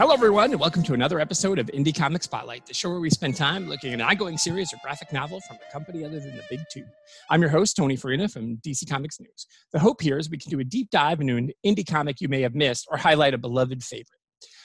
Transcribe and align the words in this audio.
Hello, 0.00 0.14
everyone, 0.14 0.50
and 0.50 0.58
welcome 0.58 0.82
to 0.84 0.94
another 0.94 1.20
episode 1.20 1.58
of 1.58 1.66
Indie 1.74 1.94
Comic 1.94 2.22
Spotlight, 2.22 2.64
the 2.64 2.72
show 2.72 2.88
where 2.88 3.00
we 3.00 3.10
spend 3.10 3.36
time 3.36 3.68
looking 3.68 3.92
at 3.92 4.00
an 4.00 4.00
ongoing 4.00 4.38
series 4.38 4.72
or 4.72 4.78
graphic 4.82 5.12
novel 5.12 5.42
from 5.42 5.58
a 5.58 5.70
company 5.70 6.06
other 6.06 6.18
than 6.18 6.34
the 6.34 6.42
big 6.48 6.60
two. 6.72 6.86
I'm 7.28 7.42
your 7.42 7.50
host, 7.50 7.76
Tony 7.76 7.96
Farina 7.96 8.26
from 8.26 8.56
DC 8.66 8.88
Comics 8.88 9.20
News. 9.20 9.46
The 9.74 9.78
hope 9.78 10.00
here 10.00 10.16
is 10.16 10.30
we 10.30 10.38
can 10.38 10.50
do 10.50 10.58
a 10.58 10.64
deep 10.64 10.88
dive 10.88 11.20
into 11.20 11.36
an 11.36 11.52
indie 11.66 11.86
comic 11.86 12.22
you 12.22 12.28
may 12.28 12.40
have 12.40 12.54
missed 12.54 12.88
or 12.90 12.96
highlight 12.96 13.34
a 13.34 13.38
beloved 13.38 13.84
favorite. 13.84 14.06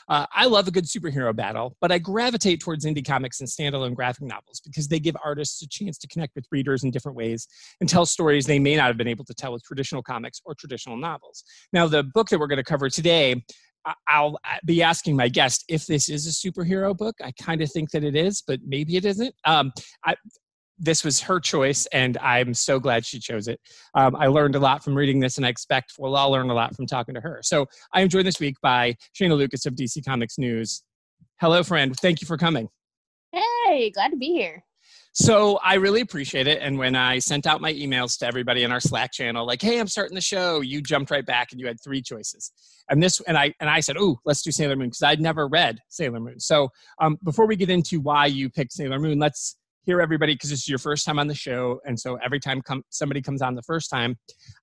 Uh, 0.08 0.26
I 0.34 0.46
love 0.46 0.70
a 0.70 0.72
good 0.72 0.86
superhero 0.86 1.36
battle, 1.36 1.76
but 1.82 1.92
I 1.92 1.98
gravitate 1.98 2.62
towards 2.62 2.86
indie 2.86 3.06
comics 3.06 3.42
and 3.42 3.50
standalone 3.50 3.94
graphic 3.94 4.24
novels 4.24 4.62
because 4.64 4.88
they 4.88 5.02
give 5.02 5.18
artists 5.22 5.62
a 5.64 5.68
chance 5.68 5.98
to 5.98 6.08
connect 6.08 6.34
with 6.36 6.46
readers 6.50 6.86
in 6.86 6.92
different 6.92 7.18
ways 7.18 7.46
and 7.82 7.90
tell 7.90 8.06
stories 8.06 8.46
they 8.46 8.60
may 8.60 8.78
not 8.78 8.88
have 8.88 8.98
been 8.98 9.10
able 9.10 9.26
to 9.26 9.34
tell 9.34 9.52
with 9.52 9.64
traditional 9.64 10.02
comics 10.02 10.40
or 10.46 10.56
traditional 10.56 10.96
novels. 10.96 11.44
Now, 11.74 11.88
the 11.88 12.04
book 12.04 12.30
that 12.30 12.40
we're 12.40 12.48
going 12.48 12.56
to 12.56 12.64
cover 12.64 12.90
today 12.90 13.44
I'll 14.08 14.38
uh, 14.44 14.58
be 14.66 14.82
asking 14.82 15.16
my 15.16 15.30
guest 15.30 15.64
if 15.70 15.86
this 15.86 16.10
is 16.10 16.28
a 16.28 16.32
superhero 16.32 16.96
book. 16.96 17.16
I 17.24 17.32
kind 17.42 17.62
of 17.62 17.72
think 17.72 17.92
that 17.92 18.04
it 18.04 18.16
is, 18.16 18.44
but 18.46 18.60
maybe 18.66 18.96
it 18.96 19.06
isn't. 19.06 19.34
Um, 19.46 19.72
I, 20.06 20.16
this 20.78 21.04
was 21.04 21.22
her 21.22 21.40
choice, 21.40 21.86
and 21.88 22.18
I'm 22.18 22.54
so 22.54 22.80
glad 22.80 23.06
she 23.06 23.20
chose 23.20 23.48
it. 23.48 23.60
Um, 23.94 24.16
I 24.16 24.28
learned 24.28 24.56
a 24.56 24.60
lot 24.60 24.84
from 24.84 24.96
reading 24.96 25.20
this, 25.20 25.38
and 25.38 25.46
I 25.46 25.50
expect 25.50 25.94
we'll 25.98 26.16
all 26.16 26.32
learn 26.32 26.50
a 26.50 26.54
lot 26.54 26.76
from 26.76 26.86
talking 26.86 27.16
to 27.16 27.22
her. 27.22 27.40
So 27.44 27.66
I 27.94 28.02
am 28.02 28.10
joined 28.10 28.28
this 28.28 28.40
week 28.40 28.56
by 28.62 28.96
Shaina 29.18 29.38
Lucas 29.38 29.66
of 29.66 29.76
DC 29.76 30.04
Comics 30.06 30.38
News. 30.38 30.84
Hello, 31.40 31.64
friend. 31.64 31.96
Thank 31.96 32.22
you 32.22 32.28
for 32.28 32.38
coming. 32.38 32.68
Hey, 33.32 33.90
glad 33.92 34.10
to 34.10 34.18
be 34.18 34.28
here. 34.28 34.65
So 35.18 35.58
I 35.64 35.76
really 35.76 36.02
appreciate 36.02 36.46
it. 36.46 36.60
And 36.62 36.78
when 36.78 36.94
I 36.94 37.20
sent 37.20 37.48
out 37.48 37.62
my 37.62 37.74
emails 37.74 38.20
to 38.20 38.28
everybody 38.28 38.64
in 38.64 38.72
our 38.74 38.82
Slack 38.82 39.14
channel, 39.14 39.48
like, 39.48 39.62
"Hey, 39.62 39.80
I'm 39.80 39.88
starting 39.88 40.14
the 40.14 40.20
show," 40.20 40.60
you 40.60 40.82
jumped 40.82 41.10
right 41.10 41.26
back 41.26 41.54
and 41.54 41.62
you 41.62 41.68
had 41.68 41.78
three 41.82 42.02
choices. 42.02 42.52
And 42.90 43.02
this, 43.02 43.22
and 43.22 43.38
I 43.38 43.54
and 43.62 43.70
I 43.70 43.80
said, 43.80 43.96
"Oh, 43.98 44.20
let's 44.26 44.42
do 44.42 44.52
Sailor 44.52 44.76
Moon" 44.76 44.88
because 44.90 45.04
I'd 45.04 45.22
never 45.22 45.48
read 45.48 45.80
Sailor 45.88 46.20
Moon. 46.20 46.42
So 46.42 46.68
um, 47.00 47.18
before 47.24 47.48
we 47.48 47.56
get 47.56 47.70
into 47.70 48.02
why 48.02 48.26
you 48.26 48.50
picked 48.50 48.74
Sailor 48.74 49.00
Moon, 49.00 49.18
let's 49.18 49.56
hear 49.84 50.02
everybody 50.02 50.34
because 50.34 50.50
this 50.50 50.60
is 50.60 50.68
your 50.68 50.80
first 50.80 51.06
time 51.06 51.18
on 51.18 51.28
the 51.28 51.34
show, 51.34 51.80
and 51.86 51.98
so 51.98 52.18
every 52.18 52.42
time 52.42 52.62
somebody 52.90 53.22
comes 53.22 53.42
on 53.42 53.56
the 53.56 53.64
first 53.64 53.90
time, 53.90 54.18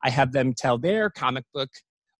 I 0.04 0.10
have 0.10 0.32
them 0.32 0.52
tell 0.52 0.76
their 0.76 1.08
comic 1.08 1.46
book 1.54 1.70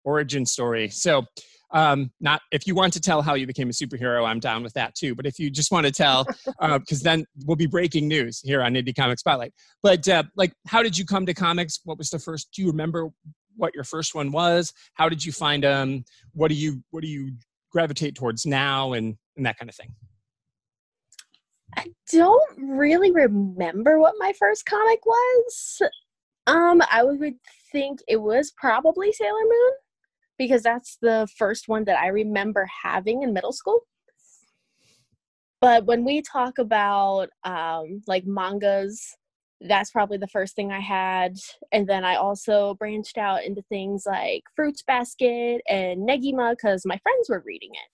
origin 0.05 0.46
story. 0.46 0.89
So 0.89 1.27
um, 1.73 2.11
not 2.20 2.42
if 2.51 2.67
you 2.67 2.75
want 2.75 2.92
to 2.92 3.01
tell 3.01 3.23
how 3.23 3.34
you 3.34 3.47
became 3.47 3.69
a 3.69 3.73
superhero, 3.73 4.27
I'm 4.27 4.41
down 4.41 4.62
with 4.62 4.75
that 4.75 4.95
too. 4.95 5.15
But 5.15 5.27
if 5.27 5.39
you 5.39 5.51
just 5.51 5.73
want 5.73 5.87
to 5.87 5.92
tell, 5.92 6.25
because 6.25 6.47
uh, 7.01 7.05
then 7.05 7.25
we'll 7.47 7.56
be 7.56 7.67
breaking 7.67 8.09
news 8.09 8.41
here 8.41 8.62
on 8.62 8.75
Indie 8.75 8.95
Comic 8.95 9.19
Spotlight. 9.19 9.53
But 9.83 10.06
uh, 10.06 10.25
like, 10.37 10.53
how 10.67 10.83
did 10.83 10.97
you 10.97 11.05
come 11.05 11.27
to 11.27 11.34
comics? 11.34 11.81
What 11.84 11.98
was 11.98 12.11
the 12.11 12.19
first? 12.19 12.53
Do 12.55 12.62
you 12.62 12.69
remember 12.69 13.09
what 13.56 13.75
your 13.75 13.84
first 13.84 14.14
one 14.14 14.33
was? 14.33 14.73
How 14.95 15.09
did 15.09 15.25
you 15.25 15.33
find 15.33 15.64
them? 15.64 16.05
What 16.33 16.48
do 16.48 16.55
you 16.55 16.83
what 16.91 17.03
do 17.03 17.09
you 17.09 17.33
gravitate 17.70 18.14
towards 18.14 18.45
now, 18.45 18.92
and 18.92 19.17
and 19.36 19.47
that 19.47 19.59
kind 19.59 19.69
of 19.69 19.75
thing? 19.75 19.95
I 21.75 21.86
don't 22.12 22.59
really 22.59 23.12
remember 23.12 23.98
what 23.98 24.14
my 24.19 24.34
first 24.39 24.67
comic 24.67 25.07
was. 25.07 25.81
Um, 26.47 26.83
I 26.91 27.03
would 27.03 27.34
think 27.70 28.01
it 28.09 28.20
was 28.20 28.53
probably 28.59 29.11
Sailor 29.12 29.41
Moon 29.42 29.73
because 30.43 30.62
that's 30.62 30.98
the 31.01 31.29
first 31.37 31.69
one 31.69 31.85
that 31.85 31.98
I 31.98 32.09
remember 32.09 32.69
having 32.83 33.23
in 33.23 33.33
middle 33.33 33.53
school. 33.53 33.87
But 35.61 35.87
when 35.87 36.05
we 36.05 36.23
talk 36.23 36.59
about 36.59 37.29
um, 37.45 38.03
like 38.08 38.27
mangas, 38.27 39.17
that's 39.61 39.92
probably 39.92 40.19
the 40.19 40.27
first 40.27 40.57
thing 40.57 40.73
I 40.73 40.81
had. 40.81 41.36
And 41.70 41.86
then 41.86 42.05
I 42.05 42.17
also 42.17 42.75
branched 42.75 43.17
out 43.17 43.45
into 43.45 43.63
things 43.69 44.02
like 44.05 44.42
Fruits 44.57 44.83
Basket 44.83 45.63
and 45.69 46.08
Negima 46.08 46.52
because 46.52 46.85
my 46.85 46.98
friends 46.98 47.29
were 47.29 47.45
reading 47.47 47.70
it. 47.73 47.91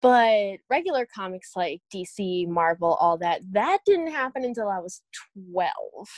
But 0.00 0.60
regular 0.70 1.06
comics 1.14 1.52
like 1.54 1.82
DC, 1.94 2.48
Marvel, 2.48 2.94
all 2.94 3.18
that, 3.18 3.40
that 3.52 3.80
didn't 3.84 4.12
happen 4.12 4.44
until 4.44 4.68
I 4.68 4.78
was 4.78 5.02
12 5.44 6.08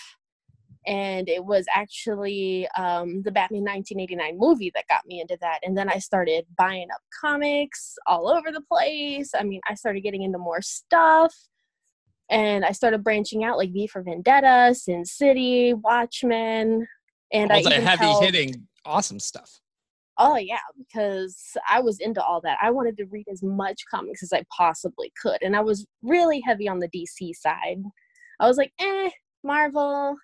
and 0.87 1.29
it 1.29 1.45
was 1.45 1.67
actually 1.75 2.67
um, 2.77 3.23
the 3.23 3.31
Batman 3.31 3.65
1989 3.65 4.39
movie 4.39 4.73
that 4.75 4.89
got 4.89 5.05
me 5.07 5.21
into 5.21 5.37
that. 5.41 5.61
And 5.63 5.77
then 5.77 5.91
I 5.91 5.99
started 5.99 6.47
buying 6.57 6.89
up 6.93 7.01
comics 7.21 7.97
all 8.07 8.29
over 8.29 8.51
the 8.51 8.63
place. 8.63 9.33
I 9.39 9.45
mean, 9.45 9.61
I 9.69 9.75
started 9.75 10.01
getting 10.01 10.23
into 10.23 10.39
more 10.39 10.63
stuff, 10.63 11.35
and 12.31 12.65
I 12.65 12.73
started 12.73 13.05
branching 13.05 13.45
out, 13.45 13.59
like 13.59 13.73
V 13.73 13.87
for 13.89 14.03
Vendetta, 14.03 14.75
Sin 14.75 15.05
City, 15.05 15.75
Watchmen, 15.75 16.87
and 17.33 17.51
all 17.51 17.59
I 17.59 17.63
the 17.63 17.81
heavy 17.81 18.05
held, 18.05 18.25
hitting, 18.25 18.67
awesome 18.85 19.21
stuff. 19.21 19.61
Oh 20.17 20.37
yeah, 20.37 20.59
because 20.79 21.57
I 21.69 21.81
was 21.81 21.99
into 21.99 22.23
all 22.23 22.41
that. 22.43 22.59
I 22.63 22.71
wanted 22.71 22.97
to 22.99 23.07
read 23.07 23.27
as 23.31 23.43
much 23.43 23.83
comics 23.91 24.23
as 24.23 24.33
I 24.33 24.45
possibly 24.57 25.13
could, 25.21 25.43
and 25.43 25.57
I 25.57 25.61
was 25.61 25.87
really 26.03 26.41
heavy 26.41 26.69
on 26.69 26.79
the 26.79 26.89
DC 26.89 27.35
side. 27.35 27.83
I 28.39 28.47
was 28.47 28.57
like, 28.57 28.73
eh, 28.81 29.11
Marvel, 29.43 30.17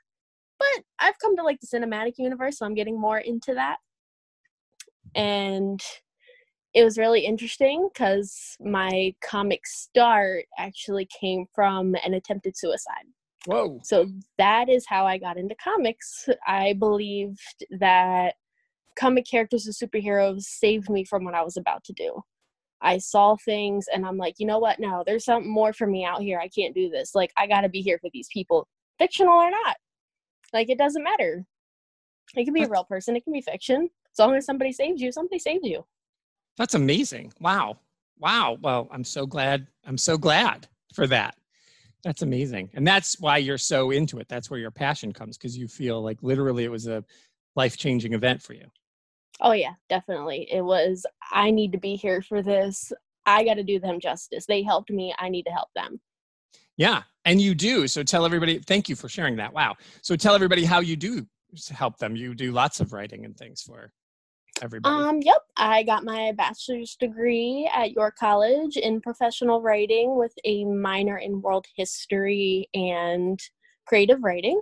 but 0.58 0.84
I've 0.98 1.18
come 1.18 1.36
to 1.36 1.42
like 1.42 1.60
the 1.60 1.66
cinematic 1.66 2.14
universe, 2.18 2.58
so 2.58 2.66
I'm 2.66 2.74
getting 2.74 3.00
more 3.00 3.18
into 3.18 3.54
that. 3.54 3.76
And 5.14 5.80
it 6.74 6.84
was 6.84 6.98
really 6.98 7.20
interesting 7.20 7.88
because 7.92 8.56
my 8.60 9.14
comic 9.22 9.66
start 9.66 10.44
actually 10.58 11.08
came 11.20 11.46
from 11.54 11.94
an 12.04 12.14
attempted 12.14 12.56
suicide. 12.56 13.06
Whoa. 13.46 13.80
So 13.82 14.06
that 14.38 14.68
is 14.68 14.84
how 14.86 15.06
I 15.06 15.18
got 15.18 15.38
into 15.38 15.54
comics. 15.54 16.28
I 16.46 16.74
believed 16.74 17.64
that 17.78 18.34
comic 18.98 19.26
characters 19.26 19.66
as 19.68 19.78
superheroes 19.78 20.42
saved 20.42 20.90
me 20.90 21.04
from 21.04 21.24
what 21.24 21.34
I 21.34 21.42
was 21.42 21.56
about 21.56 21.84
to 21.84 21.92
do. 21.92 22.20
I 22.82 22.98
saw 22.98 23.36
things 23.36 23.86
and 23.92 24.04
I'm 24.04 24.18
like, 24.18 24.34
you 24.38 24.46
know 24.46 24.58
what? 24.58 24.78
No, 24.78 25.02
there's 25.06 25.24
something 25.24 25.50
more 25.50 25.72
for 25.72 25.86
me 25.86 26.04
out 26.04 26.20
here. 26.20 26.38
I 26.38 26.48
can't 26.48 26.74
do 26.74 26.90
this. 26.90 27.14
Like, 27.14 27.32
I 27.36 27.46
got 27.46 27.62
to 27.62 27.68
be 27.68 27.80
here 27.80 27.98
for 27.98 28.10
these 28.12 28.28
people, 28.32 28.68
fictional 28.98 29.34
or 29.34 29.50
not. 29.50 29.76
Like 30.56 30.70
it 30.70 30.78
doesn't 30.78 31.02
matter. 31.04 31.44
It 32.34 32.44
can 32.46 32.54
be 32.54 32.62
a 32.62 32.68
real 32.68 32.84
person, 32.84 33.14
it 33.14 33.24
can 33.24 33.34
be 33.34 33.42
fiction. 33.42 33.90
As 34.10 34.18
long 34.18 34.34
as 34.34 34.46
somebody 34.46 34.72
saves 34.72 35.02
you, 35.02 35.12
somebody 35.12 35.38
saves 35.38 35.68
you. 35.68 35.84
That's 36.56 36.72
amazing. 36.72 37.34
Wow. 37.40 37.78
Wow. 38.18 38.56
Well, 38.62 38.88
I'm 38.90 39.04
so 39.04 39.26
glad. 39.26 39.66
I'm 39.84 39.98
so 39.98 40.16
glad 40.16 40.66
for 40.94 41.06
that. 41.08 41.36
That's 42.04 42.22
amazing. 42.22 42.70
And 42.72 42.86
that's 42.86 43.20
why 43.20 43.36
you're 43.36 43.58
so 43.58 43.90
into 43.90 44.18
it. 44.18 44.28
That's 44.30 44.48
where 44.48 44.58
your 44.58 44.70
passion 44.70 45.12
comes 45.12 45.36
because 45.36 45.58
you 45.58 45.68
feel 45.68 46.00
like 46.00 46.22
literally 46.22 46.64
it 46.64 46.70
was 46.70 46.86
a 46.86 47.04
life 47.54 47.76
changing 47.76 48.14
event 48.14 48.40
for 48.40 48.54
you. 48.54 48.64
Oh, 49.42 49.52
yeah, 49.52 49.74
definitely. 49.90 50.48
It 50.50 50.62
was, 50.62 51.04
I 51.30 51.50
need 51.50 51.72
to 51.72 51.78
be 51.78 51.96
here 51.96 52.22
for 52.22 52.42
this. 52.42 52.94
I 53.26 53.44
got 53.44 53.54
to 53.54 53.62
do 53.62 53.78
them 53.78 54.00
justice. 54.00 54.46
They 54.46 54.62
helped 54.62 54.88
me. 54.88 55.14
I 55.18 55.28
need 55.28 55.42
to 55.42 55.52
help 55.52 55.68
them. 55.76 56.00
Yeah, 56.78 57.02
and 57.26 57.40
you 57.40 57.54
do. 57.54 57.86
So 57.86 58.02
tell 58.02 58.24
everybody. 58.24 58.58
Thank 58.60 58.88
you 58.88 58.96
for 58.96 59.08
sharing 59.08 59.36
that. 59.36 59.52
Wow. 59.52 59.74
So 60.00 60.16
tell 60.16 60.34
everybody 60.34 60.64
how 60.64 60.80
you 60.80 60.96
do 60.96 61.26
help 61.70 61.98
them. 61.98 62.16
You 62.16 62.34
do 62.34 62.52
lots 62.52 62.80
of 62.80 62.92
writing 62.92 63.24
and 63.24 63.36
things 63.36 63.62
for 63.62 63.90
everybody. 64.62 64.94
Um. 64.94 65.20
Yep. 65.20 65.42
I 65.56 65.82
got 65.82 66.04
my 66.04 66.32
bachelor's 66.32 66.96
degree 66.96 67.70
at 67.74 67.92
York 67.92 68.16
College 68.18 68.76
in 68.76 69.00
professional 69.00 69.60
writing 69.60 70.16
with 70.16 70.32
a 70.44 70.64
minor 70.64 71.18
in 71.18 71.42
world 71.42 71.66
history 71.76 72.68
and 72.74 73.38
creative 73.86 74.22
writing. 74.22 74.60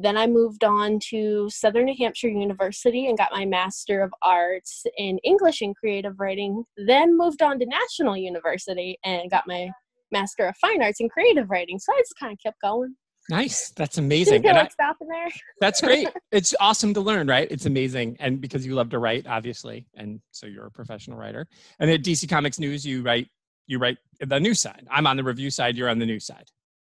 Then 0.00 0.16
I 0.16 0.28
moved 0.28 0.62
on 0.62 1.00
to 1.10 1.50
Southern 1.50 1.86
New 1.86 1.94
Hampshire 1.98 2.28
University 2.28 3.08
and 3.08 3.18
got 3.18 3.32
my 3.32 3.44
Master 3.44 4.00
of 4.00 4.12
Arts 4.22 4.84
in 4.96 5.18
English 5.24 5.60
and 5.60 5.74
Creative 5.74 6.20
Writing. 6.20 6.62
Then 6.76 7.18
moved 7.18 7.42
on 7.42 7.58
to 7.58 7.66
National 7.66 8.16
University 8.16 8.96
and 9.02 9.28
got 9.28 9.48
my 9.48 9.72
Master 10.12 10.46
of 10.46 10.56
Fine 10.56 10.82
Arts 10.82 11.00
and 11.00 11.10
Creative 11.10 11.48
Writing. 11.50 11.78
So 11.78 11.92
I 11.92 12.00
just 12.00 12.14
kind 12.18 12.32
of 12.32 12.38
kept 12.42 12.60
going. 12.62 12.94
Nice. 13.30 13.70
That's 13.70 13.98
amazing. 14.04 14.42
Didn't 14.42 14.56
like 14.56 14.72
stopping 14.72 15.08
there. 15.08 15.28
that's 15.60 15.80
great. 15.80 16.08
It's 16.32 16.54
awesome 16.60 16.92
to 16.94 17.00
learn, 17.00 17.26
right? 17.26 17.48
It's 17.50 17.66
amazing. 17.66 18.16
And 18.20 18.40
because 18.40 18.66
you 18.66 18.74
love 18.74 18.90
to 18.90 18.98
write, 18.98 19.26
obviously. 19.26 19.86
And 19.94 20.20
so 20.30 20.46
you're 20.46 20.66
a 20.66 20.70
professional 20.70 21.16
writer. 21.16 21.46
And 21.80 21.90
at 21.90 22.02
DC 22.02 22.28
Comics 22.28 22.58
News, 22.58 22.84
you 22.84 23.02
write 23.02 23.28
you 23.68 23.78
write 23.78 23.98
the 24.20 24.40
news 24.40 24.60
side. 24.60 24.86
I'm 24.90 25.06
on 25.06 25.16
the 25.16 25.22
review 25.24 25.50
side, 25.50 25.76
you're 25.76 25.88
on 25.90 25.98
the 25.98 26.06
news 26.06 26.26
side. 26.26 26.44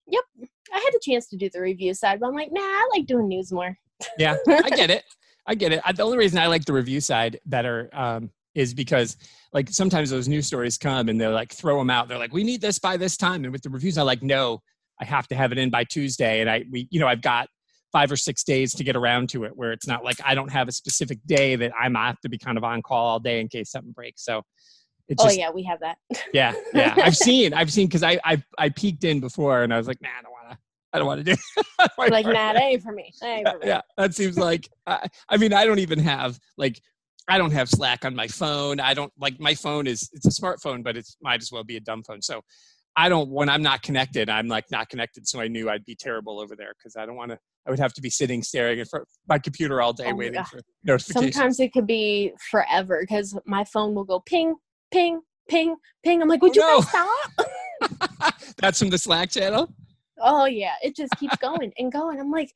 Yep. 0.08 0.24
I 0.74 0.78
had 0.78 0.94
a 0.94 1.00
chance 1.02 1.28
to 1.30 1.38
do 1.38 1.50
the 1.52 1.62
review 1.62 1.94
side, 1.94 2.20
but 2.20 2.28
I'm 2.28 2.36
like, 2.36 2.50
nah, 2.52 2.62
I 2.62 2.90
like 2.92 3.08
doing 3.08 3.28
news 3.30 3.52
more. 3.52 3.78
yeah, 4.18 4.36
I 4.48 4.70
get 4.70 4.90
it. 4.98 5.04
I 5.48 5.56
get 5.56 5.72
it. 5.72 5.82
I, 5.86 5.94
the 5.94 6.04
only 6.04 6.18
reason 6.18 6.38
I 6.40 6.48
like 6.48 6.66
the 6.66 6.74
review 6.74 7.00
side 7.00 7.40
better 7.46 7.90
um, 7.94 8.30
is 8.56 8.74
because 8.74 9.18
like 9.54 9.70
sometimes 9.70 10.10
those 10.10 10.28
news 10.28 10.48
stories 10.48 10.78
come 10.78 11.10
and 11.10 11.20
they're 11.20 11.30
like 11.30 11.52
throw 11.54 11.78
them 11.78 11.90
out. 11.90 12.08
They're 12.08 12.18
like, 12.18 12.34
we 12.34 12.44
need 12.44 12.62
this 12.62 12.80
by 12.80 12.98
this 12.98 13.18
time. 13.18 13.44
And 13.44 13.52
with 13.52 13.62
the 13.62 13.70
reviews, 13.70 13.98
I 13.98 14.02
like, 14.02 14.24
no, 14.24 14.62
I 15.00 15.06
have 15.06 15.28
to 15.28 15.36
have 15.36 15.52
it 15.52 15.58
in 15.58 15.70
by 15.70 15.84
Tuesday. 15.84 16.42
And 16.42 16.50
I, 16.50 16.64
we, 16.72 16.88
you 16.90 17.00
know, 17.00 17.08
I've 17.08 17.22
got 17.22 17.50
five 17.92 18.12
or 18.12 18.16
six 18.16 18.44
days 18.44 18.74
to 18.74 18.84
get 18.84 18.96
around 18.96 19.30
to 19.30 19.44
it 19.44 19.56
where 19.56 19.72
it's 19.72 19.88
not 19.88 20.04
like 20.04 20.18
I 20.26 20.36
don't 20.36 20.52
have 20.52 20.68
a 20.68 20.72
specific 20.72 21.20
day 21.26 21.56
that 21.56 21.72
I'm 21.80 21.96
have 21.96 22.20
to 22.22 22.30
be 22.30 22.38
kind 22.38 22.58
of 22.58 22.64
on 22.64 22.82
call 22.82 23.06
all 23.06 23.20
day 23.20 23.40
in 23.40 23.48
case 23.48 23.72
something 23.72 23.92
breaks. 23.92 24.24
So 24.24 24.42
it's 25.08 25.24
oh 25.24 25.30
yeah, 25.30 25.52
we 25.52 25.64
have 25.64 25.80
that. 25.82 25.98
yeah. 26.34 26.54
Yeah. 26.74 26.96
I've 27.04 27.16
seen, 27.16 27.54
I've 27.54 27.72
seen, 27.72 27.90
cause 27.90 28.04
I, 28.04 28.20
I, 28.24 28.44
I 28.58 28.70
peeked 28.70 29.04
in 29.04 29.20
before 29.20 29.64
and 29.64 29.74
I 29.74 29.78
was 29.78 29.88
like, 29.88 30.02
nah, 30.02 30.10
I 30.18 30.22
don't 30.24 30.32
want 30.32 30.52
to, 30.52 30.58
I 30.94 30.98
don't 30.98 31.08
want 31.08 31.26
to 31.26 31.36
do 31.36 31.42
like, 31.98 32.26
nah, 32.26 32.54
that 32.54 32.62
ain't 32.62 32.82
for 32.82 32.92
me. 32.92 33.14
That 33.22 33.28
ain't 33.28 33.50
for 33.50 33.60
me. 33.60 33.68
Yeah. 33.68 33.82
That 33.98 34.16
seems 34.16 34.38
like, 34.38 34.70
I, 34.88 35.08
I 35.30 35.38
mean, 35.38 35.54
I 35.54 35.66
don't 35.66 35.80
even 35.80 36.00
have 36.00 36.40
like 36.58 36.82
I 37.28 37.38
don't 37.38 37.52
have 37.52 37.70
Slack 37.70 38.06
on 38.06 38.16
my 38.16 38.28
phone. 38.28 38.80
I 38.80 38.94
don't 38.94 39.12
like 39.20 39.40
my 39.40 39.56
phone 39.56 39.88
is 39.88 40.10
it's 40.14 40.26
a 40.26 40.42
smartphone, 40.42 40.84
but 40.84 40.96
it 40.98 41.08
might 41.22 41.42
as 41.42 41.52
well 41.52 41.64
be 41.64 41.78
a 41.78 41.80
dumb 41.80 42.04
phone. 42.04 42.22
So 42.22 42.42
I 42.96 43.10
don't 43.10 43.30
when 43.30 43.50
I'm 43.50 43.64
not 43.64 43.82
connected, 43.82 44.30
I'm 44.30 44.48
like 44.48 44.66
not 44.72 44.90
connected. 44.90 45.28
So 45.28 45.42
I 45.42 45.48
knew 45.48 45.70
I'd 45.70 45.86
be 45.86 45.96
terrible 45.96 46.40
over 46.40 46.56
there 46.56 46.74
because 46.78 46.96
I 46.96 47.06
don't 47.06 47.16
want 47.16 47.32
to. 47.32 47.40
I 47.68 47.72
would 47.72 47.80
have 47.80 47.94
to 47.94 48.02
be 48.02 48.12
sitting 48.12 48.44
staring 48.44 48.80
at 48.80 48.88
my 49.28 49.40
computer 49.40 49.82
all 49.82 49.92
day 49.92 50.12
Oh 50.12 50.16
waiting 50.16 50.44
for 50.44 50.62
notifications. 50.84 51.34
Sometimes 51.34 51.60
it 51.60 51.74
could 51.74 51.88
be 51.88 52.32
forever 52.52 53.00
because 53.02 53.36
my 53.46 53.64
phone 53.64 53.96
will 53.96 54.04
go 54.04 54.20
ping, 54.20 54.56
ping, 54.92 55.22
ping, 55.50 55.76
ping. 56.04 56.22
I'm 56.22 56.28
like, 56.28 56.44
would 56.44 56.56
Oh, 56.58 56.78
you 56.78 56.82
guys 56.82 56.90
stop? 56.90 58.34
That's 58.58 58.80
from 58.80 58.90
the 58.90 59.00
Slack 59.00 59.32
channel. 59.32 59.74
Oh 60.22 60.46
yeah, 60.46 60.74
it 60.84 60.96
just 60.96 61.12
keeps 61.18 61.36
going 61.38 61.74
and 61.78 61.92
going. 61.92 62.20
I'm 62.20 62.32
like, 62.32 62.54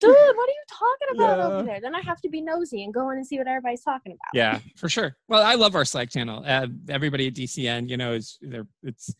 dude, 0.00 0.10
what 0.10 0.48
are 0.48 0.52
you 0.52 0.64
talking 0.68 1.08
about 1.16 1.38
Yeah. 1.38 1.44
over 1.46 1.62
there? 1.66 1.80
Then 1.80 1.94
I 1.94 2.00
have 2.02 2.20
to 2.22 2.28
be 2.28 2.40
nosy 2.40 2.84
and 2.84 2.92
go 2.92 3.10
in 3.10 3.18
and 3.18 3.26
see 3.26 3.38
what 3.38 3.46
everybody's 3.46 3.82
talking 3.82 4.12
about. 4.12 4.28
Yeah, 4.34 4.58
for 4.76 4.88
sure. 4.88 5.16
Well, 5.28 5.42
I 5.42 5.54
love 5.54 5.74
our 5.74 5.84
Slack 5.84 6.10
channel. 6.10 6.42
Uh, 6.46 6.66
everybody 6.88 7.26
at 7.28 7.34
DCN, 7.34 7.88
you 7.88 7.96
know, 7.96 8.12
is 8.12 8.38
there. 8.42 8.66
It's 8.82 9.14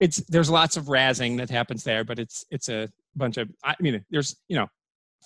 it's 0.00 0.18
there's 0.28 0.48
lots 0.50 0.76
of 0.76 0.84
razzing 0.86 1.36
that 1.38 1.50
happens 1.50 1.82
there, 1.84 2.04
but 2.04 2.18
it's 2.18 2.44
it's 2.50 2.68
a 2.68 2.88
bunch 3.16 3.36
of. 3.36 3.48
I 3.64 3.74
mean, 3.80 4.04
there's 4.10 4.36
you 4.48 4.56
know, 4.56 4.68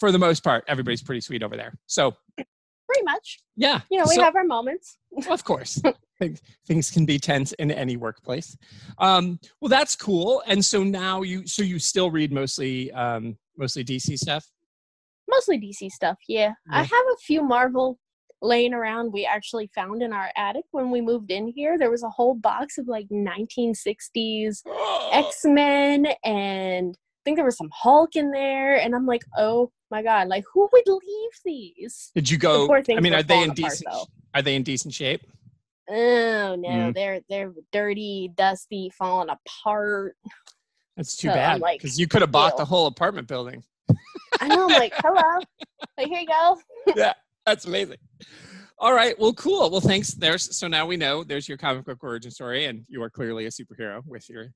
for 0.01 0.11
the 0.13 0.19
most 0.19 0.43
part, 0.43 0.65
everybody's 0.69 1.03
pretty 1.03 1.21
sweet 1.21 1.43
over 1.43 1.57
there. 1.57 1.75
So 1.87 2.17
Pretty 2.89 3.05
much. 3.05 3.39
yeah, 3.57 3.81
You 3.91 3.99
know, 3.99 4.05
we 4.07 4.17
So- 4.17 4.23
have 4.23 4.37
our 4.37 4.45
moments. 4.45 4.99
of 5.31 5.45
course 5.45 5.81
things, 6.19 6.43
things 6.67 6.91
can 6.91 7.07
be 7.07 7.19
tense 7.19 7.53
in 7.53 7.71
any 7.71 7.97
workplace 7.97 8.55
um, 8.99 9.39
well 9.61 9.69
that's 9.71 9.95
cool 9.97 10.43
and 10.47 10.63
so 10.65 10.83
now 10.83 11.23
you 11.23 11.47
so 11.47 11.63
you 11.63 11.79
still 11.79 12.11
read 12.11 12.33
mostly 12.33 12.91
um, 12.93 13.37
mostly 13.59 13.83
dc 13.85 14.19
stuff 14.19 14.45
Mostly 15.33 15.59
DC 15.59 15.91
stuff, 15.91 16.19
yeah. 16.29 16.53
I 16.71 16.83
have 16.83 16.91
a 16.91 17.17
few 17.27 17.43
Marvel 17.43 17.99
laying 18.43 18.75
around 18.75 19.13
we 19.13 19.25
actually 19.25 19.71
found 19.75 20.03
in 20.03 20.13
our 20.13 20.31
attic 20.37 20.65
when 20.73 20.91
we 20.91 21.01
moved 21.01 21.31
in 21.31 21.47
here. 21.49 21.79
There 21.79 21.91
was 21.93 22.03
a 22.03 22.09
whole 22.11 22.35
box 22.35 22.77
of 22.77 22.89
like 22.89 23.07
1960s 23.09 24.63
X-Men 25.13 26.07
and 26.25 26.97
I 26.99 27.21
think 27.25 27.37
there 27.37 27.45
was 27.45 27.57
some 27.57 27.71
Hulk 27.73 28.17
in 28.17 28.33
there 28.33 28.81
and 28.81 28.97
I'm 28.97 29.07
like, 29.07 29.23
"Oh 29.39 29.71
my 29.93 30.03
god, 30.03 30.27
like 30.27 30.43
who 30.53 30.69
would 30.73 30.83
leave 30.89 31.31
these?" 31.45 32.11
did 32.17 32.29
you 32.29 32.37
go 32.37 32.69
i 32.75 33.01
mean 33.01 33.15
are 33.15 33.23
they 33.23 33.43
in 33.45 33.51
apart, 33.51 33.57
decent 33.57 33.85
though. 33.91 34.07
are 34.35 34.43
they 34.43 34.57
in 34.57 34.63
decent 34.65 34.93
shape 34.93 35.23
Oh 35.89 36.55
no, 36.57 36.69
Mm. 36.69 36.95
they're 36.95 37.21
they're 37.29 37.53
dirty, 37.73 38.31
dusty, 38.37 38.91
falling 38.99 39.29
apart. 39.31 40.17
that's 40.97 41.17
too 41.17 41.29
So 41.29 41.35
bad 41.35 41.61
like, 41.61 41.81
because 41.81 41.99
you 41.99 42.07
could 42.09 42.23
have 42.23 42.31
bought 42.33 42.57
the 42.57 42.65
whole 42.65 42.87
apartment 42.87 43.29
building 43.29 43.63
I 44.41 44.49
know, 44.49 44.69
I'm 44.69 44.73
like, 44.73 44.95
hello. 44.97 45.41
Like, 45.99 46.09
here 46.09 46.21
you 46.21 46.27
go. 46.27 46.59
Yeah, 46.97 47.15
that's 47.47 47.65
amazing 47.65 47.99
all 48.83 48.93
right 48.93 49.17
well 49.19 49.33
cool 49.35 49.71
well 49.71 49.81
thanks 49.81 50.13
there's 50.15 50.57
so 50.59 50.67
now 50.67 50.85
we 50.85 50.97
know 50.97 51.23
there's 51.23 51.49
your 51.49 51.57
comic 51.57 51.85
book 51.85 52.03
origin 52.03 52.33
story 52.33 52.65
and 52.65 52.85
you 52.89 53.01
are 53.01 53.09
clearly 53.09 53.47
a 53.47 53.49
superhero 53.49 54.03
with 54.07 54.29
your 54.29 54.49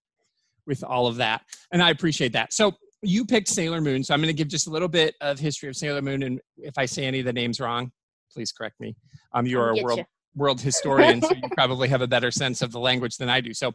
with 0.66 0.82
all 0.82 1.06
of 1.06 1.14
that 1.16 1.42
and 1.72 1.80
i 1.80 1.90
appreciate 1.90 2.32
that 2.32 2.52
so 2.52 2.72
you 3.02 3.24
picked 3.24 3.46
sailor 3.46 3.80
moon 3.80 4.02
so 4.02 4.12
i'm 4.12 4.20
going 4.20 4.26
to 4.26 4.36
give 4.36 4.48
just 4.48 4.66
a 4.66 4.70
little 4.70 4.88
bit 4.88 5.14
of 5.20 5.38
history 5.38 5.68
of 5.68 5.76
sailor 5.76 6.02
moon 6.02 6.24
and 6.24 6.40
if 6.58 6.76
i 6.76 6.84
say 6.84 7.04
any 7.04 7.20
of 7.20 7.24
the 7.24 7.32
names 7.32 7.60
wrong 7.60 7.90
please 8.32 8.50
correct 8.50 8.74
me 8.80 8.96
um, 9.32 9.46
you 9.46 9.60
are 9.60 9.70
a 9.70 9.82
world 9.82 9.98
ya. 9.98 10.04
world 10.34 10.60
historian 10.60 11.22
so 11.22 11.32
you 11.32 11.48
probably 11.52 11.86
have 11.86 12.02
a 12.02 12.08
better 12.08 12.32
sense 12.32 12.62
of 12.62 12.72
the 12.72 12.80
language 12.80 13.16
than 13.18 13.28
i 13.28 13.40
do 13.40 13.54
so 13.54 13.70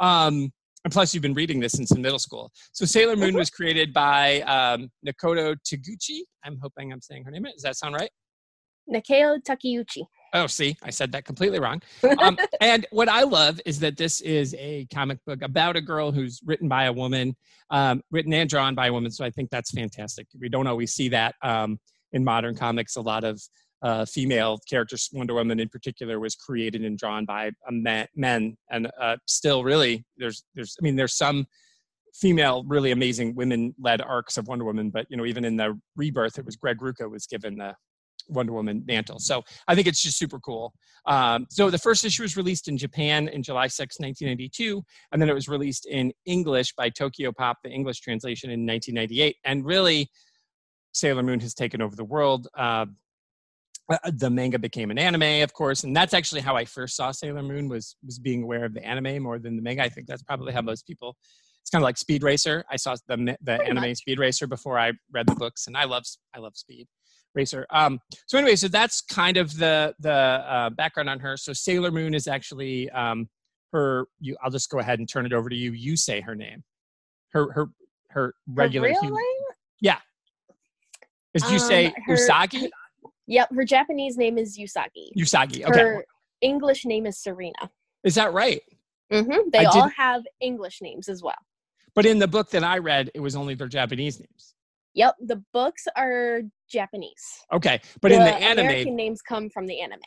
um, 0.00 0.52
and 0.84 0.92
plus 0.92 1.14
you've 1.14 1.22
been 1.22 1.34
reading 1.34 1.60
this 1.60 1.72
since 1.72 1.94
middle 1.96 2.18
school 2.18 2.50
so 2.72 2.84
sailor 2.84 3.16
moon 3.16 3.34
was 3.34 3.50
created 3.50 3.92
by 3.92 4.40
um, 4.42 4.90
nakoto 5.06 5.54
taguchi 5.66 6.20
i'm 6.44 6.58
hoping 6.62 6.92
i'm 6.92 7.00
saying 7.00 7.24
her 7.24 7.30
name 7.30 7.44
does 7.44 7.62
that 7.62 7.76
sound 7.76 7.94
right 7.94 8.10
Naoko 8.90 9.38
Takeuchi. 9.42 10.04
Oh, 10.34 10.46
see, 10.46 10.76
I 10.82 10.90
said 10.90 11.12
that 11.12 11.24
completely 11.24 11.60
wrong. 11.60 11.82
Um, 12.18 12.38
and 12.60 12.86
what 12.90 13.08
I 13.08 13.22
love 13.22 13.60
is 13.66 13.78
that 13.80 13.96
this 13.96 14.20
is 14.22 14.54
a 14.58 14.86
comic 14.92 15.18
book 15.26 15.42
about 15.42 15.76
a 15.76 15.80
girl 15.80 16.10
who's 16.10 16.40
written 16.44 16.68
by 16.68 16.84
a 16.84 16.92
woman, 16.92 17.36
um, 17.70 18.02
written 18.10 18.32
and 18.32 18.48
drawn 18.48 18.74
by 18.74 18.86
a 18.86 18.92
woman. 18.92 19.10
So 19.10 19.24
I 19.24 19.30
think 19.30 19.50
that's 19.50 19.70
fantastic. 19.70 20.26
We 20.40 20.48
don't 20.48 20.66
always 20.66 20.94
see 20.94 21.10
that 21.10 21.34
um, 21.42 21.78
in 22.12 22.24
modern 22.24 22.54
comics. 22.54 22.96
A 22.96 23.02
lot 23.02 23.24
of 23.24 23.42
uh, 23.82 24.04
female 24.04 24.58
characters, 24.68 25.08
Wonder 25.12 25.34
Woman 25.34 25.60
in 25.60 25.68
particular, 25.68 26.20
was 26.20 26.34
created 26.34 26.82
and 26.82 26.98
drawn 26.98 27.24
by 27.24 27.50
man, 27.70 28.06
men, 28.14 28.56
and 28.70 28.90
uh, 29.00 29.16
still, 29.26 29.64
really, 29.64 30.04
there's, 30.16 30.44
there's, 30.54 30.76
I 30.80 30.82
mean, 30.82 30.96
there's 30.96 31.16
some 31.16 31.46
female, 32.14 32.64
really 32.66 32.92
amazing 32.92 33.34
women-led 33.34 34.00
arcs 34.00 34.36
of 34.36 34.48
Wonder 34.48 34.64
Woman, 34.64 34.90
but 34.90 35.06
you 35.08 35.16
know, 35.16 35.26
even 35.26 35.44
in 35.44 35.56
the 35.56 35.78
rebirth, 35.96 36.38
it 36.38 36.44
was 36.44 36.56
Greg 36.56 36.78
Rucka 36.78 37.10
was 37.10 37.26
given 37.26 37.56
the 37.56 37.74
Wonder 38.28 38.52
Woman 38.52 38.84
mantle. 38.86 39.18
So 39.18 39.42
I 39.66 39.74
think 39.74 39.86
it's 39.86 40.02
just 40.02 40.18
super 40.18 40.38
cool. 40.38 40.72
Um, 41.06 41.46
so 41.50 41.70
the 41.70 41.78
first 41.78 42.04
issue 42.04 42.22
was 42.22 42.36
released 42.36 42.68
in 42.68 42.78
Japan 42.78 43.28
in 43.28 43.42
July 43.42 43.66
6, 43.66 43.98
1992, 43.98 44.82
and 45.10 45.20
then 45.20 45.28
it 45.28 45.34
was 45.34 45.48
released 45.48 45.86
in 45.86 46.12
English 46.24 46.74
by 46.74 46.88
Tokyo 46.88 47.32
Pop, 47.32 47.58
the 47.64 47.70
English 47.70 48.00
translation 48.00 48.50
in 48.50 48.66
1998. 48.66 49.36
And 49.44 49.64
really, 49.64 50.10
Sailor 50.92 51.22
Moon 51.22 51.40
has 51.40 51.54
taken 51.54 51.80
over 51.80 51.96
the 51.96 52.04
world. 52.04 52.48
Uh, 52.56 52.86
the 54.14 54.30
manga 54.30 54.58
became 54.58 54.90
an 54.90 54.98
anime, 54.98 55.42
of 55.42 55.52
course, 55.52 55.84
and 55.84 55.94
that's 55.94 56.14
actually 56.14 56.40
how 56.40 56.56
I 56.56 56.64
first 56.64 56.96
saw 56.96 57.10
Sailor 57.10 57.42
Moon 57.42 57.68
was 57.68 57.96
was 58.04 58.18
being 58.18 58.42
aware 58.42 58.64
of 58.64 58.74
the 58.74 58.84
anime 58.84 59.22
more 59.22 59.38
than 59.38 59.56
the 59.56 59.62
manga. 59.62 59.82
I 59.82 59.88
think 59.88 60.06
that's 60.06 60.22
probably 60.22 60.52
how 60.52 60.62
most 60.62 60.86
people. 60.86 61.16
It's 61.60 61.70
kind 61.70 61.82
of 61.82 61.84
like 61.84 61.96
Speed 61.98 62.22
Racer. 62.22 62.64
I 62.70 62.76
saw 62.76 62.96
the 63.06 63.16
the 63.42 63.56
Pretty 63.56 63.70
anime 63.70 63.88
much. 63.90 63.98
Speed 63.98 64.18
Racer 64.18 64.46
before 64.46 64.78
I 64.78 64.92
read 65.12 65.26
the 65.28 65.34
books, 65.34 65.66
and 65.66 65.76
I 65.76 65.84
love 65.84 66.04
I 66.34 66.38
love 66.38 66.56
Speed 66.56 66.86
Racer. 67.34 67.66
Um, 67.70 68.00
so 68.26 68.38
anyway, 68.38 68.56
so 68.56 68.68
that's 68.68 69.00
kind 69.02 69.36
of 69.36 69.56
the 69.56 69.94
the 70.00 70.12
uh, 70.12 70.70
background 70.70 71.08
on 71.10 71.20
her. 71.20 71.36
So 71.36 71.52
Sailor 71.52 71.90
Moon 71.90 72.14
is 72.14 72.26
actually 72.26 72.88
um, 72.90 73.28
her. 73.72 74.06
You, 74.20 74.36
I'll 74.42 74.50
just 74.50 74.70
go 74.70 74.78
ahead 74.78 74.98
and 74.98 75.08
turn 75.08 75.26
it 75.26 75.32
over 75.32 75.48
to 75.48 75.56
you. 75.56 75.72
You 75.72 75.96
say 75.96 76.20
her 76.20 76.34
name. 76.34 76.64
Her 77.32 77.52
her 77.52 77.66
her 78.08 78.24
Her 78.24 78.34
regular. 78.48 78.88
real 78.88 79.00
human- 79.00 79.16
name? 79.22 79.96
Is 81.34 81.42
you 81.44 81.52
Um, 81.56 81.58
say 81.60 81.94
her- 82.06 82.14
Usagi? 82.14 82.68
Yep, 83.32 83.48
her 83.54 83.64
Japanese 83.64 84.18
name 84.18 84.36
is 84.36 84.58
Yusagi. 84.58 85.08
Usagi. 85.16 85.64
Okay. 85.64 85.80
Her 85.80 86.04
English 86.42 86.84
name 86.84 87.06
is 87.06 87.18
Serena. 87.18 87.70
Is 88.04 88.14
that 88.16 88.34
right? 88.34 88.60
hmm 89.10 89.22
They 89.50 89.60
I 89.60 89.64
all 89.64 89.84
did- 89.84 89.94
have 89.96 90.22
English 90.40 90.82
names 90.82 91.08
as 91.08 91.22
well. 91.22 91.34
But 91.94 92.04
in 92.04 92.18
the 92.18 92.28
book 92.28 92.50
that 92.50 92.62
I 92.62 92.76
read, 92.78 93.10
it 93.14 93.20
was 93.20 93.34
only 93.34 93.54
their 93.54 93.68
Japanese 93.68 94.20
names. 94.20 94.54
Yep, 94.94 95.14
the 95.20 95.42
books 95.54 95.86
are 95.96 96.42
Japanese. 96.70 97.24
Okay, 97.50 97.80
but 98.02 98.12
in 98.12 98.20
the 98.20 98.36
American 98.36 98.58
anime, 98.58 98.96
names 98.96 99.22
come 99.22 99.48
from 99.48 99.66
the 99.66 99.80
anime. 99.80 100.00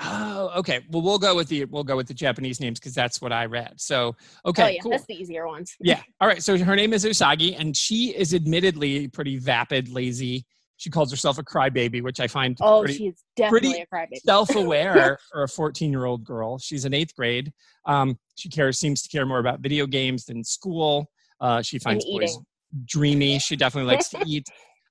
oh, 0.00 0.50
okay. 0.56 0.80
Well, 0.90 1.02
we'll 1.02 1.18
go 1.20 1.36
with 1.36 1.48
the 1.48 1.64
we'll 1.66 1.84
go 1.84 1.96
with 1.96 2.08
the 2.08 2.14
Japanese 2.14 2.60
names 2.60 2.80
because 2.80 2.94
that's 2.94 3.20
what 3.22 3.32
I 3.32 3.46
read. 3.46 3.74
So, 3.80 4.16
oh 4.44 4.50
okay, 4.50 4.74
yeah, 4.74 4.80
cool. 4.82 4.90
that's 4.90 5.06
the 5.06 5.14
easier 5.14 5.46
ones. 5.46 5.76
Yeah. 5.80 6.02
All 6.20 6.26
right. 6.26 6.42
So 6.42 6.58
her 6.58 6.74
name 6.74 6.92
is 6.92 7.04
Usagi, 7.04 7.54
and 7.58 7.76
she 7.76 8.08
is 8.16 8.34
admittedly 8.34 9.06
pretty 9.06 9.38
vapid, 9.38 9.88
lazy. 9.88 10.44
She 10.78 10.90
calls 10.90 11.10
herself 11.10 11.38
a 11.38 11.42
crybaby, 11.42 12.02
which 12.02 12.20
I 12.20 12.28
find 12.28 12.56
Oh, 12.60 12.80
pretty 12.82 12.96
she's 12.96 13.24
definitely 13.36 13.84
pretty 13.90 14.20
self-aware 14.24 15.18
for 15.32 15.42
a 15.42 15.46
14-year-old 15.46 16.24
girl. 16.24 16.58
She's 16.58 16.84
in 16.84 16.94
eighth 16.94 17.14
grade. 17.14 17.52
Um, 17.84 18.16
she 18.36 18.48
cares 18.48 18.78
seems 18.78 19.02
to 19.02 19.08
care 19.08 19.26
more 19.26 19.40
about 19.40 19.60
video 19.60 19.86
games 19.86 20.24
than 20.24 20.42
school. 20.44 21.10
Uh, 21.40 21.62
she 21.62 21.78
finds 21.78 22.04
boys 22.04 22.38
dreamy. 22.84 23.38
She 23.40 23.56
definitely 23.56 23.92
likes 23.92 24.08
to 24.10 24.22
eat. 24.26 24.46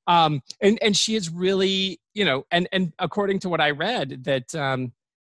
Um, 0.08 0.42
and 0.62 0.78
and 0.82 0.96
she 0.96 1.16
is 1.16 1.30
really, 1.30 2.00
you 2.14 2.26
know, 2.26 2.46
and 2.52 2.68
and 2.72 2.94
according 3.00 3.40
to 3.40 3.50
what 3.50 3.62
I 3.62 3.72
read, 3.72 4.24
that 4.26 4.54
um, 4.56 4.94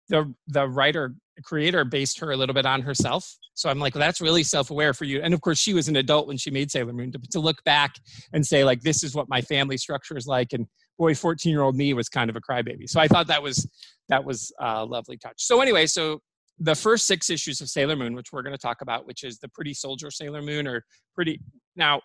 the 0.10 0.34
the 0.48 0.67
writer 0.67 1.15
creator 1.43 1.83
based 1.85 2.19
her 2.19 2.31
a 2.31 2.38
little 2.38 2.53
bit 2.53 2.65
on 2.65 2.81
herself. 2.81 3.38
So 3.53 3.69
I'm 3.69 3.79
like, 3.79 3.95
well, 3.95 4.01
that's 4.01 4.21
really 4.21 4.43
self-aware 4.43 4.93
for 4.93 5.05
you. 5.05 5.21
And 5.21 5.33
of 5.33 5.41
course, 5.41 5.59
she 5.59 5.73
was 5.73 5.88
an 5.88 5.97
adult 5.97 6.27
when 6.27 6.38
she 6.38 6.51
made 6.51 6.71
Sailor 6.71 6.93
Moon. 6.93 7.11
To, 7.11 7.19
to 7.31 7.39
look 7.39 7.63
back 7.63 7.95
and 8.33 8.45
say 8.45 8.63
like, 8.63 8.81
this 8.81 9.03
is 9.03 9.15
what 9.15 9.29
my 9.29 9.41
family 9.41 9.77
structure 9.77 10.17
is 10.17 10.27
like, 10.27 10.53
and 10.53 10.67
boy, 10.97 11.13
14-year-old 11.13 11.75
me 11.75 11.93
was 11.93 12.09
kind 12.09 12.29
of 12.29 12.35
a 12.35 12.41
crybaby. 12.41 12.89
So 12.89 13.00
I 13.00 13.07
thought 13.07 13.27
that 13.27 13.41
was 13.41 13.69
that 14.09 14.23
was 14.23 14.51
a 14.59 14.85
lovely 14.85 15.17
touch. 15.17 15.35
So 15.38 15.61
anyway, 15.61 15.85
so 15.85 16.21
the 16.59 16.75
first 16.75 17.07
six 17.07 17.29
issues 17.29 17.61
of 17.61 17.69
Sailor 17.69 17.95
Moon, 17.95 18.13
which 18.13 18.31
we're 18.31 18.43
going 18.43 18.55
to 18.55 18.61
talk 18.61 18.81
about, 18.81 19.07
which 19.07 19.23
is 19.23 19.39
the 19.39 19.50
Pretty 19.50 19.73
Soldier 19.73 20.11
Sailor 20.11 20.41
Moon, 20.41 20.67
or 20.67 20.83
Pretty 21.15 21.39
now. 21.75 22.01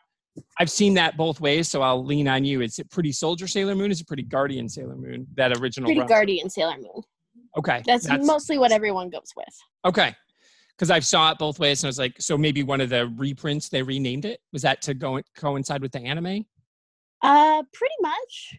I've 0.61 0.71
seen 0.71 0.92
that 0.95 1.16
both 1.16 1.40
ways, 1.40 1.66
so 1.66 1.80
I'll 1.80 2.04
lean 2.04 2.28
on 2.28 2.45
you. 2.45 2.61
Is 2.61 2.78
it 2.78 2.90
Pretty 2.90 3.11
Soldier 3.11 3.47
Sailor 3.47 3.75
Moon? 3.75 3.90
Is 3.90 4.02
it 4.02 4.06
Pretty 4.06 4.23
Guardian 4.23 4.68
Sailor 4.68 4.97
Moon? 4.97 5.26
That 5.35 5.56
original 5.56 5.87
Pretty 5.87 6.00
run? 6.00 6.09
Guardian 6.09 6.50
Sailor 6.50 6.76
Moon. 6.76 7.02
Okay, 7.57 7.83
That's, 7.87 8.07
mostly 8.09 8.59
what 8.59 8.73
everyone 8.73 9.09
goes 9.11 9.33
with. 9.37 9.55
okay. 9.85 10.15
Because 10.77 10.91
I 10.91 11.01
saw 11.01 11.31
it 11.31 11.39
both 11.39 11.59
ways, 11.59 11.83
and 11.83 11.89
I 11.89 11.91
was 11.91 11.99
like, 11.99 12.21
so 12.21 12.37
maybe 12.37 12.63
one 12.63 12.83
of 12.83 12.91
the 12.91 13.09
reprints 13.17 13.71
they 13.71 13.83
renamed 13.83 14.27
it. 14.27 14.41
Was 14.53 14.61
that 14.61 14.83
to 14.83 14.93
go 14.93 15.21
coincide 15.35 15.81
with 15.81 15.93
the 15.93 16.01
anime? 16.01 16.45
Uh, 17.23 17.63
pretty 17.73 17.95
much. 18.03 18.59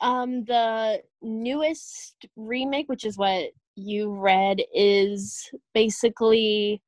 Um, 0.00 0.44
the 0.44 1.02
newest 1.20 2.24
remake, 2.36 2.88
which 2.88 3.04
is 3.04 3.18
what 3.18 3.50
you 3.76 4.14
read, 4.14 4.62
is 4.74 5.50
basically 5.74 6.80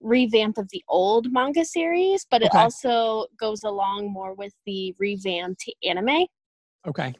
revamp 0.00 0.58
of 0.58 0.68
the 0.70 0.84
old 0.88 1.32
manga 1.32 1.64
series, 1.64 2.26
but 2.30 2.42
it 2.42 2.50
Okay. 2.54 2.58
also 2.58 3.26
goes 3.40 3.64
along 3.64 4.12
more 4.12 4.34
with 4.34 4.52
the 4.66 4.94
revamped 4.98 5.64
anime. 5.82 6.26
Okay. 6.86 7.14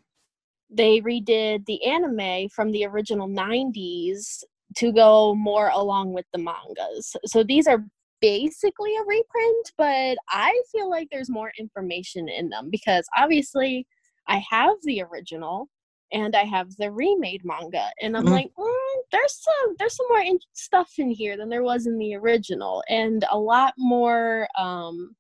They 0.71 1.01
redid 1.01 1.65
the 1.67 1.85
anime 1.85 2.49
from 2.49 2.73
the 2.73 2.85
original 2.85 3.29
90s 3.29 4.43
to 4.77 4.93
go 4.93 5.35
more 5.35 5.69
along 5.69 6.13
with 6.13 6.27
the 6.33 6.39
mangas. 6.39 7.15
So 7.27 7.43
these 7.43 7.67
are 7.67 7.85
basically 8.21 8.97
a 8.97 9.05
reprint, 9.07 9.73
but 9.79 10.17
I 10.29 10.61
feel 10.73 10.91
like 10.91 11.09
there's 11.11 11.31
more 11.31 11.53
information 11.59 12.29
in 12.29 12.49
them 12.49 12.69
because 12.71 13.07
obviously 13.17 13.87
I 14.27 14.43
have 14.51 14.77
the 14.83 15.03
original 15.03 15.69
and 16.13 16.37
I 16.37 16.45
have 16.45 16.69
the 16.77 16.91
remade 16.91 17.43
manga, 17.45 17.91
and 18.01 18.17
I'm 18.17 18.25
mm-hmm. 18.25 18.33
like, 18.33 18.51
mm, 18.59 18.97
there's 19.11 19.43
some 19.43 19.75
there's 19.79 19.97
some 19.97 20.07
more 20.09 20.21
in- 20.21 20.39
stuff 20.53 20.93
in 20.99 21.11
here 21.11 21.37
than 21.37 21.49
there 21.49 21.65
was 21.65 21.87
in 21.87 21.99
the 21.99 22.15
original, 22.15 22.83
and 22.89 23.25
a 23.31 23.39
lot 23.39 23.75
more. 23.77 24.49
Um, 24.59 25.17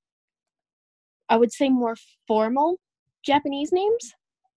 I 1.28 1.36
would 1.36 1.52
say 1.52 1.68
more 1.68 1.96
formal 2.28 2.78
Japanese 3.24 3.72
names. 3.72 4.14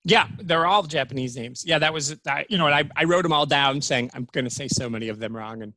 Yeah, 0.09 0.27
they're 0.39 0.65
all 0.65 0.83
Japanese 0.83 1.35
names. 1.35 1.63
Yeah, 1.65 1.79
that 1.79 1.93
was 1.93 2.15
I, 2.27 2.45
you 2.49 2.57
know, 2.57 2.67
I 2.67 2.83
I 2.95 3.03
wrote 3.03 3.23
them 3.23 3.33
all 3.33 3.45
down, 3.45 3.81
saying 3.81 4.09
I'm 4.13 4.27
going 4.31 4.45
to 4.45 4.51
say 4.51 4.67
so 4.67 4.89
many 4.89 5.09
of 5.09 5.19
them 5.19 5.35
wrong, 5.35 5.61
and 5.61 5.73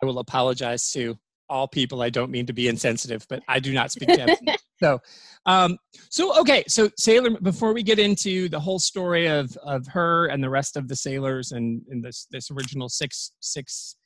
I 0.00 0.06
will 0.06 0.18
apologize 0.18 0.90
to 0.92 1.18
all 1.48 1.68
people. 1.68 2.02
I 2.02 2.10
don't 2.10 2.30
mean 2.30 2.46
to 2.46 2.52
be 2.52 2.68
insensitive, 2.68 3.26
but 3.28 3.42
I 3.48 3.60
do 3.60 3.72
not 3.72 3.90
speak 3.90 4.08
Japanese. 4.16 4.56
so, 4.82 5.00
um, 5.46 5.76
so 6.10 6.38
okay. 6.40 6.64
So 6.68 6.90
Sailor, 6.96 7.38
before 7.40 7.72
we 7.72 7.82
get 7.82 7.98
into 7.98 8.48
the 8.48 8.60
whole 8.60 8.78
story 8.78 9.26
of 9.26 9.56
of 9.64 9.86
her 9.88 10.26
and 10.26 10.42
the 10.42 10.50
rest 10.50 10.76
of 10.76 10.88
the 10.88 10.96
sailors 10.96 11.52
and 11.52 11.82
in 11.90 12.00
this 12.00 12.26
this 12.30 12.50
original 12.50 12.88
six 12.88 13.32
six 13.40 13.96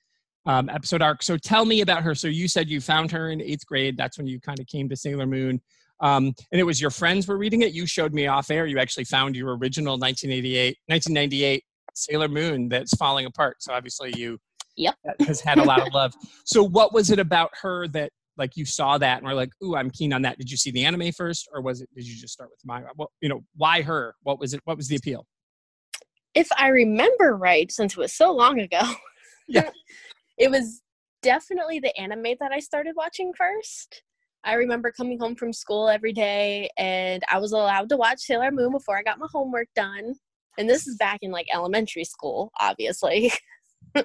um, 0.47 0.69
episode 0.69 1.03
arc. 1.03 1.23
So 1.23 1.37
tell 1.37 1.65
me 1.65 1.81
about 1.81 2.03
her. 2.03 2.15
So 2.15 2.29
you 2.29 2.49
said 2.49 2.69
you 2.69 2.81
found 2.81 3.11
her 3.13 3.31
in 3.31 3.43
eighth 3.43 3.67
grade. 3.67 3.97
That's 3.97 4.17
when 4.17 4.27
you 4.27 4.41
kind 4.41 4.59
of 4.59 4.67
came 4.67 4.89
to 4.89 4.97
Sailor 4.97 5.27
Moon. 5.27 5.61
Um, 6.01 6.35
and 6.53 6.61
it 6.61 6.65
was 6.65 6.81
your 6.81 6.91
friends 6.91 7.27
were 7.27 7.39
reading 7.39 7.63
it. 7.63 7.73
You 7.73 7.87
showed 7.87 8.13
me 8.13 8.27
off 8.27 8.51
air. 8.51 8.67
You 8.67 8.79
actually 8.79 9.05
found 9.05 9.35
your 9.35 9.57
original 9.57 9.99
1988, 9.99 10.77
1998 10.87 11.65
Sailor 11.95 12.29
Moon 12.29 12.69
that's 12.69 12.95
falling 12.97 13.27
apart. 13.27 13.57
So 13.61 13.73
obviously 13.73 14.13
you 14.17 14.39
Yep. 14.77 14.95
has 15.27 15.41
had 15.41 15.59
a 15.59 15.65
lot 15.65 15.81
of 15.87 15.93
love. 15.95 16.13
So 16.45 16.63
what 16.63 16.93
was 16.93 17.11
it 17.11 17.19
about 17.19 17.51
her 17.63 17.89
that 17.89 18.11
like 18.37 18.57
you 18.57 18.67
saw 18.67 18.99
that 18.99 19.19
and 19.19 19.27
were 19.27 19.35
like, 19.35 19.51
"Ooh, 19.65 19.75
I'm 19.75 19.91
keen 19.91 20.13
on 20.13 20.23
that." 20.23 20.39
Did 20.39 20.51
you 20.51 20.57
see 20.57 20.71
the 20.71 20.85
anime 20.85 21.13
first, 21.13 21.49
or 21.53 21.63
was 21.63 21.81
it? 21.81 21.89
Did 21.95 22.07
you 22.07 22.15
just 22.21 22.35
start 22.35 22.51
with 22.51 22.61
my? 22.65 22.83
Well, 22.97 23.11
you 23.21 23.29
know, 23.29 23.43
why 23.57 23.83
her? 23.83 24.15
What 24.23 24.39
was 24.39 24.53
it? 24.53 24.61
What 24.65 24.77
was 24.77 24.89
the 24.89 24.97
appeal? 24.97 25.27
If 26.35 26.49
I 26.59 26.69
remember 26.69 27.37
right, 27.37 27.73
since 27.73 27.95
it 27.95 27.99
was 27.99 28.13
so 28.13 28.33
long 28.33 28.61
ago, 28.61 28.83
yeah, 29.49 29.71
it 30.39 30.51
was 30.51 30.83
definitely 31.23 31.81
the 31.81 31.97
anime 31.99 32.35
that 32.41 32.53
I 32.53 32.61
started 32.61 32.95
watching 32.97 33.33
first. 33.37 34.03
I 34.47 34.55
remember 34.55 34.93
coming 34.93 35.19
home 35.19 35.35
from 35.35 35.53
school 35.53 35.89
every 35.89 36.13
day, 36.13 36.71
and 36.79 37.23
I 37.31 37.39
was 37.39 37.51
allowed 37.51 37.89
to 37.89 37.97
watch 37.97 38.21
Sailor 38.21 38.53
Moon 38.53 38.71
before 38.71 38.97
I 38.97 39.03
got 39.03 39.19
my 39.19 39.27
homework 39.33 39.67
done. 39.75 40.15
And 40.57 40.71
this 40.71 40.87
is 40.87 40.97
back 40.97 41.19
in 41.21 41.33
like 41.33 41.47
elementary 41.53 42.05
school, 42.05 42.53
obviously. 42.61 43.33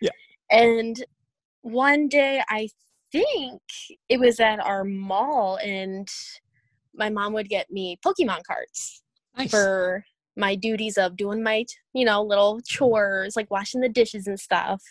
Yeah. 0.00 0.10
And 0.50 1.04
one 1.62 2.08
day, 2.08 2.42
I 2.48 2.68
think 3.12 3.60
it 4.08 4.18
was 4.18 4.40
at 4.40 4.60
our 4.60 4.84
mall, 4.84 5.58
and 5.62 6.08
my 6.94 7.08
mom 7.08 7.32
would 7.34 7.48
get 7.48 7.70
me 7.70 7.98
Pokemon 8.04 8.44
cards 8.44 9.02
nice. 9.36 9.50
for 9.50 10.04
my 10.36 10.54
duties 10.54 10.98
of 10.98 11.16
doing 11.16 11.42
my, 11.42 11.64
you 11.94 12.04
know, 12.04 12.22
little 12.22 12.60
chores, 12.66 13.36
like 13.36 13.50
washing 13.50 13.80
the 13.80 13.88
dishes 13.88 14.26
and 14.26 14.38
stuff. 14.38 14.82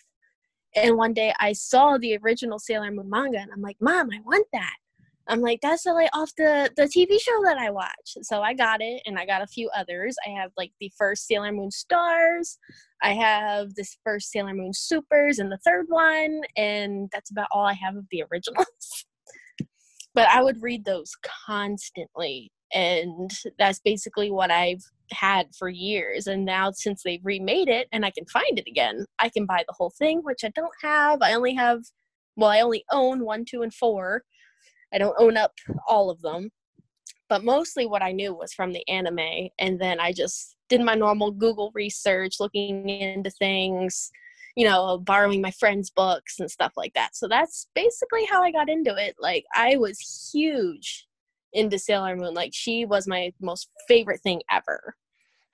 And 0.76 0.98
one 0.98 1.14
day 1.14 1.34
I 1.40 1.54
saw 1.54 1.98
the 1.98 2.18
original 2.24 2.60
Sailor 2.60 2.92
Moon 2.92 3.10
manga, 3.10 3.40
and 3.40 3.52
I'm 3.54 3.62
like, 3.62 3.78
Mom, 3.82 4.10
I 4.14 4.20
want 4.26 4.48
that. 4.54 4.76
I'm 5.28 5.42
like, 5.42 5.60
that's 5.62 5.84
the 5.84 5.94
like 5.94 6.10
off 6.14 6.32
the 6.38 6.70
the 6.76 6.84
TV 6.84 7.20
show 7.20 7.44
that 7.44 7.58
I 7.58 7.70
watch. 7.70 8.18
So 8.22 8.42
I 8.42 8.54
got 8.54 8.82
it, 8.82 9.02
and 9.06 9.18
I 9.18 9.26
got 9.26 9.42
a 9.42 9.48
few 9.48 9.70
others. 9.76 10.16
I 10.26 10.32
have 10.32 10.52
like 10.58 10.72
the 10.80 10.92
first 10.98 11.28
Sailor 11.28 11.52
Moon 11.52 11.72
Stars. 11.72 12.58
I 13.04 13.14
have 13.14 13.74
this 13.76 13.98
first 14.04 14.32
Sailor 14.32 14.54
Moon 14.54 14.74
Supers 14.74 15.40
and 15.40 15.52
the 15.52 15.60
third 15.66 15.86
one, 15.90 16.42
and 16.58 17.10
that's 17.12 17.32
about 17.32 17.48
all 17.52 17.66
I 17.66 17.74
have 17.74 17.96
of 17.96 18.06
the 18.12 18.24
originals. 18.32 19.06
but 20.14 20.28
I 20.28 20.44
would 20.44 20.62
read 20.62 20.86
those 20.86 21.12
constantly, 21.46 22.52
and 22.74 23.32
that's 23.58 23.80
basically 23.80 24.32
what 24.32 24.52
I've 24.52 24.84
had 25.12 25.48
for 25.58 25.70
years. 25.70 26.28
And 26.28 26.46
now 26.46 26.72
since 26.72 27.04
they've 27.04 27.24
remade 27.24 27.68
it 27.68 27.88
and 27.92 28.06
I 28.06 28.12
can 28.12 28.26
find 28.26 28.58
it 28.58 28.68
again, 28.68 29.06
I 29.20 29.30
can 29.30 29.46
buy 29.46 29.64
the 29.68 29.76
whole 29.78 29.92
thing, 29.98 30.22
which 30.24 30.44
I 30.44 30.50
don't 30.56 30.72
have. 30.82 31.22
I 31.22 31.34
only 31.34 31.54
have, 31.56 31.82
well, 32.38 32.50
I 32.50 32.62
only 32.62 32.86
own 32.92 33.26
one, 33.26 33.44
two, 33.46 33.62
and 33.62 33.74
four 33.74 34.24
I 34.94 34.98
don't 34.98 35.16
own 35.20 35.38
up 35.38 35.54
all 35.88 36.10
of 36.10 36.22
them. 36.22 36.52
But 37.30 37.44
mostly 37.44 37.86
what 37.86 38.02
I 38.02 38.12
knew 38.12 38.34
was 38.34 38.54
from 38.54 38.74
the 38.74 38.88
anime. 38.90 39.50
And 39.60 39.80
then 39.80 40.00
I 40.00 40.12
just 40.12 40.56
did 40.68 40.82
my 40.82 40.96
normal 40.96 41.32
Google 41.32 41.72
research, 41.74 42.36
looking 42.40 42.90
into 42.90 43.30
things, 43.30 44.12
you 44.56 44.66
know, 44.66 44.98
borrowing 44.98 45.42
my 45.42 45.52
friends' 45.52 45.90
books 45.90 46.40
and 46.40 46.52
stuff 46.52 46.74
like 46.76 46.94
that. 46.94 47.16
So 47.16 47.28
that's 47.28 47.68
basically 47.74 48.26
how 48.26 48.44
I 48.44 48.52
got 48.52 48.70
into 48.70 48.96
it. 48.96 49.16
Like, 49.20 49.46
I 49.56 49.78
was 49.78 50.30
huge 50.34 51.08
into 51.54 51.80
Sailor 51.80 52.18
Moon. 52.18 52.34
Like, 52.34 52.52
she 52.54 52.86
was 52.86 53.08
my 53.08 53.34
most 53.40 53.70
favorite 53.88 54.22
thing 54.22 54.42
ever 54.52 54.96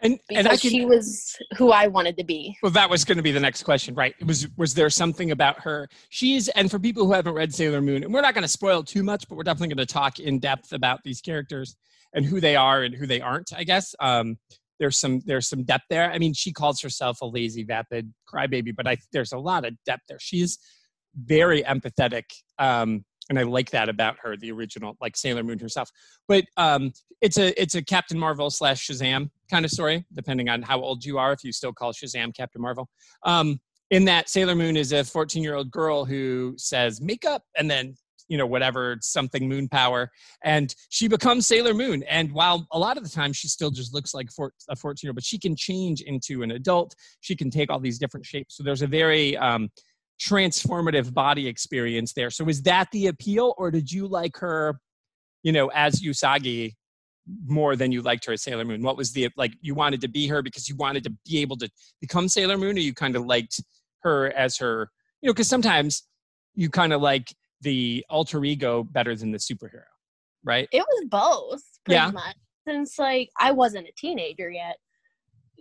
and 0.02 0.20
because 0.28 0.46
and 0.46 0.62
can, 0.62 0.70
she 0.70 0.86
was 0.86 1.36
who 1.58 1.72
I 1.72 1.88
wanted 1.88 2.18
to 2.18 2.24
be. 2.24 2.58
Well, 2.62 2.72
that 2.74 2.90
was 2.90 3.04
going 3.04 3.18
to 3.18 3.24
be 3.24 3.32
the 3.32 3.40
next 3.40 3.64
question, 3.64 3.96
right? 3.96 4.14
Was 4.26 4.48
was 4.58 4.74
there 4.74 4.90
something 4.90 5.32
about 5.32 5.60
her? 5.62 5.90
She's 6.10 6.50
and 6.50 6.70
for 6.70 6.80
people 6.80 7.06
who 7.06 7.14
haven't 7.14 7.34
read 7.34 7.54
Sailor 7.54 7.82
Moon, 7.82 8.04
and 8.04 8.14
we're 8.14 8.22
not 8.22 8.34
going 8.34 8.44
to 8.44 8.48
spoil 8.48 8.84
too 8.84 9.04
much, 9.04 9.28
but 9.28 9.36
we're 9.36 9.44
definitely 9.44 9.76
going 9.76 9.88
to 9.88 9.94
talk 9.94 10.20
in 10.20 10.40
depth 10.40 10.72
about 10.72 11.00
these 11.04 11.22
characters 11.22 11.76
and 12.14 12.26
who 12.26 12.40
they 12.40 12.56
are 12.56 12.84
and 12.84 12.94
who 12.94 13.08
they 13.08 13.22
aren't. 13.22 13.52
I 13.56 13.64
guess 13.64 13.96
um, 14.00 14.38
there's 14.80 14.98
some 14.98 15.22
there's 15.26 15.48
some 15.48 15.64
depth 15.64 15.86
there. 15.90 16.12
I 16.12 16.20
mean, 16.20 16.34
she 16.34 16.54
calls 16.54 16.82
herself 16.82 17.22
a 17.22 17.26
lazy, 17.26 17.64
vapid 17.64 18.14
crybaby, 18.32 18.76
but 18.76 18.88
I 18.88 18.98
there's 19.12 19.32
a 19.32 19.40
lot 19.40 19.66
of 19.66 19.74
depth 19.86 20.04
there. 20.10 20.20
She's 20.20 20.60
very 21.16 21.64
empathetic 21.64 22.26
um, 22.60 23.04
and 23.30 23.38
I 23.38 23.44
like 23.44 23.72
that 23.72 23.90
about 23.90 24.18
her, 24.22 24.38
the 24.38 24.52
original, 24.52 24.96
like 25.02 25.18
Sailor 25.18 25.44
Moon 25.44 25.60
herself. 25.60 25.90
But 26.28 26.46
um, 26.56 26.94
it's 27.22 27.38
a 27.38 27.60
it's 27.62 27.76
a 27.76 27.82
Captain 27.82 28.18
Marvel 28.18 28.50
slash 28.50 28.88
Shazam 28.88 29.30
kind 29.50 29.66
of 29.66 29.72
story, 29.72 30.06
depending 30.14 30.50
on 30.50 30.62
how 30.62 30.82
old 30.82 31.04
you 31.04 31.18
are. 31.18 31.34
If 31.34 31.44
you 31.44 31.52
still 31.52 31.74
call 31.74 31.94
Shazam 31.94 32.36
Captain 32.36 32.62
Marvel, 32.62 32.90
um, 33.24 33.60
in 33.90 34.06
that 34.06 34.30
Sailor 34.30 34.56
Moon 34.56 34.76
is 34.76 34.92
a 34.92 35.04
14 35.04 35.44
year 35.44 35.56
old 35.56 35.72
girl 35.72 36.06
who 36.06 36.54
says 36.58 37.02
makeup 37.02 37.44
and 37.58 37.70
then 37.70 37.96
you 38.30 38.38
know 38.38 38.46
whatever 38.46 38.98
something 39.00 39.48
moon 39.48 39.70
power 39.70 40.12
and 40.44 40.76
she 40.90 41.08
becomes 41.08 41.48
sailor 41.48 41.74
moon 41.74 42.04
and 42.10 42.30
while 42.34 42.68
a 42.74 42.78
lot 42.78 42.98
of 42.98 43.04
the 43.06 43.10
time 43.10 43.32
she 43.32 43.48
still 43.48 43.72
just 43.72 43.94
looks 43.94 44.14
like 44.14 44.28
a 44.70 44.76
14 44.76 45.00
year 45.02 45.12
old 45.12 45.16
but 45.16 45.24
she 45.24 45.40
can 45.40 45.56
change 45.56 46.02
into 46.02 46.44
an 46.44 46.52
adult 46.52 46.94
she 47.22 47.38
can 47.38 47.50
take 47.50 47.72
all 47.72 47.80
these 47.80 47.98
different 47.98 48.26
shapes 48.26 48.58
so 48.58 48.64
there's 48.64 48.82
a 48.82 48.88
very 48.88 49.38
um, 49.38 49.70
transformative 50.20 51.14
body 51.14 51.48
experience 51.48 52.14
there. 52.14 52.30
So 52.30 52.48
is 52.50 52.62
that 52.64 52.90
the 52.92 53.08
appeal, 53.08 53.54
or 53.58 53.72
did 53.72 53.92
you 53.92 54.08
like 54.08 54.38
her, 54.38 54.80
you 55.44 55.52
know, 55.52 55.68
as 55.74 56.02
Usagi 56.02 56.76
more 57.46 57.76
than 57.76 57.92
you 57.92 58.02
liked 58.02 58.26
her 58.26 58.34
as 58.34 58.44
Sailor 58.44 58.66
Moon? 58.66 58.82
What 58.82 58.98
was 58.98 59.12
the 59.12 59.30
like 59.38 59.54
you 59.62 59.76
wanted 59.76 60.02
to 60.02 60.08
be 60.08 60.28
her 60.28 60.42
because 60.42 60.70
you 60.70 60.76
wanted 60.76 61.04
to 61.04 61.14
be 61.26 61.40
able 61.40 61.58
to 61.58 61.70
become 62.02 62.28
Sailor 62.28 62.58
Moon, 62.58 62.78
or 62.78 62.82
you 62.82 62.94
kind 62.94 63.16
of 63.16 63.26
liked 63.26 63.62
her 64.02 64.32
as 64.36 64.58
her, 64.58 64.90
you 65.22 65.28
know, 65.28 65.34
because 65.34 65.50
sometimes 65.50 66.04
you 66.56 66.70
kind 66.70 66.94
of 66.94 67.02
like 67.02 67.34
the 67.62 68.06
alter 68.10 68.44
ego 68.44 68.84
better 68.84 69.16
than 69.16 69.32
the 69.32 69.38
superhero, 69.38 69.84
right? 70.44 70.68
It 70.72 70.82
was 70.82 71.06
both, 71.10 71.64
pretty 71.86 71.96
yeah. 71.96 72.12
much. 72.12 72.36
Since 72.68 73.00
like 73.00 73.30
I 73.40 73.52
wasn't 73.52 73.88
a 73.88 73.92
teenager 73.98 74.50
yet, 74.50 74.78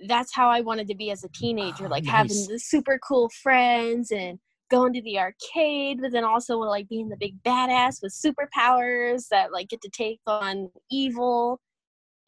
that's 0.07 0.35
how 0.35 0.49
I 0.49 0.61
wanted 0.61 0.89
to 0.89 0.95
be 0.95 1.11
as 1.11 1.25
a 1.25 1.29
teenager, 1.29 1.87
oh, 1.87 1.89
like 1.89 2.05
nice. 2.05 2.13
having 2.13 2.47
the 2.49 2.59
super 2.59 2.99
cool 2.99 3.31
friends 3.43 4.11
and 4.11 4.39
going 4.71 4.93
to 4.93 5.03
the 5.03 5.19
arcade, 5.19 6.01
but 6.01 6.13
then 6.13 6.25
also 6.25 6.59
like 6.59 6.89
being 6.89 7.09
the 7.09 7.17
big 7.17 7.43
badass 7.43 8.03
with 8.03 8.13
superpowers 8.13 9.29
that 9.31 9.53
like 9.53 9.69
get 9.69 9.81
to 9.83 9.91
take 9.91 10.21
on 10.27 10.71
evil. 10.91 11.61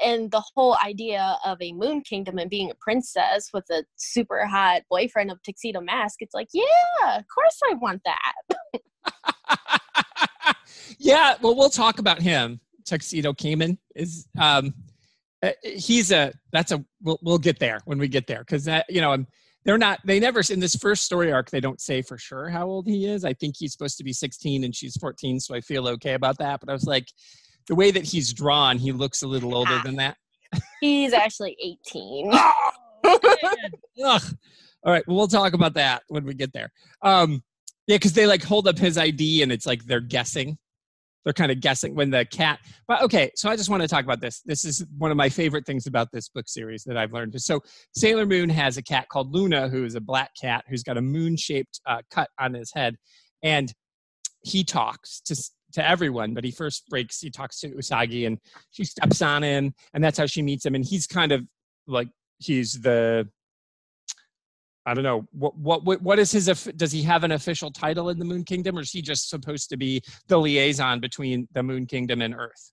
And 0.01 0.31
the 0.31 0.43
whole 0.55 0.77
idea 0.85 1.37
of 1.45 1.59
a 1.61 1.73
moon 1.73 2.03
kingdom 2.03 2.39
and 2.39 2.49
being 2.49 2.71
a 2.71 2.75
princess 2.77 3.51
with 3.53 3.65
a 3.71 3.83
super 3.97 4.47
hot 4.47 4.83
boyfriend 4.89 5.33
of 5.33 5.43
tuxedo 5.43 5.81
mask, 5.81 6.19
it's 6.21 6.35
like, 6.35 6.49
yeah, 6.53 7.19
of 7.19 7.25
course 7.35 7.61
I 7.69 7.75
want 7.75 8.03
that. 8.05 8.59
yeah, 10.99 11.35
well, 11.43 11.57
we'll 11.57 11.71
talk 11.71 11.99
about 11.99 12.21
him. 12.21 12.61
Tuxedo 12.85 13.33
Kamen 13.33 13.77
is 13.95 14.27
um, 14.41 14.73
uh, 15.43 15.51
he's 15.63 16.11
a 16.11 16.33
that's 16.53 16.73
a 16.73 16.85
we'll 17.03 17.19
we'll 17.23 17.39
get 17.39 17.59
there 17.59 17.81
when 17.85 17.99
we 17.99 18.09
get 18.09 18.27
there 18.27 18.41
because 18.41 18.65
that 18.65 18.87
you 18.89 19.01
know 19.01 19.25
they're 19.69 19.77
not 19.77 20.01
they 20.03 20.19
never 20.19 20.41
in 20.49 20.61
this 20.61 20.75
first 20.77 21.05
story 21.05 21.31
arc 21.31 21.51
they 21.51 21.61
don't 21.61 21.79
say 21.79 22.01
for 22.01 22.17
sure 22.17 22.49
how 22.49 22.67
old 22.67 22.87
he 22.87 23.05
is. 23.05 23.23
I 23.23 23.35
think 23.35 23.55
he's 23.59 23.71
supposed 23.71 23.99
to 23.99 24.05
be 24.05 24.15
16 24.15 24.65
and 24.65 24.75
she's 24.75 24.97
14 24.97 25.39
so 25.41 25.55
i 25.55 25.61
feel 25.61 25.87
okay 25.89 26.15
about 26.15 26.39
that 26.39 26.61
but 26.61 26.71
i 26.71 26.73
was 26.73 26.87
like 26.87 27.07
the 27.67 27.75
way 27.75 27.91
that 27.91 28.03
he's 28.03 28.33
drawn 28.33 28.79
he 28.79 28.93
looks 28.93 29.21
a 29.21 29.27
little 29.27 29.55
older 29.55 29.79
than 29.85 29.97
that. 29.97 30.17
He's 30.81 31.13
actually 31.13 31.55
18 31.63 32.31
Ugh. 33.05 34.23
all 34.85 34.93
right 34.93 35.07
well 35.07 35.19
we'll 35.19 35.29
talk 35.29 35.53
about 35.53 35.75
that 35.75 36.03
when 36.09 36.25
we 36.25 36.33
get 36.33 36.55
there. 36.55 36.73
Um 37.03 37.43
yeah 37.87 37.97
because 37.97 38.15
they 38.15 38.25
like 38.25 38.43
hold 38.43 38.69
up 38.69 38.79
his 38.79 38.97
id 38.97 39.43
and 39.43 39.53
it's 39.53 39.67
like 39.67 39.85
they're 39.85 40.01
guessing 40.01 40.57
they're 41.25 41.33
kind 41.33 41.53
of 41.53 41.61
guessing 41.61 41.95
when 41.95 42.11
the 42.11 42.25
cat 42.27 42.59
but 42.87 43.03
okay 43.03 43.31
so 43.35 43.49
i 43.49 43.57
just 43.57 43.69
want 43.69 43.83
to 43.83 43.89
talk 43.89 44.05
about 44.05 44.21
this. 44.21 44.41
This 44.43 44.65
is 44.65 44.85
one 44.97 45.11
of 45.11 45.17
my 45.17 45.29
favorite 45.29 45.67
things 45.67 45.87
about 45.87 46.09
this 46.13 46.29
book 46.29 46.49
series 46.49 46.85
that 46.85 46.97
i've 46.97 47.13
learned. 47.13 47.41
So 47.41 47.61
sailor 47.95 48.27
moon 48.27 48.49
has 48.49 48.77
a 48.77 48.83
cat 48.83 49.09
called 49.11 49.35
luna 49.35 49.69
who 49.69 49.85
is 49.85 49.95
a 49.95 50.01
black 50.01 50.31
cat 50.41 50.65
who's 50.69 50.83
got 50.83 50.97
a 50.97 51.03
moon 51.03 51.37
shaped 51.37 51.81
uh, 51.87 52.03
cut 52.11 52.31
on 52.39 52.55
his 52.55 52.73
head 52.73 52.97
and 53.43 53.73
he 54.43 54.65
talks 54.65 55.21
to 55.23 55.37
to 55.73 55.87
everyone 55.87 56.33
but 56.33 56.45
he 56.45 56.51
first 56.51 56.89
breaks 56.89 57.21
he 57.21 57.31
talks 57.31 57.61
to 57.61 57.69
usagi 57.71 58.27
and 58.27 58.39
she 58.71 58.85
steps 58.85 59.21
on 59.21 59.43
him 59.43 59.75
and 59.93 60.03
that's 60.03 60.19
how 60.19 60.27
she 60.27 60.43
meets 60.43 60.65
him 60.65 60.75
and 60.75 60.85
he's 60.85 61.07
kind 61.07 61.33
of 61.33 61.43
like 61.87 62.09
he's 62.39 62.81
the 62.81 63.29
I 64.89 64.95
don't 64.95 65.05
know 65.05 65.27
what 65.33 65.55
what 65.59 66.03
what 66.03 66.19
is 66.19 66.33
his 66.33 66.47
does 66.77 66.91
he 66.91 67.03
have 67.03 67.23
an 67.23 67.33
official 67.33 67.71
title 67.71 68.09
in 68.09 68.19
the 68.19 68.25
Moon 68.25 68.43
Kingdom 68.43 68.79
or 68.79 68.81
is 68.81 68.91
he 68.91 69.03
just 69.03 69.29
supposed 69.29 69.69
to 69.69 69.77
be 69.77 70.01
the 70.29 70.39
liaison 70.39 70.99
between 70.99 71.47
the 71.53 71.63
Moon 71.63 71.85
Kingdom 71.85 72.23
and 72.23 72.35
Earth? 72.35 72.73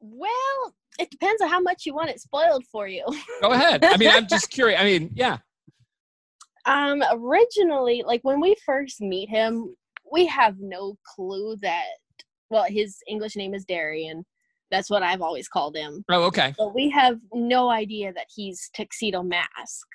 Well, 0.00 0.74
it 0.98 1.10
depends 1.10 1.42
on 1.42 1.48
how 1.48 1.60
much 1.60 1.84
you 1.84 1.94
want 1.94 2.08
it 2.08 2.20
spoiled 2.20 2.64
for 2.72 2.88
you. 2.88 3.04
Go 3.42 3.52
ahead. 3.52 3.84
I 3.84 3.98
mean, 3.98 4.08
I'm 4.08 4.26
just 4.26 4.48
curious. 4.50 4.80
I 4.80 4.84
mean, 4.84 5.10
yeah. 5.14 5.36
Um 6.64 7.02
originally 7.12 8.02
like 8.06 8.22
when 8.22 8.40
we 8.40 8.56
first 8.64 9.02
meet 9.02 9.28
him, 9.28 9.74
we 10.10 10.24
have 10.24 10.56
no 10.58 10.96
clue 11.04 11.56
that 11.60 11.84
well, 12.48 12.64
his 12.66 12.96
English 13.06 13.36
name 13.36 13.52
is 13.52 13.66
Darien. 13.66 14.24
That's 14.70 14.88
what 14.88 15.02
I've 15.02 15.20
always 15.20 15.48
called 15.48 15.76
him. 15.76 16.02
Oh, 16.08 16.22
okay. 16.24 16.54
But 16.56 16.74
we 16.74 16.88
have 16.90 17.18
no 17.34 17.68
idea 17.68 18.12
that 18.14 18.26
he's 18.34 18.70
Tuxedo 18.74 19.22
Mask. 19.22 19.86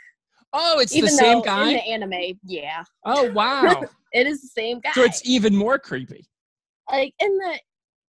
Oh, 0.57 0.79
it's 0.79 0.95
even 0.95 1.09
the 1.09 1.17
same 1.17 1.41
guy. 1.41 1.69
In 1.69 1.75
the 1.75 1.83
anime, 2.13 2.39
yeah. 2.45 2.83
Oh 3.05 3.29
wow. 3.31 3.83
it 4.13 4.25
is 4.25 4.41
the 4.41 4.47
same 4.47 4.79
guy. 4.79 4.91
So 4.93 5.03
it's 5.03 5.21
even 5.25 5.55
more 5.55 5.77
creepy. 5.77 6.25
Like 6.89 7.13
in 7.19 7.38
the 7.38 7.59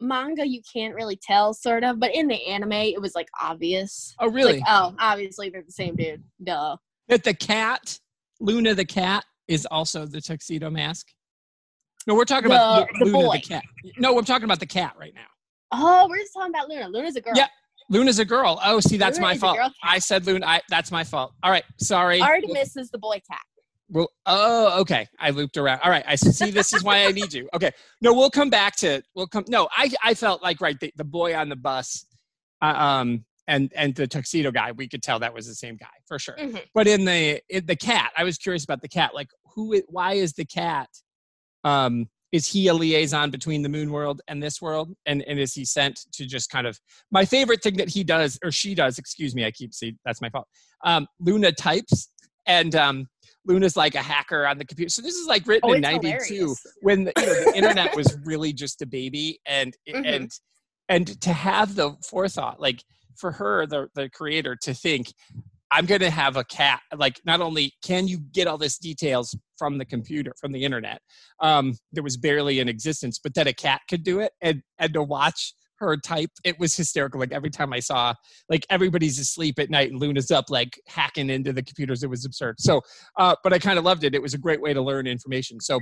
manga, 0.00 0.46
you 0.46 0.60
can't 0.72 0.94
really 0.94 1.18
tell, 1.20 1.52
sort 1.54 1.82
of, 1.82 1.98
but 1.98 2.14
in 2.14 2.28
the 2.28 2.46
anime, 2.46 2.72
it 2.72 3.00
was 3.00 3.14
like 3.16 3.28
obvious. 3.42 4.14
Oh 4.20 4.30
really? 4.30 4.60
Like, 4.60 4.62
oh, 4.68 4.94
obviously 4.98 5.50
they're 5.50 5.64
the 5.64 5.72
same 5.72 5.96
dude. 5.96 6.22
Duh. 6.42 6.76
That 7.08 7.24
the 7.24 7.34
cat, 7.34 7.98
Luna 8.40 8.74
the 8.74 8.84
cat, 8.84 9.24
is 9.48 9.66
also 9.66 10.06
the 10.06 10.20
tuxedo 10.20 10.70
mask. 10.70 11.08
No, 12.06 12.14
we're 12.14 12.24
talking 12.24 12.50
the, 12.50 12.54
about 12.54 12.88
the 12.98 13.06
Luna 13.06 13.18
boy. 13.18 13.36
the 13.36 13.42
cat. 13.42 13.64
No, 13.98 14.16
I'm 14.16 14.24
talking 14.24 14.44
about 14.44 14.60
the 14.60 14.66
cat 14.66 14.94
right 14.98 15.14
now. 15.14 15.26
Oh, 15.72 16.06
we're 16.08 16.18
just 16.18 16.32
talking 16.32 16.52
about 16.54 16.68
Luna. 16.68 16.88
Luna's 16.88 17.16
a 17.16 17.20
girl. 17.20 17.32
Yeah, 17.34 17.48
Luna's 17.88 18.18
a 18.18 18.24
girl. 18.24 18.60
Oh, 18.64 18.80
see, 18.80 18.96
that's 18.96 19.18
Luna 19.18 19.28
my 19.28 19.36
fault. 19.36 19.58
I 19.82 19.98
said 19.98 20.26
Luna. 20.26 20.46
I, 20.46 20.60
that's 20.68 20.90
my 20.90 21.04
fault. 21.04 21.32
All 21.42 21.50
right, 21.50 21.64
sorry. 21.78 22.20
Artemis 22.20 22.76
is 22.76 22.90
the 22.90 22.98
boy 22.98 23.20
cat. 23.30 23.40
Well, 23.88 24.10
oh, 24.26 24.80
okay. 24.80 25.06
I 25.20 25.30
looped 25.30 25.56
around. 25.56 25.80
All 25.84 25.90
right, 25.90 26.04
I 26.06 26.16
see. 26.16 26.50
This 26.50 26.74
is 26.74 26.82
why 26.82 27.04
I 27.04 27.12
need 27.12 27.32
you. 27.32 27.48
Okay, 27.54 27.70
no, 28.02 28.12
we'll 28.12 28.30
come 28.30 28.50
back 28.50 28.76
to. 28.76 29.02
We'll 29.14 29.28
come. 29.28 29.44
No, 29.48 29.68
I 29.74 29.90
I 30.02 30.14
felt 30.14 30.42
like 30.42 30.60
right 30.60 30.78
the, 30.80 30.92
the 30.96 31.04
boy 31.04 31.34
on 31.34 31.48
the 31.48 31.56
bus, 31.56 32.04
uh, 32.60 32.74
um, 32.76 33.24
and 33.46 33.72
and 33.74 33.94
the 33.94 34.06
tuxedo 34.06 34.50
guy. 34.50 34.72
We 34.72 34.88
could 34.88 35.02
tell 35.02 35.20
that 35.20 35.32
was 35.32 35.46
the 35.46 35.54
same 35.54 35.76
guy 35.76 35.86
for 36.06 36.18
sure. 36.18 36.34
Mm-hmm. 36.36 36.56
But 36.74 36.88
in 36.88 37.04
the 37.04 37.40
in 37.48 37.66
the 37.66 37.76
cat, 37.76 38.12
I 38.16 38.24
was 38.24 38.36
curious 38.36 38.64
about 38.64 38.82
the 38.82 38.88
cat. 38.88 39.14
Like, 39.14 39.28
who? 39.54 39.80
Why 39.86 40.14
is 40.14 40.32
the 40.32 40.44
cat? 40.44 40.88
Um, 41.64 42.08
is 42.36 42.46
he 42.46 42.68
a 42.68 42.74
liaison 42.74 43.30
between 43.30 43.62
the 43.62 43.68
moon 43.68 43.90
world 43.90 44.20
and 44.28 44.42
this 44.42 44.60
world 44.60 44.92
and 45.06 45.22
and 45.22 45.38
is 45.40 45.54
he 45.54 45.64
sent 45.64 46.00
to 46.12 46.26
just 46.26 46.50
kind 46.50 46.66
of 46.66 46.78
my 47.10 47.24
favorite 47.24 47.62
thing 47.62 47.76
that 47.76 47.88
he 47.88 48.04
does 48.04 48.38
or 48.44 48.50
she 48.52 48.74
does 48.74 48.98
excuse 48.98 49.34
me 49.34 49.46
i 49.46 49.50
keep 49.50 49.72
see 49.72 49.96
that's 50.04 50.20
my 50.20 50.28
fault 50.28 50.46
um, 50.84 51.06
luna 51.18 51.50
types 51.50 52.10
and 52.46 52.76
um, 52.76 53.08
luna's 53.46 53.76
like 53.76 53.94
a 53.94 54.02
hacker 54.02 54.46
on 54.46 54.58
the 54.58 54.64
computer 54.64 54.90
so 54.90 55.00
this 55.00 55.14
is 55.14 55.26
like 55.26 55.46
written 55.46 55.70
oh, 55.70 55.72
in 55.72 55.80
92 55.80 56.34
hilarious. 56.34 56.66
when 56.82 57.04
the, 57.04 57.12
you 57.16 57.26
know, 57.26 57.44
the 57.44 57.56
internet 57.56 57.96
was 57.96 58.16
really 58.24 58.52
just 58.52 58.82
a 58.82 58.86
baby 58.86 59.40
and 59.46 59.74
mm-hmm. 59.88 60.04
and 60.04 60.30
and 60.88 61.20
to 61.22 61.32
have 61.32 61.74
the 61.74 61.96
forethought 62.04 62.60
like 62.60 62.84
for 63.16 63.32
her 63.32 63.66
the 63.66 63.88
the 63.94 64.10
creator 64.10 64.54
to 64.60 64.74
think 64.74 65.12
I'm 65.70 65.86
going 65.86 66.00
to 66.00 66.10
have 66.10 66.36
a 66.36 66.44
cat. 66.44 66.80
Like, 66.96 67.20
not 67.24 67.40
only 67.40 67.72
can 67.84 68.06
you 68.08 68.18
get 68.32 68.46
all 68.46 68.58
this 68.58 68.78
details 68.78 69.36
from 69.58 69.78
the 69.78 69.84
computer, 69.84 70.32
from 70.40 70.52
the 70.52 70.64
internet, 70.64 71.00
um, 71.40 71.74
that 71.92 72.02
was 72.02 72.16
barely 72.16 72.60
in 72.60 72.68
existence, 72.68 73.18
but 73.22 73.34
that 73.34 73.46
a 73.46 73.52
cat 73.52 73.80
could 73.88 74.04
do 74.04 74.20
it, 74.20 74.32
and 74.40 74.62
and 74.78 74.92
to 74.94 75.02
watch 75.02 75.54
her 75.78 75.96
type, 75.96 76.30
it 76.44 76.58
was 76.58 76.74
hysterical. 76.76 77.20
Like 77.20 77.32
every 77.32 77.50
time 77.50 77.72
I 77.72 77.80
saw, 77.80 78.14
like 78.48 78.66
everybody's 78.70 79.18
asleep 79.18 79.58
at 79.58 79.70
night 79.70 79.90
and 79.90 80.00
Luna's 80.00 80.30
up, 80.30 80.46
like 80.48 80.80
hacking 80.86 81.30
into 81.30 81.52
the 81.52 81.62
computers. 81.62 82.02
It 82.02 82.10
was 82.10 82.24
absurd. 82.24 82.56
So, 82.58 82.80
uh, 83.18 83.36
but 83.42 83.52
I 83.52 83.58
kind 83.58 83.78
of 83.78 83.84
loved 83.84 84.04
it. 84.04 84.14
It 84.14 84.22
was 84.22 84.34
a 84.34 84.38
great 84.38 84.60
way 84.60 84.72
to 84.72 84.82
learn 84.82 85.06
information. 85.06 85.60
So, 85.60 85.80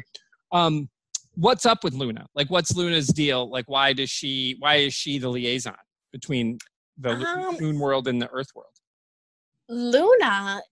um, 0.53 0.89
what's 1.35 1.67
up 1.67 1.85
with 1.85 1.95
Luna? 1.95 2.27
Like, 2.35 2.51
what's 2.51 2.75
Luna's 2.75 3.09
deal? 3.09 3.51
Like, 3.51 3.69
why 3.69 3.93
does 3.93 4.11
she? 4.11 4.57
Why 4.59 4.77
is 4.77 4.95
she 4.95 5.19
the 5.19 5.29
liaison 5.29 5.75
between 6.13 6.59
the 6.99 7.11
um, 7.11 7.57
Moon 7.61 7.79
world 7.79 8.09
and 8.09 8.21
the 8.21 8.31
Earth 8.31 8.49
world? 8.55 8.74
Luna 9.69 10.63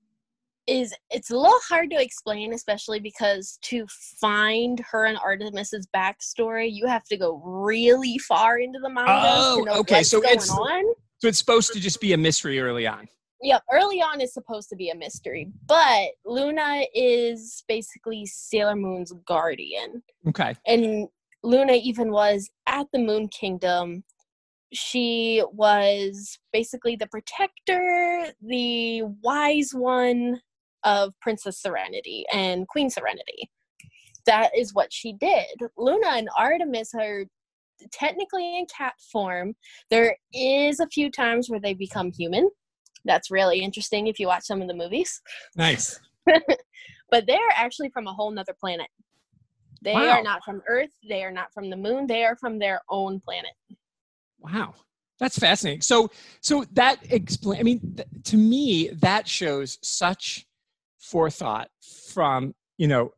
is 0.66 0.94
it's 1.11 1.31
a 1.31 1.37
little 1.37 1.59
hard 1.68 1.90
to 1.90 2.00
explain, 2.00 2.52
especially 2.52 3.00
because 3.00 3.59
to 3.62 3.87
find 4.20 4.81
her 4.81 5.07
and 5.07 5.18
Artemis's 5.18 5.88
backstory, 5.94 6.68
you 6.72 6.87
have 6.87 7.05
to 7.05 7.16
go 7.16 7.40
really 7.44 8.18
far 8.18 8.59
into 8.59 8.78
the 8.78 8.88
manga 8.88 9.11
oh, 9.11 9.66
okay. 9.81 9.96
what's 9.96 10.09
so 10.09 10.20
going 10.20 10.35
it's, 10.35 10.50
on. 10.50 10.85
So 11.18 11.28
it's 11.28 11.38
supposed 11.38 11.72
to 11.72 11.81
just 11.81 12.00
be 12.00 12.12
a 12.12 12.16
mystery 12.18 12.61
early 12.61 12.87
on. 12.87 13.09
Yep, 13.42 13.62
early 13.72 14.00
on 14.00 14.20
is 14.20 14.33
supposed 14.33 14.68
to 14.68 14.76
be 14.76 14.90
a 14.90 14.94
mystery, 14.94 15.48
but 15.66 16.11
Luna 16.24 16.83
is 16.94 17.64
basically 17.66 18.24
Sailor 18.24 18.76
Moon's 18.76 19.12
guardian. 19.26 20.00
Okay. 20.28 20.55
And 20.64 21.09
Luna 21.42 21.72
even 21.72 22.12
was 22.12 22.48
at 22.68 22.87
the 22.92 23.00
Moon 23.00 23.26
Kingdom 23.28 24.05
she 24.72 25.42
was 25.52 26.38
basically 26.52 26.96
the 26.96 27.06
protector, 27.08 28.32
the 28.40 29.02
wise 29.22 29.70
one 29.72 30.40
of 30.85 31.12
Princess 31.20 31.61
Serenity 31.61 32.24
and 32.32 32.66
Queen 32.68 32.90
Serenity. 32.90 33.50
That 34.26 34.50
is 34.56 34.74
what 34.74 34.92
she 34.92 35.12
did. 35.12 35.46
Luna 35.76 36.08
and 36.14 36.28
Artemis 36.37 36.92
are 36.98 37.24
technically 37.92 38.58
in 38.58 38.66
cat 38.66 38.94
form. 39.11 39.54
There 39.90 40.16
is 40.32 40.80
a 40.80 40.87
few 40.87 41.11
times 41.11 41.50
where 41.50 41.61
they 41.61 41.74
become 41.74 42.12
human. 42.12 42.48
That's 43.04 43.30
really 43.30 43.61
interesting 43.61 44.06
if 44.06 44.18
you 44.18 44.28
watch 44.28 44.44
some 44.44 44.62
of 44.62 44.68
the 44.68 44.74
movies. 44.74 45.20
Nice. 45.56 45.98
but 47.11 47.26
they're 47.26 47.38
actually 47.56 47.90
from 47.90 48.06
a 48.06 48.12
whole 48.12 48.30
nother 48.30 48.54
planet. 48.58 48.87
They 49.82 49.94
wow. 49.94 50.18
are 50.18 50.22
not 50.22 50.44
from 50.44 50.62
Earth. 50.68 50.90
They 51.08 51.24
are 51.24 51.32
not 51.32 51.52
from 51.52 51.68
the 51.68 51.76
moon. 51.76 52.06
They 52.06 52.24
are 52.24 52.37
from 52.37 52.61
their 52.61 52.80
own 52.88 53.18
planet. 53.18 53.50
Wow. 54.42 54.74
That's 55.22 55.38
fascinating. 55.38 55.83
So, 55.83 56.11
so 56.40 56.64
that 56.72 56.98
explain. 57.11 57.61
I 57.61 57.62
mean, 57.62 57.94
th- 57.96 58.09
to 58.24 58.37
me, 58.37 58.88
that 58.88 59.28
shows 59.28 59.78
such 59.83 60.46
forethought 60.98 61.68
from 62.09 62.55
you 62.76 62.88
know. 62.88 63.12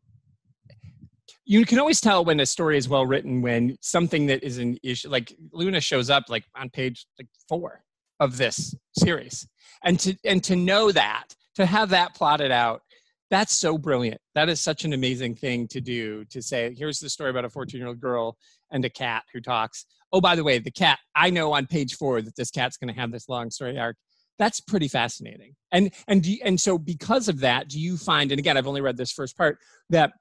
You 1.46 1.64
can 1.64 1.78
always 1.78 2.00
tell 2.00 2.24
when 2.24 2.40
a 2.40 2.46
story 2.46 2.76
is 2.76 2.88
well 2.88 3.06
written 3.06 3.42
when 3.42 3.76
something 3.80 4.26
that 4.26 4.42
is 4.42 4.58
an 4.58 4.78
issue, 4.82 5.08
like 5.08 5.34
Luna 5.52 5.80
shows 5.80 6.10
up 6.10 6.24
like 6.28 6.44
on 6.54 6.68
page 6.70 7.06
like 7.18 7.28
four 7.48 7.82
of 8.20 8.36
this 8.36 8.74
series, 8.98 9.46
and 9.82 9.98
to 10.00 10.14
and 10.24 10.44
to 10.44 10.56
know 10.56 10.92
that 10.92 11.28
to 11.54 11.64
have 11.64 11.88
that 11.90 12.14
plotted 12.14 12.50
out 12.50 12.82
that's 13.30 13.56
so 13.56 13.78
brilliant. 13.78 14.20
That 14.34 14.48
is 14.48 14.60
such 14.60 14.84
an 14.84 14.92
amazing 14.92 15.34
thing 15.34 15.66
to 15.68 15.80
do 15.80 16.24
to 16.26 16.42
say, 16.42 16.74
here's 16.76 17.00
the 17.00 17.08
story 17.08 17.30
about 17.30 17.44
a 17.44 17.50
14 17.50 17.78
year 17.78 17.88
old 17.88 18.00
girl 18.00 18.36
and 18.70 18.84
a 18.84 18.90
cat 18.90 19.24
who 19.32 19.40
talks. 19.40 19.86
Oh, 20.12 20.20
by 20.20 20.36
the 20.36 20.44
way, 20.44 20.58
the 20.58 20.70
cat, 20.70 20.98
I 21.16 21.30
know 21.30 21.52
on 21.52 21.66
page 21.66 21.96
four 21.96 22.22
that 22.22 22.36
this 22.36 22.50
cat's 22.50 22.76
going 22.76 22.92
to 22.92 23.00
have 23.00 23.10
this 23.10 23.28
long 23.28 23.50
story 23.50 23.78
arc. 23.78 23.96
That's 24.38 24.60
pretty 24.60 24.88
fascinating. 24.88 25.54
And, 25.72 25.92
and, 26.08 26.24
you, 26.26 26.38
and 26.44 26.60
so 26.60 26.76
because 26.76 27.28
of 27.28 27.40
that, 27.40 27.68
do 27.68 27.80
you 27.80 27.96
find, 27.96 28.30
and 28.32 28.38
again, 28.38 28.56
I've 28.56 28.66
only 28.66 28.80
read 28.80 28.96
this 28.96 29.12
first 29.12 29.36
part, 29.36 29.58
that 29.90 30.12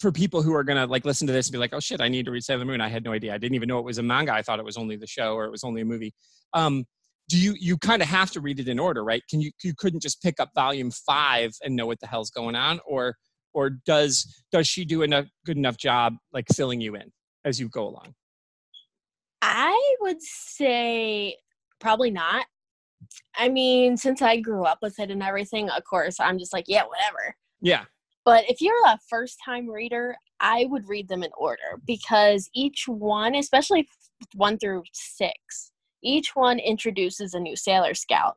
for 0.00 0.10
people 0.10 0.42
who 0.42 0.54
are 0.54 0.64
going 0.64 0.78
to 0.78 0.86
like 0.86 1.04
listen 1.04 1.26
to 1.26 1.32
this 1.32 1.46
and 1.46 1.52
be 1.52 1.58
like, 1.58 1.74
oh 1.74 1.80
shit, 1.80 2.00
I 2.00 2.08
need 2.08 2.24
to 2.24 2.30
read 2.30 2.42
Sailor 2.42 2.64
Moon. 2.64 2.80
I 2.80 2.88
had 2.88 3.04
no 3.04 3.12
idea. 3.12 3.34
I 3.34 3.38
didn't 3.38 3.54
even 3.54 3.68
know 3.68 3.78
it 3.78 3.84
was 3.84 3.98
a 3.98 4.02
manga. 4.02 4.32
I 4.32 4.42
thought 4.42 4.58
it 4.58 4.64
was 4.64 4.78
only 4.78 4.96
the 4.96 5.06
show 5.06 5.34
or 5.34 5.44
it 5.44 5.50
was 5.50 5.62
only 5.62 5.82
a 5.82 5.84
movie. 5.84 6.14
Um, 6.54 6.86
do 7.30 7.38
you 7.38 7.54
you 7.58 7.78
kind 7.78 8.02
of 8.02 8.08
have 8.08 8.32
to 8.32 8.40
read 8.40 8.58
it 8.58 8.68
in 8.68 8.78
order 8.78 9.04
right? 9.04 9.22
Can 9.30 9.40
you 9.40 9.52
you 9.62 9.72
couldn't 9.76 10.02
just 10.02 10.20
pick 10.20 10.40
up 10.40 10.50
volume 10.54 10.90
five 10.90 11.52
and 11.62 11.76
know 11.76 11.86
what 11.86 12.00
the 12.00 12.08
hell's 12.08 12.30
going 12.30 12.56
on 12.56 12.80
or 12.84 13.14
or 13.54 13.70
does 13.70 14.42
does 14.50 14.66
she 14.66 14.84
do 14.84 15.02
a 15.04 15.06
good 15.46 15.56
enough 15.56 15.76
job 15.76 16.16
like 16.32 16.46
filling 16.52 16.80
you 16.80 16.96
in 16.96 17.12
as 17.44 17.60
you 17.60 17.68
go 17.68 17.86
along? 17.86 18.14
I 19.42 19.94
would 20.00 20.20
say 20.20 21.36
probably 21.78 22.10
not. 22.10 22.46
I 23.38 23.48
mean 23.48 23.96
since 23.96 24.20
i 24.20 24.38
grew 24.38 24.64
up 24.64 24.78
with 24.82 24.98
it 24.98 25.10
and 25.10 25.22
everything 25.22 25.70
of 25.70 25.82
course 25.84 26.20
i'm 26.20 26.38
just 26.38 26.52
like 26.52 26.64
yeah 26.66 26.82
whatever. 26.82 27.34
Yeah. 27.62 27.84
But 28.26 28.44
if 28.50 28.60
you're 28.60 28.86
a 28.86 28.98
first 29.08 29.38
time 29.44 29.70
reader 29.70 30.16
i 30.40 30.66
would 30.68 30.88
read 30.88 31.08
them 31.08 31.22
in 31.22 31.30
order 31.38 31.80
because 31.86 32.50
each 32.54 32.84
one 32.88 33.36
especially 33.36 33.88
one 34.34 34.58
through 34.58 34.82
six 34.92 35.72
each 36.02 36.34
one 36.34 36.58
introduces 36.58 37.34
a 37.34 37.40
new 37.40 37.56
Sailor 37.56 37.94
Scout. 37.94 38.36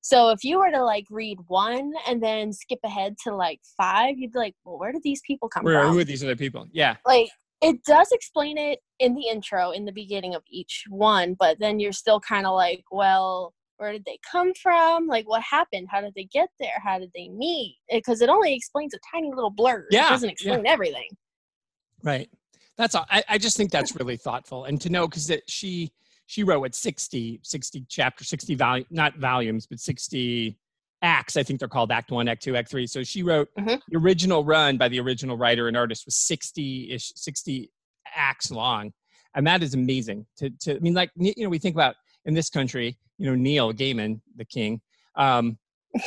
So 0.00 0.30
if 0.30 0.44
you 0.44 0.58
were 0.58 0.70
to 0.70 0.84
like 0.84 1.06
read 1.10 1.38
one 1.48 1.92
and 2.06 2.22
then 2.22 2.52
skip 2.52 2.78
ahead 2.84 3.16
to 3.24 3.34
like 3.34 3.60
five, 3.76 4.18
you'd 4.18 4.32
be 4.32 4.38
like, 4.38 4.54
well, 4.64 4.78
where 4.78 4.92
did 4.92 5.02
these 5.02 5.20
people 5.26 5.48
come 5.48 5.64
where, 5.64 5.82
from? 5.82 5.92
Who 5.92 5.98
are 5.98 6.04
these 6.04 6.22
other 6.22 6.36
people? 6.36 6.68
Yeah. 6.72 6.96
Like 7.04 7.28
it 7.60 7.82
does 7.84 8.08
explain 8.12 8.56
it 8.58 8.80
in 9.00 9.14
the 9.14 9.28
intro 9.28 9.70
in 9.70 9.84
the 9.84 9.92
beginning 9.92 10.34
of 10.34 10.42
each 10.50 10.84
one 10.90 11.34
but 11.38 11.58
then 11.58 11.80
you're 11.80 11.90
still 11.90 12.20
kind 12.20 12.46
of 12.46 12.54
like 12.54 12.84
well 12.90 13.54
where 13.78 13.92
did 13.92 14.04
they 14.04 14.18
come 14.30 14.52
from 14.62 15.06
like 15.06 15.26
what 15.26 15.40
happened 15.40 15.88
how 15.90 16.02
did 16.02 16.12
they 16.14 16.24
get 16.24 16.50
there 16.60 16.78
how 16.84 16.98
did 16.98 17.10
they 17.14 17.28
meet 17.28 17.78
because 17.90 18.20
it 18.20 18.28
only 18.28 18.54
explains 18.54 18.92
a 18.92 18.98
tiny 19.10 19.30
little 19.34 19.48
blur 19.48 19.86
Yeah, 19.90 20.08
it 20.08 20.10
doesn't 20.10 20.28
explain 20.28 20.66
everything 20.66 21.08
Right. 22.02 22.30
That's 22.76 22.94
all. 22.94 23.06
I, 23.10 23.24
I 23.28 23.38
just 23.38 23.56
think 23.56 23.70
that's 23.70 23.96
really 23.96 24.16
thoughtful. 24.16 24.64
And 24.64 24.80
to 24.82 24.90
know, 24.90 25.08
because 25.08 25.26
that 25.26 25.42
she 25.48 25.92
she 26.26 26.42
wrote 26.42 26.60
what 26.60 26.74
60, 26.74 27.40
60 27.42 27.84
chapters, 27.88 28.28
60 28.28 28.54
volume, 28.56 28.86
not 28.90 29.16
volumes, 29.18 29.66
but 29.66 29.78
60 29.80 30.58
acts. 31.02 31.36
I 31.36 31.42
think 31.42 31.60
they're 31.60 31.68
called 31.68 31.92
Act 31.92 32.10
One, 32.10 32.28
Act 32.28 32.42
Two, 32.42 32.56
Act 32.56 32.68
Three. 32.68 32.86
So 32.86 33.02
she 33.04 33.22
wrote 33.22 33.48
Mhm. 33.58 33.80
the 33.88 33.96
original 33.98 34.44
run 34.44 34.76
by 34.76 34.88
the 34.88 34.98
original 35.00 35.36
writer 35.36 35.68
and 35.68 35.76
artist 35.76 36.04
was 36.06 36.16
60 36.16 36.92
ish, 36.92 37.12
60 37.14 37.70
acts 38.14 38.50
long. 38.50 38.92
And 39.34 39.46
that 39.46 39.62
is 39.62 39.74
amazing. 39.74 40.26
To, 40.38 40.50
to 40.60 40.76
I 40.76 40.78
mean, 40.80 40.94
like, 40.94 41.10
you 41.16 41.34
know, 41.44 41.48
we 41.48 41.58
think 41.58 41.76
about 41.76 41.96
in 42.24 42.34
this 42.34 42.48
country, 42.48 42.96
you 43.18 43.26
know, 43.26 43.34
Neil 43.36 43.72
Gaiman, 43.72 44.20
the 44.36 44.44
king, 44.44 44.80
um, 45.14 45.58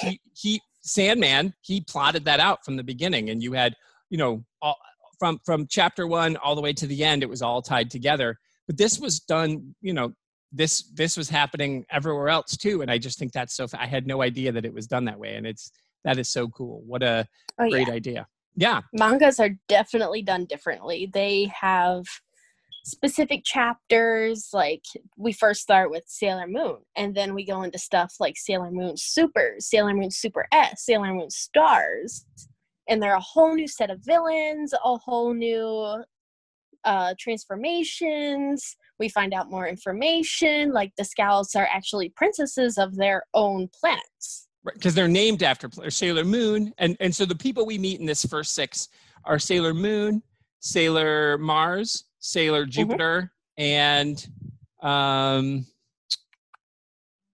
he, 0.02 0.20
he, 0.34 0.62
Sandman, 0.82 1.54
he 1.62 1.82
plotted 1.82 2.26
that 2.26 2.40
out 2.40 2.66
from 2.66 2.76
the 2.76 2.84
beginning. 2.84 3.30
And 3.30 3.44
you 3.44 3.54
had, 3.54 3.76
you 4.10 4.18
know, 4.18 4.44
all, 4.62 4.76
from, 5.20 5.40
from 5.46 5.68
chapter 5.68 6.08
one 6.08 6.36
all 6.38 6.56
the 6.56 6.62
way 6.62 6.74
to 6.74 6.88
the 6.88 7.04
end, 7.04 7.22
it 7.22 7.30
was 7.30 7.42
all 7.42 7.62
tied 7.62 7.92
together. 7.92 8.40
But 8.70 8.78
this 8.78 9.00
was 9.00 9.20
done, 9.20 9.76
you 9.82 9.94
know, 9.94 10.14
this 10.52 10.92
this 10.94 11.18
was 11.18 11.30
happening 11.30 11.86
everywhere 11.92 12.28
else 12.28 12.58
too 12.58 12.82
and 12.82 12.90
i 12.90 12.98
just 12.98 13.20
think 13.20 13.32
that's 13.32 13.56
so 13.56 13.68
i 13.78 13.86
had 13.86 14.08
no 14.08 14.24
idea 14.24 14.52
that 14.52 14.66
it 14.66 14.74
was 14.74 14.88
done 14.88 15.06
that 15.06 15.20
way 15.20 15.36
and 15.36 15.46
it's 15.46 15.72
that 16.04 16.18
is 16.18 16.30
so 16.30 16.48
cool. 16.50 16.82
What 16.86 17.04
a 17.04 17.28
oh 17.60 17.66
yeah. 17.66 17.70
great 17.70 17.90
idea. 17.90 18.28
Yeah. 18.56 18.82
Mangas 18.94 19.40
are 19.40 19.52
definitely 19.68 20.22
done 20.22 20.46
differently. 20.46 21.10
They 21.12 21.52
have 21.60 22.06
specific 22.86 23.44
chapters 23.44 24.50
like 24.54 24.84
we 25.18 25.34
first 25.34 25.62
start 25.62 25.92
with 25.92 26.04
sailor 26.08 26.48
moon 26.48 26.78
and 26.96 27.14
then 27.14 27.34
we 27.36 27.46
go 27.46 27.62
into 27.62 27.78
stuff 27.78 28.16
like 28.20 28.36
sailor 28.38 28.72
moon 28.72 28.96
super 28.96 29.56
sailor 29.60 29.94
moon 29.94 30.10
super 30.10 30.48
s 30.54 30.86
sailor 30.86 31.14
moon 31.14 31.30
stars 31.30 32.26
and 32.88 33.04
they're 33.04 33.16
a 33.16 33.20
whole 33.20 33.54
new 33.54 33.68
set 33.68 33.92
of 33.92 34.00
villains 34.04 34.74
a 34.74 34.98
whole 34.98 35.34
new 35.34 36.02
uh 36.86 37.14
transformations 37.20 38.76
we 39.00 39.10
find 39.10 39.34
out 39.34 39.50
more 39.50 39.68
information 39.68 40.72
like 40.72 40.92
the 40.98 41.04
scouts 41.06 41.56
are 41.56 41.68
actually 41.72 42.10
princesses 42.10 42.78
of 42.78 42.96
their 42.96 43.24
own 43.34 43.68
planets. 43.80 44.48
Because 44.66 44.94
they're 44.94 45.08
named 45.08 45.42
after 45.44 45.70
sailor 45.90 46.26
moon 46.26 46.74
and 46.78 46.96
and 47.00 47.14
so 47.16 47.26
the 47.26 47.36
people 47.36 47.66
we 47.66 47.78
meet 47.78 48.00
in 48.00 48.06
this 48.06 48.26
first 48.26 48.54
six 48.54 48.90
are 49.26 49.40
sailor 49.40 49.74
moon 49.74 50.22
sailor 50.60 51.38
mars 51.38 52.06
sailor 52.20 52.66
jupiter 52.66 53.32
and 53.58 54.28
um 54.82 55.66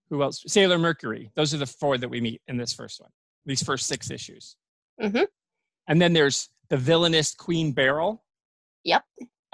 who 0.10 0.22
else? 0.22 0.44
Sailor 0.46 0.78
mercury. 0.78 1.32
Those 1.36 1.52
are 1.54 1.58
the 1.58 1.66
four 1.66 1.98
that 1.98 2.08
we 2.08 2.22
meet 2.22 2.40
in 2.48 2.58
this 2.58 2.74
first 2.74 3.02
one 3.02 3.10
these 3.46 3.62
first 3.64 3.86
six 3.88 4.10
issues. 4.10 4.56
Mhm. 5.02 5.28
and 5.88 6.02
then 6.02 6.14
there's 6.14 6.50
the 6.70 6.78
villainous 6.78 7.36
queen 7.36 7.72
beryl. 7.74 8.24
Yep. 8.84 9.04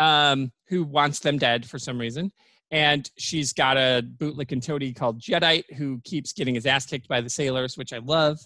Um 0.01 0.51
who 0.67 0.83
wants 0.83 1.19
them 1.19 1.37
dead 1.37 1.65
for 1.65 1.77
some 1.77 1.97
reason 1.97 2.31
and 2.71 3.11
she's 3.17 3.51
got 3.51 3.75
a 3.75 4.01
bootlicking 4.17 4.65
toady 4.65 4.93
called 4.93 5.19
Jedite 5.19 5.71
who 5.75 5.99
keeps 6.05 6.31
getting 6.31 6.55
his 6.55 6.65
ass 6.65 6.85
kicked 6.85 7.07
by 7.07 7.19
the 7.19 7.29
sailors, 7.29 7.77
which 7.77 7.91
I 7.91 7.97
love. 7.97 8.39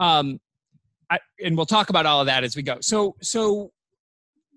Um, 0.00 0.40
I, 1.08 1.20
and 1.42 1.56
we'll 1.56 1.66
talk 1.66 1.88
about 1.88 2.04
all 2.04 2.20
of 2.20 2.26
that 2.26 2.42
as 2.42 2.56
we 2.56 2.62
go. 2.62 2.78
So, 2.80 3.14
so 3.22 3.70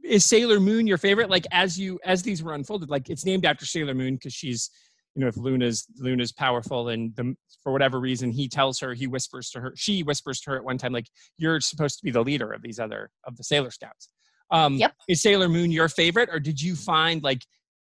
is 0.04 0.26
Sailor 0.26 0.60
Moon 0.60 0.88
your 0.88 0.98
favorite? 0.98 1.30
Like 1.30 1.46
as 1.52 1.80
you 1.80 2.00
as 2.04 2.24
these 2.24 2.42
were 2.42 2.54
unfolded, 2.54 2.90
like 2.90 3.10
it's 3.10 3.26
named 3.26 3.46
after 3.46 3.66
Sailor 3.66 3.94
Moon 3.94 4.16
because 4.16 4.34
she's, 4.34 4.72
you 5.16 5.22
know, 5.22 5.28
if 5.28 5.38
Luna's 5.38 5.86
Luna's 5.98 6.32
powerful 6.32 6.90
and 6.90 7.16
the, 7.16 7.36
for 7.62 7.72
whatever 7.72 8.00
reason 8.00 8.32
he 8.32 8.50
tells 8.50 8.80
her, 8.80 8.94
he 8.94 9.06
whispers 9.06 9.52
to 9.52 9.62
her, 9.62 9.74
she 9.76 10.02
whispers 10.02 10.42
to 10.42 10.52
her 10.52 10.58
at 10.58 10.64
one 10.64 10.78
time, 10.80 10.92
like 10.92 11.08
you're 11.38 11.62
supposed 11.62 12.00
to 12.00 12.04
be 12.04 12.12
the 12.12 12.24
leader 12.24 12.52
of 12.52 12.64
these 12.64 12.80
other 12.80 13.12
of 13.26 13.38
the 13.38 13.44
Sailor 13.44 13.72
Scouts. 13.72 14.10
Um, 14.52 14.76
Yep. 14.76 14.94
Is 15.08 15.22
Sailor 15.22 15.50
Moon 15.50 15.72
your 15.72 15.90
favorite, 15.90 16.30
or 16.32 16.40
did 16.40 16.62
you 16.62 16.76
find 16.76 17.24
like 17.24 17.42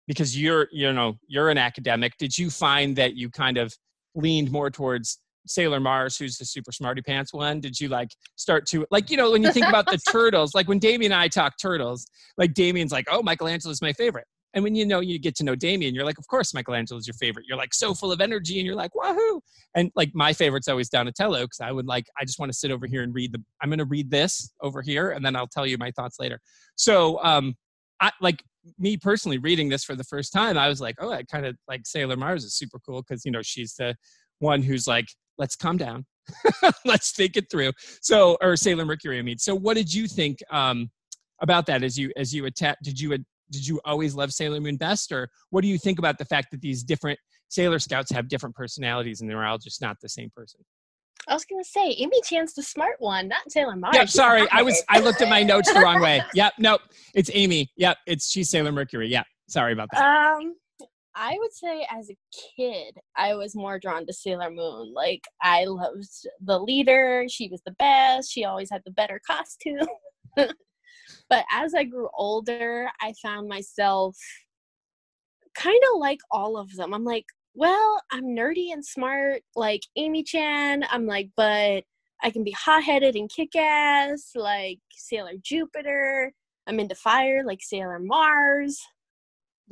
because 0.08 0.36
you're 0.36 0.66
you 0.72 0.92
know 0.92 1.16
you're 1.28 1.50
an 1.50 1.58
academic 1.58 2.14
did 2.18 2.36
you 2.36 2.50
find 2.50 2.96
that 2.96 3.14
you 3.14 3.30
kind 3.30 3.58
of 3.58 3.72
leaned 4.16 4.50
more 4.50 4.70
towards 4.70 5.20
sailor 5.46 5.78
mars 5.78 6.16
who's 6.16 6.36
the 6.36 6.44
super 6.44 6.72
smarty 6.72 7.00
pants 7.00 7.32
one 7.32 7.60
did 7.60 7.78
you 7.78 7.88
like 7.88 8.10
start 8.34 8.66
to 8.66 8.84
like 8.90 9.10
you 9.10 9.16
know 9.16 9.30
when 9.30 9.42
you 9.42 9.52
think 9.52 9.66
about 9.66 9.86
the 9.86 9.98
turtles 10.10 10.54
like 10.54 10.66
when 10.68 10.78
damien 10.78 11.12
and 11.12 11.20
i 11.20 11.28
talk 11.28 11.54
turtles 11.60 12.06
like 12.36 12.52
damien's 12.54 12.90
like 12.90 13.06
oh 13.10 13.22
michelangelo's 13.22 13.80
my 13.80 13.92
favorite 13.92 14.26
and 14.54 14.64
when 14.64 14.74
you 14.74 14.86
know 14.86 15.00
you 15.00 15.18
get 15.18 15.34
to 15.34 15.44
know 15.44 15.54
damien 15.54 15.94
you're 15.94 16.04
like 16.04 16.18
of 16.18 16.26
course 16.26 16.54
michelangelo's 16.54 17.06
your 17.06 17.14
favorite 17.14 17.44
you're 17.48 17.58
like 17.58 17.74
so 17.74 17.94
full 17.94 18.12
of 18.12 18.20
energy 18.20 18.58
and 18.58 18.66
you're 18.66 18.76
like 18.76 18.94
wahoo 18.94 19.40
and 19.74 19.90
like 19.94 20.10
my 20.14 20.32
favorite's 20.32 20.68
always 20.68 20.88
donatello 20.88 21.42
because 21.42 21.60
i 21.60 21.70
would 21.70 21.86
like 21.86 22.06
i 22.20 22.24
just 22.24 22.38
want 22.38 22.50
to 22.50 22.56
sit 22.56 22.70
over 22.70 22.86
here 22.86 23.02
and 23.02 23.14
read 23.14 23.32
the 23.32 23.42
i'm 23.62 23.68
going 23.68 23.78
to 23.78 23.84
read 23.84 24.10
this 24.10 24.52
over 24.62 24.82
here 24.82 25.10
and 25.10 25.24
then 25.24 25.36
i'll 25.36 25.46
tell 25.46 25.66
you 25.66 25.76
my 25.78 25.90
thoughts 25.92 26.18
later 26.18 26.40
so 26.76 27.22
um 27.22 27.54
I 28.00 28.12
like 28.20 28.42
me 28.78 28.96
personally 28.96 29.38
reading 29.38 29.68
this 29.68 29.84
for 29.84 29.94
the 29.94 30.04
first 30.04 30.32
time, 30.32 30.58
I 30.58 30.68
was 30.68 30.80
like, 30.80 30.96
oh, 31.00 31.12
I 31.12 31.22
kind 31.24 31.46
of 31.46 31.56
like 31.68 31.82
Sailor 31.84 32.16
Mars 32.16 32.44
is 32.44 32.54
super 32.54 32.78
cool 32.84 33.02
because 33.02 33.24
you 33.24 33.30
know 33.30 33.42
she's 33.42 33.74
the 33.74 33.96
one 34.38 34.62
who's 34.62 34.86
like, 34.86 35.06
let's 35.36 35.56
calm 35.56 35.76
down, 35.76 36.06
let's 36.84 37.12
think 37.12 37.36
it 37.36 37.50
through. 37.50 37.72
So, 38.02 38.36
or 38.40 38.56
Sailor 38.56 38.84
Mercury, 38.84 39.18
I 39.18 39.22
mean. 39.22 39.38
So, 39.38 39.54
what 39.54 39.76
did 39.76 39.92
you 39.92 40.06
think 40.06 40.38
um, 40.50 40.90
about 41.40 41.66
that 41.66 41.82
as 41.82 41.98
you 41.98 42.12
as 42.16 42.34
you 42.34 42.46
attack? 42.46 42.78
Did 42.82 43.00
you 43.00 43.12
did 43.50 43.66
you 43.66 43.80
always 43.84 44.14
love 44.14 44.32
Sailor 44.32 44.60
Moon 44.60 44.76
best, 44.76 45.12
or 45.12 45.28
what 45.50 45.62
do 45.62 45.68
you 45.68 45.78
think 45.78 45.98
about 45.98 46.18
the 46.18 46.24
fact 46.24 46.50
that 46.50 46.60
these 46.60 46.82
different 46.82 47.18
Sailor 47.48 47.78
Scouts 47.78 48.10
have 48.12 48.28
different 48.28 48.54
personalities 48.54 49.20
and 49.20 49.28
they're 49.28 49.44
all 49.44 49.58
just 49.58 49.80
not 49.80 49.96
the 50.00 50.08
same 50.08 50.30
person? 50.34 50.60
I 51.26 51.34
was 51.34 51.44
gonna 51.44 51.64
say 51.64 51.94
Amy 51.98 52.20
Chan's 52.24 52.54
the 52.54 52.62
smart 52.62 52.96
one, 53.00 53.28
not 53.28 53.50
Sailor 53.50 53.76
Mars. 53.76 53.94
Yep, 53.94 54.06
She's 54.06 54.14
sorry, 54.14 54.46
I 54.50 54.62
was 54.62 54.82
I 54.88 55.00
looked 55.00 55.20
at 55.20 55.28
my 55.28 55.42
notes 55.42 55.72
the 55.72 55.80
wrong 55.80 56.00
way. 56.00 56.22
Yep, 56.34 56.54
nope, 56.58 56.80
it's 57.14 57.30
Amy. 57.34 57.70
Yep, 57.76 57.98
it's 58.06 58.30
she's 58.30 58.48
Sailor 58.50 58.72
Mercury. 58.72 59.08
Yep, 59.08 59.26
sorry 59.48 59.72
about 59.72 59.88
that. 59.92 60.02
Um, 60.02 60.54
I 61.14 61.36
would 61.38 61.52
say 61.52 61.84
as 61.90 62.08
a 62.10 62.16
kid, 62.56 62.94
I 63.16 63.34
was 63.34 63.56
more 63.56 63.78
drawn 63.78 64.06
to 64.06 64.12
Sailor 64.12 64.50
Moon. 64.50 64.94
Like 64.94 65.24
I 65.42 65.64
loved 65.64 66.08
the 66.40 66.58
leader. 66.60 67.26
She 67.28 67.48
was 67.48 67.60
the 67.66 67.72
best. 67.72 68.32
She 68.32 68.44
always 68.44 68.70
had 68.70 68.82
the 68.84 68.92
better 68.92 69.20
costume. 69.26 69.88
but 71.28 71.44
as 71.50 71.74
I 71.74 71.84
grew 71.84 72.08
older, 72.16 72.88
I 73.00 73.12
found 73.22 73.48
myself 73.48 74.16
kind 75.56 75.80
of 75.92 76.00
like 76.00 76.20
all 76.30 76.56
of 76.56 76.74
them. 76.76 76.94
I'm 76.94 77.04
like, 77.04 77.26
well, 77.54 78.00
I'm 78.12 78.24
nerdy 78.24 78.72
and 78.72 78.84
smart, 78.84 79.42
like 79.56 79.82
Amy 79.96 80.22
Chan. 80.22 80.84
I'm 80.90 81.06
like, 81.06 81.30
but 81.36 81.84
I 82.22 82.30
can 82.30 82.44
be 82.44 82.52
hot 82.52 82.84
headed 82.84 83.16
and 83.16 83.30
kick 83.30 83.54
ass, 83.56 84.30
like 84.34 84.78
Sailor 84.92 85.34
Jupiter. 85.42 86.32
I'm 86.66 86.80
into 86.80 86.94
fire, 86.94 87.42
like 87.44 87.60
Sailor 87.62 87.98
Mars. 87.98 88.80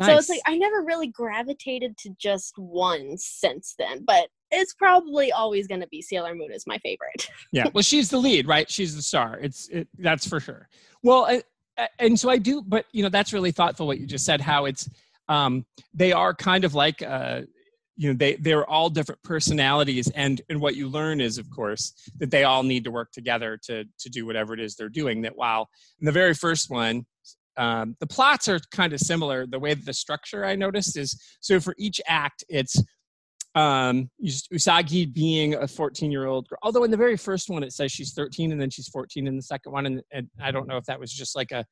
So 0.02 0.16
it's 0.16 0.28
like 0.28 0.42
I 0.46 0.58
never 0.58 0.82
really 0.84 1.06
gravitated 1.08 1.96
to 1.98 2.10
just 2.20 2.52
one 2.58 3.16
since 3.16 3.74
then, 3.78 4.04
but 4.06 4.28
it's 4.50 4.74
probably 4.74 5.32
always 5.32 5.66
going 5.66 5.80
to 5.80 5.88
be 5.88 6.00
Sailor 6.02 6.34
Moon 6.34 6.52
is 6.52 6.66
my 6.66 6.78
favorite. 6.78 7.28
yeah 7.52 7.66
well 7.74 7.82
she's 7.82 8.10
the 8.10 8.18
lead 8.18 8.46
right? 8.46 8.70
She's 8.70 8.94
the 8.96 9.02
star. 9.02 9.38
It's 9.40 9.68
it, 9.68 9.88
that's 9.98 10.26
for 10.26 10.40
sure. 10.40 10.68
Well 11.02 11.24
I, 11.26 11.42
I- 11.78 11.88
and 11.98 12.18
so 12.18 12.30
i 12.30 12.38
do 12.38 12.62
but 12.66 12.86
you 12.92 13.02
know 13.02 13.10
that's 13.10 13.34
really 13.34 13.50
thoughtful 13.52 13.86
what 13.86 13.98
you 13.98 14.06
just 14.06 14.24
said 14.24 14.40
how 14.40 14.64
it's 14.64 14.88
um 15.28 15.66
they 15.92 16.10
are 16.10 16.32
kind 16.32 16.64
of 16.64 16.74
like 16.74 17.02
uh 17.02 17.42
you 17.96 18.08
know 18.08 18.14
they 18.16 18.36
they're 18.36 18.64
all 18.68 18.88
different 18.88 19.22
personalities 19.22 20.10
and 20.14 20.40
and 20.48 20.58
what 20.60 20.74
you 20.74 20.88
learn 20.88 21.20
is 21.20 21.36
of 21.36 21.50
course 21.50 21.92
that 22.18 22.30
they 22.30 22.44
all 22.44 22.62
need 22.62 22.84
to 22.84 22.90
work 22.90 23.10
together 23.12 23.58
to 23.62 23.84
to 23.98 24.08
do 24.08 24.24
whatever 24.24 24.54
it 24.54 24.60
is 24.60 24.74
they're 24.74 24.88
doing 24.88 25.20
that 25.22 25.36
while 25.36 25.68
in 26.00 26.06
the 26.06 26.12
very 26.12 26.32
first 26.34 26.70
one 26.70 27.04
um, 27.58 27.96
the 28.00 28.06
plots 28.06 28.48
are 28.48 28.60
kind 28.70 28.92
of 28.92 29.00
similar 29.00 29.46
the 29.46 29.58
way 29.58 29.72
the 29.74 29.92
structure 29.92 30.44
i 30.46 30.54
noticed 30.54 30.96
is 30.96 31.20
so 31.40 31.58
for 31.60 31.74
each 31.78 32.00
act 32.06 32.42
it's 32.48 32.82
um 33.56 34.10
usagi 34.22 35.12
being 35.12 35.54
a 35.54 35.66
14 35.66 36.10
year 36.12 36.26
old 36.26 36.46
girl 36.48 36.58
although 36.62 36.84
in 36.84 36.90
the 36.90 36.96
very 36.96 37.16
first 37.16 37.48
one 37.48 37.62
it 37.62 37.72
says 37.72 37.90
she's 37.90 38.12
13 38.12 38.52
and 38.52 38.60
then 38.60 38.68
she's 38.70 38.86
14 38.88 39.26
in 39.26 39.34
the 39.34 39.42
second 39.42 39.72
one 39.72 39.86
and, 39.86 40.02
and 40.12 40.28
i 40.42 40.50
don't 40.50 40.68
know 40.68 40.76
if 40.76 40.84
that 40.84 41.00
was 41.00 41.10
just 41.10 41.34
like 41.34 41.50
a 41.52 41.64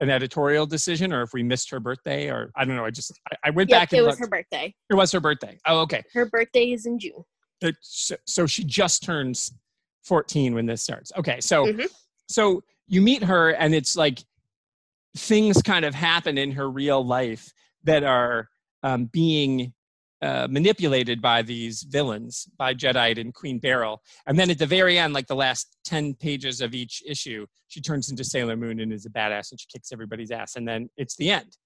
an 0.00 0.10
editorial 0.10 0.64
decision 0.64 1.12
or 1.12 1.22
if 1.22 1.30
we 1.32 1.42
missed 1.42 1.68
her 1.70 1.80
birthday 1.80 2.30
or 2.30 2.50
i 2.56 2.64
don't 2.64 2.76
know 2.76 2.84
i 2.84 2.90
just 2.90 3.12
i, 3.32 3.48
I 3.48 3.50
went 3.50 3.68
Yep, 3.68 3.80
back 3.80 3.92
and 3.92 3.98
it 3.98 4.02
was 4.02 4.10
looked. 4.12 4.20
her 4.20 4.28
birthday. 4.28 4.74
it 4.90 4.94
was 4.94 5.10
her 5.12 5.20
birthday 5.20 5.58
oh 5.66 5.80
okay 5.80 6.02
Her 6.14 6.26
birthday 6.26 6.70
is 6.72 6.86
in 6.86 6.98
June. 7.00 7.24
It- 7.60 7.76
so, 7.80 8.16
so 8.26 8.46
she 8.46 8.62
just 8.64 9.02
turns 9.02 9.52
14 10.04 10.54
when 10.54 10.66
this 10.66 10.82
starts 10.82 11.10
okay 11.18 11.40
so 11.40 11.66
Mhm. 11.66 11.88
so 12.28 12.62
you 12.86 13.00
meet 13.00 13.24
her 13.24 13.50
and 13.50 13.74
it's 13.74 13.96
like 13.96 14.20
things 15.16 15.62
kind 15.62 15.84
of 15.84 15.94
happen 15.94 16.38
in 16.38 16.52
her 16.52 16.70
real 16.70 17.04
life 17.04 17.52
that 17.84 18.02
are 18.04 18.48
um, 18.84 19.06
being 19.12 19.72
uh, 20.22 20.46
manipulated 20.48 21.20
by 21.20 21.42
these 21.42 21.82
villains, 21.82 22.46
by 22.56 22.72
Jedi 22.72 23.18
and 23.20 23.34
Queen 23.34 23.58
Beryl. 23.58 24.00
And 24.26 24.38
then 24.38 24.50
at 24.50 24.58
the 24.58 24.66
very 24.66 24.96
end, 24.96 25.14
like 25.14 25.26
the 25.26 25.34
last 25.34 25.76
10 25.84 26.14
pages 26.14 26.60
of 26.60 26.74
each 26.74 27.02
issue, 27.06 27.44
she 27.66 27.80
turns 27.80 28.08
into 28.08 28.22
Sailor 28.22 28.56
Moon 28.56 28.78
and 28.78 28.92
is 28.92 29.04
a 29.04 29.10
badass 29.10 29.50
and 29.50 29.58
she 29.60 29.66
kicks 29.72 29.90
everybody's 29.92 30.30
ass. 30.30 30.54
And 30.54 30.66
then 30.66 30.88
it's 30.96 31.16
the 31.16 31.30
end. 31.30 31.56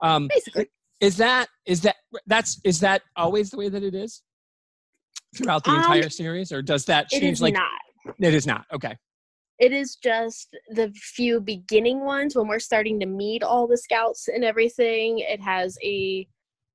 Um, 0.00 0.28
Basically. 0.28 0.66
Is 0.98 1.18
that, 1.18 1.48
is 1.66 1.82
that, 1.82 1.96
that's, 2.26 2.58
is 2.64 2.80
that 2.80 3.02
always 3.16 3.50
the 3.50 3.58
way 3.58 3.68
that 3.68 3.82
it 3.82 3.94
is 3.94 4.22
throughout 5.36 5.64
the 5.64 5.72
Um, 5.72 5.76
entire 5.76 6.08
series? 6.08 6.52
Or 6.52 6.62
does 6.62 6.86
that 6.86 7.10
change? 7.10 7.24
is 7.24 7.42
like, 7.42 7.52
not. 7.52 8.14
it 8.18 8.32
is 8.32 8.46
not. 8.46 8.64
Okay. 8.72 8.96
It 9.58 9.72
is 9.72 9.96
just 9.96 10.56
the 10.70 10.90
few 10.94 11.40
beginning 11.40 12.00
ones 12.04 12.34
when 12.34 12.48
we're 12.48 12.60
starting 12.60 12.98
to 13.00 13.06
meet 13.06 13.42
all 13.42 13.66
the 13.66 13.76
scouts 13.76 14.28
and 14.28 14.42
everything. 14.42 15.18
It 15.18 15.42
has 15.42 15.76
a 15.82 16.26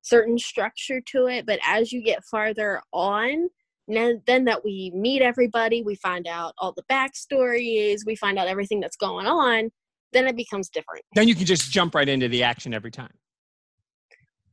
certain 0.01 0.37
structure 0.37 1.01
to 1.11 1.27
it, 1.27 1.45
but 1.45 1.59
as 1.65 1.91
you 1.91 2.03
get 2.03 2.23
farther 2.25 2.81
on, 2.91 3.49
then, 3.87 4.21
then 4.25 4.45
that 4.45 4.63
we 4.63 4.91
meet 4.95 5.21
everybody, 5.21 5.81
we 5.81 5.95
find 5.95 6.27
out 6.27 6.53
all 6.57 6.73
the 6.73 6.83
backstories, 6.89 7.99
we 8.05 8.15
find 8.15 8.39
out 8.39 8.47
everything 8.47 8.79
that's 8.79 8.95
going 8.95 9.27
on, 9.27 9.69
then 10.13 10.27
it 10.27 10.35
becomes 10.35 10.69
different. 10.69 11.03
Then 11.15 11.27
you 11.27 11.35
can 11.35 11.45
just 11.45 11.71
jump 11.71 11.95
right 11.95 12.07
into 12.07 12.27
the 12.27 12.43
action 12.43 12.73
every 12.73 12.91
time. 12.91 13.13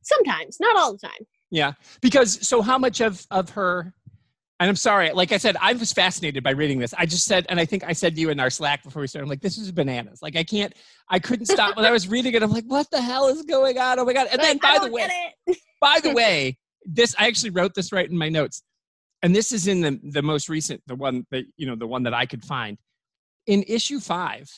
Sometimes, 0.01 0.57
not 0.59 0.75
all 0.77 0.93
the 0.93 0.99
time. 0.99 1.25
Yeah, 1.51 1.73
because 2.01 2.47
so 2.47 2.61
how 2.61 2.77
much 2.77 3.01
of 3.01 3.25
of 3.31 3.49
her? 3.51 3.93
And 4.59 4.67
I'm 4.67 4.75
sorry, 4.75 5.11
like 5.13 5.31
I 5.31 5.37
said, 5.37 5.55
I 5.61 5.71
was 5.71 5.93
fascinated 5.93 6.43
by 6.43 6.51
reading 6.51 6.79
this. 6.79 6.93
I 6.97 7.05
just 7.05 7.23
said, 7.23 7.45
and 7.47 7.61
I 7.61 7.65
think 7.65 7.85
I 7.85 7.93
said 7.93 8.15
to 8.15 8.21
you 8.21 8.29
in 8.29 8.41
our 8.41 8.49
Slack 8.49 8.83
before 8.83 8.99
we 9.01 9.07
started, 9.07 9.23
I'm 9.23 9.29
like, 9.29 9.39
this 9.39 9.57
is 9.57 9.71
bananas. 9.71 10.21
Like 10.21 10.35
I 10.35 10.43
can't, 10.43 10.73
I 11.07 11.19
couldn't 11.19 11.45
stop 11.45 11.77
when 11.77 11.85
I 11.85 11.91
was 11.91 12.09
reading 12.09 12.33
it. 12.33 12.43
I'm 12.43 12.51
like, 12.51 12.65
what 12.65 12.91
the 12.91 13.01
hell 13.01 13.29
is 13.29 13.43
going 13.43 13.77
on? 13.77 13.99
Oh 13.99 14.05
my 14.05 14.11
god! 14.11 14.27
And 14.31 14.41
then 14.41 14.57
by 14.57 14.77
the 14.81 14.91
way, 14.91 15.09
by 15.81 15.99
the 16.03 16.13
way, 16.13 16.57
this 16.85 17.15
I 17.17 17.27
actually 17.27 17.51
wrote 17.51 17.73
this 17.73 17.93
right 17.93 18.09
in 18.09 18.17
my 18.17 18.27
notes, 18.27 18.61
and 19.23 19.33
this 19.33 19.53
is 19.53 19.67
in 19.67 19.79
the 19.79 19.97
the 20.03 20.21
most 20.21 20.49
recent, 20.49 20.81
the 20.87 20.95
one 20.95 21.25
that 21.31 21.45
you 21.55 21.65
know, 21.65 21.75
the 21.77 21.87
one 21.87 22.03
that 22.03 22.13
I 22.13 22.25
could 22.25 22.43
find 22.43 22.77
in 23.47 23.63
issue 23.67 23.99
5 23.99 24.49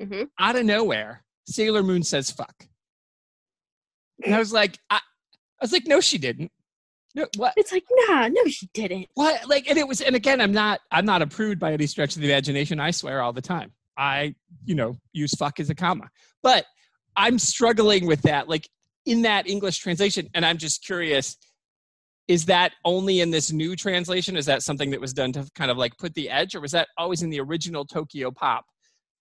Mhm. 0.00 0.28
Out 0.38 0.56
of 0.56 0.64
nowhere, 0.66 1.24
Sailor 1.46 1.82
Moon 1.82 2.02
says 2.02 2.30
"fuck," 2.30 2.66
and 4.22 4.34
I 4.34 4.38
was 4.38 4.52
like, 4.52 4.78
I, 4.90 4.96
I 4.96 5.64
was 5.64 5.72
like, 5.72 5.86
no, 5.86 6.00
she 6.00 6.18
didn't. 6.18 6.52
No, 7.14 7.26
what? 7.36 7.54
It's 7.56 7.72
like, 7.72 7.84
nah, 8.08 8.28
no, 8.28 8.44
she 8.46 8.68
didn't. 8.72 9.06
What? 9.14 9.48
Like, 9.48 9.68
and 9.68 9.78
it 9.78 9.86
was, 9.86 10.00
and 10.00 10.14
again, 10.14 10.40
I'm 10.40 10.52
not, 10.52 10.80
I'm 10.92 11.04
not 11.04 11.22
a 11.22 11.26
prude 11.26 11.58
by 11.58 11.72
any 11.72 11.86
stretch 11.86 12.14
of 12.16 12.22
the 12.22 12.30
imagination. 12.30 12.78
I 12.78 12.92
swear 12.92 13.20
all 13.22 13.32
the 13.32 13.42
time. 13.42 13.72
I, 13.96 14.34
you 14.64 14.74
know, 14.74 14.96
use 15.12 15.34
fuck 15.34 15.60
as 15.60 15.70
a 15.70 15.74
comma, 15.74 16.08
but 16.42 16.64
I'm 17.16 17.38
struggling 17.38 18.06
with 18.06 18.22
that, 18.22 18.48
like 18.48 18.68
in 19.04 19.22
that 19.22 19.48
English 19.48 19.78
translation. 19.78 20.28
And 20.34 20.46
I'm 20.46 20.56
just 20.56 20.84
curious, 20.84 21.36
is 22.28 22.46
that 22.46 22.72
only 22.84 23.20
in 23.20 23.30
this 23.30 23.52
new 23.52 23.74
translation? 23.74 24.36
Is 24.36 24.46
that 24.46 24.62
something 24.62 24.90
that 24.90 25.00
was 25.00 25.12
done 25.12 25.32
to 25.32 25.46
kind 25.54 25.70
of 25.70 25.76
like 25.76 25.98
put 25.98 26.14
the 26.14 26.30
edge, 26.30 26.54
or 26.54 26.60
was 26.60 26.72
that 26.72 26.88
always 26.96 27.22
in 27.22 27.30
the 27.30 27.40
original 27.40 27.84
Tokyo 27.84 28.30
Pop? 28.30 28.64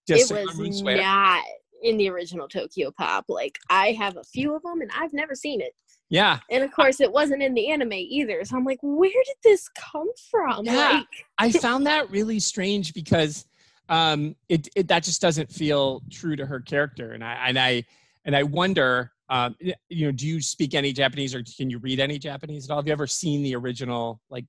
Does 0.05 0.31
it 0.31 0.45
was 0.57 0.81
not 0.81 1.43
in 1.81 1.97
the 1.97 2.09
original 2.09 2.47
Tokyo 2.47 2.91
Pop. 2.91 3.25
Like 3.27 3.57
I 3.69 3.93
have 3.93 4.17
a 4.17 4.23
few 4.23 4.55
of 4.55 4.63
them, 4.63 4.81
and 4.81 4.91
I've 4.95 5.13
never 5.13 5.35
seen 5.35 5.61
it. 5.61 5.73
Yeah, 6.09 6.39
And 6.49 6.63
of 6.63 6.71
course, 6.71 6.99
it 6.99 7.11
wasn't 7.11 7.43
in 7.43 7.53
the 7.53 7.69
anime 7.69 7.93
either. 7.93 8.43
So 8.43 8.57
I'm 8.57 8.65
like, 8.65 8.79
where 8.81 9.11
did 9.11 9.35
this 9.43 9.69
come 9.69 10.09
from? 10.31 10.65
Yeah. 10.65 10.73
Like, 10.73 11.07
I 11.37 11.51
found 11.59 11.85
that 11.85 12.09
really 12.09 12.39
strange 12.39 12.95
because 12.95 13.45
um, 13.89 14.35
it, 14.49 14.67
it 14.75 14.87
that 14.87 15.03
just 15.03 15.21
doesn't 15.21 15.51
feel 15.51 16.01
true 16.11 16.35
to 16.35 16.45
her 16.45 16.59
character, 16.59 17.11
and 17.11 17.23
I 17.23 17.33
and 17.47 17.59
I 17.59 17.83
and 18.25 18.35
I 18.35 18.43
wonder, 18.43 19.11
um, 19.29 19.55
you 19.59 20.05
know, 20.05 20.11
do 20.11 20.27
you 20.27 20.41
speak 20.41 20.73
any 20.73 20.93
Japanese 20.93 21.35
or 21.35 21.43
can 21.57 21.69
you 21.69 21.77
read 21.77 21.99
any 21.99 22.17
Japanese 22.17 22.65
at 22.65 22.71
all? 22.71 22.79
Have 22.79 22.87
you 22.87 22.93
ever 22.93 23.07
seen 23.07 23.43
the 23.43 23.55
original? 23.55 24.19
Like, 24.29 24.45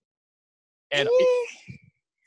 and, 0.91 1.09
eh, 1.09 1.40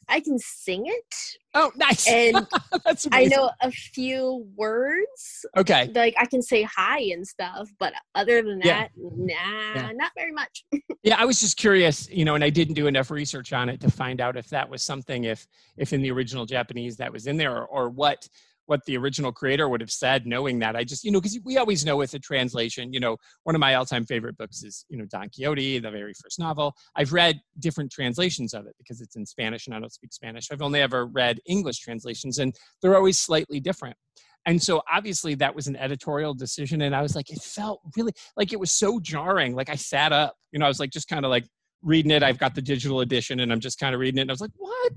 I 0.08 0.20
can 0.20 0.38
sing 0.40 0.84
it, 0.86 1.16
oh, 1.54 1.72
nice. 1.76 2.08
and 2.08 2.46
I 3.12 3.26
know 3.26 3.52
a 3.62 3.72
few 3.72 4.46
words. 4.56 5.46
Okay, 5.58 5.90
Like 5.96 6.16
I 6.20 6.26
can 6.26 6.42
say 6.42 6.64
hi 6.64 7.00
and 7.00 7.26
stuff, 7.28 7.70
but 7.80 7.94
other 8.16 8.42
than 8.42 8.60
Yeah. 8.64 8.82
that, 8.84 8.90
nah, 8.96 9.34
Yeah. 9.76 9.92
not 9.96 10.12
very 10.18 10.32
much. 10.32 10.64
yeah, 11.04 11.16
I 11.20 11.26
was 11.26 11.40
just 11.40 11.58
curious, 11.58 12.10
you 12.10 12.26
know, 12.26 12.36
and 12.36 12.44
I 12.44 12.50
didn't 12.50 12.76
do 12.76 12.88
enough 12.88 13.12
research 13.12 13.54
on 13.54 13.70
it 13.70 13.80
to 13.82 13.90
find 13.92 14.20
out 14.22 14.38
if 14.38 14.50
that 14.50 14.70
was 14.70 14.84
something, 14.84 15.24
if 15.26 15.48
if 15.78 15.94
in 15.94 16.02
the 16.02 16.12
original 16.12 16.46
Japanese 16.46 16.98
that 16.98 17.12
was 17.12 17.28
in 17.28 17.38
there, 17.38 17.56
or, 17.58 17.66
or 17.66 17.90
what 17.90 18.28
what 18.66 18.80
the 18.86 18.98
original 18.98 19.32
creator 19.32 19.68
would 19.68 19.82
have 19.82 19.92
said, 19.92 20.26
knowing 20.26 20.60
that. 20.60 20.76
I 20.76 20.84
just, 20.84 21.04
you 21.04 21.12
know, 21.12 21.20
because 21.20 21.38
we 21.44 21.58
always 21.58 21.86
know 21.86 21.98
with 21.98 22.14
a 22.14 22.20
translation, 22.20 22.94
you 22.94 23.00
know, 23.00 23.18
one 23.44 23.56
of 23.56 23.60
my 23.60 23.76
all-time 23.76 24.06
favorite 24.06 24.38
books 24.38 24.64
is, 24.64 24.86
you 24.90 24.98
know, 24.98 25.06
Don 25.06 25.30
Quixote, 25.30 25.80
the 25.80 25.92
very 25.92 26.14
first 26.14 26.40
novel. 26.40 26.74
I've 26.96 27.14
read 27.14 27.40
different 27.60 27.92
translations 27.92 28.54
of 28.54 28.66
it 28.66 28.76
because 28.78 29.02
it's 29.02 29.16
in 29.16 29.26
Spanish 29.26 29.68
and 29.68 29.76
I 29.76 29.80
don't 29.80 29.92
speak 29.92 30.14
Spanish. 30.14 30.50
I've 30.52 30.62
only 30.62 30.82
ever 30.82 31.06
read 31.06 31.40
English 31.46 31.80
translations, 31.80 32.40
and 32.40 32.56
they're 32.82 32.96
always 32.96 33.20
slightly 33.20 33.60
different. 33.60 33.98
And 34.46 34.62
so 34.62 34.82
obviously 34.92 35.36
that 35.36 35.56
was 35.56 35.68
an 35.68 35.78
editorial 35.78 36.34
decision. 36.34 36.82
And 36.82 36.94
I 36.94 37.02
was 37.02 37.16
like, 37.16 37.30
it 37.32 37.42
felt 37.42 37.80
really 37.96 38.12
like 38.36 38.52
it 38.52 38.60
was 38.60 38.74
so 38.74 39.00
jarring. 39.00 39.56
Like 39.56 39.70
I 39.70 39.76
sat 39.76 40.12
up, 40.12 40.36
you 40.52 40.60
know, 40.60 40.66
I 40.66 40.68
was 40.68 40.82
like 40.82 40.90
just 40.90 41.08
kind 41.08 41.24
of 41.24 41.30
like 41.32 41.46
reading 41.82 42.12
it. 42.12 42.24
I've 42.24 42.38
got 42.38 42.54
the 42.54 42.62
digital 42.62 43.00
edition 43.00 43.40
and 43.40 43.54
I'm 43.54 43.62
just 43.62 43.80
kind 43.80 43.96
of 43.96 44.02
reading 44.02 44.18
it. 44.18 44.24
And 44.24 44.32
I 44.32 44.34
was 44.34 44.42
like, 44.42 44.52
what? 44.58 44.94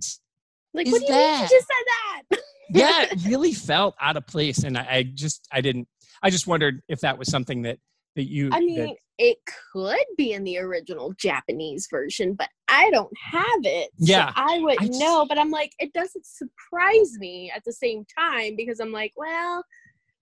Like, 0.74 0.88
Is 0.88 0.92
what 0.92 1.00
do 1.00 1.06
you 1.06 1.12
that- 1.12 1.30
mean 1.30 1.42
you 1.42 1.48
just 1.48 1.50
said 1.66 1.84
that? 1.85 1.85
Yeah, 2.76 3.02
it 3.10 3.24
really 3.26 3.52
felt 3.52 3.94
out 4.00 4.16
of 4.16 4.26
place. 4.26 4.64
And 4.64 4.76
I, 4.76 4.86
I 4.90 5.02
just, 5.02 5.46
I 5.52 5.60
didn't, 5.60 5.88
I 6.22 6.30
just 6.30 6.46
wondered 6.46 6.82
if 6.88 7.00
that 7.00 7.18
was 7.18 7.28
something 7.30 7.62
that, 7.62 7.78
that 8.16 8.24
you, 8.30 8.48
I 8.52 8.60
that- 8.60 8.64
mean, 8.64 8.96
it 9.18 9.38
could 9.72 9.96
be 10.18 10.32
in 10.32 10.44
the 10.44 10.58
original 10.58 11.14
Japanese 11.18 11.88
version, 11.90 12.34
but 12.34 12.48
I 12.68 12.90
don't 12.90 13.12
have 13.32 13.60
it. 13.64 13.88
so 13.98 14.04
Yeah, 14.12 14.30
I 14.36 14.58
wouldn't 14.58 14.82
I 14.82 14.86
just- 14.88 15.00
know. 15.00 15.24
But 15.26 15.38
I'm 15.38 15.50
like, 15.50 15.72
it 15.78 15.92
doesn't 15.94 16.26
surprise 16.26 17.12
me 17.18 17.50
at 17.54 17.62
the 17.64 17.72
same 17.72 18.04
time 18.18 18.56
because 18.56 18.78
I'm 18.78 18.92
like, 18.92 19.12
well, 19.16 19.64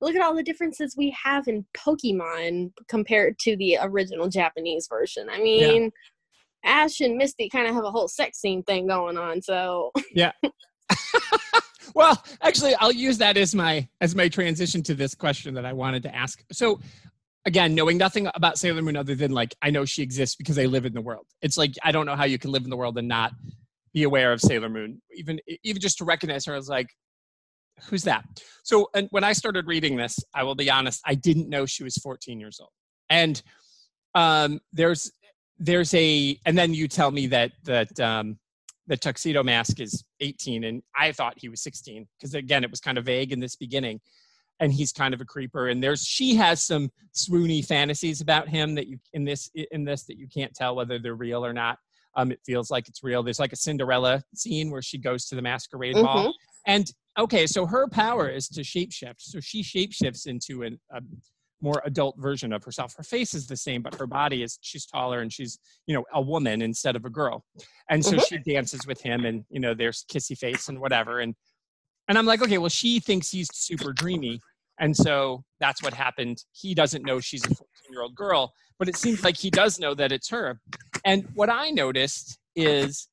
look 0.01 0.15
at 0.15 0.23
all 0.23 0.35
the 0.35 0.43
differences 0.45 0.95
we 0.97 1.17
have 1.25 1.49
in 1.49 1.65
Pokemon 1.77 2.73
compared 2.89 3.39
to 3.41 3.57
the 3.57 3.79
original 3.83 4.29
Japanese 4.29 4.87
version. 4.89 5.29
I 5.29 5.39
mean, 5.39 5.91
Ash 6.65 7.01
and 7.01 7.17
Misty 7.17 7.49
kind 7.49 7.67
of 7.67 7.75
have 7.75 7.85
a 7.85 7.91
whole 7.91 8.09
sex 8.09 8.39
scene 8.39 8.63
thing 8.63 8.87
going 8.87 9.17
on. 9.19 9.43
So 9.43 9.91
well, 11.95 12.23
actually, 12.43 12.75
I'll 12.77 12.93
use 12.93 13.19
that 13.19 13.37
as 13.37 13.55
my 13.55 13.89
as 14.01 14.15
my 14.15 14.29
transition 14.29 14.83
to 14.85 14.95
this 14.95 15.15
question 15.15 15.55
that 15.55 15.65
I 15.65 15.73
wanted 15.73 16.03
to 16.05 16.15
ask. 16.15 16.43
So, 16.53 16.81
again, 17.47 17.75
knowing 17.75 17.97
nothing 17.97 18.29
about 18.35 18.59
Sailor 18.59 18.83
Moon 18.83 18.97
other 18.97 19.15
than 19.15 19.31
like 19.31 19.55
I 19.63 19.71
know 19.71 19.85
she 19.85 20.03
exists 20.03 20.35
because 20.35 20.59
I 20.59 20.65
live 20.67 20.87
in 20.87 20.93
the 20.93 21.01
world. 21.01 21.27
It's 21.41 21.57
like 21.57 21.75
I 21.83 21.93
don't 21.93 22.07
know 22.07 22.17
how 22.17 22.25
you 22.25 22.39
can 22.39 22.51
live 22.51 22.65
in 22.65 22.71
the 22.71 22.77
world 22.77 22.99
and 22.99 23.09
not 23.09 23.33
be 23.93 24.03
aware 24.03 24.33
of 24.33 24.41
Sailor 24.41 24.69
Moon. 24.69 25.01
Even 25.13 25.39
even 25.63 25.81
just 25.81 25.99
to 25.99 26.05
recognize 26.05 26.45
her, 26.47 26.55
I 26.55 26.57
was 26.57 26.69
like, 26.69 26.89
who's 27.89 28.03
that? 28.03 28.25
So, 28.65 28.89
and 28.95 29.09
when 29.11 29.25
I 29.25 29.33
started 29.33 29.67
reading 29.67 29.97
this, 29.97 30.19
I 30.35 30.43
will 30.43 30.55
be 30.55 30.71
honest, 30.71 31.01
I 31.07 31.15
didn't 31.15 31.49
know 31.49 31.67
she 31.67 31.85
was 31.85 31.97
14 31.99 32.41
years 32.41 32.59
old. 32.61 32.71
And 33.09 33.41
um, 34.15 34.61
there's 34.73 35.13
there's 35.59 35.95
a, 35.95 36.39
and 36.45 36.59
then 36.59 36.75
you 36.75 36.89
tell 36.89 37.11
me 37.11 37.29
that 37.29 37.53
that 37.65 38.01
um, 38.01 38.39
the 38.87 38.97
tuxedo 38.97 39.43
mask 39.43 39.81
is 39.81 40.05
18 40.21 40.65
and 40.65 40.83
i 40.97 41.11
thought 41.11 41.35
he 41.37 41.49
was 41.49 41.63
16 41.63 42.07
because 42.19 42.35
again 42.35 42.65
it 42.65 42.71
was 42.71 42.81
kind 42.81 42.99
of 42.99 43.05
vague 43.07 43.33
in 43.33 43.41
this 43.41 43.57
beginning. 43.57 44.01
And 44.61 44.73
he's 44.73 44.93
kind 44.93 45.13
of 45.13 45.21
a 45.21 45.25
creeper 45.25 45.67
and 45.69 45.83
there's 45.83 46.05
she 46.05 46.37
has 46.37 46.63
some 46.63 46.89
swoony 47.13 47.65
fantasies 47.67 48.21
about 48.21 48.49
him 48.49 48.77
that 48.77 48.87
you 48.87 48.99
in 49.13 49.25
this 49.25 49.51
in 49.73 49.85
this 49.85 50.05
that 50.05 50.17
you 50.17 50.29
can't 50.29 50.55
tell 50.55 50.77
whether 50.77 50.97
they're 51.01 51.17
real 51.17 51.45
or 51.45 51.53
not. 51.53 51.79
Um 52.15 52.31
it 52.31 52.39
feels 52.47 52.71
like 52.71 52.87
it's 52.89 53.03
real. 53.03 53.25
There's 53.25 53.41
like 53.41 53.53
a 53.53 53.57
cinderella 53.57 54.23
scene 54.37 54.71
where 54.71 54.81
she 54.81 54.97
goes 54.97 55.27
to 55.27 55.35
the 55.35 55.43
masquerade 55.43 55.97
ball. 55.97 56.29
Mhm. 56.29 56.33
and 56.67 56.93
okay 57.19 57.47
so 57.49 57.67
her 57.67 57.89
power 57.89 58.29
is 58.29 58.49
to 58.49 58.61
shapeshift 58.61 59.19
so 59.19 59.41
she 59.41 59.63
shapeshifts 59.63 60.27
into 60.27 60.63
an, 60.63 60.79
a 60.93 61.01
more 61.65 61.81
adult 61.85 62.15
version 62.19 62.53
of 62.53 62.63
herself. 62.63 62.95
Her 62.97 63.03
face 63.03 63.33
is 63.35 63.47
the 63.47 63.57
same 63.57 63.81
but 63.83 63.95
her 64.01 64.07
body 64.07 64.43
is 64.43 64.59
she's 64.61 64.87
taller 64.87 65.21
and 65.23 65.33
she's 65.33 65.59
you 65.87 65.95
know 65.95 66.05
a 66.13 66.21
woman 66.21 66.63
instead 66.63 66.95
of 66.97 67.05
a 67.05 67.11
girl. 67.11 67.45
And 67.91 68.05
so 68.05 68.17
Mhm. 68.17 68.27
she 68.29 68.39
dances 68.39 68.87
with 68.87 69.01
him 69.01 69.25
and 69.25 69.45
you 69.55 69.61
know 69.65 69.73
there's 69.75 70.05
kissy 70.13 70.37
face 70.37 70.69
and 70.69 70.79
whatever. 70.79 71.21
And 71.21 71.35
and 72.09 72.19
i'm 72.19 72.27
like 72.27 72.43
okay 72.43 72.59
well 72.59 72.69
she 72.83 73.01
thinks 73.01 73.31
he's 73.31 73.49
super 73.53 73.93
dreamy. 73.93 74.39
And 74.81 74.95
so 74.97 75.45
that's 75.61 75.83
what 75.85 75.95
happened. 75.95 76.37
He 76.53 76.75
doesn't 76.75 77.05
know 77.05 77.21
she's 77.21 77.45
a 77.45 77.55
14 77.55 77.67
year 77.91 78.03
old 78.03 78.15
girl 78.15 78.53
but 78.79 78.89
it 78.89 78.97
seems 78.97 79.23
like 79.25 79.37
he 79.37 79.51
does 79.51 79.79
know 79.79 79.95
that 79.95 80.11
it's 80.13 80.29
her. 80.31 80.61
And 81.05 81.27
what 81.35 81.51
i 81.51 81.71
noticed 81.71 82.39
is 82.57 83.09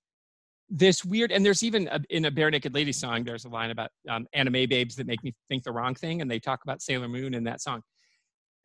this 0.69 1.03
weird 1.03 1.31
and 1.33 1.45
there's 1.45 1.63
even 1.63 1.87
a, 1.91 1.99
in 2.09 2.25
a 2.25 2.31
Barenaked 2.31 2.73
lady 2.73 2.93
song 2.93 3.23
there's 3.25 3.43
a 3.45 3.49
line 3.49 3.71
about 3.71 3.89
um, 4.09 4.25
anime 4.33 4.67
babes 4.69 4.95
that 4.95 5.05
make 5.05 5.21
me 5.23 5.33
think 5.49 5.63
the 5.63 5.71
wrong 5.71 5.93
thing 5.93 6.21
and 6.21 6.31
they 6.31 6.39
talk 6.39 6.59
about 6.63 6.81
sailor 6.81 7.09
moon 7.09 7.33
in 7.33 7.43
that 7.43 7.61
song 7.61 7.81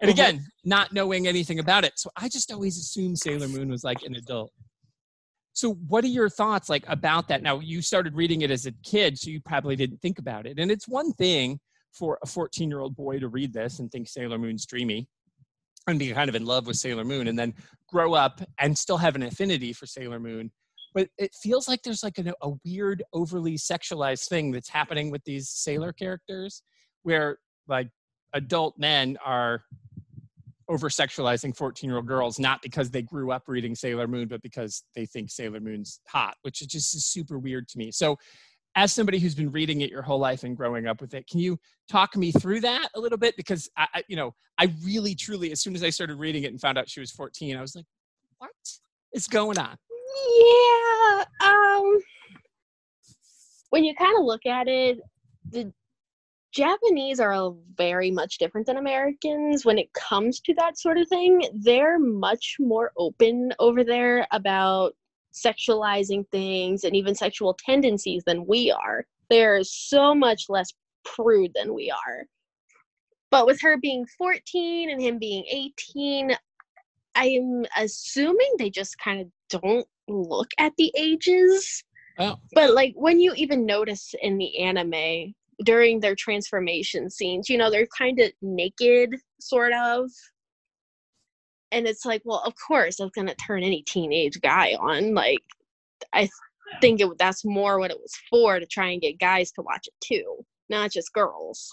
and 0.00 0.10
again 0.10 0.44
not 0.64 0.92
knowing 0.92 1.26
anything 1.26 1.58
about 1.58 1.84
it. 1.84 1.92
So 1.96 2.10
i 2.16 2.28
just 2.28 2.52
always 2.52 2.78
assumed 2.78 3.18
sailor 3.18 3.48
moon 3.48 3.68
was 3.68 3.84
like 3.84 4.02
an 4.02 4.14
adult. 4.14 4.52
So 5.52 5.72
what 5.88 6.04
are 6.04 6.08
your 6.08 6.28
thoughts 6.28 6.68
like 6.68 6.84
about 6.86 7.28
that? 7.28 7.42
Now 7.42 7.60
you 7.60 7.80
started 7.80 8.14
reading 8.14 8.42
it 8.42 8.50
as 8.50 8.66
a 8.66 8.72
kid 8.84 9.18
so 9.18 9.30
you 9.30 9.40
probably 9.40 9.76
didn't 9.76 10.02
think 10.02 10.18
about 10.18 10.46
it. 10.46 10.58
And 10.58 10.70
it's 10.70 10.86
one 10.86 11.12
thing 11.12 11.60
for 11.92 12.18
a 12.22 12.26
14 12.26 12.68
year 12.68 12.80
old 12.80 12.94
boy 12.94 13.18
to 13.20 13.28
read 13.28 13.52
this 13.52 13.78
and 13.78 13.90
think 13.90 14.08
sailor 14.08 14.38
moon's 14.38 14.66
dreamy 14.66 15.08
and 15.86 15.98
be 15.98 16.12
kind 16.12 16.28
of 16.28 16.34
in 16.34 16.44
love 16.44 16.66
with 16.66 16.76
Sailor 16.76 17.04
Moon 17.04 17.28
and 17.28 17.38
then 17.38 17.54
grow 17.88 18.14
up 18.14 18.40
and 18.58 18.76
still 18.76 18.96
have 18.96 19.14
an 19.14 19.22
affinity 19.22 19.72
for 19.72 19.86
Sailor 19.86 20.18
Moon. 20.18 20.50
But 20.94 21.08
it 21.18 21.34
feels 21.42 21.68
like 21.68 21.82
there's 21.82 22.02
like 22.02 22.18
a, 22.18 22.32
a 22.42 22.52
weird, 22.64 23.02
overly 23.12 23.56
sexualized 23.56 24.28
thing 24.28 24.50
that's 24.50 24.68
happening 24.68 25.10
with 25.10 25.22
these 25.24 25.48
Sailor 25.48 25.92
characters 25.92 26.62
where 27.02 27.38
like 27.68 27.88
adult 28.36 28.78
men 28.78 29.16
are 29.24 29.64
over 30.68 30.88
sexualizing 30.88 31.56
14 31.56 31.88
year 31.88 31.96
old 31.96 32.06
girls, 32.06 32.38
not 32.38 32.60
because 32.62 32.90
they 32.90 33.02
grew 33.02 33.30
up 33.30 33.44
reading 33.46 33.74
Sailor 33.74 34.08
Moon, 34.08 34.28
but 34.28 34.42
because 34.42 34.82
they 34.94 35.06
think 35.06 35.30
Sailor 35.30 35.60
Moon's 35.60 36.00
hot, 36.08 36.36
which 36.42 36.60
is 36.60 36.66
just 36.66 37.12
super 37.12 37.38
weird 37.38 37.68
to 37.68 37.78
me. 37.78 37.90
So 37.90 38.16
as 38.74 38.92
somebody 38.92 39.18
who's 39.18 39.34
been 39.34 39.50
reading 39.50 39.80
it 39.80 39.90
your 39.90 40.02
whole 40.02 40.18
life 40.18 40.44
and 40.44 40.56
growing 40.56 40.86
up 40.86 41.00
with 41.00 41.14
it, 41.14 41.26
can 41.28 41.40
you 41.40 41.58
talk 41.88 42.16
me 42.16 42.30
through 42.32 42.60
that 42.60 42.88
a 42.94 43.00
little 43.00 43.16
bit? 43.16 43.34
Because 43.36 43.70
I, 43.76 43.86
I, 43.94 44.02
you 44.08 44.16
know, 44.16 44.34
I 44.58 44.74
really, 44.84 45.14
truly, 45.14 45.52
as 45.52 45.60
soon 45.60 45.74
as 45.74 45.82
I 45.82 45.90
started 45.90 46.16
reading 46.16 46.44
it 46.44 46.48
and 46.48 46.60
found 46.60 46.76
out 46.76 46.88
she 46.88 47.00
was 47.00 47.10
14, 47.10 47.56
I 47.56 47.60
was 47.60 47.74
like, 47.74 47.86
what 48.38 48.50
is 49.14 49.28
going 49.28 49.58
on? 49.58 49.76
Yeah. 50.38 51.24
Um, 51.42 51.98
when 53.70 53.84
you 53.84 53.94
kind 53.94 54.18
of 54.18 54.24
look 54.24 54.44
at 54.46 54.68
it, 54.68 54.98
the 55.50 55.72
Japanese 56.52 57.20
are 57.20 57.52
very 57.76 58.10
much 58.10 58.38
different 58.38 58.66
than 58.66 58.78
Americans 58.78 59.64
when 59.64 59.78
it 59.78 59.92
comes 59.92 60.40
to 60.40 60.54
that 60.54 60.78
sort 60.78 60.98
of 60.98 61.08
thing. 61.08 61.42
They're 61.52 61.98
much 61.98 62.56
more 62.58 62.92
open 62.96 63.52
over 63.58 63.84
there 63.84 64.26
about 64.32 64.94
sexualizing 65.34 66.26
things 66.30 66.84
and 66.84 66.96
even 66.96 67.14
sexual 67.14 67.54
tendencies 67.54 68.24
than 68.24 68.46
we 68.46 68.70
are. 68.70 69.04
They're 69.28 69.62
so 69.64 70.14
much 70.14 70.46
less 70.48 70.72
prude 71.04 71.52
than 71.54 71.74
we 71.74 71.90
are. 71.90 72.24
But 73.30 73.46
with 73.46 73.60
her 73.60 73.76
being 73.76 74.06
14 74.18 74.90
and 74.90 75.00
him 75.00 75.18
being 75.18 75.44
18, 75.50 76.36
I'm 77.16 77.64
assuming 77.76 78.54
they 78.58 78.70
just 78.70 78.98
kind 78.98 79.20
of 79.20 79.26
don't 79.50 79.86
look 80.08 80.48
at 80.58 80.72
the 80.78 80.92
ages. 80.96 81.82
Oh. 82.18 82.36
But 82.54 82.72
like 82.72 82.94
when 82.96 83.20
you 83.20 83.34
even 83.34 83.66
notice 83.66 84.14
in 84.22 84.38
the 84.38 84.58
anime 84.58 85.34
during 85.64 86.00
their 86.00 86.14
transformation 86.14 87.10
scenes, 87.10 87.48
you 87.48 87.56
know, 87.56 87.70
they're 87.70 87.88
kind 87.96 88.20
of 88.20 88.30
naked, 88.42 89.14
sort 89.40 89.72
of 89.72 90.10
and 91.72 91.86
it's 91.86 92.04
like 92.04 92.22
well 92.24 92.42
of 92.44 92.54
course 92.66 92.96
that's 92.96 93.10
going 93.10 93.26
to 93.26 93.34
turn 93.36 93.62
any 93.62 93.82
teenage 93.82 94.40
guy 94.40 94.74
on 94.74 95.14
like 95.14 95.42
i 96.12 96.28
think 96.80 97.00
it, 97.00 97.08
that's 97.18 97.44
more 97.44 97.78
what 97.78 97.90
it 97.90 97.98
was 97.98 98.12
for 98.30 98.58
to 98.58 98.66
try 98.66 98.88
and 98.88 99.02
get 99.02 99.18
guys 99.18 99.52
to 99.52 99.62
watch 99.62 99.86
it 99.86 99.94
too 100.00 100.44
not 100.68 100.90
just 100.90 101.12
girls 101.12 101.72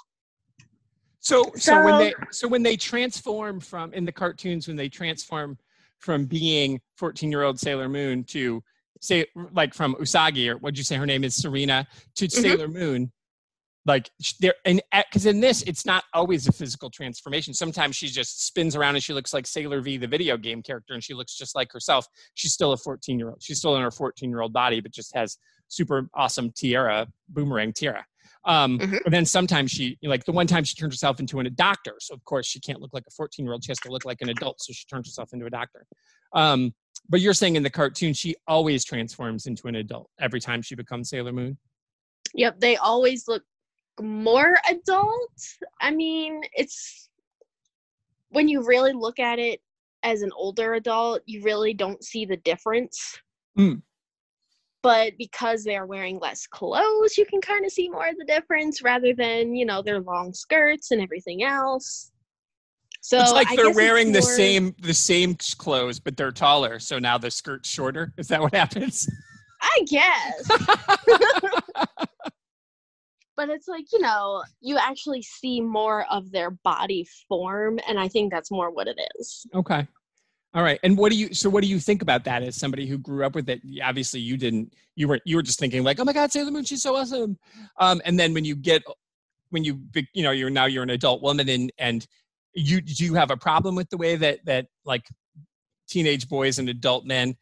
so, 1.19 1.43
so 1.43 1.51
so 1.55 1.85
when 1.85 1.99
they 1.99 2.13
so 2.31 2.47
when 2.47 2.63
they 2.63 2.75
transform 2.75 3.59
from 3.59 3.93
in 3.93 4.05
the 4.05 4.11
cartoons 4.11 4.67
when 4.67 4.75
they 4.77 4.89
transform 4.89 5.57
from 5.99 6.25
being 6.25 6.79
14 6.97 7.31
year 7.31 7.43
old 7.43 7.59
sailor 7.59 7.89
moon 7.89 8.23
to 8.23 8.61
say 8.99 9.25
like 9.51 9.73
from 9.73 9.95
usagi 9.95 10.49
or 10.49 10.57
what'd 10.57 10.77
you 10.77 10.83
say 10.83 10.95
her 10.95 11.05
name 11.05 11.23
is 11.23 11.35
serena 11.35 11.87
to 12.15 12.25
mm-hmm. 12.25 12.41
sailor 12.41 12.67
moon 12.67 13.11
like 13.85 14.09
there 14.39 14.53
and 14.65 14.81
because 15.09 15.25
in 15.25 15.39
this 15.39 15.61
it's 15.63 15.85
not 15.85 16.05
always 16.13 16.47
a 16.47 16.51
physical 16.51 16.89
transformation. 16.89 17.53
Sometimes 17.53 17.95
she 17.95 18.07
just 18.07 18.45
spins 18.45 18.75
around 18.75 18.95
and 18.95 19.03
she 19.03 19.13
looks 19.13 19.33
like 19.33 19.45
sailor 19.45 19.81
v 19.81 19.97
the 19.97 20.07
video 20.07 20.37
game 20.37 20.61
character 20.61 20.93
and 20.93 21.03
she 21.03 21.13
looks 21.13 21.35
just 21.35 21.55
like 21.55 21.71
herself. 21.71 22.07
She's 22.35 22.53
still 22.53 22.71
a 22.71 22.77
14 22.77 23.19
year 23.19 23.29
old 23.29 23.43
she's 23.43 23.59
still 23.59 23.75
in 23.75 23.81
her 23.81 23.91
14 23.91 24.29
year 24.29 24.41
old 24.41 24.53
body 24.53 24.79
but 24.79 24.91
just 24.91 25.13
has 25.15 25.37
super 25.67 26.09
awesome 26.13 26.51
tiara 26.51 27.07
boomerang 27.29 27.73
tiara. 27.73 28.05
Um 28.45 28.79
mm-hmm. 28.79 28.95
and 29.05 29.13
then 29.13 29.25
sometimes 29.25 29.71
she 29.71 29.97
like 30.01 30.23
the 30.23 30.31
one 30.31 30.47
time 30.47 30.63
she 30.63 30.75
turned 30.75 30.93
herself 30.93 31.19
into 31.19 31.39
a 31.39 31.49
doctor 31.49 31.95
so 31.99 32.13
of 32.13 32.23
course 32.23 32.47
she 32.47 32.59
can't 32.59 32.79
look 32.79 32.93
like 32.93 33.03
a 33.07 33.11
14 33.11 33.45
year 33.45 33.53
old 33.53 33.63
she 33.63 33.71
has 33.71 33.79
to 33.79 33.91
look 33.91 34.05
like 34.05 34.21
an 34.21 34.29
adult 34.29 34.61
so 34.61 34.71
she 34.71 34.85
turns 34.85 35.07
herself 35.07 35.33
into 35.33 35.45
a 35.45 35.49
doctor. 35.49 35.85
Um 36.33 36.73
but 37.09 37.19
you're 37.19 37.33
saying 37.33 37.57
in 37.57 37.63
the 37.63 37.69
cartoon 37.69 38.13
she 38.13 38.35
always 38.47 38.85
transforms 38.85 39.45
into 39.45 39.67
an 39.67 39.75
adult 39.75 40.09
every 40.21 40.39
time 40.39 40.61
she 40.61 40.75
becomes 40.75 41.09
sailor 41.09 41.33
moon? 41.33 41.57
Yep, 42.33 42.59
they 42.61 42.77
always 42.77 43.27
look 43.27 43.43
more 44.01 44.57
adult. 44.69 45.31
I 45.81 45.91
mean, 45.91 46.41
it's 46.53 47.09
when 48.29 48.47
you 48.47 48.65
really 48.65 48.93
look 48.93 49.19
at 49.19 49.39
it 49.39 49.61
as 50.03 50.21
an 50.21 50.31
older 50.35 50.73
adult, 50.73 51.21
you 51.25 51.41
really 51.43 51.73
don't 51.73 52.03
see 52.03 52.25
the 52.25 52.37
difference. 52.37 53.19
Mm. 53.57 53.81
But 54.81 55.13
because 55.17 55.63
they're 55.63 55.85
wearing 55.85 56.19
less 56.19 56.45
clothes, 56.45 57.17
you 57.17 57.25
can 57.25 57.39
kind 57.39 57.63
of 57.65 57.71
see 57.71 57.89
more 57.89 58.07
of 58.07 58.17
the 58.17 58.25
difference 58.25 58.81
rather 58.81 59.13
than, 59.13 59.55
you 59.55 59.65
know, 59.65 59.81
their 59.81 60.01
long 60.01 60.33
skirts 60.33 60.91
and 60.91 61.01
everything 61.01 61.43
else. 61.43 62.11
So 62.99 63.19
it's 63.19 63.31
like 63.31 63.51
I 63.51 63.55
they're 63.55 63.71
wearing 63.71 64.07
more... 64.07 64.21
the 64.21 64.21
same 64.21 64.75
the 64.81 64.93
same 64.93 65.35
clothes, 65.57 65.99
but 65.99 66.17
they're 66.17 66.31
taller. 66.31 66.79
So 66.79 66.99
now 66.99 67.17
the 67.17 67.31
skirt's 67.31 67.69
shorter. 67.69 68.13
Is 68.17 68.27
that 68.29 68.41
what 68.41 68.55
happens? 68.55 69.09
I 69.61 69.85
guess. 69.87 70.49
but 73.35 73.49
it's 73.49 73.67
like 73.67 73.85
you 73.91 73.99
know 73.99 74.43
you 74.61 74.77
actually 74.77 75.21
see 75.21 75.61
more 75.61 76.05
of 76.11 76.31
their 76.31 76.51
body 76.51 77.07
form 77.27 77.79
and 77.87 77.99
i 77.99 78.07
think 78.07 78.31
that's 78.31 78.51
more 78.51 78.69
what 78.71 78.87
it 78.87 78.99
is. 79.19 79.45
Okay. 79.53 79.87
All 80.55 80.61
right. 80.61 80.79
And 80.83 80.95
what 80.97 81.11
do 81.11 81.17
you 81.17 81.33
so 81.33 81.49
what 81.49 81.63
do 81.63 81.69
you 81.69 81.79
think 81.79 82.01
about 82.01 82.23
that 82.25 82.43
as 82.43 82.55
somebody 82.55 82.85
who 82.85 82.97
grew 82.99 83.25
up 83.25 83.33
with 83.33 83.49
it? 83.49 83.61
Obviously 83.83 84.19
you 84.19 84.37
didn't 84.37 84.73
you 84.95 85.07
were 85.07 85.19
you 85.25 85.35
were 85.35 85.41
just 85.41 85.59
thinking 85.59 85.83
like 85.83 85.99
oh 85.99 86.03
my 86.03 86.13
god 86.13 86.31
sailor 86.31 86.51
moon 86.51 86.63
she's 86.63 86.83
so 86.83 86.95
awesome. 86.95 87.37
Um 87.79 88.01
and 88.05 88.19
then 88.19 88.33
when 88.33 88.45
you 88.45 88.55
get 88.55 88.83
when 89.49 89.63
you 89.63 89.79
you 90.13 90.23
know 90.23 90.31
you're 90.31 90.51
now 90.51 90.65
you're 90.65 90.83
an 90.83 90.91
adult 90.91 91.23
woman 91.23 91.49
and 91.49 91.71
and 91.79 92.07
you 92.53 92.81
do 92.81 93.03
you 93.03 93.15
have 93.15 93.31
a 93.31 93.37
problem 93.37 93.75
with 93.75 93.89
the 93.89 93.97
way 93.97 94.15
that 94.15 94.45
that 94.45 94.67
like 94.85 95.09
teenage 95.87 96.29
boys 96.29 96.59
and 96.59 96.69
adult 96.69 97.05
men 97.05 97.35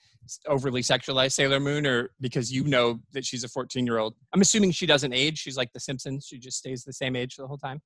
overly 0.48 0.82
sexualized 0.82 1.34
Sailor 1.34 1.60
Moon, 1.60 1.86
or 1.86 2.12
because 2.20 2.52
you 2.52 2.64
know 2.64 3.00
that 3.14 3.26
she's 3.26 3.44
a 3.44 3.48
14 3.48 3.86
year 3.86 3.98
old? 3.98 4.16
I'm 4.34 4.42
assuming 4.42 4.72
she 4.72 4.86
doesn't 4.86 5.14
age. 5.14 5.40
She's 5.40 5.58
like 5.58 5.72
The 5.74 5.80
Simpsons. 5.80 6.26
She 6.28 6.38
just 6.38 6.58
stays 6.58 6.84
the 6.84 6.94
same 6.94 7.16
age 7.16 7.36
the 7.36 7.48
whole 7.48 7.58
time. 7.58 7.82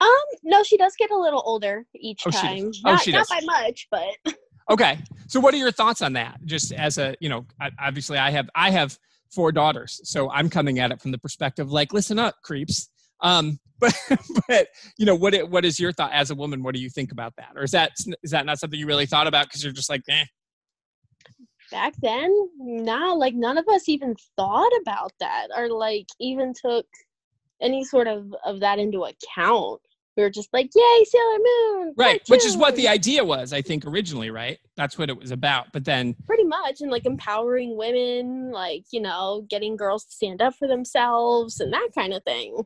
Um, 0.00 0.08
no, 0.42 0.62
she 0.62 0.76
does 0.76 0.94
get 0.98 1.10
a 1.10 1.16
little 1.16 1.42
older 1.44 1.86
each 1.94 2.22
oh, 2.26 2.30
time. 2.30 2.72
She 2.72 2.82
oh, 2.84 2.92
not, 2.92 3.02
she 3.02 3.12
does. 3.12 3.28
not 3.30 3.40
by 3.40 3.46
much, 3.46 3.88
but. 3.90 4.34
okay, 4.70 4.98
so 5.28 5.40
what 5.40 5.54
are 5.54 5.58
your 5.58 5.72
thoughts 5.72 6.02
on 6.02 6.12
that? 6.14 6.38
Just 6.44 6.72
as 6.72 6.98
a, 6.98 7.14
you 7.20 7.28
know, 7.28 7.46
obviously 7.80 8.18
I 8.18 8.30
have 8.30 8.48
I 8.54 8.70
have 8.70 8.98
four 9.32 9.52
daughters, 9.52 10.00
so 10.04 10.30
I'm 10.30 10.50
coming 10.50 10.78
at 10.78 10.90
it 10.90 11.00
from 11.00 11.12
the 11.12 11.18
perspective 11.18 11.70
like, 11.70 11.92
listen 11.92 12.18
up, 12.18 12.36
creeps. 12.42 12.88
Um, 13.20 13.58
but 13.80 13.94
but 14.48 14.68
you 14.98 15.06
know, 15.06 15.14
what 15.14 15.34
what 15.50 15.64
is 15.64 15.80
your 15.80 15.92
thought 15.92 16.12
as 16.12 16.30
a 16.30 16.34
woman? 16.34 16.62
What 16.62 16.74
do 16.74 16.80
you 16.80 16.90
think 16.90 17.12
about 17.12 17.34
that, 17.36 17.50
or 17.56 17.64
is 17.64 17.72
that 17.72 17.92
is 18.22 18.30
that 18.30 18.46
not 18.46 18.58
something 18.58 18.78
you 18.78 18.86
really 18.86 19.06
thought 19.06 19.26
about 19.26 19.46
because 19.46 19.64
you're 19.64 19.72
just 19.72 19.90
like, 19.90 20.02
eh, 20.08 20.24
back 21.70 21.94
then 22.00 22.32
nah 22.58 23.12
like 23.12 23.34
none 23.34 23.58
of 23.58 23.66
us 23.68 23.88
even 23.88 24.14
thought 24.36 24.72
about 24.82 25.12
that 25.20 25.48
or 25.56 25.68
like 25.68 26.06
even 26.20 26.52
took 26.54 26.86
any 27.60 27.84
sort 27.84 28.06
of 28.06 28.34
of 28.44 28.60
that 28.60 28.78
into 28.78 29.04
account. 29.04 29.80
We 30.16 30.22
were 30.22 30.30
just 30.30 30.50
like 30.52 30.70
yay 30.74 31.04
sailor 31.04 31.38
moon 31.38 31.94
right 31.96 32.22
which 32.28 32.44
is 32.44 32.56
what 32.56 32.76
the 32.76 32.86
idea 32.86 33.24
was 33.24 33.52
i 33.52 33.60
think 33.60 33.84
originally 33.84 34.30
right? 34.30 34.58
That's 34.76 34.96
what 34.96 35.10
it 35.10 35.18
was 35.18 35.32
about 35.32 35.72
but 35.72 35.84
then 35.84 36.14
pretty 36.26 36.44
much 36.44 36.80
and 36.80 36.90
like 36.90 37.04
empowering 37.04 37.76
women 37.76 38.52
like 38.52 38.84
you 38.92 39.00
know 39.00 39.44
getting 39.50 39.76
girls 39.76 40.04
to 40.04 40.12
stand 40.12 40.40
up 40.40 40.54
for 40.54 40.68
themselves 40.68 41.58
and 41.60 41.72
that 41.72 41.88
kind 41.94 42.12
of 42.12 42.22
thing. 42.22 42.62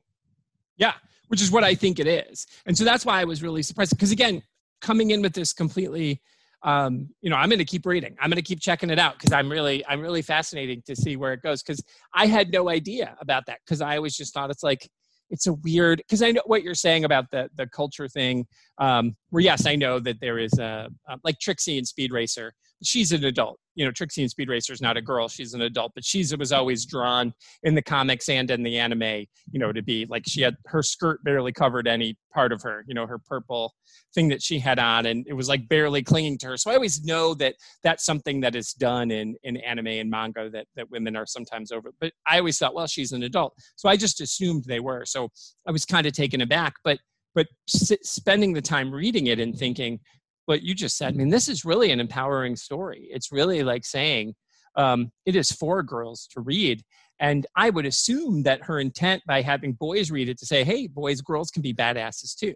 Yeah 0.77 0.95
which 1.29 1.43
is 1.43 1.51
what 1.51 1.65
i 1.65 1.75
think 1.75 1.99
it 1.99 2.07
is. 2.07 2.47
And 2.67 2.77
so 2.77 2.85
that's 2.85 3.07
why 3.07 3.21
i 3.21 3.25
was 3.25 3.43
really 3.43 3.63
surprised 3.63 3.91
because 3.93 4.13
again 4.13 4.43
coming 4.81 5.11
in 5.11 5.23
with 5.23 5.33
this 5.33 5.53
completely 5.55 6.21
um, 6.63 7.09
you 7.21 7.31
know, 7.31 7.37
I'm 7.37 7.49
going 7.49 7.59
to 7.59 7.65
keep 7.65 7.87
reading. 7.87 8.17
I'm 8.21 8.31
going 8.31 8.37
to 8.37 8.43
keep 8.43 8.61
checking 8.61 8.91
it 8.91 8.99
out 8.99 9.19
because 9.19 9.33
I'm 9.33 9.51
really, 9.51 9.85
I'm 9.87 10.01
really 10.01 10.23
fascinating 10.23 10.83
to 10.87 10.97
see 10.97 11.17
where 11.17 11.33
it 11.33 11.43
goes. 11.43 11.63
Because 11.63 11.83
I 12.15 12.27
had 12.27 12.51
no 12.51 12.69
idea 12.69 13.17
about 13.21 13.47
that. 13.47 13.61
Because 13.65 13.81
I 13.81 13.97
always 13.97 14.17
just 14.17 14.35
thought 14.35 14.51
it's 14.51 14.63
like, 14.63 14.89
it's 15.31 15.47
a 15.47 15.53
weird. 15.53 15.99
Because 15.99 16.23
I 16.23 16.33
know 16.33 16.43
what 16.47 16.63
you're 16.63 16.75
saying 16.75 17.05
about 17.05 17.27
the 17.31 17.49
the 17.55 17.67
culture 17.67 18.09
thing. 18.09 18.47
Um, 18.79 19.15
where 19.31 19.43
yes, 19.43 19.67
I 19.67 19.77
know 19.77 20.01
that 20.01 20.21
there 20.21 20.39
is 20.39 20.59
a, 20.59 20.89
a 21.09 21.19
like 21.23 21.39
Trixie 21.39 21.79
and 21.79 21.87
Speed 21.87 22.13
Racer 22.13 22.53
she's 22.83 23.13
an 23.13 23.25
adult. 23.25 23.59
You 23.75 23.85
know, 23.85 23.93
Trixie 23.93 24.23
in 24.23 24.29
Speed 24.29 24.49
Racer 24.49 24.73
is 24.73 24.81
not 24.81 24.97
a 24.97 25.03
girl; 25.03 25.29
she's 25.29 25.55
an 25.55 25.63
adult. 25.63 25.93
But 25.95 26.05
she's 26.05 26.37
was 26.37 26.53
always 26.53 26.85
drawn 26.85 27.33
in 27.63 27.75
the 27.75 27.83
comics 27.83 28.29
and 28.29 28.51
in 28.51 28.63
the 28.63 28.79
anime. 28.79 29.27
You 29.51 29.59
know, 29.59 29.73
to 29.73 29.83
be 29.83 30.07
like 30.09 30.25
she 30.27 30.43
had 30.43 30.57
her 30.67 30.83
skirt 30.83 31.23
barely 31.25 31.53
covered 31.53 31.87
any 31.87 32.17
part 32.33 32.53
of 32.53 32.63
her. 32.63 32.85
You 32.87 32.95
know, 32.95 33.07
her 33.07 33.19
purple 33.19 33.75
thing 34.15 34.29
that 34.29 34.43
she 34.43 34.59
had 34.59 34.79
on, 34.79 35.07
and 35.07 35.27
it 35.29 35.35
was 35.35 35.49
like 35.49 35.69
barely 35.69 36.03
clinging 36.03 36.39
to 36.39 36.49
her. 36.49 36.57
So 36.57 36.71
I 36.71 36.75
always 36.75 37.05
know 37.05 37.35
that 37.35 37.55
that's 37.83 38.05
something 38.05 38.41
that 38.41 38.55
is 38.55 38.73
done 38.73 39.11
in 39.11 39.37
in 39.43 39.57
anime 39.59 39.87
and 39.87 40.11
manga 40.11 40.51
that 40.51 40.67
that 40.77 40.91
women 40.91 41.17
are 41.17 41.27
sometimes 41.27 41.73
over. 41.73 41.91
But 42.01 42.13
I 42.27 42.39
always 42.39 42.59
thought, 42.59 42.75
well, 42.75 42.87
she's 42.87 43.13
an 43.13 43.23
adult, 43.23 43.55
so 43.77 43.89
I 43.89 43.97
just 43.97 44.21
assumed 44.21 44.65
they 44.65 44.81
were. 44.81 45.05
So 45.05 45.29
I 45.67 45.71
was 45.71 45.85
kind 45.85 46.07
of 46.07 46.13
taken 46.13 46.41
aback, 46.41 46.75
but 46.85 46.99
but 47.35 47.47
spending 47.69 48.53
the 48.53 48.61
time 48.61 48.93
reading 48.93 49.29
it 49.29 49.39
and 49.39 49.57
thinking 49.57 50.01
what 50.49 50.63
you 50.63 50.75
just 50.75 50.97
said. 50.97 51.13
I 51.13 51.17
mean, 51.17 51.29
this 51.29 51.47
is 51.47 51.65
really 51.65 51.91
an 51.91 52.01
empowering 52.01 52.57
story. 52.57 53.07
It's 53.11 53.31
really 53.31 53.63
like 53.63 53.85
saying 53.85 54.35
um, 54.77 55.11
it 55.27 55.37
is 55.37 55.53
for 55.53 55.83
girls 55.83 56.27
to 56.33 56.41
read. 56.41 56.83
And 57.21 57.47
I 57.55 57.69
would 57.69 57.85
assume 57.85 58.45
that 58.45 58.63
her 58.63 58.81
intent 58.81 59.23
by 59.27 59.43
having 59.43 59.73
boys 59.73 60.11
read 60.11 60.29
it 60.29 60.39
to 60.39 60.47
say, 60.47 60.65
hey, 60.65 60.87
boys, 60.87 61.21
girls 61.21 61.51
can 61.51 61.61
be 61.61 61.75
badasses 61.75 62.35
too. 62.35 62.55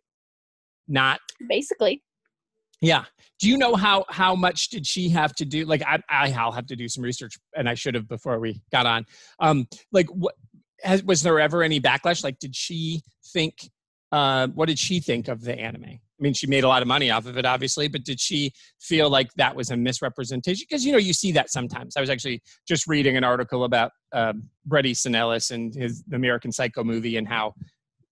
Not 0.88 1.20
basically. 1.46 2.02
Yeah. 2.80 3.04
Do 3.40 3.48
you 3.48 3.58
know 3.58 3.74
how 3.76 4.06
how 4.08 4.34
much 4.34 4.70
did 4.70 4.86
she 4.86 5.10
have 5.10 5.34
to 5.34 5.44
do? 5.44 5.66
Like 5.66 5.82
I 5.86 6.00
I'll 6.08 6.52
have 6.52 6.66
to 6.68 6.76
do 6.76 6.88
some 6.88 7.04
research, 7.04 7.38
and 7.56 7.68
I 7.68 7.74
should 7.74 7.94
have 7.94 8.08
before 8.08 8.40
we 8.40 8.60
got 8.72 8.86
on. 8.86 9.04
Um, 9.38 9.68
like 9.92 10.08
what 10.08 10.34
has, 10.82 11.04
was 11.04 11.22
there 11.22 11.38
ever 11.38 11.62
any 11.62 11.80
backlash? 11.80 12.24
Like, 12.24 12.38
did 12.38 12.56
she 12.56 13.02
think? 13.32 13.70
Uh, 14.10 14.48
what 14.48 14.66
did 14.66 14.78
she 14.78 15.00
think 15.00 15.28
of 15.28 15.42
the 15.42 15.58
anime? 15.58 16.00
I 16.22 16.24
mean, 16.24 16.34
she 16.34 16.46
made 16.46 16.62
a 16.62 16.68
lot 16.68 16.82
of 16.82 16.88
money 16.88 17.10
off 17.10 17.26
of 17.26 17.36
it, 17.36 17.44
obviously, 17.44 17.88
but 17.88 18.04
did 18.04 18.20
she 18.20 18.52
feel 18.78 19.10
like 19.10 19.32
that 19.34 19.56
was 19.56 19.70
a 19.70 19.76
misrepresentation? 19.76 20.64
Because 20.68 20.84
you 20.84 20.92
know, 20.92 20.98
you 20.98 21.12
see 21.12 21.32
that 21.32 21.50
sometimes. 21.50 21.96
I 21.96 22.00
was 22.00 22.10
actually 22.10 22.42
just 22.66 22.86
reading 22.86 23.16
an 23.16 23.24
article 23.24 23.64
about 23.64 23.90
um, 24.12 24.44
Bret 24.64 24.86
Easton 24.86 25.16
Ellis 25.16 25.50
and 25.50 25.74
his 25.74 26.04
the 26.04 26.14
American 26.14 26.52
Psycho 26.52 26.84
movie 26.84 27.16
and 27.16 27.26
how 27.26 27.54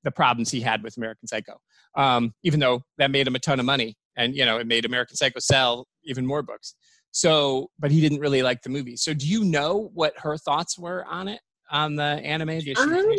the 0.02 0.10
problems 0.10 0.50
he 0.50 0.60
had 0.60 0.82
with 0.82 0.96
American 0.96 1.28
Psycho. 1.28 1.60
Um, 1.96 2.34
even 2.42 2.58
though 2.58 2.82
that 2.98 3.12
made 3.12 3.28
him 3.28 3.36
a 3.36 3.38
ton 3.38 3.60
of 3.60 3.66
money, 3.66 3.96
and 4.16 4.34
you 4.34 4.44
know, 4.44 4.58
it 4.58 4.66
made 4.66 4.84
American 4.84 5.14
Psycho 5.14 5.38
sell 5.38 5.86
even 6.02 6.26
more 6.26 6.42
books. 6.42 6.74
So, 7.12 7.70
but 7.78 7.92
he 7.92 8.00
didn't 8.00 8.18
really 8.18 8.42
like 8.42 8.62
the 8.62 8.70
movie. 8.70 8.96
So, 8.96 9.14
do 9.14 9.28
you 9.28 9.44
know 9.44 9.90
what 9.94 10.14
her 10.18 10.36
thoughts 10.36 10.76
were 10.76 11.04
on 11.04 11.28
it? 11.28 11.40
on 11.70 11.96
the 11.96 12.02
anime? 12.02 12.60
Um, 12.76 13.14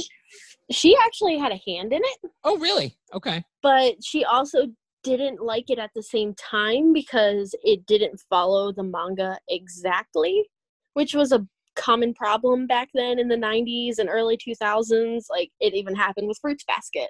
she 0.69 0.95
actually 1.03 1.37
had 1.37 1.51
a 1.51 1.61
hand 1.67 1.93
in 1.93 2.01
it, 2.03 2.31
oh, 2.43 2.57
really? 2.57 2.97
Okay. 3.13 3.43
but 3.61 3.95
she 4.03 4.23
also 4.23 4.67
didn't 5.03 5.41
like 5.41 5.69
it 5.69 5.79
at 5.79 5.91
the 5.95 6.03
same 6.03 6.33
time 6.35 6.93
because 6.93 7.55
it 7.63 7.85
didn't 7.85 8.21
follow 8.29 8.71
the 8.71 8.83
manga 8.83 9.37
exactly, 9.49 10.49
which 10.93 11.13
was 11.13 11.31
a 11.31 11.45
common 11.75 12.13
problem 12.13 12.67
back 12.67 12.89
then 12.93 13.19
in 13.19 13.27
the 13.27 13.35
90s 13.35 13.97
and 13.97 14.09
early 14.09 14.37
2000s. 14.37 15.23
Like 15.29 15.51
it 15.59 15.73
even 15.73 15.95
happened 15.95 16.27
with 16.27 16.39
Fruits 16.41 16.63
Basket. 16.65 17.09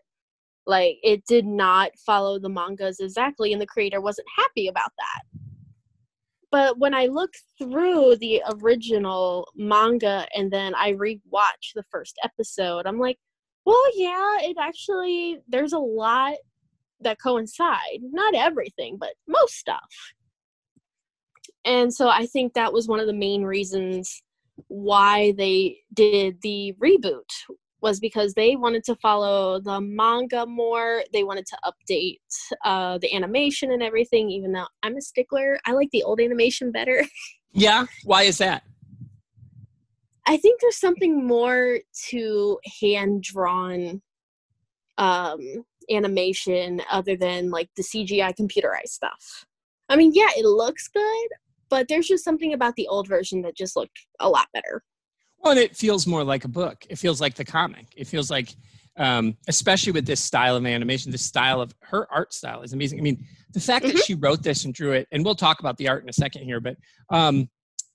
Like 0.65 0.97
it 1.03 1.25
did 1.25 1.45
not 1.45 1.91
follow 2.05 2.39
the 2.39 2.49
mangas 2.49 2.99
exactly, 2.99 3.51
and 3.51 3.61
the 3.61 3.67
creator 3.67 3.99
wasn't 4.01 4.27
happy 4.37 4.67
about 4.67 4.91
that. 4.97 5.39
But 6.51 6.77
when 6.77 6.93
I 6.93 7.05
look 7.05 7.31
through 7.57 8.17
the 8.17 8.43
original 8.61 9.47
manga 9.55 10.27
and 10.35 10.51
then 10.51 10.75
I 10.75 10.93
rewatch 10.93 11.73
the 11.73 11.83
first 11.89 12.19
episode, 12.23 12.85
I'm 12.85 12.99
like, 12.99 13.17
well, 13.65 13.83
yeah, 13.95 14.37
it 14.41 14.57
actually, 14.59 15.39
there's 15.47 15.73
a 15.73 15.79
lot 15.79 16.33
that 17.03 17.21
coincide. 17.21 17.99
Not 18.01 18.35
everything, 18.35 18.97
but 18.99 19.13
most 19.27 19.55
stuff. 19.55 19.89
And 21.65 21.93
so 21.93 22.09
I 22.09 22.25
think 22.25 22.53
that 22.53 22.73
was 22.73 22.87
one 22.87 22.99
of 22.99 23.07
the 23.07 23.13
main 23.13 23.43
reasons 23.43 24.23
why 24.67 25.33
they 25.37 25.77
did 25.93 26.37
the 26.41 26.73
reboot 26.81 27.29
was 27.81 27.99
because 27.99 28.33
they 28.33 28.55
wanted 28.55 28.83
to 28.83 28.95
follow 28.95 29.59
the 29.59 29.81
manga 29.81 30.45
more. 30.45 31.03
They 31.13 31.23
wanted 31.23 31.47
to 31.47 31.57
update 31.65 32.19
uh, 32.63 32.99
the 32.99 33.13
animation 33.13 33.71
and 33.71 33.81
everything, 33.81 34.29
even 34.29 34.51
though 34.51 34.67
I'm 34.83 34.97
a 34.97 35.01
stickler. 35.01 35.59
I 35.65 35.71
like 35.73 35.89
the 35.91 36.03
old 36.03 36.19
animation 36.19 36.71
better. 36.71 37.03
Yeah. 37.53 37.87
Why 38.05 38.23
is 38.23 38.37
that? 38.37 38.63
I 40.25 40.37
think 40.37 40.61
there's 40.61 40.79
something 40.79 41.27
more 41.27 41.79
to 42.07 42.59
hand 42.79 43.23
drawn 43.23 44.01
um, 44.97 45.65
animation 45.91 46.81
other 46.91 47.15
than 47.15 47.49
like 47.49 47.69
the 47.75 47.83
CGI 47.83 48.35
computerized 48.35 48.89
stuff. 48.89 49.45
I 49.89 49.95
mean, 49.95 50.11
yeah, 50.13 50.29
it 50.37 50.45
looks 50.45 50.87
good, 50.87 51.27
but 51.69 51.87
there's 51.87 52.07
just 52.07 52.23
something 52.23 52.53
about 52.53 52.75
the 52.75 52.87
old 52.87 53.07
version 53.07 53.41
that 53.41 53.55
just 53.55 53.75
looked 53.75 54.05
a 54.19 54.29
lot 54.29 54.47
better. 54.53 54.83
Well, 55.39 55.51
and 55.51 55.59
it 55.59 55.75
feels 55.75 56.05
more 56.05 56.23
like 56.23 56.45
a 56.45 56.49
book. 56.49 56.85
It 56.89 56.97
feels 56.97 57.19
like 57.19 57.35
the 57.35 57.45
comic. 57.45 57.87
It 57.97 58.07
feels 58.07 58.29
like, 58.29 58.55
um, 58.97 59.35
especially 59.47 59.91
with 59.91 60.05
this 60.05 60.19
style 60.21 60.55
of 60.55 60.65
animation, 60.65 61.11
this 61.11 61.25
style 61.25 61.61
of 61.61 61.73
her 61.81 62.07
art 62.11 62.33
style 62.33 62.61
is 62.61 62.73
amazing. 62.73 62.99
I 62.99 63.01
mean, 63.01 63.25
the 63.53 63.59
fact 63.59 63.85
that 63.85 63.97
she 63.99 64.13
wrote 64.13 64.43
this 64.43 64.65
and 64.65 64.73
drew 64.73 64.91
it, 64.93 65.07
and 65.11 65.25
we'll 65.25 65.35
talk 65.35 65.59
about 65.59 65.77
the 65.77 65.89
art 65.89 66.03
in 66.03 66.09
a 66.09 66.13
second 66.13 66.43
here, 66.43 66.59
but 66.59 66.77
um, 67.09 67.49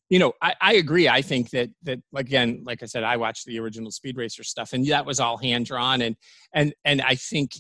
you 0.09 0.19
know, 0.19 0.33
I, 0.41 0.55
I 0.61 0.75
agree. 0.75 1.09
I 1.09 1.23
think 1.23 1.51
that 1.51 1.71
that 1.83 2.01
again, 2.15 2.63
like 2.65 2.83
I 2.83 2.87
said, 2.87 3.03
I 3.03 3.17
watched 3.17 3.47
the 3.47 3.59
original 3.59 3.91
Speed 3.91 4.17
Racer 4.17 4.45
stuff, 4.45 4.73
and 4.73 4.87
that 4.87 5.05
was 5.05 5.19
all 5.19 5.37
hand 5.37 5.67
drawn, 5.67 6.03
and 6.03 6.17
and 6.53 6.75
and 6.85 7.03
I 7.03 7.17
think 7.17 7.53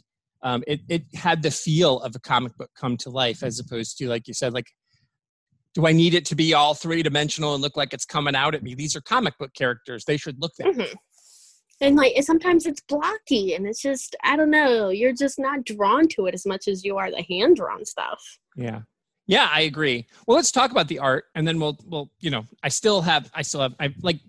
um, 0.46 0.62
it 0.68 0.80
it 0.88 1.02
had 1.14 1.42
the 1.42 1.50
feel 1.50 1.98
of 2.00 2.14
a 2.14 2.20
comic 2.20 2.56
book 2.56 2.70
come 2.78 2.96
to 2.98 3.10
life, 3.10 3.42
as 3.42 3.58
opposed 3.58 3.98
to 3.98 4.08
like 4.08 4.28
you 4.28 4.34
said, 4.34 4.52
like 4.54 4.68
do 5.74 5.86
I 5.86 5.92
need 5.92 6.14
it 6.14 6.24
to 6.26 6.36
be 6.36 6.54
all 6.54 6.72
three 6.72 7.02
dimensional 7.02 7.52
and 7.52 7.62
look 7.62 7.76
like 7.76 7.92
it's 7.92 8.06
coming 8.06 8.34
out 8.36 8.54
at 8.54 8.62
me? 8.62 8.74
These 8.74 8.94
are 8.96 9.00
comic 9.00 9.36
book 9.38 9.52
characters. 9.54 10.04
They 10.04 10.16
should 10.16 10.40
look 10.40 10.52
that. 10.58 10.68
Mhm. 10.68 10.94
And 11.80 11.96
like 11.96 12.14
sometimes 12.22 12.64
it's 12.64 12.80
blocky, 12.80 13.54
and 13.54 13.66
it's 13.66 13.82
just 13.82 14.14
I 14.22 14.36
don't 14.36 14.50
know. 14.50 14.88
You're 14.90 15.12
just 15.12 15.38
not 15.38 15.64
drawn 15.64 16.06
to 16.10 16.26
it 16.26 16.34
as 16.34 16.46
much 16.46 16.68
as 16.68 16.84
you 16.84 16.96
are 16.96 17.10
the 17.10 17.24
hand 17.28 17.56
drawn 17.56 17.84
stuff. 17.84 18.22
Yeah. 18.56 18.82
Yeah, 19.26 19.48
I 19.52 19.62
agree. 19.62 20.06
Well, 20.26 20.36
let's 20.36 20.52
talk 20.52 20.70
about 20.70 20.86
the 20.86 21.00
art 21.00 21.24
and 21.34 21.46
then 21.46 21.58
we'll 21.58 21.76
we'll, 21.84 22.08
you 22.20 22.30
know, 22.30 22.44
I 22.62 22.68
still 22.68 23.02
have 23.02 23.28
I 23.34 23.42
still 23.42 23.62
have 23.62 23.74
I 23.80 23.92
like 24.00 24.20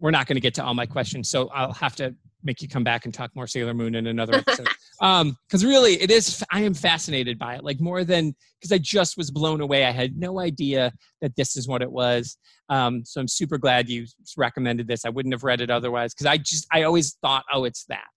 we're 0.00 0.10
not 0.10 0.26
going 0.26 0.36
to 0.36 0.40
get 0.40 0.54
to 0.54 0.64
all 0.64 0.74
my 0.74 0.86
questions, 0.86 1.30
so 1.30 1.48
I'll 1.48 1.72
have 1.72 1.96
to 1.96 2.14
make 2.42 2.62
you 2.62 2.68
come 2.68 2.84
back 2.84 3.04
and 3.04 3.12
talk 3.12 3.30
more 3.34 3.46
Sailor 3.46 3.74
Moon 3.74 3.94
in 3.94 4.06
another 4.06 4.34
episode. 4.34 4.68
um 5.02 5.36
cuz 5.50 5.62
really 5.64 6.00
it 6.00 6.10
is 6.10 6.42
I 6.50 6.60
am 6.62 6.72
fascinated 6.72 7.38
by 7.38 7.56
it 7.56 7.64
like 7.64 7.80
more 7.80 8.02
than 8.04 8.34
cuz 8.62 8.72
I 8.72 8.78
just 8.78 9.16
was 9.16 9.30
blown 9.30 9.60
away. 9.60 9.84
I 9.84 9.90
had 9.90 10.16
no 10.16 10.38
idea 10.38 10.92
that 11.20 11.34
this 11.36 11.56
is 11.56 11.66
what 11.68 11.82
it 11.82 11.90
was. 11.90 12.38
Um 12.68 13.04
so 13.04 13.20
I'm 13.20 13.28
super 13.28 13.58
glad 13.58 13.90
you 13.90 14.06
recommended 14.36 14.86
this. 14.86 15.04
I 15.04 15.10
wouldn't 15.10 15.34
have 15.34 15.44
read 15.44 15.60
it 15.60 15.70
otherwise 15.70 16.14
cuz 16.14 16.26
I 16.26 16.38
just 16.38 16.66
I 16.72 16.84
always 16.84 17.16
thought 17.20 17.44
oh 17.52 17.64
it's 17.64 17.84
that. 17.86 18.08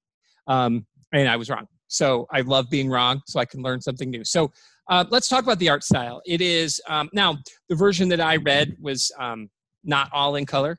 Um 0.48 0.86
and 1.12 1.28
I 1.28 1.36
was 1.36 1.50
wrong. 1.50 1.68
So 1.88 2.28
I 2.32 2.42
love 2.42 2.70
being 2.70 2.90
wrong 2.90 3.22
so 3.26 3.40
I 3.40 3.46
can 3.46 3.62
learn 3.62 3.82
something 3.82 4.10
new. 4.10 4.24
So 4.24 4.52
uh, 4.90 5.06
let's 5.10 5.28
talk 5.28 5.44
about 5.44 5.60
the 5.60 5.70
art 5.70 5.84
style. 5.84 6.22
It 6.26 6.42
is 6.42 6.80
um, 6.88 7.10
now 7.14 7.38
the 7.68 7.76
version 7.76 8.10
that 8.10 8.22
I 8.22 8.38
read 8.38 8.76
was 8.80 9.12
um, 9.20 9.50
not 9.84 10.10
all 10.14 10.36
in 10.36 10.46
color. 10.46 10.78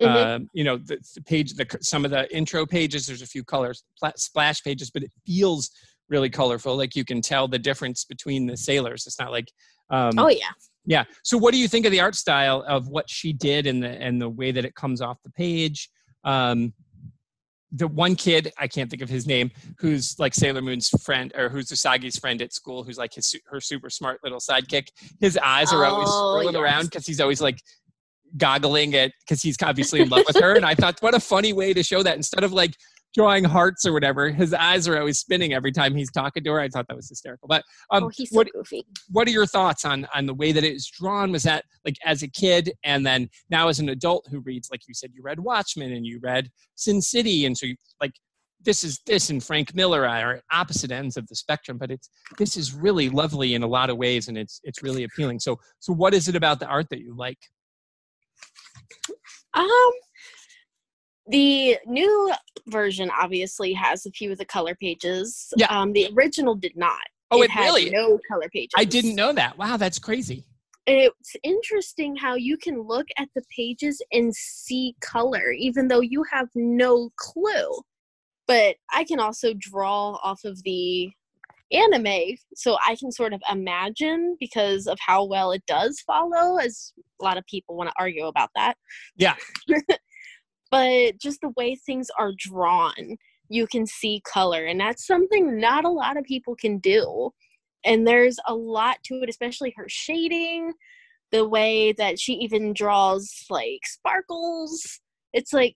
Mhm. 0.00 0.26
Um, 0.26 0.50
you 0.52 0.64
know, 0.64 0.76
the, 0.76 0.98
the 1.14 1.22
page, 1.22 1.54
the 1.54 1.66
some 1.80 2.04
of 2.04 2.10
the 2.10 2.32
intro 2.36 2.66
pages. 2.66 3.06
There's 3.06 3.22
a 3.22 3.26
few 3.26 3.44
colors, 3.44 3.84
pla- 3.98 4.12
splash 4.16 4.62
pages, 4.62 4.90
but 4.90 5.02
it 5.04 5.12
feels 5.24 5.70
really 6.08 6.30
colorful. 6.30 6.76
Like 6.76 6.96
you 6.96 7.04
can 7.04 7.20
tell 7.20 7.46
the 7.46 7.58
difference 7.58 8.04
between 8.04 8.46
the 8.46 8.56
sailors. 8.56 9.06
It's 9.06 9.20
not 9.20 9.30
like, 9.30 9.50
um, 9.90 10.18
oh 10.18 10.28
yeah. 10.28 10.50
yeah. 10.84 11.04
So, 11.22 11.38
what 11.38 11.52
do 11.52 11.58
you 11.60 11.68
think 11.68 11.86
of 11.86 11.92
the 11.92 12.00
art 12.00 12.16
style 12.16 12.64
of 12.66 12.88
what 12.88 13.08
she 13.08 13.32
did 13.32 13.66
and 13.68 13.82
the 13.82 13.88
and 13.90 14.20
the 14.20 14.28
way 14.28 14.50
that 14.50 14.64
it 14.64 14.74
comes 14.74 15.00
off 15.00 15.22
the 15.22 15.30
page? 15.30 15.88
Um, 16.24 16.72
the 17.76 17.88
one 17.88 18.14
kid 18.14 18.52
I 18.58 18.68
can't 18.68 18.88
think 18.88 19.02
of 19.02 19.08
his 19.08 19.26
name, 19.26 19.50
who's 19.78 20.16
like 20.18 20.32
Sailor 20.34 20.62
Moon's 20.62 20.88
friend, 21.02 21.32
or 21.36 21.48
who's 21.48 21.68
Usagi's 21.70 22.18
friend 22.18 22.40
at 22.40 22.52
school, 22.52 22.84
who's 22.84 22.98
like 22.98 23.14
his 23.14 23.34
her 23.46 23.60
super 23.60 23.90
smart 23.90 24.20
little 24.22 24.38
sidekick. 24.38 24.88
His 25.20 25.36
eyes 25.38 25.72
are 25.72 25.84
always 25.84 26.08
Oh, 26.10 26.34
rolling 26.36 26.54
yes. 26.54 26.62
around 26.62 26.84
because 26.84 27.06
he's 27.06 27.20
always 27.20 27.40
like 27.40 27.60
goggling 28.36 28.94
at 28.94 29.12
because 29.20 29.42
he's 29.42 29.56
obviously 29.62 30.00
in 30.00 30.08
love 30.08 30.24
with 30.26 30.36
her. 30.40 30.54
And 30.54 30.64
I 30.64 30.74
thought, 30.74 30.96
what 31.00 31.14
a 31.14 31.20
funny 31.20 31.52
way 31.52 31.72
to 31.72 31.82
show 31.82 32.02
that 32.02 32.16
instead 32.16 32.44
of 32.44 32.52
like 32.52 32.74
drawing 33.14 33.44
hearts 33.44 33.86
or 33.86 33.92
whatever, 33.92 34.30
his 34.30 34.52
eyes 34.52 34.88
are 34.88 34.98
always 34.98 35.18
spinning 35.18 35.52
every 35.54 35.72
time 35.72 35.94
he's 35.94 36.10
talking 36.10 36.42
to 36.44 36.50
her. 36.50 36.60
I 36.60 36.68
thought 36.68 36.86
that 36.88 36.96
was 36.96 37.08
hysterical. 37.08 37.48
But 37.48 37.62
um, 37.90 38.04
oh, 38.04 38.10
he's 38.12 38.30
so 38.30 38.36
what 38.36 38.48
goofy. 38.52 38.84
what 39.10 39.28
are 39.28 39.30
your 39.30 39.46
thoughts 39.46 39.84
on 39.84 40.06
on 40.14 40.26
the 40.26 40.34
way 40.34 40.52
that 40.52 40.64
it 40.64 40.74
is 40.74 40.88
drawn 40.88 41.30
was 41.32 41.44
that 41.44 41.64
like 41.84 41.96
as 42.04 42.22
a 42.22 42.28
kid 42.28 42.72
and 42.82 43.06
then 43.06 43.28
now 43.50 43.68
as 43.68 43.78
an 43.78 43.88
adult 43.88 44.26
who 44.30 44.40
reads 44.40 44.68
like 44.70 44.80
you 44.88 44.94
said 44.94 45.10
you 45.14 45.22
read 45.22 45.40
watchmen 45.40 45.92
and 45.92 46.06
you 46.06 46.18
read 46.22 46.50
sin 46.74 47.00
city 47.00 47.46
and 47.46 47.56
so 47.56 47.66
you 47.66 47.76
like 48.00 48.12
this 48.64 48.82
is 48.82 49.00
this 49.06 49.30
and 49.30 49.44
frank 49.44 49.74
miller 49.74 50.06
are 50.06 50.40
opposite 50.50 50.90
ends 50.90 51.16
of 51.16 51.26
the 51.28 51.36
spectrum 51.36 51.76
but 51.78 51.90
it's 51.90 52.08
this 52.38 52.56
is 52.56 52.72
really 52.72 53.08
lovely 53.08 53.54
in 53.54 53.62
a 53.62 53.66
lot 53.66 53.90
of 53.90 53.96
ways 53.96 54.28
and 54.28 54.38
it's 54.38 54.60
it's 54.64 54.82
really 54.82 55.04
appealing 55.04 55.38
so 55.38 55.58
so 55.80 55.92
what 55.92 56.14
is 56.14 56.28
it 56.28 56.36
about 56.36 56.58
the 56.58 56.66
art 56.66 56.86
that 56.90 57.00
you 57.00 57.14
like 57.16 57.38
Um, 59.54 59.90
the 61.28 61.78
new 61.86 62.32
version 62.66 63.10
obviously 63.18 63.72
has 63.72 64.04
a 64.06 64.10
few 64.10 64.32
of 64.32 64.38
the 64.38 64.44
color 64.44 64.74
pages. 64.74 65.52
Yeah. 65.56 65.66
Um, 65.68 65.92
the 65.92 66.08
original 66.14 66.54
did 66.54 66.76
not. 66.76 67.00
Oh, 67.30 67.42
it 67.42 67.50
had 67.50 67.64
really- 67.64 67.90
no 67.90 68.18
color 68.28 68.48
pages. 68.52 68.70
i 68.76 68.84
didn't 68.84 69.14
know 69.16 69.32
that 69.32 69.56
wow 69.58 69.76
that's 69.76 69.98
crazy 69.98 70.44
It's 70.86 71.34
interesting 71.42 72.14
how 72.14 72.34
you 72.34 72.56
can 72.58 72.80
look 72.82 73.06
at 73.16 73.28
the 73.34 73.42
pages 73.56 74.02
and 74.12 74.32
see 74.34 74.94
color, 75.00 75.50
even 75.52 75.88
though 75.88 76.02
you 76.02 76.22
have 76.30 76.48
no 76.54 77.10
clue. 77.16 77.80
But 78.46 78.76
I 78.92 79.04
can 79.04 79.18
also 79.18 79.54
draw 79.58 80.18
off 80.22 80.44
of 80.44 80.62
the 80.62 81.10
anime, 81.74 82.36
so 82.54 82.76
I 82.86 82.96
can 82.96 83.10
sort 83.10 83.32
of 83.32 83.42
imagine 83.50 84.36
because 84.38 84.86
of 84.86 84.98
how 85.00 85.24
well 85.24 85.52
it 85.52 85.62
does 85.66 86.00
follow, 86.06 86.56
as 86.58 86.92
a 87.20 87.24
lot 87.24 87.38
of 87.38 87.46
people 87.46 87.76
want 87.76 87.90
to 87.90 87.94
argue 87.98 88.26
about 88.26 88.50
that. 88.54 88.74
Yeah. 89.16 89.34
but 90.70 91.18
just 91.20 91.40
the 91.40 91.52
way 91.56 91.74
things 91.74 92.08
are 92.18 92.32
drawn, 92.36 93.16
you 93.48 93.66
can 93.66 93.86
see 93.86 94.22
color, 94.26 94.64
and 94.64 94.80
that's 94.80 95.06
something 95.06 95.58
not 95.58 95.84
a 95.84 95.90
lot 95.90 96.16
of 96.16 96.24
people 96.24 96.56
can 96.56 96.78
do. 96.78 97.30
And 97.84 98.06
there's 98.06 98.38
a 98.46 98.54
lot 98.54 98.96
to 99.04 99.22
it, 99.22 99.28
especially 99.28 99.74
her 99.76 99.86
shading, 99.88 100.72
the 101.32 101.46
way 101.46 101.92
that 101.92 102.18
she 102.18 102.34
even 102.34 102.72
draws 102.72 103.44
like 103.50 103.80
sparkles. 103.84 105.00
It's 105.32 105.52
like 105.52 105.74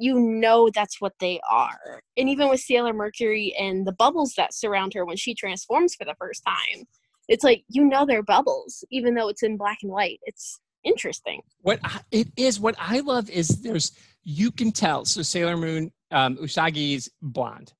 you 0.00 0.18
know 0.18 0.70
that's 0.74 1.00
what 1.00 1.12
they 1.20 1.40
are. 1.50 2.00
And 2.16 2.28
even 2.28 2.48
with 2.48 2.60
Sailor 2.60 2.92
Mercury 2.92 3.54
and 3.58 3.86
the 3.86 3.92
bubbles 3.92 4.32
that 4.36 4.54
surround 4.54 4.94
her 4.94 5.04
when 5.04 5.16
she 5.16 5.34
transforms 5.34 5.94
for 5.94 6.04
the 6.04 6.14
first 6.18 6.42
time, 6.44 6.86
it's 7.28 7.44
like 7.44 7.64
you 7.68 7.84
know 7.84 8.06
they're 8.06 8.22
bubbles, 8.22 8.82
even 8.90 9.14
though 9.14 9.28
it's 9.28 9.42
in 9.42 9.56
black 9.56 9.78
and 9.82 9.92
white. 9.92 10.18
It's 10.24 10.58
interesting. 10.84 11.42
What 11.62 11.78
I, 11.84 12.00
it 12.10 12.28
is, 12.36 12.58
what 12.58 12.74
I 12.78 13.00
love 13.00 13.28
is 13.30 13.48
there's 13.62 13.92
you 14.24 14.50
can 14.50 14.72
tell. 14.72 15.04
So 15.04 15.22
Sailor 15.22 15.56
Moon, 15.56 15.92
um, 16.10 16.36
Usagi's 16.38 17.08
blonde, 17.22 17.72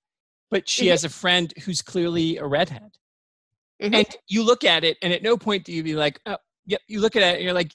but 0.50 0.68
she 0.68 0.86
Mhm. 0.86 0.90
has 0.90 1.04
a 1.04 1.08
friend 1.08 1.52
who's 1.64 1.82
clearly 1.82 2.36
a 2.36 2.46
redhead. 2.46 2.92
Mhm. 3.82 3.94
And 3.94 4.06
you 4.28 4.42
look 4.42 4.64
at 4.64 4.84
it, 4.84 4.98
and 5.02 5.12
at 5.12 5.22
no 5.22 5.36
point 5.38 5.64
do 5.64 5.72
you 5.72 5.82
be 5.82 5.94
like, 5.94 6.20
oh, 6.26 6.36
yep. 6.66 6.80
You 6.86 7.00
look 7.00 7.16
at 7.16 7.22
it, 7.22 7.36
and 7.36 7.44
you're 7.44 7.54
like, 7.54 7.74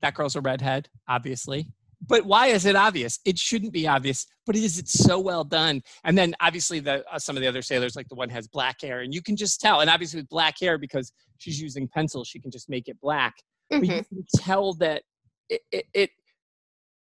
that 0.00 0.14
girl's 0.14 0.36
a 0.36 0.40
redhead, 0.40 0.88
obviously. 1.08 1.68
But 2.06 2.24
why 2.26 2.48
is 2.48 2.66
it 2.66 2.74
obvious? 2.74 3.20
It 3.24 3.38
shouldn't 3.38 3.72
be 3.72 3.86
obvious, 3.86 4.26
but 4.44 4.56
it 4.56 4.64
is. 4.64 4.78
It's 4.78 4.92
so 4.92 5.18
well 5.20 5.44
done. 5.44 5.82
And 6.04 6.18
then 6.18 6.34
obviously 6.40 6.80
the 6.80 7.04
uh, 7.12 7.18
some 7.18 7.36
of 7.36 7.42
the 7.42 7.48
other 7.48 7.62
sailors, 7.62 7.94
like 7.94 8.08
the 8.08 8.14
one 8.16 8.28
has 8.30 8.48
black 8.48 8.80
hair, 8.80 9.00
and 9.00 9.14
you 9.14 9.22
can 9.22 9.36
just 9.36 9.60
tell. 9.60 9.80
And 9.80 9.88
obviously 9.88 10.20
with 10.20 10.28
black 10.28 10.58
hair, 10.60 10.78
because 10.78 11.12
she's 11.38 11.60
using 11.60 11.86
pencil, 11.88 12.24
she 12.24 12.40
can 12.40 12.50
just 12.50 12.68
make 12.68 12.88
it 12.88 13.00
black. 13.00 13.34
But 13.70 13.82
Mhm. 13.82 13.96
you 13.98 14.04
can 14.04 14.24
tell 14.36 14.74
that 14.74 15.02
it. 15.48 15.62
it, 15.70 15.86
it 15.94 16.10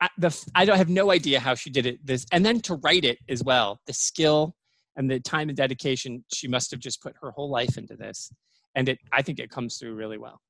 I, 0.00 0.08
the 0.18 0.46
I 0.54 0.64
don't 0.64 0.76
have 0.76 0.88
no 0.88 1.10
idea 1.10 1.40
how 1.40 1.54
she 1.54 1.70
did 1.70 1.84
it. 1.86 2.04
This 2.04 2.24
and 2.32 2.44
then 2.44 2.60
to 2.62 2.74
write 2.76 3.04
it 3.04 3.18
as 3.28 3.42
well, 3.42 3.80
the 3.86 3.92
skill 3.92 4.54
and 4.96 5.10
the 5.10 5.20
time 5.20 5.48
and 5.48 5.56
dedication. 5.56 6.24
She 6.32 6.46
must 6.48 6.70
have 6.72 6.80
just 6.80 7.02
put 7.02 7.14
her 7.20 7.30
whole 7.32 7.50
life 7.50 7.76
into 7.78 7.96
this, 7.96 8.32
and 8.74 8.88
it. 8.88 8.98
I 9.12 9.22
think 9.22 9.38
it 9.38 9.50
comes 9.50 9.76
through 9.76 9.94
really 9.94 10.18
well. 10.18 10.40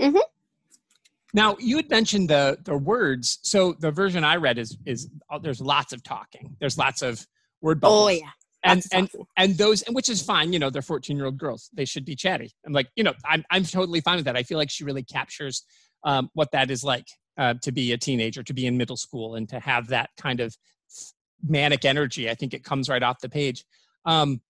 Mhm. 0.00 0.20
Now 1.36 1.54
you 1.60 1.76
had 1.76 1.90
mentioned 1.90 2.30
the 2.30 2.58
the 2.64 2.76
words. 2.76 3.38
So 3.42 3.74
the 3.74 3.90
version 3.90 4.24
I 4.24 4.36
read 4.36 4.56
is 4.56 4.76
is 4.86 5.08
uh, 5.30 5.38
there's 5.38 5.60
lots 5.60 5.92
of 5.92 6.02
talking. 6.02 6.56
There's 6.58 6.78
lots 6.78 7.02
of 7.02 7.24
word 7.60 7.78
bubbles. 7.78 8.04
Oh 8.04 8.08
yeah. 8.08 8.30
And 8.64 8.82
and 8.90 9.10
and 9.36 9.58
those 9.58 9.82
and 9.82 9.94
which 9.94 10.08
is 10.08 10.22
fine. 10.22 10.54
You 10.54 10.58
know, 10.58 10.70
they're 10.70 10.80
14 10.80 11.14
year 11.14 11.26
old 11.26 11.36
girls. 11.36 11.68
They 11.74 11.84
should 11.84 12.06
be 12.06 12.16
chatty. 12.16 12.50
I'm 12.64 12.72
like, 12.72 12.88
you 12.96 13.04
know, 13.04 13.12
I'm 13.24 13.44
I'm 13.50 13.64
totally 13.64 14.00
fine 14.00 14.16
with 14.16 14.24
that. 14.24 14.36
I 14.36 14.44
feel 14.44 14.56
like 14.56 14.70
she 14.70 14.82
really 14.82 15.02
captures 15.02 15.62
um, 16.04 16.30
what 16.32 16.52
that 16.52 16.70
is 16.70 16.82
like 16.82 17.06
uh, 17.36 17.54
to 17.62 17.70
be 17.70 17.92
a 17.92 17.98
teenager, 17.98 18.42
to 18.42 18.54
be 18.54 18.66
in 18.66 18.78
middle 18.78 18.96
school, 18.96 19.34
and 19.34 19.46
to 19.50 19.60
have 19.60 19.88
that 19.88 20.08
kind 20.16 20.40
of 20.40 20.56
manic 21.46 21.84
energy. 21.84 22.30
I 22.30 22.34
think 22.34 22.54
it 22.54 22.64
comes 22.64 22.88
right 22.88 23.02
off 23.02 23.20
the 23.20 23.28
page. 23.28 23.62
Um, 24.06 24.40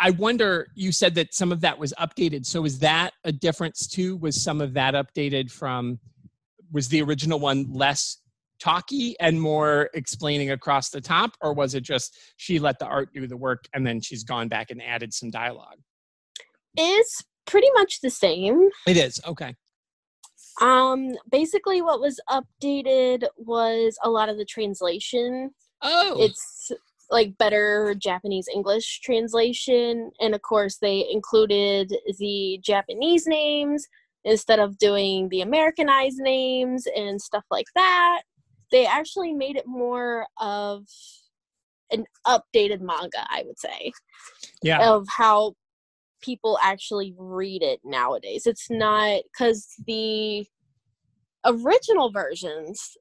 I- 0.00 0.10
wonder. 0.10 0.68
You 0.74 0.92
said 0.92 1.14
that 1.16 1.34
some 1.34 1.52
of 1.52 1.60
that 1.60 1.78
was 1.78 1.92
updated. 1.98 2.46
So 2.46 2.64
is 2.64 2.78
that 2.80 3.12
a 3.24 3.32
difference 3.32 3.86
too? 3.86 4.16
Was 4.16 4.42
some 4.42 4.60
of 4.60 4.74
that 4.74 4.94
updated 4.94 5.50
from? 5.50 5.98
Was 6.72 6.88
the 6.88 7.02
original 7.02 7.38
one 7.38 7.72
less 7.72 8.18
talky 8.60 9.14
and 9.20 9.40
more 9.40 9.90
explaining 9.94 10.50
across 10.50 10.90
the 10.90 11.00
top, 11.00 11.36
or 11.40 11.52
was 11.52 11.74
it 11.74 11.82
just 11.82 12.16
she 12.36 12.58
let 12.58 12.78
the 12.78 12.86
art 12.86 13.12
do 13.12 13.26
the 13.26 13.36
work 13.36 13.64
and 13.74 13.86
then 13.86 14.00
she's 14.00 14.24
gone 14.24 14.48
back 14.48 14.70
and 14.70 14.82
added 14.82 15.12
some 15.12 15.30
dialogue? 15.30 15.78
It's 16.76 17.22
pretty 17.46 17.68
much 17.74 18.00
the 18.00 18.10
same. 18.10 18.70
It 18.86 18.96
is 18.96 19.20
okay. 19.26 19.54
Um, 20.60 21.12
basically, 21.30 21.82
what 21.82 22.00
was 22.00 22.20
updated 22.30 23.24
was 23.36 23.98
a 24.02 24.10
lot 24.10 24.28
of 24.28 24.38
the 24.38 24.44
translation. 24.44 25.50
Oh, 25.82 26.16
It's 26.18 26.70
like 27.10 27.36
better 27.38 27.94
Japanese 27.98 28.48
English 28.52 29.00
translation, 29.00 30.10
and 30.20 30.34
of 30.34 30.42
course, 30.42 30.78
they 30.78 31.06
included 31.10 31.92
the 32.18 32.58
Japanese 32.62 33.26
names 33.26 33.86
instead 34.24 34.58
of 34.58 34.78
doing 34.78 35.28
the 35.28 35.42
Americanized 35.42 36.18
names 36.18 36.86
and 36.96 37.20
stuff 37.20 37.44
like 37.50 37.66
that. 37.74 38.22
They 38.72 38.86
actually 38.86 39.32
made 39.32 39.56
it 39.56 39.66
more 39.66 40.26
of 40.40 40.86
an 41.90 42.04
updated 42.26 42.80
manga, 42.80 43.26
I 43.28 43.44
would 43.46 43.58
say 43.58 43.92
yeah. 44.62 44.90
of 44.90 45.06
how 45.08 45.54
people 46.22 46.58
actually 46.62 47.14
read 47.18 47.62
it 47.62 47.80
nowadays. 47.84 48.46
It's 48.46 48.70
not 48.70 49.20
because 49.32 49.68
the 49.86 50.46
original 51.44 52.10
versions 52.10 52.96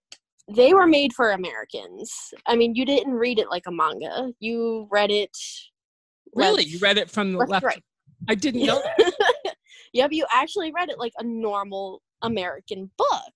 they 0.47 0.73
were 0.73 0.87
made 0.87 1.13
for 1.13 1.31
Americans. 1.31 2.11
I 2.47 2.55
mean, 2.55 2.75
you 2.75 2.85
didn't 2.85 3.13
read 3.13 3.39
it 3.39 3.49
like 3.49 3.63
a 3.67 3.71
manga. 3.71 4.31
You 4.39 4.87
read 4.91 5.11
it 5.11 5.35
Really, 6.35 6.63
you 6.63 6.79
read 6.79 6.97
it 6.97 7.09
from 7.11 7.31
the 7.33 7.37
left, 7.37 7.51
left. 7.51 7.65
right. 7.65 7.83
I 8.27 8.35
didn't 8.35 8.65
know. 8.65 8.81
That. 8.97 9.55
yep, 9.93 10.11
you 10.11 10.25
actually 10.31 10.71
read 10.71 10.89
it 10.89 10.97
like 10.97 11.13
a 11.19 11.23
normal 11.23 12.01
American 12.23 12.89
book. 12.97 13.33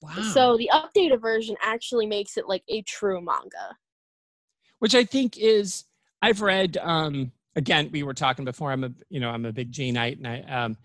Wow. 0.00 0.22
So 0.32 0.56
the 0.56 0.70
updated 0.72 1.20
version 1.20 1.56
actually 1.62 2.06
makes 2.06 2.36
it 2.36 2.46
like 2.48 2.62
a 2.68 2.82
true 2.82 3.20
manga. 3.20 3.76
which 4.78 4.94
I 4.94 5.04
think 5.04 5.38
is 5.38 5.84
I've 6.20 6.40
read 6.40 6.76
um 6.78 7.32
again 7.56 7.88
we 7.92 8.02
were 8.02 8.14
talking 8.14 8.44
before 8.44 8.72
I'm 8.72 8.84
a 8.84 8.90
you 9.10 9.20
know 9.20 9.30
I'm 9.30 9.44
a 9.44 9.52
big 9.52 9.72
Janeite 9.72 10.18
and 10.18 10.26
I 10.26 10.40
um 10.42 10.76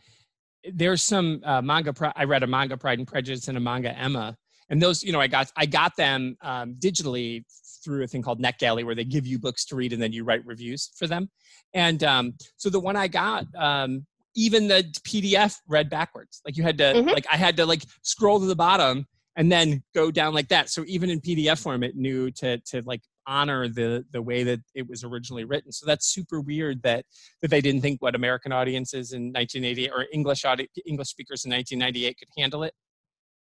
there's 0.72 1.02
some 1.02 1.42
uh, 1.44 1.62
manga 1.62 1.94
pri- 1.94 2.14
I 2.16 2.26
read 2.26 2.44
a 2.44 2.48
manga 2.48 2.76
Pride 2.78 3.00
and 3.00 3.08
Prejudice 3.08 3.48
and 3.48 3.58
a 3.58 3.62
manga 3.62 3.96
Emma 3.98 4.36
and 4.70 4.82
those 4.82 5.04
you 5.04 5.12
know 5.12 5.20
I 5.22 5.28
got 5.28 5.52
I 5.56 5.66
got 5.66 5.96
them 5.96 6.38
um, 6.42 6.76
digitally 6.76 7.44
through 7.84 8.04
a 8.04 8.08
thing 8.08 8.22
called 8.22 8.42
NetGalley 8.42 8.84
where 8.84 8.96
they 8.96 9.06
give 9.06 9.26
you 9.26 9.40
books 9.40 9.64
to 9.66 9.76
read 9.76 9.94
and 9.94 10.02
then 10.02 10.12
you 10.12 10.24
write 10.24 10.46
reviews 10.46 10.92
for 10.98 11.08
them. 11.08 11.30
And 11.74 12.04
um 12.04 12.34
so 12.58 12.70
the 12.70 12.80
one 12.80 12.96
I 12.96 13.08
got 13.08 13.46
um 13.56 14.06
even 14.36 14.68
the 14.68 14.84
PDF 15.04 15.58
read 15.68 15.90
backwards. 15.90 16.42
Like 16.46 16.58
you 16.58 16.64
had 16.64 16.78
to 16.80 16.84
Mhm. 16.96 17.12
like 17.14 17.26
I 17.32 17.38
had 17.38 17.56
to 17.58 17.66
like 17.66 17.84
scroll 18.02 18.40
to 18.40 18.46
the 18.46 18.56
bottom 18.56 19.06
and 19.36 19.52
then 19.52 19.84
go 19.96 20.12
down 20.12 20.34
like 20.34 20.48
that. 20.50 20.70
So 20.70 20.84
even 20.88 21.10
in 21.10 21.22
pdf 21.22 21.60
form 21.62 21.84
it 21.84 21.96
knew 21.96 22.30
to 22.32 22.58
to 22.72 22.82
like 22.86 23.02
honor 23.26 23.68
the 23.68 24.06
the 24.12 24.22
way 24.22 24.44
that 24.44 24.60
it 24.74 24.88
was 24.88 25.04
originally 25.04 25.44
written. 25.46 25.72
So 25.72 25.86
that's 25.86 26.08
super 26.08 26.42
weird 26.42 26.82
that 26.84 27.06
that 27.42 27.50
they 27.52 27.62
didn't 27.62 27.82
think 27.82 28.02
what 28.02 28.16
american 28.16 28.52
audiences 28.52 29.14
in 29.14 29.32
1988 29.34 29.92
or 29.96 30.06
english 30.14 30.44
audi- 30.46 30.70
english 30.86 31.10
speakers 31.10 31.46
in 31.46 31.52
1998 31.52 32.18
could 32.18 32.30
handle 32.38 32.64
it 32.64 32.74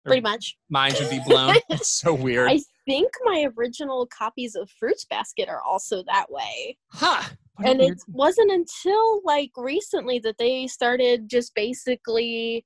Pretty 0.06 0.22
much. 0.22 0.58
minds 0.70 1.00
would 1.00 1.10
be 1.10 1.20
blown. 1.28 1.56
It's 1.70 1.90
so 1.90 2.14
weird. 2.14 2.50
I 2.50 2.60
think 2.86 3.12
my 3.24 3.48
original 3.58 4.08
copies 4.08 4.56
of 4.56 4.70
Fruits 4.80 5.06
Basket 5.06 5.50
are 5.50 5.62
also 5.62 6.04
that 6.08 6.28
way. 6.30 6.78
huh. 6.90 7.24
What 7.58 7.70
and 7.70 7.80
weird- 7.80 7.98
it 7.98 8.04
wasn't 8.08 8.52
until 8.52 9.22
like 9.24 9.52
recently 9.56 10.20
that 10.20 10.38
they 10.38 10.68
started 10.68 11.30
just 11.30 11.56
basically 11.56 12.66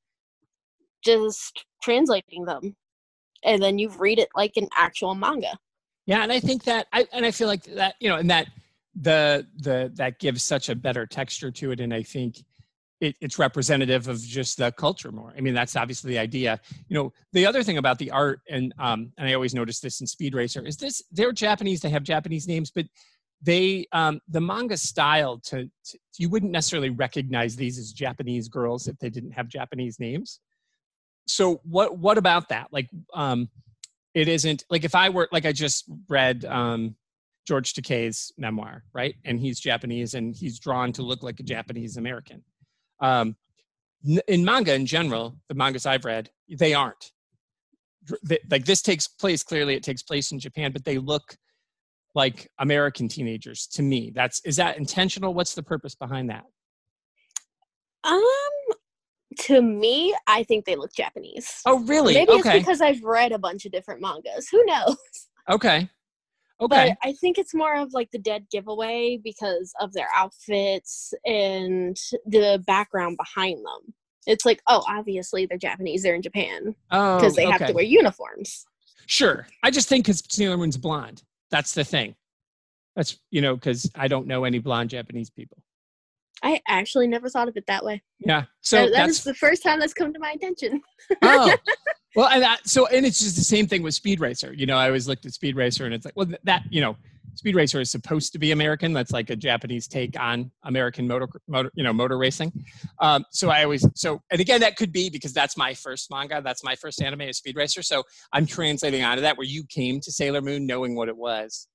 just 1.03 1.65
translating 1.81 2.45
them. 2.45 2.75
And 3.43 3.61
then 3.61 3.79
you 3.79 3.89
read 3.89 4.19
it 4.19 4.29
like 4.35 4.53
an 4.57 4.67
actual 4.75 5.15
manga. 5.15 5.57
Yeah, 6.05 6.23
and 6.23 6.31
I 6.31 6.39
think 6.39 6.63
that 6.65 6.87
I 6.91 7.07
and 7.13 7.25
I 7.25 7.31
feel 7.31 7.47
like 7.47 7.63
that 7.75 7.95
you 7.99 8.09
know, 8.09 8.17
and 8.17 8.29
that 8.31 8.47
the 8.99 9.45
the 9.59 9.91
that 9.95 10.19
gives 10.19 10.43
such 10.43 10.67
a 10.69 10.75
better 10.75 11.05
texture 11.05 11.51
to 11.51 11.71
it, 11.71 11.79
and 11.79 11.93
I 11.93 12.01
think 12.03 12.43
it, 13.01 13.15
it's 13.21 13.39
representative 13.39 14.07
of 14.07 14.21
just 14.21 14.57
the 14.57 14.71
culture 14.71 15.11
more. 15.11 15.33
I 15.37 15.41
mean, 15.41 15.53
that's 15.53 15.75
obviously 15.75 16.11
the 16.11 16.19
idea. 16.19 16.59
You 16.87 16.95
know, 16.95 17.13
the 17.33 17.45
other 17.45 17.63
thing 17.63 17.77
about 17.77 17.97
the 17.97 18.11
art, 18.11 18.41
and 18.49 18.73
um, 18.77 19.11
and 19.17 19.27
I 19.27 19.33
always 19.33 19.53
notice 19.53 19.79
this 19.79 20.01
in 20.01 20.07
Speed 20.07 20.35
Racer, 20.35 20.65
is 20.65 20.77
this 20.77 21.01
they're 21.11 21.31
Japanese, 21.31 21.81
they 21.81 21.89
have 21.89 22.03
Japanese 22.03 22.47
names, 22.47 22.71
but 22.71 22.85
they 23.41 23.85
um, 23.91 24.19
the 24.27 24.41
manga 24.41 24.77
style 24.77 25.39
to, 25.45 25.69
to 25.85 25.99
you 26.17 26.29
wouldn't 26.29 26.51
necessarily 26.51 26.89
recognize 26.89 27.55
these 27.55 27.77
as 27.77 27.93
Japanese 27.93 28.49
girls 28.49 28.87
if 28.87 28.97
they 28.99 29.09
didn't 29.09 29.31
have 29.31 29.47
Japanese 29.47 29.99
names. 29.99 30.39
So 31.27 31.61
what 31.63 31.97
what 31.97 32.17
about 32.17 32.49
that? 32.49 32.67
Like 32.71 32.89
um 33.13 33.49
it 34.13 34.27
isn't 34.27 34.65
like 34.69 34.83
if 34.83 34.95
I 34.95 35.09
were 35.09 35.29
like 35.31 35.45
I 35.45 35.51
just 35.51 35.85
read 36.09 36.43
um 36.43 36.95
George 37.47 37.73
Takei's 37.73 38.33
memoir, 38.37 38.83
right? 38.93 39.15
And 39.25 39.39
he's 39.39 39.59
Japanese 39.59 40.13
and 40.15 40.35
he's 40.35 40.59
drawn 40.59 40.91
to 40.93 41.01
look 41.01 41.23
like 41.23 41.39
a 41.39 41.43
Japanese 41.43 41.97
American. 41.97 42.43
Um, 43.01 43.35
in 44.27 44.45
manga 44.45 44.73
in 44.73 44.85
general, 44.85 45.37
the 45.49 45.55
mangas 45.55 45.85
I've 45.85 46.05
read, 46.05 46.29
they 46.49 46.73
aren't. 46.73 47.11
Like 48.49 48.65
this 48.65 48.81
takes 48.81 49.07
place 49.07 49.43
clearly, 49.43 49.75
it 49.75 49.83
takes 49.83 50.03
place 50.03 50.31
in 50.31 50.39
Japan, 50.39 50.71
but 50.71 50.85
they 50.85 50.97
look 50.97 51.35
like 52.15 52.49
American 52.59 53.07
teenagers 53.07 53.67
to 53.73 53.83
me. 53.83 54.11
That's 54.15 54.41
is 54.45 54.55
that 54.55 54.77
intentional? 54.77 55.33
What's 55.33 55.53
the 55.53 55.63
purpose 55.63 55.95
behind 55.95 56.29
that? 56.29 56.43
um 58.03 58.21
to 59.37 59.61
me 59.61 60.15
i 60.27 60.43
think 60.43 60.65
they 60.65 60.75
look 60.75 60.93
japanese 60.93 61.61
Oh, 61.65 61.79
really? 61.79 62.13
maybe 62.13 62.31
okay. 62.31 62.57
it's 62.57 62.59
because 62.59 62.81
i've 62.81 63.03
read 63.03 63.31
a 63.31 63.37
bunch 63.37 63.65
of 63.65 63.71
different 63.71 64.01
mangas 64.01 64.49
who 64.49 64.63
knows 64.65 64.97
okay. 65.49 65.89
Okay. 66.61 66.89
but 66.89 67.07
i 67.07 67.13
think 67.13 67.37
it's 67.37 67.53
more 67.53 67.75
of 67.75 67.93
like 67.93 68.09
the 68.11 68.19
dead 68.19 68.45
giveaway 68.51 69.19
because 69.23 69.73
of 69.79 69.93
their 69.93 70.09
outfits 70.15 71.13
and 71.25 71.97
the 72.25 72.61
background 72.67 73.17
behind 73.17 73.57
them 73.57 73.93
it's 74.27 74.45
like 74.45 74.61
oh 74.67 74.83
obviously 74.87 75.45
they're 75.45 75.57
japanese 75.57 76.03
they're 76.03 76.15
in 76.15 76.21
japan 76.21 76.75
oh, 76.91 77.17
because 77.17 77.35
they 77.35 77.45
have 77.45 77.65
to 77.65 77.73
wear 77.73 77.83
uniforms 77.83 78.65
Sure. 79.09 79.47
I 79.63 79.71
just 79.71 79.89
think 79.89 80.05
because 80.05 80.21
Sailor 80.29 80.55
Moon's 80.55 80.77
blonde. 80.77 81.23
That's 81.49 81.73
the 81.73 81.83
thing. 81.83 82.13
That's, 82.95 83.17
you 83.31 83.41
know, 83.41 83.55
because 83.55 83.89
I 83.95 84.07
don't 84.07 84.27
know 84.27 84.43
any 84.43 84.59
blonde 84.59 84.91
Japanese 84.91 85.31
people. 85.31 85.63
I 86.43 86.61
actually 86.67 87.07
never 87.07 87.29
thought 87.29 87.47
of 87.47 87.57
it 87.57 87.65
that 87.67 87.83
way 87.83 88.01
Yeah. 88.19 88.45
So 88.61 88.77
That- 88.77 88.91
that 88.91 88.97
that's, 89.07 89.19
is 89.19 89.23
the 89.23 89.33
first 89.33 89.63
time 89.63 89.79
that's 89.79 89.93
come 89.93 90.13
to 90.13 90.19
my 90.19 90.31
attention 90.31 90.81
oh, 91.21 91.55
well, 92.15 92.27
and 92.27 92.41
that, 92.43 92.67
so, 92.67 92.87
and 92.87 93.05
it's 93.05 93.19
just 93.19 93.35
the 93.35 93.43
same 93.43 93.67
thing 93.67 93.83
with 93.83 93.93
Speed 93.93 94.19
Racer. 94.19 94.53
You 94.53 94.65
know, 94.65 94.77
I 94.77 94.87
always 94.87 95.07
looked 95.07 95.25
at 95.25 95.33
Speed 95.33 95.55
Racer 95.55 95.85
and 95.85 95.93
it's 95.93 96.05
like, 96.05 96.15
well, 96.15 96.27
that, 96.43 96.63
you 96.69 96.81
know, 96.81 96.95
Speed 97.35 97.55
Racer 97.55 97.79
is 97.79 97.91
supposed 97.91 98.33
to 98.33 98.39
be 98.39 98.51
American. 98.51 98.91
That's 98.91 99.11
like 99.11 99.29
a 99.29 99.35
Japanese 99.35 99.87
take 99.87 100.19
on 100.19 100.51
American 100.63 101.07
motor, 101.07 101.29
motor 101.47 101.71
you 101.75 101.83
know, 101.83 101.93
motor 101.93 102.17
racing. 102.17 102.51
Um, 102.99 103.23
so 103.31 103.49
I 103.49 103.63
always 103.63 103.85
so, 103.95 104.21
and 104.31 104.41
again, 104.41 104.59
that 104.61 104.75
could 104.75 104.91
be 104.91 105.09
because 105.09 105.31
that's 105.31 105.55
my 105.55 105.73
first 105.73 106.11
manga. 106.11 106.41
That's 106.43 106.63
my 106.63 106.75
first 106.75 107.01
anime 107.01 107.21
is 107.21 107.37
Speed 107.37 107.55
Racer. 107.55 107.81
So 107.81 108.03
I'm 108.33 108.45
translating 108.45 109.03
onto 109.03 109.21
that 109.21 109.37
where 109.37 109.47
you 109.47 109.63
came 109.69 110.01
to 110.01 110.11
Sailor 110.11 110.41
Moon 110.41 110.65
knowing 110.65 110.95
what 110.95 111.07
it 111.07 111.15
was. 111.15 111.67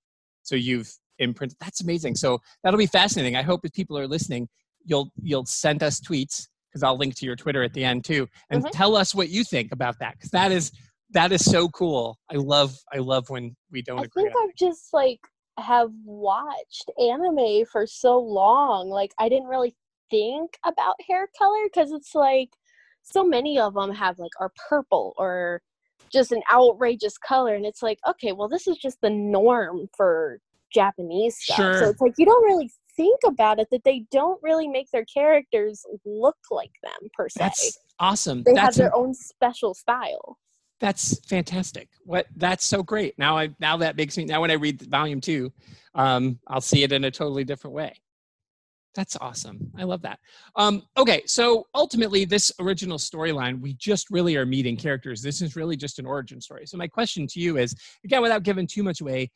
So 0.42 0.56
you've 0.56 0.92
imprinted. 1.18 1.58
That's 1.60 1.82
amazing. 1.82 2.16
So 2.16 2.40
that'll 2.62 2.78
be 2.78 2.86
fascinating. 2.86 3.36
I 3.36 3.42
hope 3.42 3.64
if 3.64 3.72
people 3.72 3.98
are 3.98 4.06
listening, 4.06 4.48
you'll 4.84 5.10
you'll 5.22 5.46
send 5.46 5.82
us 5.82 6.00
tweets 6.00 6.46
because 6.70 6.82
I'll 6.82 6.96
link 6.96 7.14
to 7.16 7.26
your 7.26 7.36
Twitter 7.36 7.62
at 7.62 7.72
the 7.72 7.84
end 7.84 8.04
too, 8.04 8.28
and 8.50 8.62
mm-hmm. 8.62 8.70
tell 8.72 8.96
us 8.96 9.14
what 9.14 9.28
you 9.28 9.44
think 9.44 9.72
about 9.72 9.98
that 10.00 10.14
because 10.14 10.30
that 10.30 10.52
is 10.52 10.72
that 11.10 11.32
is 11.32 11.44
so 11.44 11.68
cool. 11.68 12.18
I 12.30 12.36
love 12.36 12.76
I 12.92 12.98
love 12.98 13.30
when 13.30 13.56
we 13.70 13.82
don't. 13.82 14.00
I 14.00 14.06
think 14.14 14.32
I've 14.42 14.54
just 14.56 14.92
like 14.92 15.20
have 15.58 15.90
watched 16.04 16.90
anime 16.98 17.64
for 17.70 17.86
so 17.86 18.18
long. 18.18 18.88
Like 18.88 19.12
I 19.18 19.28
didn't 19.28 19.48
really 19.48 19.74
think 20.10 20.58
about 20.64 20.96
hair 21.08 21.28
color 21.38 21.64
because 21.64 21.92
it's 21.92 22.14
like 22.14 22.50
so 23.02 23.24
many 23.24 23.58
of 23.58 23.74
them 23.74 23.92
have 23.92 24.18
like 24.18 24.32
are 24.40 24.52
purple 24.68 25.14
or 25.16 25.60
just 26.12 26.32
an 26.32 26.42
outrageous 26.52 27.18
color 27.18 27.54
and 27.54 27.66
it's 27.66 27.82
like 27.82 27.98
okay 28.08 28.32
well 28.32 28.48
this 28.48 28.68
is 28.68 28.76
just 28.76 29.00
the 29.00 29.10
norm 29.10 29.88
for 29.96 30.38
japanese 30.74 31.36
stuff 31.38 31.56
sure. 31.56 31.78
so 31.78 31.88
it's 31.88 32.00
like 32.00 32.14
you 32.18 32.26
don't 32.26 32.44
really 32.44 32.70
think 32.96 33.18
about 33.26 33.58
it 33.58 33.66
that 33.70 33.82
they 33.84 34.04
don't 34.10 34.40
really 34.42 34.68
make 34.68 34.88
their 34.92 35.04
characters 35.06 35.84
look 36.04 36.36
like 36.50 36.70
them 36.82 37.08
per 37.14 37.28
se 37.28 37.38
that's 37.38 37.78
awesome 37.98 38.42
they 38.42 38.52
that's 38.52 38.76
have 38.76 38.84
their 38.84 38.90
a- 38.90 38.96
own 38.96 39.14
special 39.14 39.74
style 39.74 40.38
that's 40.80 41.18
fantastic. 41.26 41.88
What 42.04 42.26
that's 42.36 42.66
so 42.66 42.82
great. 42.82 43.18
Now 43.18 43.38
I 43.38 43.48
now 43.58 43.76
that 43.78 43.96
makes 43.96 44.18
me 44.18 44.26
now 44.26 44.40
when 44.40 44.50
I 44.50 44.54
read 44.54 44.82
volume 44.82 45.20
two, 45.20 45.50
um, 45.94 46.38
I'll 46.48 46.60
see 46.60 46.82
it 46.82 46.92
in 46.92 47.04
a 47.04 47.10
totally 47.10 47.44
different 47.44 47.74
way. 47.74 47.94
That's 48.94 49.16
awesome. 49.20 49.72
I 49.76 49.82
love 49.84 50.02
that. 50.02 50.20
Um, 50.56 50.82
okay, 50.96 51.22
so 51.26 51.66
ultimately, 51.74 52.24
this 52.24 52.52
original 52.60 52.98
storyline, 52.98 53.60
we 53.60 53.74
just 53.74 54.08
really 54.10 54.36
are 54.36 54.46
meeting 54.46 54.76
characters. 54.76 55.20
This 55.20 55.42
is 55.42 55.56
really 55.56 55.76
just 55.76 55.98
an 55.98 56.06
origin 56.06 56.40
story. 56.40 56.66
So 56.66 56.76
my 56.76 56.86
question 56.86 57.26
to 57.28 57.40
you 57.40 57.56
is, 57.56 57.74
again, 58.04 58.22
without 58.22 58.44
giving 58.44 58.66
too 58.68 58.84
much 58.84 59.00
away, 59.00 59.30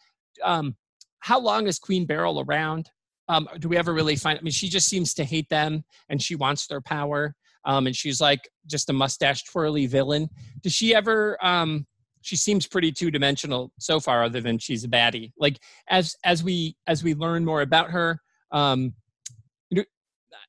um, 0.44 0.76
how 1.20 1.40
long 1.40 1.66
is 1.66 1.78
Queen 1.78 2.06
Beryl 2.06 2.40
around? 2.40 2.90
Um, 3.28 3.48
do 3.58 3.68
we 3.68 3.76
ever 3.76 3.92
really 3.92 4.16
find? 4.16 4.38
I 4.38 4.42
mean, 4.42 4.52
she 4.52 4.68
just 4.68 4.88
seems 4.88 5.12
to 5.14 5.24
hate 5.24 5.48
them, 5.50 5.84
and 6.08 6.22
she 6.22 6.34
wants 6.34 6.66
their 6.66 6.80
power 6.80 7.34
um, 7.64 7.86
and 7.86 7.94
she's 7.94 8.20
like 8.20 8.48
just 8.66 8.90
a 8.90 8.92
mustache 8.92 9.44
twirly 9.44 9.86
villain. 9.86 10.28
Does 10.62 10.72
she 10.72 10.94
ever? 10.94 11.38
Um, 11.44 11.86
she 12.22 12.34
seems 12.34 12.66
pretty 12.66 12.90
two 12.90 13.10
dimensional 13.10 13.72
so 13.78 14.00
far, 14.00 14.24
other 14.24 14.40
than 14.40 14.58
she's 14.58 14.84
a 14.84 14.88
baddie. 14.88 15.32
Like 15.38 15.58
as 15.88 16.16
as 16.24 16.42
we 16.42 16.76
as 16.86 17.04
we 17.04 17.14
learn 17.14 17.44
more 17.44 17.60
about 17.60 17.90
her, 17.90 18.20
um, 18.52 18.94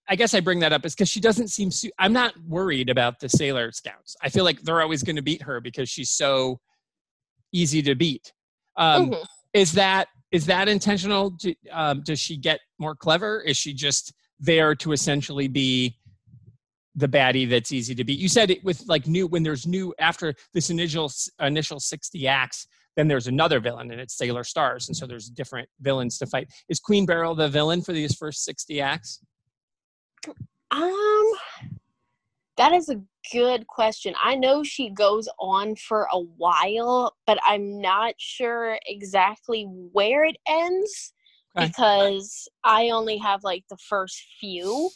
I 0.07 0.15
guess 0.15 0.34
I 0.34 0.39
bring 0.39 0.59
that 0.59 0.74
up 0.74 0.86
is 0.86 0.95
because 0.95 1.09
she 1.09 1.20
doesn't 1.20 1.49
seem. 1.49 1.72
Su- 1.72 1.91
I'm 1.99 2.13
not 2.13 2.34
worried 2.47 2.89
about 2.89 3.20
the 3.20 3.30
Sailor 3.30 3.72
Scouts. 3.72 4.15
I 4.24 4.30
feel 4.30 4.45
like 4.45 4.61
they're 4.61 4.82
always 4.82 5.03
going 5.03 5.17
to 5.17 5.22
beat 5.22 5.41
her 5.43 5.59
because 5.59 5.89
she's 5.89 6.11
so 6.11 6.59
easy 7.51 7.82
to 7.82 7.95
beat. 7.95 8.32
Um, 8.78 9.11
mm-hmm. 9.11 9.24
Is 9.53 9.74
that 9.74 10.07
is 10.32 10.45
that 10.45 10.67
intentional? 10.67 11.36
Um, 11.71 12.01
does 12.01 12.19
she 12.19 12.38
get 12.38 12.59
more 12.77 12.95
clever? 12.95 13.41
Is 13.41 13.57
she 13.57 13.73
just 13.73 14.13
there 14.39 14.75
to 14.75 14.91
essentially 14.91 15.47
be 15.47 15.97
the 16.95 17.07
baddie 17.07 17.49
that's 17.49 17.71
easy 17.71 17.95
to 17.95 18.03
beat. 18.03 18.19
You 18.19 18.27
said 18.27 18.49
it 18.49 18.63
with 18.63 18.84
like 18.88 19.07
new 19.07 19.27
when 19.27 19.43
there's 19.43 19.65
new 19.65 19.93
after 19.99 20.34
this 20.53 20.69
initial 20.69 21.11
initial 21.39 21.80
60 21.80 22.27
acts, 22.27 22.67
then 22.95 23.07
there's 23.07 23.27
another 23.27 23.59
villain 23.59 23.91
and 23.91 24.01
it's 24.01 24.17
Sailor 24.17 24.43
Stars, 24.43 24.88
and 24.89 24.97
so 24.97 25.05
there's 25.05 25.30
different 25.30 25.69
villains 25.82 26.17
to 26.17 26.25
fight. 26.25 26.49
Is 26.67 26.80
Queen 26.80 27.05
Beryl 27.05 27.36
the 27.36 27.47
villain 27.47 27.82
for 27.82 27.93
these 27.93 28.15
first 28.15 28.43
60 28.43 28.82
acts? 28.82 29.21
Um 30.71 31.34
that 32.57 32.73
is 32.73 32.89
a 32.89 33.01
good 33.32 33.67
question. 33.67 34.13
I 34.21 34.36
know 34.36 34.63
she 34.63 34.89
goes 34.89 35.27
on 35.39 35.75
for 35.75 36.07
a 36.11 36.19
while, 36.19 37.15
but 37.25 37.39
I'm 37.45 37.82
not 37.82 38.15
sure 38.17 38.77
exactly 38.86 39.63
where 39.91 40.23
it 40.23 40.38
ends 40.47 41.13
okay. 41.57 41.67
because 41.67 42.47
I 42.63 42.89
only 42.89 43.17
have 43.17 43.43
like 43.43 43.65
the 43.69 43.77
first 43.77 44.21
few 44.39 44.89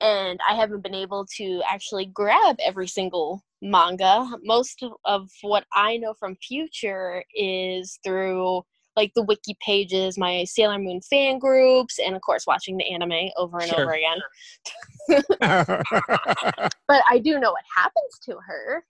and 0.00 0.38
I 0.48 0.54
haven't 0.54 0.82
been 0.82 0.94
able 0.94 1.26
to 1.36 1.62
actually 1.68 2.06
grab 2.06 2.56
every 2.62 2.88
single 2.88 3.42
manga. 3.62 4.28
Most 4.42 4.84
of 5.04 5.30
what 5.42 5.64
I 5.72 5.96
know 5.96 6.14
from 6.14 6.36
Future 6.36 7.24
is 7.34 7.98
through 8.04 8.62
like 8.96 9.12
the 9.14 9.22
wiki 9.22 9.56
pages, 9.64 10.16
my 10.18 10.44
Sailor 10.44 10.78
Moon 10.78 11.00
fan 11.00 11.38
groups, 11.38 11.98
and 11.98 12.14
of 12.14 12.22
course 12.22 12.46
watching 12.46 12.76
the 12.76 12.90
anime 12.92 13.30
over 13.36 13.58
and 13.58 13.70
sure. 13.70 13.82
over 13.82 13.92
again. 13.92 14.20
but 16.88 17.02
I 17.10 17.18
do 17.18 17.38
know 17.38 17.52
what 17.52 17.64
happens 17.74 18.18
to 18.24 18.36
her. 18.46 18.84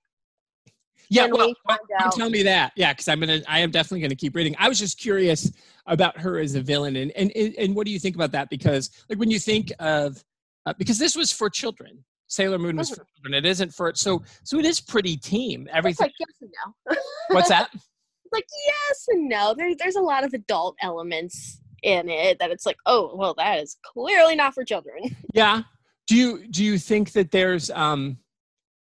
Yeah, 1.10 1.26
well, 1.26 1.48
we 1.48 2.10
tell 2.12 2.30
me 2.30 2.42
that. 2.44 2.72
Yeah, 2.76 2.92
because 2.92 3.08
I'm 3.08 3.20
gonna, 3.20 3.40
I 3.46 3.60
am 3.60 3.70
definitely 3.70 4.00
gonna 4.00 4.16
keep 4.16 4.34
reading. 4.34 4.56
I 4.58 4.68
was 4.68 4.78
just 4.78 4.98
curious 4.98 5.52
about 5.86 6.18
her 6.18 6.38
as 6.38 6.54
a 6.54 6.60
villain, 6.60 6.96
and 6.96 7.12
and 7.12 7.30
and 7.32 7.74
what 7.74 7.86
do 7.86 7.92
you 7.92 7.98
think 7.98 8.14
about 8.14 8.32
that? 8.32 8.48
Because 8.50 8.90
like 9.08 9.18
when 9.18 9.30
you 9.30 9.38
think 9.38 9.72
of 9.78 10.22
uh, 10.66 10.72
because 10.78 10.98
this 10.98 11.16
was 11.16 11.32
for 11.32 11.50
children. 11.50 12.04
Sailor 12.26 12.58
Moon 12.58 12.76
was 12.76 12.88
for 12.88 12.96
mm-hmm. 12.96 13.22
children. 13.22 13.44
It 13.44 13.48
isn't 13.48 13.72
for 13.72 13.92
so 13.94 14.22
so 14.42 14.58
it 14.58 14.64
is 14.64 14.80
pretty 14.80 15.16
team. 15.16 15.68
Everything. 15.72 15.90
It's 15.90 16.00
like 16.00 16.12
yes 16.18 16.28
and 16.40 16.50
no. 16.88 17.34
What's 17.34 17.48
that? 17.48 17.70
like 18.34 18.46
yes 18.66 19.06
and 19.08 19.28
no. 19.28 19.54
There's 19.56 19.76
there's 19.76 19.96
a 19.96 20.02
lot 20.02 20.24
of 20.24 20.34
adult 20.34 20.76
elements 20.82 21.60
in 21.82 22.08
it 22.08 22.38
that 22.38 22.50
it's 22.50 22.66
like 22.66 22.76
oh 22.86 23.14
well 23.14 23.34
that 23.34 23.60
is 23.60 23.76
clearly 23.84 24.36
not 24.36 24.54
for 24.54 24.64
children. 24.64 25.16
Yeah. 25.34 25.62
Do 26.06 26.16
you 26.16 26.46
do 26.48 26.62
you 26.62 26.78
think 26.78 27.12
that 27.12 27.30
there's 27.30 27.70
um 27.70 28.18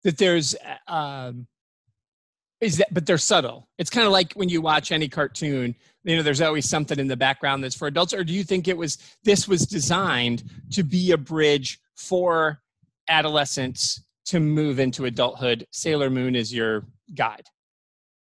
that 0.04 0.18
there's 0.18 0.56
uh, 0.88 0.92
um 0.92 1.48
is 2.62 2.78
that 2.78 2.94
but 2.94 3.06
they're 3.06 3.18
subtle 3.18 3.68
it's 3.78 3.90
kind 3.90 4.06
of 4.06 4.12
like 4.12 4.34
when 4.34 4.50
you 4.50 4.62
watch 4.62 4.92
any 4.92 5.08
cartoon 5.08 5.76
you 6.04 6.16
know 6.16 6.24
there's 6.24 6.42
always 6.42 6.68
something 6.68 7.00
in 7.00 7.08
the 7.08 7.18
background 7.18 7.64
that's 7.64 7.76
for 7.76 7.88
adults 7.88 8.14
or 8.14 8.24
do 8.24 8.34
you 8.34 8.44
think 8.44 8.68
it 8.68 8.78
was 8.78 8.98
this 9.24 9.48
was 9.48 9.66
designed 9.66 10.44
to 10.72 10.84
be 10.84 11.12
a 11.12 11.18
bridge 11.18 11.80
for 11.96 12.62
adolescents 13.10 14.02
to 14.26 14.40
move 14.40 14.80
into 14.80 15.06
adulthood 15.06 15.68
sailor 15.72 16.10
moon 16.10 16.36
is 16.36 16.54
your 16.54 16.86
guide 17.14 17.46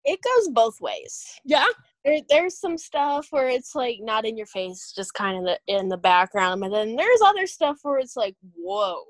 it 0.04 0.18
goes 0.22 0.48
both 0.52 0.80
ways 0.80 1.24
yeah 1.44 1.66
there, 2.04 2.20
there's 2.28 2.58
some 2.58 2.78
stuff 2.78 3.26
where 3.30 3.48
it's 3.48 3.74
like 3.74 3.98
not 4.00 4.24
in 4.24 4.36
your 4.36 4.46
face 4.46 4.92
just 4.94 5.12
kind 5.14 5.38
of 5.38 5.44
the, 5.44 5.58
in 5.66 5.88
the 5.88 5.96
background 5.96 6.62
and 6.64 6.72
then 6.72 6.96
there's 6.96 7.20
other 7.24 7.46
stuff 7.46 7.78
where 7.82 7.98
it's 7.98 8.16
like 8.16 8.34
whoa 8.56 9.02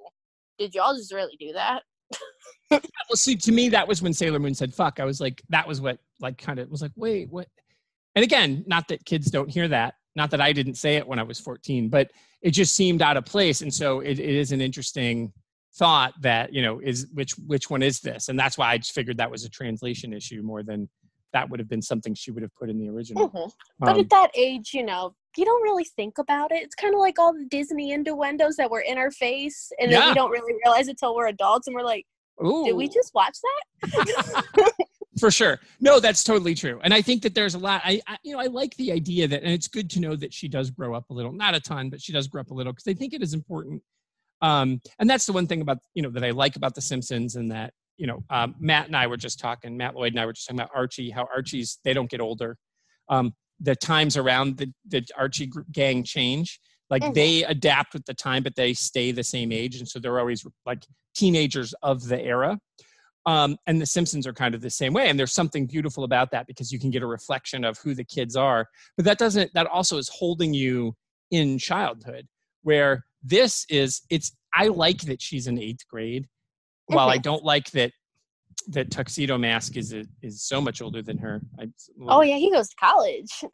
did 0.59 0.75
y'all 0.75 0.95
just 0.95 1.13
really 1.13 1.37
do 1.39 1.53
that 1.53 1.83
well, 2.71 2.81
see, 3.15 3.37
to 3.37 3.53
me, 3.53 3.69
that 3.69 3.87
was 3.87 4.03
when 4.03 4.13
Sailor 4.13 4.39
Moon 4.39 4.55
said 4.55 4.75
"fuck." 4.75 5.01
I 5.01 5.05
was 5.05 5.21
like, 5.21 5.43
that 5.49 5.67
was 5.67 5.81
what, 5.81 5.99
like, 6.21 6.39
kind 6.39 6.59
of 6.59 6.69
was 6.71 6.83
like, 6.83 6.93
wait, 6.97 7.29
what? 7.31 7.49
And 8.15 8.25
again, 8.25 8.65
not 8.67 8.89
that 8.89 9.05
kids 9.05 9.31
don't 9.31 9.51
hear 9.51 9.69
that, 9.69 9.95
not 10.17 10.31
that 10.31 10.41
I 10.41 10.53
didn't 10.53 10.75
say 10.75 10.97
it 10.97 11.07
when 11.07 11.19
I 11.19 11.23
was 11.23 11.41
14, 11.41 11.89
but 11.89 12.11
it 12.43 12.51
just 12.51 12.75
seemed 12.75 13.03
out 13.03 13.17
of 13.17 13.25
place. 13.25 13.61
And 13.63 13.73
so 13.73 14.01
it, 14.01 14.19
it 14.19 14.35
is 14.35 14.53
an 14.53 14.61
interesting 14.61 15.33
thought 15.77 16.15
that 16.21 16.53
you 16.53 16.63
know 16.63 16.81
is 16.81 17.07
which 17.15 17.33
which 17.47 17.71
one 17.71 17.83
is 17.83 18.01
this, 18.01 18.29
and 18.29 18.39
that's 18.39 18.59
why 18.59 18.71
I 18.71 18.79
just 18.79 18.93
figured 18.93 19.19
that 19.19 19.31
was 19.31 19.45
a 19.45 19.51
translation 19.51 20.13
issue 20.13 20.43
more 20.43 20.63
than 20.63 20.89
that 21.33 21.49
would 21.49 21.61
have 21.61 21.69
been 21.69 21.83
something 21.83 22.13
she 22.15 22.33
would 22.33 22.43
have 22.43 22.55
put 22.57 22.69
in 22.69 22.79
the 22.79 22.89
original. 22.89 23.29
Mm-hmm. 23.29 23.51
But 23.79 23.95
um, 23.95 24.01
at 24.01 24.11
that 24.11 24.31
age, 24.35 24.73
you 24.75 24.85
know, 24.85 25.15
you 25.37 25.45
don't 25.45 25.63
really 25.63 25.85
think 25.85 26.19
about 26.19 26.51
it. 26.51 26.63
It's 26.63 26.75
kind 26.75 26.93
of 26.93 26.99
like 26.99 27.21
all 27.21 27.33
the 27.33 27.47
Disney 27.49 27.93
innuendos 27.93 28.57
that 28.57 28.71
were 28.71 28.81
in 28.81 28.99
our 28.99 29.11
face, 29.11 29.71
and 29.81 29.91
yeah. 29.91 30.01
then 30.01 30.09
we 30.09 30.15
don't 30.15 30.31
really 30.31 30.55
realize 30.65 30.89
it 30.89 30.99
till 30.99 31.15
we're 31.15 31.29
adults, 31.29 31.67
and 31.67 31.75
we're 31.75 31.85
like, 31.85 32.05
Ooh. 32.45 32.65
Did 32.65 32.77
we 32.77 32.89
just 32.89 33.13
watch 33.15 33.37
that? 33.83 34.73
For 35.19 35.31
sure. 35.31 35.61
No, 35.81 36.01
that's 36.01 36.25
totally 36.25 36.55
true. 36.55 36.81
And 36.83 36.95
I 36.95 37.03
think 37.03 37.23
that 37.23 37.35
there's 37.35 37.55
a 37.55 37.59
lot. 37.59 37.83
I, 37.85 38.01
I, 38.07 38.17
you 38.23 38.33
know, 38.33 38.41
I 38.41 38.47
like 38.47 38.75
the 38.77 38.93
idea 38.93 39.29
that, 39.29 39.43
and 39.43 39.53
it's 39.53 39.69
good 39.69 39.91
to 39.91 40.01
know 40.01 40.17
that 40.17 40.33
she 40.33 40.49
does 40.49 40.71
grow 40.71 40.95
up 40.95 41.11
a 41.11 41.13
little, 41.13 41.33
not 41.33 41.55
a 41.55 41.61
ton, 41.61 41.91
but 41.91 42.01
she 42.01 42.13
does 42.13 42.29
grow 42.29 42.41
up 42.41 42.51
a 42.51 42.55
little 42.55 42.73
because 42.73 42.89
I 42.89 42.95
think 42.95 43.13
it 43.13 43.23
is 43.23 43.35
important. 43.35 43.83
Um, 44.43 44.81
and 44.99 45.09
that's 45.09 45.27
the 45.27 45.33
one 45.33 45.47
thing 45.47 45.61
about, 45.61 45.79
you 45.95 46.03
know, 46.03 46.11
that 46.11 46.25
I 46.25 46.31
like 46.31 46.57
about 46.57 46.75
The 46.75 46.81
Simpsons 46.81 47.37
and 47.37 47.51
that, 47.51 47.73
you 47.97 48.07
know, 48.07 48.25
um, 48.31 48.55
Matt 48.59 48.87
and 48.87 48.97
I 48.97 49.07
were 49.07 49.17
just 49.17 49.39
talking, 49.39 49.77
Matt 49.77 49.95
Lloyd 49.95 50.13
and 50.13 50.21
I 50.21 50.27
were 50.27 50.33
just 50.33 50.47
talking 50.47 50.61
about 50.61 50.71
Archie, 50.75 51.11
how 51.11 51.29
Archie's, 51.35 51.79
they 51.85 51.93
don't 51.93 52.11
get 52.11 52.21
older. 52.21 52.57
Um, 53.09 53.35
the 53.61 53.77
times 53.77 54.17
around 54.17 54.57
the, 54.57 54.73
the 54.89 55.07
Archie 55.19 55.51
gang 55.71 56.03
change. 56.03 56.59
Like 56.89 57.03
mm-hmm. 57.03 57.13
they 57.13 57.45
adapt 57.45 57.93
with 57.93 58.05
the 58.07 58.15
time, 58.15 58.43
but 58.43 58.57
they 58.57 58.73
stay 58.73 59.13
the 59.13 59.23
same 59.23 59.53
age. 59.53 59.77
And 59.77 59.87
so 59.87 59.99
they're 59.99 60.19
always 60.19 60.45
like 60.65 60.83
teenagers 61.15 61.75
of 61.83 62.09
the 62.09 62.21
era. 62.21 62.59
Um, 63.27 63.59
and 63.67 63.81
the 63.81 63.87
Simpsons 63.87 64.27
are 64.27 64.33
kind 64.33 64.55
of 64.55 64.63
the 64.63 64.71
same 64.71 64.95
way. 64.95 65.09
And 65.09 65.19
there's 65.19 65.35
something 65.35 65.67
beautiful 65.67 66.05
about 66.05 66.31
that 66.31 66.47
because 66.47 66.73
you 66.73 66.81
can 66.81 66.91
get 66.91 67.03
a 67.03 67.07
reflection 67.07 67.65
of 67.65 67.79
who 67.79 67.95
the 67.95 68.03
kids 68.03 68.35
are. 68.35 68.67
But 68.97 69.05
that 69.05 69.19
doesn't, 69.19 69.53
that 69.53 69.67
also 69.67 69.99
is 69.99 70.09
holding 70.09 70.55
you 70.55 70.95
in 71.31 71.59
childhood, 71.59 72.27
where 72.63 73.05
this 73.23 73.67
is, 73.69 74.03
it's, 74.11 74.33
I 74.55 74.69
like 74.69 75.03
that 75.03 75.23
she's 75.23 75.47
in 75.47 75.59
eighth 75.59 75.87
grade. 75.89 76.27
While 76.87 77.09
I 77.09 77.19
don't 77.19 77.45
like 77.45 77.71
that 77.71 77.93
that 78.69 78.91
Tuxedo 78.91 79.39
Mask 79.39 79.77
is 79.77 79.93
a, 79.93 80.05
is 80.23 80.43
so 80.43 80.61
much 80.61 80.83
older 80.83 81.03
than 81.03 81.19
her. 81.19 81.41
I, 81.59 81.69
oh 82.09 82.23
yeah, 82.23 82.37
he 82.37 82.51
goes 82.51 82.69
to 82.69 82.77
college. 82.77 83.45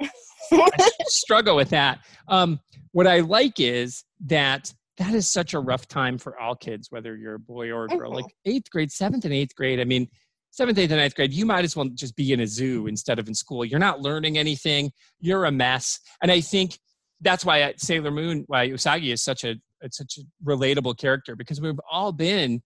struggle 1.06 1.56
with 1.56 1.70
that. 1.70 2.00
Um, 2.28 2.60
what 2.92 3.06
I 3.06 3.20
like 3.20 3.60
is 3.60 4.04
that 4.26 4.72
that 4.98 5.14
is 5.14 5.30
such 5.30 5.54
a 5.54 5.60
rough 5.60 5.86
time 5.88 6.18
for 6.18 6.38
all 6.38 6.54
kids, 6.54 6.90
whether 6.90 7.16
you're 7.16 7.34
a 7.34 7.38
boy 7.38 7.70
or 7.70 7.84
a 7.84 7.88
girl. 7.88 8.10
Mm-hmm. 8.10 8.22
Like 8.22 8.34
eighth 8.46 8.70
grade, 8.70 8.90
seventh 8.90 9.24
and 9.24 9.34
eighth 9.34 9.54
grade. 9.54 9.80
I 9.80 9.84
mean, 9.84 10.08
seventh, 10.50 10.78
eighth, 10.78 10.90
and 10.90 11.00
ninth 11.00 11.14
grade, 11.14 11.34
you 11.34 11.44
might 11.44 11.64
as 11.64 11.76
well 11.76 11.88
just 11.94 12.16
be 12.16 12.32
in 12.32 12.40
a 12.40 12.46
zoo 12.46 12.86
instead 12.86 13.18
of 13.18 13.28
in 13.28 13.34
school. 13.34 13.64
You're 13.64 13.78
not 13.78 14.00
learning 14.00 14.38
anything. 14.38 14.90
You're 15.20 15.44
a 15.44 15.52
mess. 15.52 16.00
And 16.22 16.32
I 16.32 16.40
think 16.40 16.78
that's 17.20 17.44
why 17.44 17.72
Sailor 17.76 18.10
Moon, 18.10 18.44
why 18.46 18.68
Usagi 18.68 19.12
is 19.12 19.22
such 19.22 19.44
a 19.44 19.56
it's 19.82 19.98
such 19.98 20.18
a 20.18 20.48
relatable 20.48 20.96
character 20.98 21.36
because 21.36 21.60
we've 21.60 21.80
all 21.90 22.12
been 22.12 22.62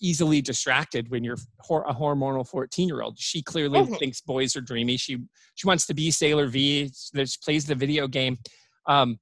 easily 0.00 0.40
distracted 0.40 1.10
when 1.10 1.24
you're 1.24 1.34
a 1.34 1.94
hormonal 1.94 2.46
14 2.46 2.86
year 2.86 3.02
old 3.02 3.18
she 3.18 3.42
clearly 3.42 3.80
mm-hmm. 3.80 3.94
thinks 3.94 4.20
boys 4.20 4.54
are 4.56 4.60
dreamy. 4.60 4.96
She 4.96 5.18
she 5.54 5.66
wants 5.66 5.86
to 5.86 5.94
be 5.94 6.10
sailor 6.10 6.46
v 6.46 6.90
she 6.92 7.26
plays 7.42 7.66
the 7.66 7.74
video 7.74 8.06
game. 8.06 8.38
Um, 8.86 9.18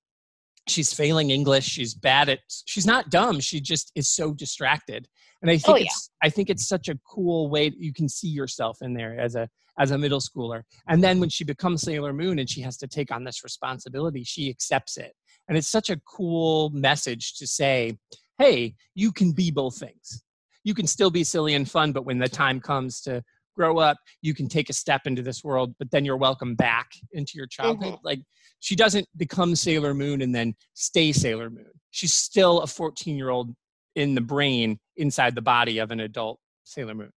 she's 0.68 0.92
failing 0.92 1.30
english. 1.30 1.64
She's 1.64 1.94
bad 1.94 2.28
at 2.28 2.40
she's 2.66 2.86
not 2.86 3.10
dumb. 3.10 3.40
She 3.40 3.60
just 3.60 3.92
is 3.94 4.08
so 4.08 4.32
distracted. 4.32 5.06
And 5.40 5.50
i 5.50 5.56
think 5.56 5.78
oh, 5.78 5.82
it's 5.82 6.10
i 6.22 6.28
think 6.28 6.50
it's 6.50 6.68
such 6.68 6.88
a 6.88 6.98
cool 7.08 7.50
way 7.50 7.68
that 7.68 7.78
you 7.78 7.92
can 7.92 8.08
see 8.08 8.28
yourself 8.28 8.78
in 8.80 8.94
there 8.94 9.18
as 9.18 9.34
a 9.34 9.48
as 9.78 9.90
a 9.90 9.98
middle 9.98 10.20
schooler 10.20 10.62
and 10.88 11.02
then 11.02 11.18
when 11.18 11.28
she 11.28 11.44
becomes 11.44 11.82
sailor 11.82 12.12
moon 12.12 12.38
and 12.38 12.48
she 12.48 12.60
has 12.60 12.76
to 12.76 12.86
take 12.86 13.10
on 13.10 13.24
this 13.24 13.42
responsibility 13.42 14.22
she 14.22 14.50
accepts 14.50 14.96
it 14.96 15.14
and 15.48 15.58
it's 15.58 15.68
such 15.68 15.90
a 15.90 16.00
cool 16.06 16.70
message 16.70 17.34
to 17.34 17.46
say, 17.46 17.98
hey, 18.38 18.74
you 18.94 19.12
can 19.12 19.32
be 19.32 19.50
both 19.50 19.78
things. 19.78 20.22
You 20.64 20.74
can 20.74 20.86
still 20.86 21.10
be 21.10 21.24
silly 21.24 21.54
and 21.54 21.68
fun, 21.68 21.92
but 21.92 22.04
when 22.04 22.18
the 22.18 22.28
time 22.28 22.60
comes 22.60 23.00
to 23.02 23.22
grow 23.54 23.78
up, 23.78 23.98
you 24.22 24.34
can 24.34 24.48
take 24.48 24.70
a 24.70 24.72
step 24.72 25.02
into 25.06 25.22
this 25.22 25.44
world, 25.44 25.74
but 25.78 25.90
then 25.90 26.04
you're 26.04 26.16
welcome 26.16 26.54
back 26.54 26.92
into 27.12 27.32
your 27.34 27.46
childhood. 27.46 27.94
Mm-hmm. 27.94 28.06
Like 28.06 28.20
she 28.60 28.76
doesn't 28.76 29.06
become 29.16 29.54
Sailor 29.56 29.94
Moon 29.94 30.22
and 30.22 30.34
then 30.34 30.54
stay 30.74 31.12
Sailor 31.12 31.50
Moon. 31.50 31.66
She's 31.90 32.14
still 32.14 32.60
a 32.60 32.66
14 32.66 33.16
year 33.16 33.28
old 33.28 33.54
in 33.94 34.14
the 34.14 34.20
brain 34.20 34.78
inside 34.96 35.34
the 35.34 35.42
body 35.42 35.78
of 35.78 35.90
an 35.90 36.00
adult 36.00 36.38
Sailor 36.64 36.94
Moon. 36.94 37.10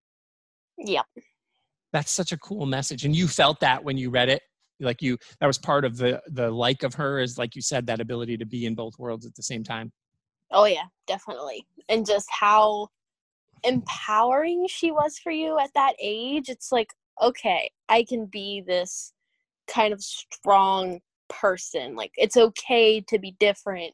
Yep. 0.78 1.06
That's 1.96 2.12
such 2.12 2.34
a 2.34 2.38
cool 2.38 2.66
message. 2.66 3.06
And 3.06 3.16
you 3.16 3.26
felt 3.26 3.62
that 3.62 3.82
when 3.82 3.96
you 3.96 4.10
read 4.10 4.28
it? 4.28 4.42
Like 4.82 5.02
you 5.02 5.18
that 5.40 5.48
was 5.48 5.58
part 5.58 5.86
of 5.86 5.96
the 5.96 6.22
the 6.28 6.52
like 6.52 6.84
of 6.84 6.94
her 6.96 7.20
is 7.22 7.38
like 7.38 7.56
you 7.56 7.62
said 7.62 7.88
that 7.88 8.02
ability 8.02 8.36
to 8.36 8.46
be 8.46 8.66
in 8.66 8.76
both 8.76 9.00
worlds 9.00 9.26
at 9.26 9.34
the 9.34 9.42
same 9.42 9.64
time? 9.64 9.94
Oh 10.52 10.66
yeah 10.66 10.88
definitely. 11.08 11.66
And 11.88 12.06
just 12.06 12.28
how 12.30 12.90
empowering 13.64 14.66
she 14.68 14.92
was 14.92 15.18
for 15.18 15.32
you 15.32 15.58
at 15.58 15.70
that 15.74 15.94
age 16.02 16.50
it's 16.50 16.72
like 16.74 16.90
okay 17.22 17.72
i 17.88 18.04
can 18.04 18.26
be 18.26 18.62
this 18.68 19.14
kind 19.66 19.94
of 19.94 20.04
strong 20.04 21.00
person. 21.30 21.96
Like 21.96 22.12
it's 22.18 22.36
okay 22.36 23.00
to 23.08 23.18
be 23.18 23.38
different 23.40 23.94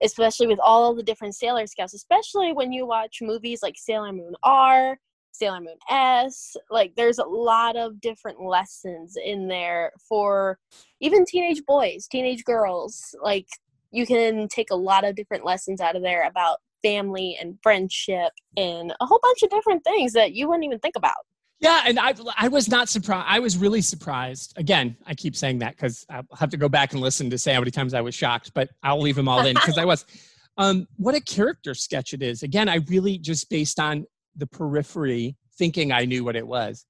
especially 0.00 0.46
with 0.46 0.60
all 0.62 0.94
the 0.94 1.02
different 1.02 1.34
sailor 1.34 1.66
scouts 1.66 1.92
especially 1.92 2.52
when 2.52 2.70
you 2.70 2.86
watch 2.86 3.18
movies 3.20 3.64
like 3.64 3.74
sailor 3.76 4.12
moon 4.12 4.34
r 4.44 4.96
Sailor 5.32 5.60
Moon 5.60 5.76
S. 5.90 6.56
Like 6.70 6.94
there's 6.96 7.18
a 7.18 7.24
lot 7.24 7.76
of 7.76 8.00
different 8.00 8.40
lessons 8.40 9.16
in 9.22 9.48
there 9.48 9.92
for 10.08 10.58
even 11.00 11.24
teenage 11.24 11.62
boys, 11.66 12.06
teenage 12.06 12.44
girls. 12.44 13.14
Like 13.22 13.46
you 13.90 14.06
can 14.06 14.48
take 14.48 14.70
a 14.70 14.76
lot 14.76 15.04
of 15.04 15.16
different 15.16 15.44
lessons 15.44 15.80
out 15.80 15.96
of 15.96 16.02
there 16.02 16.26
about 16.26 16.58
family 16.82 17.36
and 17.40 17.58
friendship 17.62 18.32
and 18.56 18.92
a 19.00 19.06
whole 19.06 19.20
bunch 19.22 19.42
of 19.42 19.50
different 19.50 19.84
things 19.84 20.12
that 20.12 20.32
you 20.32 20.48
wouldn't 20.48 20.64
even 20.64 20.78
think 20.78 20.96
about. 20.96 21.14
Yeah, 21.60 21.82
and 21.86 21.98
I 21.98 22.12
I 22.36 22.48
was 22.48 22.68
not 22.68 22.88
surprised. 22.88 23.26
I 23.28 23.38
was 23.38 23.56
really 23.56 23.82
surprised. 23.82 24.52
Again, 24.56 24.96
I 25.06 25.14
keep 25.14 25.36
saying 25.36 25.60
that 25.60 25.76
because 25.76 26.04
I'll 26.10 26.26
have 26.36 26.50
to 26.50 26.56
go 26.56 26.68
back 26.68 26.92
and 26.92 27.00
listen 27.00 27.30
to 27.30 27.38
say 27.38 27.54
how 27.54 27.60
many 27.60 27.70
times 27.70 27.94
I 27.94 28.00
was 28.00 28.16
shocked, 28.16 28.50
but 28.52 28.68
I'll 28.82 29.00
leave 29.00 29.14
them 29.14 29.28
all 29.28 29.46
in 29.46 29.54
because 29.54 29.78
I 29.78 29.84
was. 29.84 30.04
Um, 30.58 30.86
what 30.98 31.14
a 31.14 31.20
character 31.22 31.72
sketch 31.72 32.12
it 32.12 32.22
is. 32.22 32.42
Again, 32.42 32.68
I 32.68 32.80
really 32.88 33.16
just 33.16 33.48
based 33.48 33.80
on 33.80 34.04
the 34.36 34.46
periphery 34.46 35.36
thinking 35.56 35.92
I 35.92 36.04
knew 36.04 36.24
what 36.24 36.36
it 36.36 36.46
was. 36.46 36.84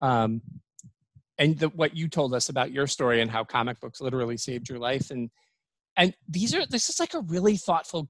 Um, 0.00 0.42
and 1.38 1.58
the, 1.58 1.68
what 1.68 1.96
you 1.96 2.08
told 2.08 2.34
us 2.34 2.48
about 2.48 2.72
your 2.72 2.86
story 2.86 3.20
and 3.20 3.30
how 3.30 3.44
comic 3.44 3.80
books 3.80 4.00
literally 4.00 4.36
saved 4.36 4.68
your 4.68 4.78
life. 4.78 5.10
And 5.10 5.30
and 5.96 6.14
these 6.28 6.54
are 6.54 6.66
this 6.66 6.88
is 6.88 7.00
like 7.00 7.14
a 7.14 7.20
really 7.20 7.56
thoughtful 7.56 8.08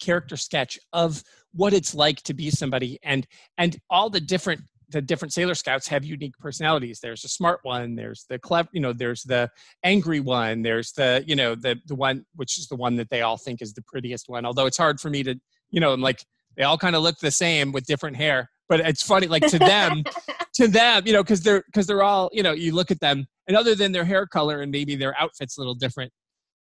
character 0.00 0.36
sketch 0.36 0.78
of 0.92 1.22
what 1.52 1.72
it's 1.72 1.94
like 1.94 2.22
to 2.22 2.34
be 2.34 2.50
somebody. 2.50 2.98
And 3.02 3.26
and 3.58 3.78
all 3.88 4.10
the 4.10 4.20
different 4.20 4.62
the 4.90 5.00
different 5.00 5.32
sailor 5.32 5.54
scouts 5.54 5.88
have 5.88 6.04
unique 6.04 6.36
personalities. 6.38 7.00
There's 7.00 7.24
a 7.24 7.28
smart 7.28 7.60
one 7.62 7.94
there's 7.94 8.26
the 8.28 8.38
clever 8.38 8.68
you 8.72 8.80
know 8.80 8.92
there's 8.92 9.22
the 9.22 9.50
angry 9.82 10.20
one 10.20 10.62
there's 10.62 10.92
the 10.92 11.24
you 11.26 11.36
know 11.36 11.54
the 11.54 11.76
the 11.86 11.94
one 11.94 12.26
which 12.34 12.58
is 12.58 12.68
the 12.68 12.76
one 12.76 12.96
that 12.96 13.08
they 13.08 13.22
all 13.22 13.36
think 13.36 13.62
is 13.62 13.72
the 13.72 13.82
prettiest 13.82 14.28
one. 14.28 14.44
Although 14.44 14.66
it's 14.66 14.78
hard 14.78 15.00
for 15.00 15.10
me 15.10 15.22
to 15.22 15.36
you 15.70 15.80
know 15.80 15.92
i'm 15.92 16.00
like 16.00 16.24
they 16.56 16.62
all 16.62 16.78
kind 16.78 16.96
of 16.96 17.02
look 17.02 17.18
the 17.18 17.30
same 17.30 17.72
with 17.72 17.84
different 17.86 18.16
hair 18.16 18.50
but 18.68 18.80
it's 18.80 19.02
funny 19.02 19.26
like 19.26 19.46
to 19.46 19.58
them 19.58 20.02
to 20.54 20.68
them 20.68 21.02
you 21.06 21.12
know 21.12 21.22
because 21.22 21.42
they're 21.42 21.62
because 21.66 21.86
they're 21.86 22.02
all 22.02 22.30
you 22.32 22.42
know 22.42 22.52
you 22.52 22.74
look 22.74 22.90
at 22.90 23.00
them 23.00 23.26
and 23.46 23.56
other 23.56 23.74
than 23.74 23.92
their 23.92 24.04
hair 24.04 24.26
color 24.26 24.60
and 24.60 24.70
maybe 24.70 24.96
their 24.96 25.18
outfits 25.20 25.56
a 25.56 25.60
little 25.60 25.74
different 25.74 26.12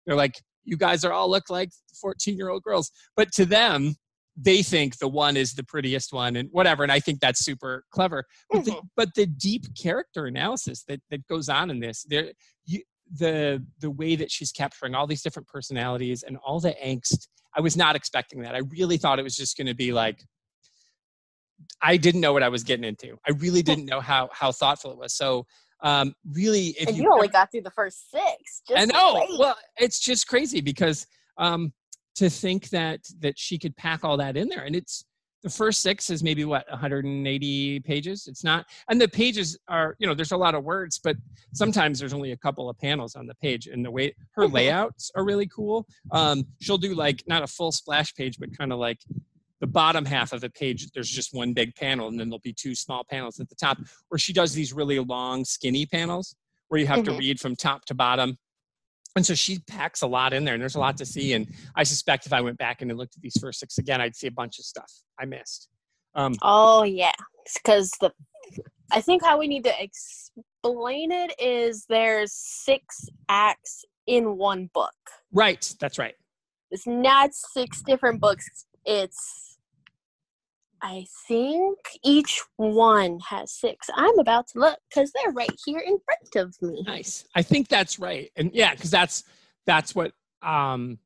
they're 0.06 0.16
like 0.16 0.36
you 0.64 0.78
guys 0.78 1.04
are 1.04 1.14
all 1.14 1.30
look 1.30 1.50
like 1.50 1.70
14 2.02 2.38
year 2.38 2.50
old 2.50 2.64
girls 2.64 2.92
but 3.16 3.32
to 3.32 3.46
them 3.46 3.96
they 4.40 4.62
think 4.62 4.98
the 5.00 5.08
one 5.08 5.36
is 5.36 5.54
the 5.54 5.64
prettiest 5.64 6.14
one 6.14 6.36
and 6.36 6.50
whatever 6.52 6.84
and 6.84 6.92
i 6.92 7.00
think 7.00 7.20
that's 7.20 7.44
super 7.44 7.84
clever 7.92 8.24
but, 8.50 8.60
mm-hmm. 8.60 8.70
the, 8.72 8.82
but 8.96 9.10
the 9.16 9.26
deep 9.26 9.66
character 9.82 10.28
analysis 10.28 10.84
that, 10.88 11.00
that 11.10 11.26
goes 11.28 11.50
on 11.50 11.70
in 11.72 11.80
this 11.80 12.06
there 12.08 12.32
you, 12.66 12.82
the 13.14 13.64
the 13.80 13.90
way 13.90 14.16
that 14.16 14.32
she's 14.32 14.52
capturing 14.52 14.96
all 14.96 15.08
these 15.08 15.22
different 15.22 15.48
personalities 15.48 16.24
and 16.24 16.38
all 16.38 16.60
the 16.60 16.76
angst 16.84 17.28
i 17.56 17.62
was 17.62 17.78
not 17.78 17.96
expecting 17.96 18.42
that 18.42 18.56
i 18.56 18.60
really 18.70 18.98
thought 18.98 19.20
it 19.20 19.24
was 19.24 19.36
just 19.36 19.58
going 19.58 19.68
to 19.68 19.76
be 19.76 19.92
like 19.92 20.24
I 21.82 21.98
didn't 21.98 22.22
know 22.22 22.34
what 22.34 22.44
I 22.44 22.50
was 22.50 22.64
getting 22.64 22.84
into. 22.84 23.18
I 23.28 23.32
really 23.32 23.62
didn't 23.64 23.86
know 23.86 24.00
how 24.00 24.30
how 24.32 24.52
thoughtful 24.52 24.92
it 24.92 24.98
was. 24.98 25.14
So 25.14 25.46
um, 25.82 26.14
really, 26.32 26.76
if 26.80 26.88
and 26.88 26.98
you, 26.98 27.04
you 27.04 27.14
only 27.14 27.28
got 27.28 27.52
through 27.52 27.62
the 27.62 27.72
first 27.72 28.10
six. 28.12 28.62
I 28.76 28.86
know. 28.86 29.26
Well, 29.38 29.58
it's 29.78 30.00
just 30.00 30.28
crazy 30.28 30.62
because 30.62 31.06
um, 31.38 31.74
to 32.16 32.30
think 32.30 32.70
that 32.70 33.02
that 33.20 33.38
she 33.38 33.60
could 33.60 33.76
pack 33.76 34.04
all 34.04 34.18
that 34.18 34.38
in 34.38 34.50
there, 34.50 34.64
and 34.64 34.76
it's 34.76 35.06
the 35.44 35.50
first 35.50 35.82
six 35.82 36.10
is 36.10 36.24
maybe 36.24 36.46
what 36.46 36.66
180 36.70 37.80
pages. 37.82 38.28
It's 38.28 38.44
not, 38.44 38.66
and 38.90 39.00
the 39.00 39.08
pages 39.08 39.58
are 39.68 39.96
you 40.00 40.08
know 40.08 40.14
there's 40.14 40.32
a 40.32 40.38
lot 40.38 40.56
of 40.56 40.64
words, 40.64 41.00
but 41.00 41.16
sometimes 41.54 42.00
there's 42.00 42.14
only 42.14 42.32
a 42.32 42.38
couple 42.38 42.70
of 42.70 42.78
panels 42.78 43.16
on 43.16 43.28
the 43.28 43.36
page, 43.36 43.68
and 43.68 43.86
the 43.86 43.92
way 43.92 44.16
her 44.36 44.48
layouts 44.48 45.12
are 45.16 45.24
really 45.24 45.48
cool. 45.48 45.86
Um, 46.12 46.46
she'll 46.62 46.78
do 46.78 46.96
like 46.96 47.24
not 47.28 47.44
a 47.44 47.48
full 47.48 47.72
splash 47.72 48.14
page, 48.16 48.38
but 48.40 48.56
kind 48.58 48.74
of 48.74 48.80
like 48.80 49.00
the 49.60 49.68
bottom 49.68 50.06
half 50.06 50.34
of 50.34 50.42
the 50.42 50.50
page 50.52 50.92
there's 50.92 51.10
just 51.10 51.34
one 51.34 51.52
big 51.52 51.74
panel 51.76 52.08
and 52.08 52.20
then 52.20 52.30
there'll 52.30 52.40
be 52.40 52.54
two 52.54 52.76
small 52.76 53.04
panels 53.10 53.40
at 53.40 53.50
the 53.50 53.56
top 53.56 53.78
where 54.10 54.20
she 54.20 54.32
does 54.32 54.54
these 54.54 54.72
really 54.72 55.00
long 55.00 55.44
skinny 55.44 55.84
panels 55.86 56.36
where 56.68 56.80
you 56.80 56.86
have 56.86 57.00
mm-hmm. 57.00 57.14
to 57.14 57.18
read 57.18 57.40
from 57.40 57.56
top 57.56 57.84
to 57.86 57.96
bottom 57.96 58.38
and 59.18 59.26
so 59.26 59.34
she 59.34 59.60
packs 59.68 60.02
a 60.02 60.08
lot 60.08 60.32
in 60.32 60.46
there 60.46 60.54
and 60.54 60.62
there's 60.62 60.76
a 60.76 60.80
lot 60.80 60.96
to 60.96 61.06
see 61.06 61.34
and 61.34 61.48
i 61.76 61.84
suspect 61.84 62.26
if 62.26 62.32
i 62.32 62.40
went 62.40 62.58
back 62.58 62.82
and 62.82 62.96
looked 62.96 63.16
at 63.16 63.22
these 63.22 63.38
first 63.42 63.60
six 63.60 63.78
again 63.78 64.00
i'd 64.00 64.16
see 64.16 64.28
a 64.28 64.32
bunch 64.32 64.58
of 64.60 64.66
stuff 64.66 64.92
i 65.20 65.26
missed. 65.26 65.68
Um, 66.16 66.34
oh 66.42 66.84
yeah. 66.84 67.12
Because 67.54 67.92
the 68.02 68.12
i 68.92 69.02
think 69.02 69.24
how 69.24 69.38
we 69.38 69.48
need 69.48 69.64
to 69.66 69.74
explain 69.80 71.12
it 71.12 71.34
is 71.40 71.86
there's 71.90 72.34
six 72.34 73.08
acts 73.30 73.86
in 74.08 74.38
one 74.38 74.70
book. 74.74 74.94
Right. 75.32 75.74
That's 75.80 76.00
right. 76.00 76.16
It's 76.72 76.88
not 76.88 77.34
six 77.34 77.82
different 77.84 78.20
books. 78.20 78.46
It's 78.86 79.47
I 80.82 81.06
think 81.28 81.78
each 82.04 82.42
one 82.58 83.20
has 83.20 83.52
six. 83.52 83.90
I'm 83.96 84.18
about 84.20 84.48
to 84.50 84.60
look 84.60 84.80
because 84.90 85.12
they're 85.12 85.32
right 85.32 85.52
here 85.66 85.80
in 85.80 85.98
front 86.06 86.48
of 86.48 86.62
me. 86.62 86.84
Nice. 86.86 87.26
I 87.36 87.42
think 87.42 87.68
that's 87.68 88.00
right. 88.00 88.32
And 88.36 88.52
yeah, 88.54 88.74
because 88.74 88.92
that's 88.92 89.24
that's 89.66 89.96
what 89.96 90.12
um 90.42 91.00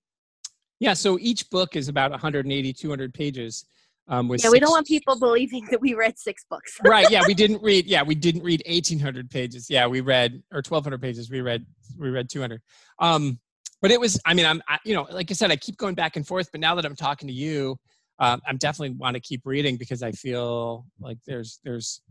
yeah, 0.80 0.94
so 0.94 1.20
each 1.20 1.48
book 1.52 1.76
is 1.76 1.90
about 1.90 2.10
180, 2.10 2.74
200 2.74 3.14
pages. 3.14 3.66
Um, 4.08 4.28
with 4.28 4.44
yeah, 4.44 4.50
we 4.50 4.60
don't 4.60 4.72
want 4.72 4.88
people 4.88 5.18
believing 5.18 5.68
that 5.70 5.80
we 5.80 5.94
read 5.94 6.18
six 6.18 6.44
books. 6.50 6.76
right. 6.86 7.10
Yeah, 7.12 7.22
we 7.28 7.36
didn't 7.36 7.62
read. 7.62 7.86
Yeah, 7.86 8.02
we 8.02 8.16
didn't 8.16 8.42
read 8.42 8.64
1,800 8.68 9.30
pages. 9.30 9.70
Yeah, 9.70 9.86
we 9.86 10.02
read 10.02 10.42
or 10.52 10.58
1,200 10.58 11.00
pages. 11.00 11.30
We 11.30 11.42
read 11.42 11.66
we 12.00 12.10
read 12.10 12.30
200. 12.30 12.62
Um, 12.98 13.40
but 13.82 13.92
it 13.92 14.00
was. 14.00 14.20
I 14.26 14.34
mean, 14.34 14.46
I'm. 14.46 14.62
I, 14.68 14.80
you 14.84 14.96
know, 14.96 15.08
like 15.12 15.30
I 15.30 15.34
said, 15.34 15.52
I 15.52 15.56
keep 15.56 15.78
going 15.78 15.96
back 15.96 16.16
and 16.16 16.26
forth. 16.26 16.50
But 16.52 16.62
now 16.62 16.76
that 16.76 16.86
I'm 16.86 16.96
talking 16.96 17.28
to 17.28 17.34
you, 17.34 17.78
um, 18.22 18.40
I'm 18.48 18.58
definitely 18.58 18.96
want 18.96 19.16
to 19.16 19.20
keep 19.20 19.42
reading 19.46 19.78
because 19.78 20.04
I 20.04 20.12
feel 20.12 20.86
like 21.00 21.18
there's 21.26 21.60
there's 21.66 22.02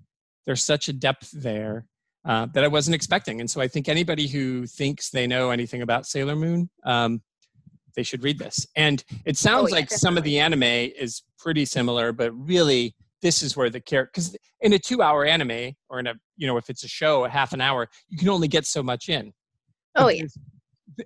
there's 0.45 0.65
such 0.65 0.89
a 0.89 0.93
depth 0.93 1.31
there 1.33 1.87
uh, 2.25 2.47
that 2.53 2.65
I 2.65 2.69
wasn't 2.69 2.97
expecting. 2.97 3.41
And 3.41 3.49
so 3.49 3.61
I 3.61 3.69
think 3.69 3.89
anybody 3.89 4.27
who 4.27 4.67
thinks 4.67 5.11
they 5.11 5.29
know 5.29 5.51
anything 5.51 5.83
about 5.83 6.07
Sailor 6.07 6.35
Moon, 6.35 6.69
um, 6.85 7.23
they 7.95 8.03
should 8.03 8.25
read 8.25 8.41
this. 8.41 8.67
And 8.75 9.03
it 9.25 9.37
sounds 9.37 9.67
oh, 9.67 9.69
yeah, 9.69 9.75
like 9.77 9.85
definitely. 9.85 9.99
some 9.99 10.19
of 10.19 10.25
the 10.25 10.41
anime 10.41 10.63
is 10.65 11.23
pretty 11.39 11.65
similar, 11.65 12.13
but 12.13 12.33
really 12.33 12.97
this 13.23 13.43
is 13.43 13.57
where 13.57 13.71
the 13.71 13.81
character 13.81 14.11
because 14.13 14.37
in 14.61 14.73
a 14.73 14.79
two 14.79 15.03
hour 15.03 15.25
anime 15.25 15.75
or 15.89 16.01
in 16.01 16.09
a 16.09 16.15
you 16.37 16.47
know 16.47 16.57
if 16.57 16.69
it's 16.71 16.83
a 16.85 16.89
show 16.89 17.25
a 17.25 17.29
half 17.29 17.53
an 17.53 17.61
hour 17.61 17.87
you 18.09 18.17
can 18.17 18.31
only 18.31 18.49
get 18.49 18.65
so 18.65 18.83
much 18.83 19.11
in 19.11 19.31
oh 19.97 20.09
yeah 20.09 20.25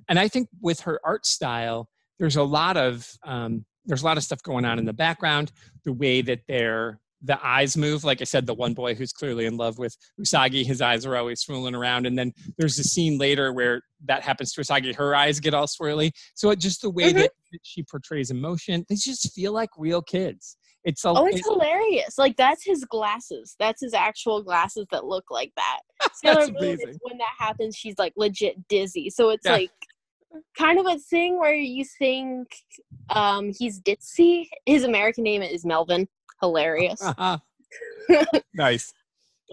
and 0.09 0.19
i 0.19 0.29
think 0.29 0.49
with 0.61 0.79
her 0.79 1.01
art 1.05 1.27
style 1.27 1.89
there's 2.21 2.37
a 2.37 2.43
lot 2.43 2.77
of 2.77 3.11
um, 3.25 3.65
there's 3.87 4.03
a 4.03 4.05
lot 4.05 4.17
of 4.17 4.25
stuff 4.25 4.43
going 4.43 4.65
on 4.65 4.79
in 4.79 4.85
the 4.85 4.93
background 4.93 5.53
the 5.85 5.93
way 5.93 6.23
that 6.23 6.41
they're 6.49 6.99
the 7.23 7.39
eyes 7.45 7.77
move 7.77 8.05
like 8.05 8.21
i 8.21 8.25
said 8.25 8.47
the 8.47 8.55
one 8.55 8.75
boy 8.75 8.95
who's 8.95 9.13
clearly 9.13 9.47
in 9.47 9.57
love 9.57 9.79
with 9.79 9.97
usagi 10.21 10.65
his 10.65 10.83
eyes 10.83 11.07
are 11.07 11.17
always 11.17 11.41
swirling 11.41 11.75
around 11.75 12.07
and 12.07 12.19
then 12.19 12.33
there's 12.59 12.79
a 12.79 12.85
scene 12.85 13.19
later 13.19 13.53
where 13.53 13.81
that 14.05 14.23
happens 14.23 14.53
to 14.53 14.61
usagi 14.61 14.95
her 14.95 15.15
eyes 15.15 15.41
get 15.41 15.55
all 15.55 15.67
swirly 15.67 16.11
so 16.35 16.51
it, 16.51 16.59
just 16.59 16.83
the 16.83 16.91
way 16.91 17.11
mm-hmm. 17.11 17.19
that, 17.19 17.31
that 17.53 17.61
she 17.63 17.83
portrays 17.83 18.31
emotion 18.31 18.85
they 18.89 18.95
just 18.95 19.33
feel 19.33 19.53
like 19.53 19.71
real 19.77 20.03
kids 20.03 20.57
it's 20.85 21.03
a, 21.05 21.09
oh, 21.09 21.25
it's, 21.25 21.39
it's 21.39 21.49
hilarious. 21.49 22.19
Like 22.19 22.37
that's 22.37 22.63
his 22.63 22.85
glasses. 22.85 23.57
That's 23.59 23.81
his 23.81 23.95
actual 23.95 24.43
glasses 24.43 24.87
that 24.91 25.07
look 25.07 25.25
like 25.31 25.51
that. 25.57 25.81
Sailor 26.15 26.49
Moon 26.61 26.79
when 27.01 27.19
that 27.19 27.33
happens, 27.39 27.75
she's 27.75 27.95
like 27.99 28.13
legit 28.17 28.69
dizzy. 28.69 29.09
So 29.09 29.31
it's 29.31 29.47
yeah. 29.47 29.53
like 29.53 29.71
kind 30.57 30.79
of 30.79 30.87
a 30.87 30.99
thing 30.99 31.39
where 31.39 31.55
you 31.55 31.85
think 31.99 32.49
um 33.11 33.53
he's 33.57 33.81
ditzy. 33.81 34.49
His 34.67 34.85
American 34.85 35.25
name 35.25 35.43
is 35.43 35.65
Melvin. 35.65 36.09
Hilarious. 36.41 37.03
nice. 38.55 38.93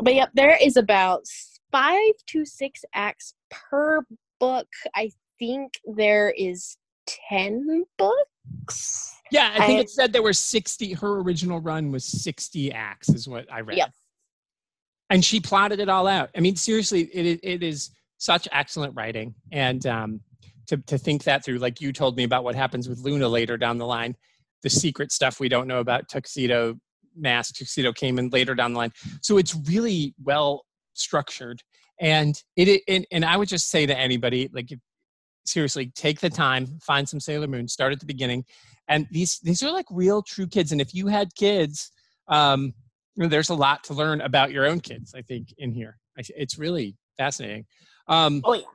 But 0.04 0.16
yep, 0.16 0.30
there 0.34 0.58
is 0.62 0.78
about 0.78 1.24
five 1.72 2.14
to 2.28 2.46
six 2.46 2.84
acts 2.94 3.34
per 3.50 4.06
book. 4.40 4.68
I 4.96 5.12
think 5.40 5.74
there 5.86 6.34
is 6.38 6.78
ten 7.06 7.84
books. 7.98 9.16
Yeah, 9.32 9.52
I 9.54 9.66
think 9.66 9.80
I, 9.80 9.82
it 9.82 9.90
said 9.90 10.12
there 10.12 10.22
were 10.22 10.34
60. 10.34 10.94
Her 10.94 11.22
original 11.22 11.62
run 11.62 11.90
was 11.90 12.04
60 12.04 12.74
acts, 12.74 13.10
is 13.10 13.30
what 13.30 13.52
I 13.52 13.62
read. 13.62 13.78
Yep. 13.78 13.92
And 15.10 15.24
she 15.24 15.40
plotted 15.40 15.80
it 15.80 15.88
all 15.88 16.06
out. 16.06 16.30
I 16.36 16.42
mean, 16.42 16.58
seriously, 16.58 17.04
it, 17.04 17.40
it 17.42 17.64
is 17.64 17.92
such 18.18 18.48
excellent 18.52 18.94
writing. 18.96 19.34
And 19.52 19.86
um, 19.88 20.20
to, 20.72 20.78
to 20.88 20.98
think 20.98 21.24
that 21.24 21.44
through, 21.44 21.58
like 21.58 21.82
you 21.82 21.94
told 21.94 22.18
me 22.18 22.24
about 22.24 22.44
what 22.44 22.56
happens 22.56 22.90
with 22.90 23.00
Luna 23.00 23.28
later 23.28 23.58
down 23.58 23.78
the 23.78 23.86
line, 23.86 24.16
the 24.64 24.70
secret 24.70 25.12
stuff 25.12 25.40
we 25.40 25.50
don't 25.50 25.68
know 25.68 25.80
about 25.80 26.10
Tuxedo 26.10 26.76
Mask, 27.16 27.56
Tuxedo 27.56 27.92
came 27.92 28.18
in 28.18 28.30
later 28.30 28.56
down 28.56 28.74
the 28.74 28.80
line. 28.80 28.94
So 29.22 29.38
it's 29.38 29.56
really 29.68 30.16
well 30.24 30.66
structured. 30.94 31.62
And 32.00 32.42
it, 32.56 32.82
it 32.88 33.06
and 33.12 33.26
I 33.26 33.38
would 33.38 33.50
just 33.50 33.70
say 33.70 33.86
to 33.86 33.98
anybody, 33.98 34.50
like, 34.54 34.70
seriously, 35.46 35.92
take 35.94 36.20
the 36.20 36.30
time, 36.30 36.80
find 36.82 37.08
some 37.08 37.20
Sailor 37.20 37.48
Moon, 37.48 37.68
start 37.68 37.92
at 37.92 38.00
the 38.00 38.06
beginning, 38.06 38.46
and 38.88 39.08
these 39.12 39.40
these 39.40 39.64
are 39.64 39.72
like 39.72 39.86
real 39.90 40.22
true 40.22 40.48
kids 40.48 40.72
and 40.72 40.82
if 40.82 40.94
you 40.94 41.08
had 41.08 41.34
kids 41.36 41.92
um 42.28 42.74
you 43.16 43.24
know, 43.24 43.30
there's 43.30 43.50
a 43.50 43.56
lot 43.56 43.84
to 43.84 43.94
learn 43.94 44.22
about 44.22 44.52
your 44.52 44.66
own 44.66 44.80
kids 44.80 45.14
i 45.16 45.22
think 45.22 45.54
in 45.58 45.72
here 45.72 45.98
it's 46.18 46.58
really 46.58 46.96
fascinating 47.18 47.66
um 48.08 48.42
oh 48.44 48.54
yeah 48.54 48.66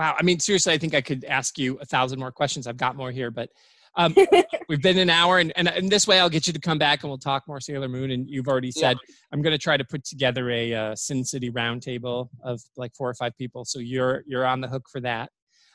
wow 0.00 0.16
i 0.18 0.22
mean 0.22 0.40
seriously 0.40 0.72
i 0.72 0.78
think 0.78 0.94
i 0.94 1.00
could 1.00 1.24
ask 1.26 1.58
you 1.58 1.78
a 1.80 1.84
thousand 1.84 2.18
more 2.18 2.32
questions 2.32 2.66
i've 2.66 2.78
got 2.78 2.96
more 2.96 3.10
here 3.10 3.30
but 3.30 3.50
um, 3.96 4.14
we've 4.68 4.80
been 4.80 4.98
an 4.98 5.10
hour 5.10 5.40
and, 5.40 5.52
and, 5.56 5.68
and 5.68 5.90
this 5.90 6.06
way 6.06 6.18
i'll 6.18 6.30
get 6.30 6.46
you 6.46 6.54
to 6.54 6.58
come 6.58 6.78
back 6.78 7.02
and 7.02 7.10
we'll 7.10 7.18
talk 7.18 7.42
more 7.46 7.60
sailor 7.60 7.88
moon 7.88 8.10
and 8.12 8.30
you've 8.30 8.48
already 8.48 8.70
said 8.70 8.96
yeah. 9.06 9.14
i'm 9.30 9.42
going 9.42 9.52
to 9.52 9.58
try 9.58 9.76
to 9.76 9.84
put 9.84 10.04
together 10.04 10.48
a 10.48 10.72
uh, 10.72 10.94
sin 10.96 11.22
city 11.22 11.50
roundtable 11.50 12.30
of 12.42 12.62
like 12.76 12.94
four 12.96 13.10
or 13.10 13.14
five 13.14 13.36
people 13.36 13.64
so 13.66 13.78
you're 13.78 14.22
you're 14.26 14.46
on 14.46 14.62
the 14.62 14.68
hook 14.68 14.86
for 14.90 15.00
that 15.00 15.30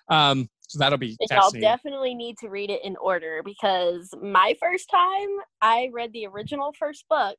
um, 0.08 0.50
so 0.68 0.80
that'll 0.80 0.98
be. 0.98 1.18
I'll 1.32 1.52
definitely 1.52 2.16
need 2.16 2.38
to 2.40 2.50
read 2.50 2.70
it 2.70 2.84
in 2.84 2.96
order 2.98 3.42
because 3.44 4.10
my 4.22 4.56
first 4.60 4.90
time 4.90 5.30
I 5.62 5.90
read 5.94 6.12
the 6.14 6.28
original 6.28 6.74
first 6.78 7.06
book, 7.10 7.38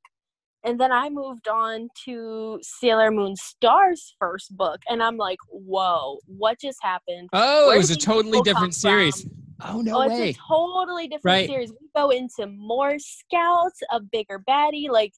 and 0.67 0.81
then 0.81 0.91
I 0.91 1.09
moved 1.09 1.49
on 1.49 1.89
to 2.05 2.59
Sailor 2.61 3.13
Moon 3.13 3.37
Stars 3.37 4.15
first 4.19 4.55
book, 4.57 4.81
and 4.89 5.03
I'm 5.03 5.17
like, 5.17 5.39
whoa, 5.49 6.19
what 6.27 6.61
just 6.61 6.79
happened? 6.83 7.29
Oh, 7.33 7.69
Where 7.69 7.77
it 7.77 7.79
was 7.79 7.91
a 7.91 7.97
totally 7.97 8.41
different 8.43 8.75
series. 8.75 9.23
From? 9.23 9.31
Oh 9.65 9.81
no 9.81 10.03
oh, 10.03 10.09
way! 10.09 10.31
It's 10.31 10.39
a 10.39 10.43
totally 10.49 11.09
different 11.09 11.25
right. 11.25 11.49
series. 11.49 11.71
We 11.71 11.89
go 11.97 12.11
into 12.11 12.47
more 12.47 12.99
scouts, 12.99 13.81
a 13.91 14.01
bigger 14.01 14.43
baddie, 14.47 14.91
like 14.91 15.13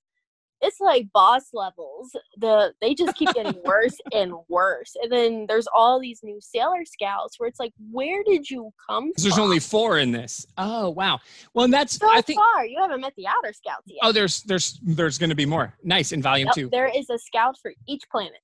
it's 0.61 0.81
like 0.81 1.07
boss 1.13 1.51
levels. 1.53 2.11
The 2.37 2.73
they 2.81 2.95
just 2.95 3.17
keep 3.17 3.33
getting 3.33 3.61
worse 3.65 3.97
and 4.13 4.33
worse. 4.49 4.95
And 5.03 5.13
then 5.13 5.47
there's 5.49 5.69
all 5.73 6.01
these 6.01 6.21
new 6.23 6.39
Sailor 6.41 6.85
Scouts 6.85 7.39
where 7.39 7.49
it's 7.49 7.61
like, 7.61 7.73
where 7.91 8.23
did 8.25 8.49
you 8.49 8.71
come 8.89 9.13
There's 9.17 9.39
only 9.39 9.61
four 9.61 9.99
in 9.99 10.13
this. 10.13 10.47
Oh 10.57 10.91
wow. 10.91 11.21
Well, 11.55 11.65
and 11.65 11.73
that's 11.73 11.97
so 11.97 12.09
I 12.11 12.21
think 12.21 12.41
far 12.41 12.67
you 12.67 12.81
haven't 12.81 13.01
met 13.01 13.15
the 13.17 13.27
outer 13.27 13.53
scouts 13.53 13.85
yet. 13.87 14.01
Oh, 14.03 14.13
there's 14.13 14.43
there's 14.43 14.81
there's 14.83 15.19
going 15.19 15.31
to 15.31 15.37
be 15.37 15.47
more. 15.47 15.75
Nice 15.83 16.13
in 16.13 16.23
volume 16.23 16.47
yep, 16.47 16.55
two. 16.55 16.69
There 16.71 16.91
is 16.95 17.11
a 17.11 17.19
scout 17.19 17.57
for 17.61 17.73
each 17.87 18.03
planet. 18.11 18.41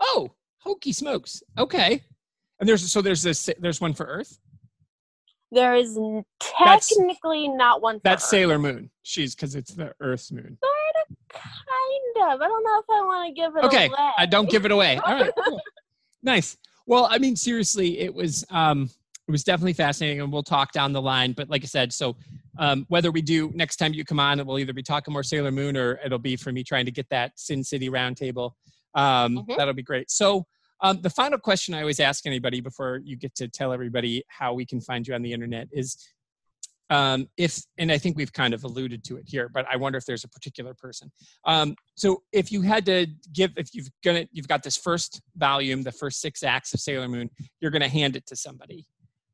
Oh, 0.00 0.30
hokey 0.58 0.92
smokes. 0.92 1.42
Okay. 1.58 2.02
And 2.58 2.68
there's 2.68 2.90
so 2.90 3.02
there's 3.02 3.22
this 3.22 3.50
there's 3.58 3.80
one 3.80 3.94
for 3.94 4.06
Earth. 4.06 4.38
There 5.52 5.74
is 5.74 5.98
technically 6.38 7.48
that's, 7.48 7.58
not 7.58 7.82
one. 7.82 8.00
that's 8.04 8.22
Earth. 8.24 8.30
Sailor 8.30 8.58
Moon. 8.58 8.90
She's 9.02 9.34
because 9.34 9.56
it's 9.56 9.74
the 9.74 9.92
Earth's 10.00 10.30
moon. 10.30 10.58
Kind 12.16 12.32
of. 12.32 12.40
I 12.40 12.46
don't 12.46 12.64
know 12.64 12.78
if 12.78 12.84
I 12.90 13.04
want 13.04 13.28
to 13.28 13.40
give 13.40 13.56
it 13.56 13.64
okay. 13.64 13.86
away. 13.86 13.94
Okay. 13.94 14.10
I 14.18 14.26
don't 14.26 14.50
give 14.50 14.64
it 14.64 14.70
away. 14.70 14.98
All 15.04 15.14
right. 15.14 15.32
Cool. 15.44 15.60
nice. 16.22 16.56
Well, 16.86 17.08
I 17.10 17.18
mean, 17.18 17.36
seriously, 17.36 18.00
it 18.00 18.12
was 18.12 18.44
um, 18.50 18.90
it 19.28 19.30
was 19.30 19.44
definitely 19.44 19.74
fascinating, 19.74 20.20
and 20.20 20.32
we'll 20.32 20.42
talk 20.42 20.72
down 20.72 20.92
the 20.92 21.02
line. 21.02 21.32
But 21.32 21.48
like 21.48 21.62
I 21.62 21.66
said, 21.66 21.92
so 21.92 22.16
um, 22.58 22.84
whether 22.88 23.10
we 23.10 23.22
do 23.22 23.50
next 23.54 23.76
time 23.76 23.94
you 23.94 24.04
come 24.04 24.20
on, 24.20 24.40
it 24.40 24.46
will 24.46 24.58
either 24.58 24.72
be 24.72 24.82
talking 24.82 25.12
more 25.12 25.22
Sailor 25.22 25.50
Moon 25.50 25.76
or 25.76 26.00
it'll 26.04 26.18
be 26.18 26.36
for 26.36 26.52
me 26.52 26.64
trying 26.64 26.86
to 26.86 26.92
get 26.92 27.08
that 27.10 27.38
Sin 27.38 27.62
City 27.62 27.88
roundtable. 27.88 28.52
Um, 28.94 29.36
mm-hmm. 29.36 29.52
That'll 29.56 29.74
be 29.74 29.82
great. 29.82 30.10
So. 30.10 30.46
Um, 30.82 31.02
the 31.02 31.10
final 31.10 31.38
question 31.38 31.74
I 31.74 31.80
always 31.80 32.00
ask 32.00 32.24
anybody 32.24 32.62
before 32.62 33.02
you 33.04 33.14
get 33.14 33.34
to 33.34 33.48
tell 33.48 33.70
everybody 33.70 34.24
how 34.28 34.54
we 34.54 34.64
can 34.64 34.80
find 34.80 35.06
you 35.06 35.12
on 35.12 35.20
the 35.20 35.30
internet 35.30 35.68
is 35.72 35.98
um, 36.90 37.28
if 37.36 37.62
and 37.78 37.90
i 37.90 37.98
think 37.98 38.16
we've 38.16 38.32
kind 38.32 38.52
of 38.52 38.64
alluded 38.64 39.02
to 39.04 39.16
it 39.16 39.24
here 39.26 39.48
but 39.48 39.66
i 39.70 39.76
wonder 39.76 39.96
if 39.96 40.04
there's 40.04 40.24
a 40.24 40.28
particular 40.28 40.74
person. 40.74 41.10
Um, 41.44 41.74
so 41.94 42.22
if 42.32 42.52
you 42.52 42.62
had 42.62 42.84
to 42.86 43.06
give 43.32 43.52
if 43.56 43.74
you've 43.74 43.88
gonna 44.04 44.26
you've 44.32 44.48
got 44.48 44.62
this 44.62 44.76
first 44.76 45.20
volume 45.36 45.82
the 45.82 45.92
first 45.92 46.20
six 46.20 46.42
acts 46.42 46.74
of 46.74 46.80
sailor 46.80 47.08
moon 47.08 47.30
you're 47.60 47.70
to 47.70 47.88
hand 47.88 48.16
it 48.16 48.26
to 48.26 48.36
somebody. 48.36 48.86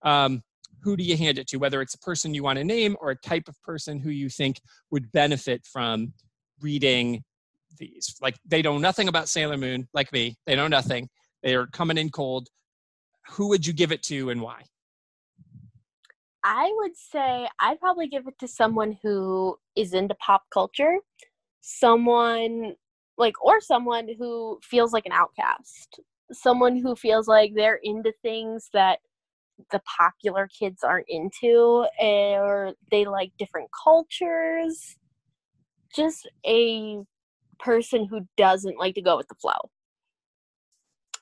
Um, 0.02 0.42
who 0.82 0.96
do 0.96 1.02
you 1.02 1.16
hand 1.16 1.38
it 1.38 1.48
to? 1.48 1.56
Whether 1.56 1.80
it's 1.82 1.94
a 1.94 1.98
person 1.98 2.34
you 2.34 2.42
want 2.42 2.58
to 2.58 2.64
name 2.64 2.96
or 3.00 3.10
a 3.10 3.16
type 3.16 3.48
of 3.48 3.60
person 3.62 3.98
who 3.98 4.10
you 4.10 4.28
think 4.28 4.60
would 4.90 5.10
benefit 5.12 5.66
from 5.66 6.12
reading 6.60 7.24
these. 7.78 8.16
Like 8.22 8.36
they 8.46 8.62
know 8.62 8.78
nothing 8.78 9.08
about 9.08 9.28
sailor 9.28 9.56
moon 9.56 9.88
like 9.92 10.12
me. 10.12 10.36
They 10.46 10.56
know 10.56 10.68
nothing. 10.68 11.08
They 11.42 11.54
are 11.54 11.66
coming 11.66 11.98
in 11.98 12.10
cold. 12.10 12.48
Who 13.30 13.48
would 13.48 13.66
you 13.66 13.72
give 13.72 13.92
it 13.92 14.02
to 14.04 14.30
and 14.30 14.40
why 14.40 14.62
I 16.48 16.72
would 16.76 16.96
say 16.96 17.48
I'd 17.58 17.80
probably 17.80 18.06
give 18.06 18.28
it 18.28 18.38
to 18.38 18.46
someone 18.46 18.96
who 19.02 19.58
is 19.74 19.94
into 19.94 20.14
pop 20.14 20.44
culture, 20.54 20.98
someone 21.60 22.76
like, 23.18 23.34
or 23.44 23.60
someone 23.60 24.08
who 24.16 24.60
feels 24.62 24.92
like 24.92 25.06
an 25.06 25.12
outcast, 25.12 25.98
someone 26.30 26.76
who 26.76 26.94
feels 26.94 27.26
like 27.26 27.52
they're 27.56 27.80
into 27.82 28.12
things 28.22 28.70
that 28.72 29.00
the 29.72 29.80
popular 29.98 30.48
kids 30.56 30.84
aren't 30.84 31.08
into, 31.08 31.84
eh, 31.98 32.36
or 32.38 32.74
they 32.92 33.06
like 33.06 33.32
different 33.40 33.68
cultures. 33.82 34.96
Just 35.96 36.30
a 36.46 36.98
person 37.58 38.06
who 38.06 38.20
doesn't 38.36 38.78
like 38.78 38.94
to 38.94 39.02
go 39.02 39.16
with 39.16 39.26
the 39.26 39.34
flow. 39.34 39.58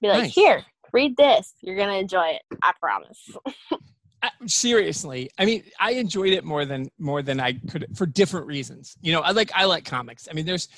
Be 0.03 0.09
like, 0.09 0.23
nice. 0.25 0.35
here, 0.35 0.63
read 0.93 1.17
this. 1.17 1.55
You're 1.63 1.77
going 1.77 1.89
to 1.89 1.99
enjoy 1.99 2.27
it. 2.27 2.43
I 2.63 2.73
promise. 2.79 3.31
seriously 4.47 5.31
i 5.39 5.45
mean 5.45 5.63
i 5.81 5.93
enjoyed 5.93 6.33
it 6.33 6.45
more 6.45 6.65
than 6.65 6.89
more 6.99 7.23
than 7.23 7.41
i 7.41 7.53
could 7.71 7.87
for 7.95 8.07
different 8.07 8.47
reasons. 8.47 8.97
You 9.01 9.13
know 9.13 9.21
i 9.21 9.31
like 9.31 9.51
i 9.55 9.65
like 9.65 9.85
comics. 9.85 10.29
I 10.31 10.35
mean 10.35 10.47
there's 10.47 10.69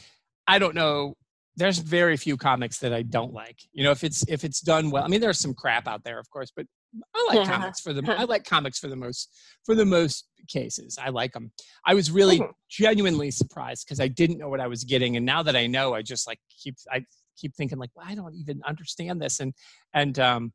i 0.47 0.59
don't 0.59 0.75
know 0.75 1.15
there's 1.57 1.79
very 1.79 2.17
few 2.17 2.37
comics 2.37 2.79
that 2.79 2.93
i 2.93 3.03
don't 3.03 3.33
like. 3.33 3.59
You 3.73 3.85
know 3.85 3.91
if 3.91 4.05
it's 4.05 4.25
if 4.29 4.45
it's 4.45 4.61
done 4.61 4.91
well 4.91 5.05
i 5.05 5.09
mean 5.09 5.21
there's 5.21 5.39
some 5.39 5.55
crap 5.55 5.87
out 5.89 6.05
there 6.05 6.19
of 6.19 6.29
course 6.31 6.53
but 6.55 6.67
i 7.15 7.27
like 7.29 7.47
yeah. 7.47 7.53
comics 7.53 7.81
for 7.81 7.93
the 7.93 8.03
i 8.19 8.25
like 8.25 8.45
comics 8.45 8.79
for 8.79 8.89
the 8.89 8.97
most 8.97 9.31
for 9.65 9.75
the 9.75 9.85
most 9.85 10.29
cases. 10.49 10.97
I 11.03 11.11
like 11.11 11.33
them 11.33 11.51
i 11.85 11.93
was 11.95 12.11
really 12.11 12.39
mm-hmm. 12.39 12.53
genuinely 12.71 13.31
surprised 13.31 13.87
because 13.87 14.01
i 14.01 14.09
didn't 14.09 14.39
know 14.39 14.49
what 14.49 14.61
i 14.61 14.67
was 14.67 14.85
getting 14.85 15.17
and 15.17 15.27
now 15.27 15.43
that 15.43 15.57
i 15.57 15.67
know 15.67 15.95
i 15.95 16.03
just 16.03 16.27
like 16.27 16.39
keep 16.63 16.77
i 16.93 17.05
keep 17.37 17.55
thinking 17.55 17.79
like 17.79 17.91
well 17.95 18.07
i 18.09 18.15
don't 18.15 18.35
even 18.35 18.63
understand 18.65 19.21
this 19.21 19.41
and 19.41 19.53
and 19.93 20.19
um 20.19 20.53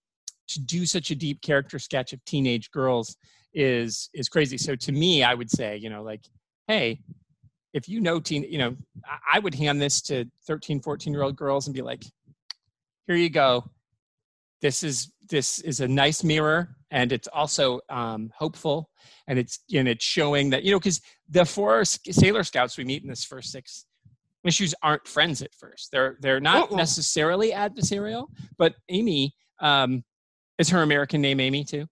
to 0.49 0.59
do 0.59 0.85
such 0.85 1.11
a 1.11 1.15
deep 1.15 1.41
character 1.41 1.79
sketch 1.79 2.13
of 2.13 2.23
teenage 2.25 2.71
girls 2.71 3.15
is 3.53 4.09
is 4.13 4.29
crazy. 4.29 4.57
So 4.57 4.75
to 4.75 4.91
me, 4.91 5.23
I 5.23 5.33
would 5.33 5.49
say, 5.49 5.77
you 5.77 5.89
know, 5.89 6.03
like, 6.03 6.25
hey, 6.67 6.99
if 7.73 7.87
you 7.87 8.01
know 8.01 8.19
teen, 8.19 8.43
you 8.43 8.57
know, 8.57 8.75
I 9.31 9.39
would 9.39 9.55
hand 9.55 9.81
this 9.81 10.01
to 10.03 10.25
13, 10.47 10.81
14 10.81 11.13
year 11.13 11.23
old 11.23 11.35
girls 11.35 11.67
and 11.67 11.73
be 11.73 11.81
like, 11.81 12.03
here 13.07 13.15
you 13.15 13.29
go. 13.29 13.69
This 14.61 14.83
is 14.83 15.11
this 15.29 15.59
is 15.59 15.79
a 15.79 15.87
nice 15.87 16.23
mirror 16.23 16.75
and 16.91 17.11
it's 17.11 17.27
also 17.29 17.79
um, 17.89 18.31
hopeful 18.37 18.89
and 19.27 19.39
it's 19.39 19.59
and 19.73 19.87
it's 19.87 20.03
showing 20.03 20.49
that 20.51 20.63
you 20.63 20.71
know 20.71 20.79
because 20.79 21.01
the 21.29 21.45
four 21.45 21.83
sailor 21.85 22.43
scouts 22.43 22.77
we 22.77 22.83
meet 22.83 23.01
in 23.01 23.09
this 23.09 23.23
first 23.23 23.51
six 23.51 23.85
issues 24.43 24.73
aren't 24.83 25.07
friends 25.07 25.41
at 25.41 25.53
first. 25.53 25.89
They're 25.91 26.17
they're 26.21 26.39
not 26.39 26.69
Mm-mm. 26.69 26.77
necessarily 26.77 27.51
adversarial, 27.51 28.27
but 28.57 28.75
Amy 28.89 29.33
um, 29.59 30.03
is 30.62 30.70
her 30.70 30.82
American 30.82 31.22
name 31.22 31.39
Amy 31.39 31.64
too. 31.64 31.86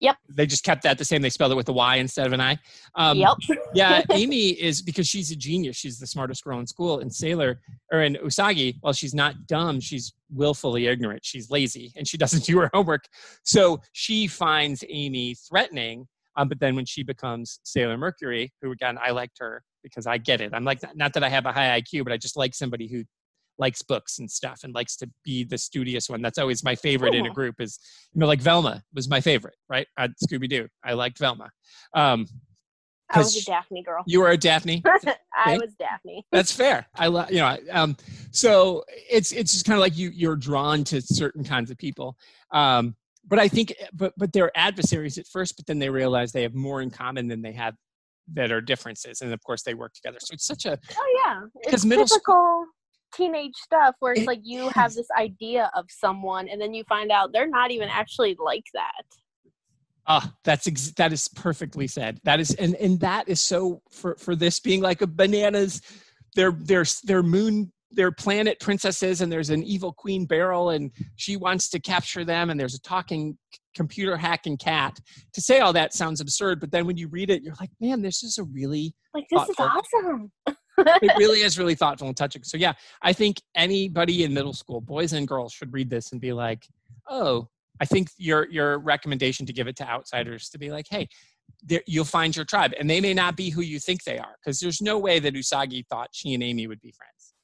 Yep. 0.00 0.16
They 0.28 0.46
just 0.46 0.62
kept 0.62 0.82
that 0.84 0.96
the 0.96 1.04
same. 1.04 1.22
They 1.22 1.30
spelled 1.30 1.52
it 1.52 1.56
with 1.56 1.68
a 1.68 1.72
Y 1.72 1.96
instead 1.96 2.26
of 2.26 2.32
an 2.32 2.40
I. 2.40 2.58
Um, 2.94 3.18
yep. 3.18 3.34
yeah, 3.74 4.02
Amy 4.12 4.50
is 4.50 4.80
because 4.80 5.08
she's 5.08 5.30
a 5.32 5.36
genius. 5.36 5.76
She's 5.76 5.98
the 5.98 6.06
smartest 6.06 6.44
girl 6.44 6.60
in 6.60 6.66
school. 6.66 7.00
And 7.00 7.12
Sailor 7.12 7.60
or 7.92 8.02
in 8.02 8.14
Usagi, 8.16 8.76
while 8.80 8.92
she's 8.92 9.14
not 9.14 9.46
dumb, 9.46 9.80
she's 9.80 10.12
willfully 10.30 10.86
ignorant. 10.86 11.24
She's 11.24 11.50
lazy 11.50 11.92
and 11.96 12.06
she 12.06 12.16
doesn't 12.18 12.44
do 12.44 12.58
her 12.58 12.70
homework. 12.72 13.04
So 13.42 13.80
she 13.92 14.26
finds 14.26 14.84
Amy 14.88 15.34
threatening. 15.34 16.06
Um, 16.36 16.48
but 16.48 16.60
then 16.60 16.76
when 16.76 16.86
she 16.86 17.02
becomes 17.02 17.58
Sailor 17.64 17.98
Mercury, 17.98 18.52
who 18.62 18.70
again 18.70 18.98
I 19.02 19.10
liked 19.10 19.38
her 19.40 19.64
because 19.82 20.06
I 20.06 20.18
get 20.18 20.40
it. 20.40 20.52
I'm 20.54 20.64
like 20.64 20.80
not 20.94 21.12
that 21.14 21.24
I 21.24 21.28
have 21.28 21.46
a 21.46 21.52
high 21.52 21.80
IQ, 21.80 22.04
but 22.04 22.12
I 22.12 22.16
just 22.16 22.36
like 22.36 22.54
somebody 22.54 22.86
who 22.86 23.02
likes 23.58 23.82
books 23.82 24.18
and 24.18 24.30
stuff 24.30 24.60
and 24.64 24.74
likes 24.74 24.96
to 24.96 25.10
be 25.24 25.44
the 25.44 25.58
studious 25.58 26.08
one. 26.08 26.22
That's 26.22 26.38
always 26.38 26.62
my 26.64 26.74
favorite 26.74 27.14
in 27.14 27.26
a 27.26 27.30
group. 27.32 27.60
Is 27.60 27.78
you 28.14 28.20
know 28.20 28.26
like 28.26 28.40
Velma 28.40 28.82
was 28.94 29.08
my 29.08 29.20
favorite, 29.20 29.56
right? 29.68 29.86
At 29.98 30.10
Scooby 30.24 30.48
Doo, 30.48 30.68
I 30.84 30.92
liked 30.94 31.18
Velma. 31.18 31.50
Um, 31.94 32.26
I 33.10 33.18
was 33.18 33.36
a 33.36 33.44
Daphne 33.44 33.82
girl. 33.82 34.02
you 34.06 34.20
were 34.20 34.28
a 34.28 34.36
Daphne. 34.36 34.82
I 35.34 35.56
was 35.56 35.74
Daphne. 35.78 36.26
That's 36.30 36.52
fair. 36.52 36.86
I 36.94 37.06
love 37.06 37.30
you 37.30 37.38
know. 37.38 37.56
Um, 37.72 37.96
so 38.30 38.84
it's 39.10 39.32
it's 39.32 39.52
just 39.52 39.64
kind 39.66 39.76
of 39.76 39.80
like 39.80 39.96
you 39.96 40.10
you're 40.10 40.36
drawn 40.36 40.84
to 40.84 41.00
certain 41.00 41.42
kinds 41.42 41.70
of 41.70 41.78
people. 41.78 42.16
Um, 42.52 42.94
but 43.26 43.38
I 43.38 43.48
think 43.48 43.74
but 43.94 44.12
but 44.16 44.32
they're 44.32 44.52
adversaries 44.56 45.16
at 45.18 45.26
first, 45.26 45.56
but 45.56 45.66
then 45.66 45.78
they 45.78 45.88
realize 45.90 46.32
they 46.32 46.42
have 46.42 46.54
more 46.54 46.82
in 46.82 46.90
common 46.90 47.28
than 47.28 47.40
they 47.42 47.52
have 47.52 47.74
that 48.34 48.52
are 48.52 48.60
differences, 48.60 49.22
and 49.22 49.32
of 49.32 49.42
course 49.42 49.62
they 49.62 49.72
work 49.72 49.94
together. 49.94 50.18
So 50.20 50.34
it's 50.34 50.46
such 50.46 50.66
a 50.66 50.78
Oh 50.98 51.20
yeah, 51.24 51.40
Because 51.60 51.74
it's 51.74 51.84
middle 51.86 52.06
school- 52.06 52.18
typical 52.18 52.66
teenage 53.14 53.54
stuff 53.56 53.94
where 54.00 54.12
it's 54.12 54.22
It 54.22 54.26
like 54.26 54.40
you 54.42 54.68
have 54.70 54.94
this 54.94 55.08
idea 55.18 55.70
of 55.74 55.86
someone, 55.88 56.48
and 56.48 56.60
then 56.60 56.74
you 56.74 56.84
find 56.84 57.10
out 57.10 57.32
they're 57.32 57.48
not 57.48 57.70
even 57.70 57.88
actually 57.88 58.36
like 58.38 58.64
that. 58.74 59.02
Ah, 60.06 60.32
that's 60.42 60.66
ex- 60.66 60.92
that 60.92 61.12
is 61.12 61.28
perfectly 61.28 61.86
said. 61.86 62.18
That 62.24 62.40
is, 62.40 62.54
and 62.54 62.74
and 62.76 62.98
that 63.00 63.28
is 63.28 63.40
so 63.40 63.82
for 63.90 64.16
for 64.16 64.34
this 64.34 64.60
being 64.60 64.80
like 64.80 65.02
a 65.02 65.06
bananas. 65.06 65.82
their 66.34 66.52
their 66.52 66.84
they're 66.84 66.84
they're 67.04 67.22
moon 67.22 67.72
they're 67.90 68.12
planet 68.12 68.60
princesses, 68.60 69.20
and 69.20 69.32
there's 69.32 69.50
an 69.50 69.62
evil 69.62 69.92
queen 69.92 70.26
Beryl, 70.26 70.70
and 70.70 70.90
she 71.16 71.36
wants 71.36 71.68
to 71.70 71.80
capture 71.80 72.24
them, 72.24 72.50
and 72.50 72.58
there's 72.60 72.74
a 72.74 72.80
talking 72.80 73.38
computer 73.74 74.16
hacking 74.16 74.56
cat. 74.56 74.98
To 75.34 75.40
say 75.40 75.60
all 75.60 75.72
that 75.72 75.94
sounds 75.94 76.20
absurd, 76.20 76.60
but 76.60 76.70
then 76.70 76.86
when 76.86 76.96
you 76.96 77.08
read 77.08 77.30
it, 77.30 77.42
you're 77.42 77.54
like, 77.60 77.70
man, 77.80 78.02
this 78.02 78.22
is 78.22 78.38
a 78.38 78.44
really 78.44 78.94
Like 79.14 79.24
this 79.30 79.48
is 79.48 79.56
awesome. 79.58 80.32
it 80.78 81.12
really 81.18 81.40
is 81.40 81.58
really 81.58 81.74
thoughtful 81.74 82.08
and 82.08 82.16
touching. 82.16 82.42
So 82.44 82.56
yeah, 82.56 82.74
I 83.02 83.12
think 83.12 83.40
anybody 83.54 84.24
in 84.24 84.32
middle 84.32 84.52
school, 84.52 84.80
boys 84.80 85.12
and 85.12 85.26
girls, 85.26 85.52
should 85.52 85.72
read 85.72 85.90
this 85.90 86.12
and 86.12 86.20
be 86.20 86.32
like, 86.32 86.66
oh, 87.08 87.48
I 87.80 87.84
think 87.84 88.08
your 88.16 88.48
your 88.50 88.78
recommendation 88.78 89.46
to 89.46 89.52
give 89.52 89.68
it 89.68 89.76
to 89.76 89.88
outsiders 89.88 90.48
to 90.50 90.58
be 90.58 90.70
like, 90.70 90.86
hey, 90.90 91.08
there, 91.62 91.82
you'll 91.86 92.04
find 92.04 92.34
your 92.34 92.44
tribe, 92.44 92.74
and 92.78 92.88
they 92.90 93.00
may 93.00 93.14
not 93.14 93.36
be 93.36 93.50
who 93.50 93.62
you 93.62 93.78
think 93.78 94.04
they 94.04 94.18
are, 94.18 94.36
because 94.42 94.60
there's 94.60 94.80
no 94.82 94.98
way 94.98 95.18
that 95.18 95.34
Usagi 95.34 95.86
thought 95.86 96.08
she 96.12 96.34
and 96.34 96.42
Amy 96.42 96.66
would 96.66 96.80
be 96.80 96.92
friends, 96.92 97.34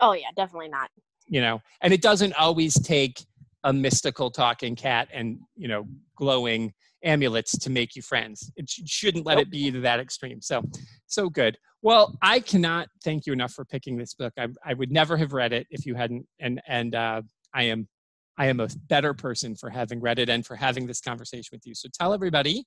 Oh 0.00 0.12
yeah, 0.12 0.28
definitely 0.36 0.68
not. 0.68 0.90
you 1.28 1.40
know. 1.40 1.60
And 1.82 1.92
it 1.92 2.02
doesn't 2.02 2.32
always 2.34 2.74
take 2.74 3.20
a 3.64 3.72
mystical 3.72 4.30
talking 4.30 4.74
cat 4.74 5.08
and 5.12 5.38
you 5.56 5.68
know 5.68 5.86
glowing 6.16 6.72
amulets 7.02 7.58
to 7.58 7.70
make 7.70 7.96
you 7.96 8.02
friends. 8.02 8.52
It 8.56 8.68
sh- 8.68 8.80
shouldn't 8.86 9.26
let 9.26 9.38
it 9.38 9.50
be 9.50 9.70
to 9.70 9.80
that 9.80 10.00
extreme. 10.00 10.40
So, 10.40 10.62
so 11.06 11.30
good. 11.30 11.56
Well, 11.82 12.16
I 12.20 12.40
cannot 12.40 12.88
thank 13.02 13.26
you 13.26 13.32
enough 13.32 13.52
for 13.52 13.64
picking 13.64 13.96
this 13.96 14.14
book. 14.14 14.34
I, 14.38 14.48
I 14.64 14.74
would 14.74 14.92
never 14.92 15.16
have 15.16 15.32
read 15.32 15.52
it 15.52 15.66
if 15.70 15.86
you 15.86 15.94
hadn't, 15.94 16.26
and 16.38 16.60
and 16.68 16.94
uh, 16.94 17.22
I 17.54 17.64
am 17.64 17.88
I 18.36 18.46
am 18.46 18.60
a 18.60 18.68
better 18.88 19.14
person 19.14 19.54
for 19.54 19.70
having 19.70 20.00
read 20.00 20.18
it 20.18 20.28
and 20.28 20.44
for 20.44 20.56
having 20.56 20.86
this 20.86 21.00
conversation 21.00 21.50
with 21.52 21.66
you. 21.66 21.74
So 21.74 21.88
tell 21.98 22.12
everybody 22.12 22.64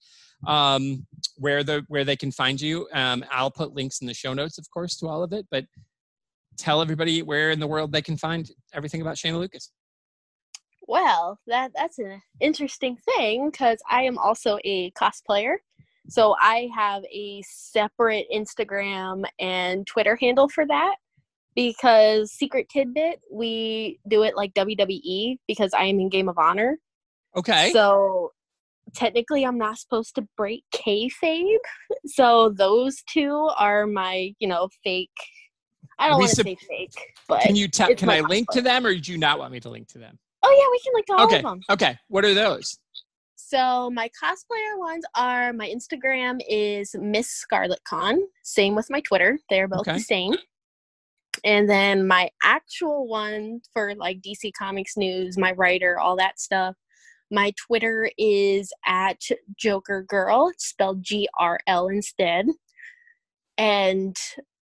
um, 0.47 1.05
where 1.37 1.63
the 1.63 1.83
where 1.87 2.03
they 2.03 2.15
can 2.15 2.31
find 2.31 2.59
you. 2.59 2.87
Um, 2.93 3.23
I'll 3.31 3.51
put 3.51 3.73
links 3.73 4.01
in 4.01 4.07
the 4.07 4.13
show 4.13 4.33
notes, 4.33 4.57
of 4.57 4.69
course, 4.71 4.97
to 4.97 5.07
all 5.07 5.23
of 5.23 5.31
it. 5.31 5.45
But 5.51 5.65
tell 6.57 6.81
everybody 6.81 7.21
where 7.21 7.51
in 7.51 7.59
the 7.59 7.67
world 7.67 7.91
they 7.91 8.01
can 8.01 8.17
find 8.17 8.49
everything 8.73 9.01
about 9.01 9.15
Shaina 9.15 9.39
Lucas. 9.39 9.71
Well, 10.88 11.39
that 11.47 11.71
that's 11.75 11.99
an 11.99 12.21
interesting 12.39 12.97
thing 13.15 13.49
because 13.49 13.79
I 13.89 14.03
am 14.03 14.17
also 14.17 14.59
a 14.63 14.91
cosplayer. 14.91 15.55
So 16.09 16.36
I 16.39 16.69
have 16.75 17.03
a 17.05 17.41
separate 17.47 18.25
Instagram 18.34 19.23
and 19.39 19.88
Twitter 19.88 20.17
handle 20.19 20.49
for 20.49 20.65
that 20.67 20.95
because 21.55 22.31
Secret 22.31 22.67
Tidbit, 22.69 23.21
we 23.31 23.99
do 24.07 24.23
it 24.23 24.36
like 24.36 24.53
WWE 24.53 25.38
because 25.47 25.73
I 25.73 25.86
am 25.86 25.99
in 25.99 26.09
Game 26.09 26.27
of 26.27 26.38
Honor. 26.38 26.77
Okay. 27.36 27.71
So 27.71 28.31
technically, 28.93 29.45
I'm 29.45 29.57
not 29.57 29.77
supposed 29.77 30.15
to 30.15 30.27
break 30.36 30.63
kayfabe. 30.75 31.57
So 32.05 32.49
those 32.49 33.01
two 33.07 33.49
are 33.57 33.88
my, 33.88 34.34
you 34.39 34.47
know, 34.47 34.69
fake. 34.84 35.09
I 35.99 36.09
don't 36.09 36.19
want 36.19 36.31
to 36.31 36.36
say 36.36 36.57
fake, 36.67 36.91
but 37.29 37.41
can 37.41 37.55
you 37.55 37.67
tell? 37.67 37.93
Can 37.95 38.09
I 38.09 38.21
link 38.21 38.49
to 38.51 38.61
them, 38.61 38.86
or 38.86 38.95
do 38.95 39.11
you 39.11 39.17
not 39.17 39.38
want 39.39 39.51
me 39.51 39.59
to 39.61 39.69
link 39.69 39.88
to 39.89 39.99
them? 39.99 40.17
Oh 40.43 40.51
yeah, 40.51 40.67
we 40.71 40.79
can 40.79 40.93
link 40.93 41.05
to 41.07 41.13
all 41.13 41.25
okay. 41.25 41.37
of 41.37 41.43
them. 41.43 41.61
Okay. 41.69 41.97
What 42.09 42.25
are 42.25 42.33
those? 42.33 42.77
So 43.35 43.89
my 43.91 44.09
cosplayer 44.21 44.77
ones 44.77 45.03
are 45.15 45.53
my 45.53 45.67
Instagram 45.69 46.39
is 46.47 46.95
Miss 46.99 47.29
Scarlet 47.29 47.83
Con. 47.83 48.19
Same 48.43 48.75
with 48.75 48.89
my 48.89 48.99
Twitter. 49.01 49.37
They're 49.49 49.67
both 49.67 49.81
Okay. 49.81 49.93
the 49.93 49.99
same. 49.99 50.35
And 51.43 51.69
then 51.69 52.07
my 52.07 52.29
actual 52.41 53.07
one 53.07 53.61
for 53.73 53.95
like 53.95 54.21
DC 54.21 54.51
Comics 54.57 54.95
news, 54.97 55.37
my 55.37 55.51
writer, 55.51 55.99
all 55.99 56.15
that 56.17 56.39
stuff. 56.39 56.75
My 57.31 57.51
Twitter 57.57 58.09
is 58.17 58.71
at 58.85 59.21
Joker 59.57 60.03
Girl, 60.03 60.51
spelled 60.57 61.03
G 61.03 61.27
R 61.39 61.59
L 61.67 61.87
instead. 61.87 62.47
And 63.57 64.15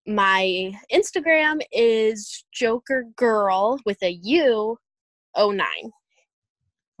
my 0.06 0.72
Instagram 0.92 1.60
is 1.72 2.44
Joker 2.52 3.04
Girl 3.16 3.80
with 3.84 4.02
a 4.02 4.18
U 4.22 4.78
09. 5.36 5.66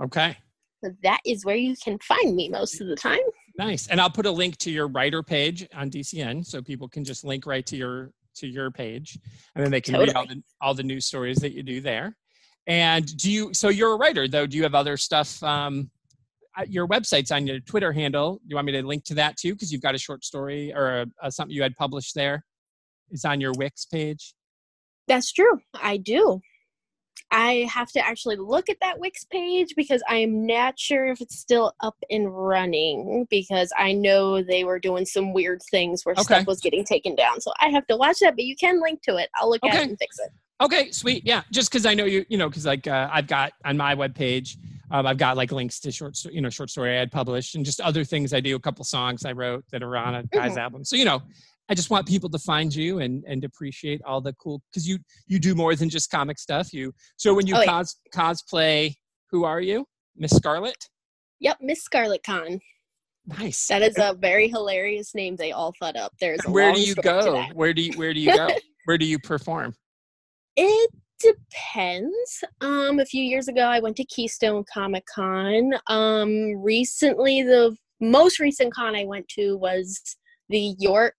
Okay. 0.02 0.36
So 0.84 0.90
that 1.02 1.20
is 1.26 1.44
where 1.44 1.56
you 1.56 1.74
can 1.82 1.98
find 1.98 2.36
me 2.36 2.48
most 2.48 2.80
of 2.80 2.86
the 2.86 2.96
time. 2.96 3.18
Nice. 3.58 3.88
And 3.88 4.00
I'll 4.00 4.10
put 4.10 4.26
a 4.26 4.30
link 4.30 4.56
to 4.58 4.70
your 4.70 4.86
writer 4.86 5.22
page 5.22 5.66
on 5.74 5.90
DCN 5.90 6.46
so 6.46 6.62
people 6.62 6.88
can 6.88 7.04
just 7.04 7.24
link 7.24 7.46
right 7.46 7.66
to 7.66 7.76
your 7.76 8.12
to 8.36 8.46
your 8.46 8.70
page 8.70 9.18
and 9.56 9.64
then 9.64 9.72
they 9.72 9.80
can 9.80 9.98
read 9.98 10.14
all 10.14 10.24
the 10.24 10.40
all 10.60 10.72
the 10.72 10.82
news 10.82 11.06
stories 11.06 11.38
that 11.38 11.52
you 11.52 11.64
do 11.64 11.80
there. 11.80 12.16
And 12.68 13.04
do 13.16 13.30
you 13.30 13.52
so 13.52 13.68
you're 13.68 13.94
a 13.94 13.96
writer 13.96 14.28
though, 14.28 14.46
do 14.46 14.56
you 14.56 14.62
have 14.62 14.76
other 14.76 14.96
stuff 14.96 15.42
um 15.42 15.90
uh, 16.58 16.64
your 16.68 16.88
website's 16.88 17.30
on 17.30 17.46
your 17.46 17.60
Twitter 17.60 17.92
handle. 17.92 18.36
Do 18.36 18.46
you 18.48 18.56
want 18.56 18.66
me 18.66 18.72
to 18.72 18.82
link 18.86 19.04
to 19.04 19.14
that 19.14 19.36
too 19.36 19.54
because 19.54 19.72
you've 19.72 19.82
got 19.82 19.94
a 19.94 19.98
short 19.98 20.24
story 20.24 20.72
or 20.74 21.02
a, 21.02 21.06
a, 21.22 21.30
something 21.30 21.54
you 21.54 21.62
had 21.62 21.74
published 21.76 22.14
there? 22.14 22.44
It's 23.10 23.24
on 23.24 23.40
your 23.40 23.52
Wix 23.56 23.86
page. 23.86 24.34
That's 25.06 25.32
true. 25.32 25.60
I 25.74 25.98
do. 25.98 26.40
I 27.30 27.68
have 27.72 27.90
to 27.92 28.04
actually 28.06 28.36
look 28.36 28.68
at 28.68 28.78
that 28.80 28.98
Wix 28.98 29.24
page 29.24 29.74
because 29.76 30.02
I 30.08 30.16
am 30.16 30.46
not 30.46 30.78
sure 30.78 31.06
if 31.06 31.20
it's 31.20 31.38
still 31.38 31.74
up 31.80 31.96
and 32.10 32.34
running 32.34 33.26
because 33.30 33.72
I 33.78 33.92
know 33.92 34.42
they 34.42 34.64
were 34.64 34.78
doing 34.78 35.04
some 35.06 35.32
weird 35.32 35.60
things 35.70 36.04
where 36.04 36.14
Okay. 36.14 36.24
stuff 36.24 36.46
was 36.46 36.60
getting 36.60 36.84
taken 36.84 37.14
down. 37.14 37.40
So 37.40 37.52
I 37.60 37.68
have 37.68 37.86
to 37.88 37.96
watch 37.96 38.18
that, 38.20 38.36
but 38.36 38.44
you 38.44 38.56
can 38.56 38.80
link 38.80 39.02
to 39.02 39.16
it. 39.16 39.28
I'll 39.36 39.50
look 39.50 39.64
at 39.64 39.70
Okay. 39.74 39.84
it 39.84 39.88
and 39.90 39.98
fix 39.98 40.18
it. 40.18 40.30
Okay, 40.60 40.90
sweet. 40.90 41.24
Yeah, 41.24 41.42
just 41.52 41.70
because 41.70 41.86
I 41.86 41.94
know 41.94 42.04
you, 42.04 42.24
you 42.28 42.36
know, 42.36 42.48
because 42.48 42.66
like 42.66 42.86
uh, 42.86 43.08
I've 43.12 43.28
got 43.28 43.52
on 43.64 43.76
my 43.76 43.94
webpage, 43.94 44.56
um, 44.90 45.06
I've 45.06 45.18
got 45.18 45.36
like 45.36 45.52
links 45.52 45.78
to 45.80 45.92
short, 45.92 46.16
you 46.24 46.40
know, 46.40 46.50
short 46.50 46.70
story 46.70 46.96
I 46.96 46.98
had 46.98 47.12
published 47.12 47.54
and 47.54 47.64
just 47.64 47.80
other 47.80 48.04
things 48.04 48.32
I 48.32 48.40
do. 48.40 48.56
A 48.56 48.60
couple 48.60 48.84
songs 48.84 49.24
I 49.24 49.32
wrote 49.32 49.64
that 49.70 49.82
are 49.82 49.96
on 49.96 50.14
a 50.16 50.24
guy's 50.24 50.56
album. 50.56 50.84
So 50.84 50.96
you 50.96 51.04
know, 51.04 51.22
I 51.68 51.74
just 51.74 51.90
want 51.90 52.06
people 52.06 52.30
to 52.30 52.38
find 52.38 52.74
you 52.74 53.00
and 53.00 53.24
and 53.26 53.44
appreciate 53.44 54.00
all 54.06 54.20
the 54.20 54.32
cool 54.34 54.62
because 54.70 54.88
you 54.88 54.98
you 55.26 55.38
do 55.38 55.54
more 55.54 55.74
than 55.74 55.88
just 55.88 56.10
comic 56.10 56.38
stuff. 56.38 56.72
You 56.72 56.92
so 57.16 57.34
when 57.34 57.46
you 57.46 57.56
Oh, 57.56 57.60
yeah. 57.60 57.66
cos 57.66 57.96
cosplay, 58.14 58.94
who 59.30 59.44
are 59.44 59.60
you, 59.60 59.84
Miss 60.16 60.32
Scarlet? 60.32 60.76
Yep, 61.40 61.58
Miss 61.60 61.82
Scarlet 61.82 62.22
Con. 62.24 62.60
Nice. 63.26 63.66
That 63.66 63.82
is 63.82 63.98
a 63.98 64.14
very 64.18 64.48
hilarious 64.48 65.14
name 65.14 65.36
they 65.36 65.52
all 65.52 65.74
thought 65.78 65.96
up. 65.96 66.12
There's 66.20 66.40
where 66.46 66.72
do 66.72 66.80
you 66.80 66.94
go? 66.94 67.44
Where 67.52 67.74
do 67.74 67.82
you 67.82 67.92
where 67.98 68.14
do 68.14 68.20
you 68.20 68.34
go? 68.34 68.48
where 68.86 68.96
do 68.96 69.04
you 69.04 69.18
perform? 69.18 69.74
It 70.56 70.90
depends. 71.20 72.44
Um, 72.62 73.00
a 73.00 73.04
few 73.04 73.22
years 73.22 73.48
ago, 73.48 73.62
I 73.62 73.80
went 73.80 73.96
to 73.96 74.04
Keystone 74.04 74.64
Comic 74.72 75.04
Con. 75.14 75.72
Um, 75.88 76.56
recently, 76.62 77.42
the 77.42 77.76
most 78.00 78.38
recent 78.38 78.72
con 78.72 78.96
I 78.96 79.04
went 79.04 79.28
to 79.30 79.56
was 79.58 80.00
the 80.48 80.74
York, 80.78 81.16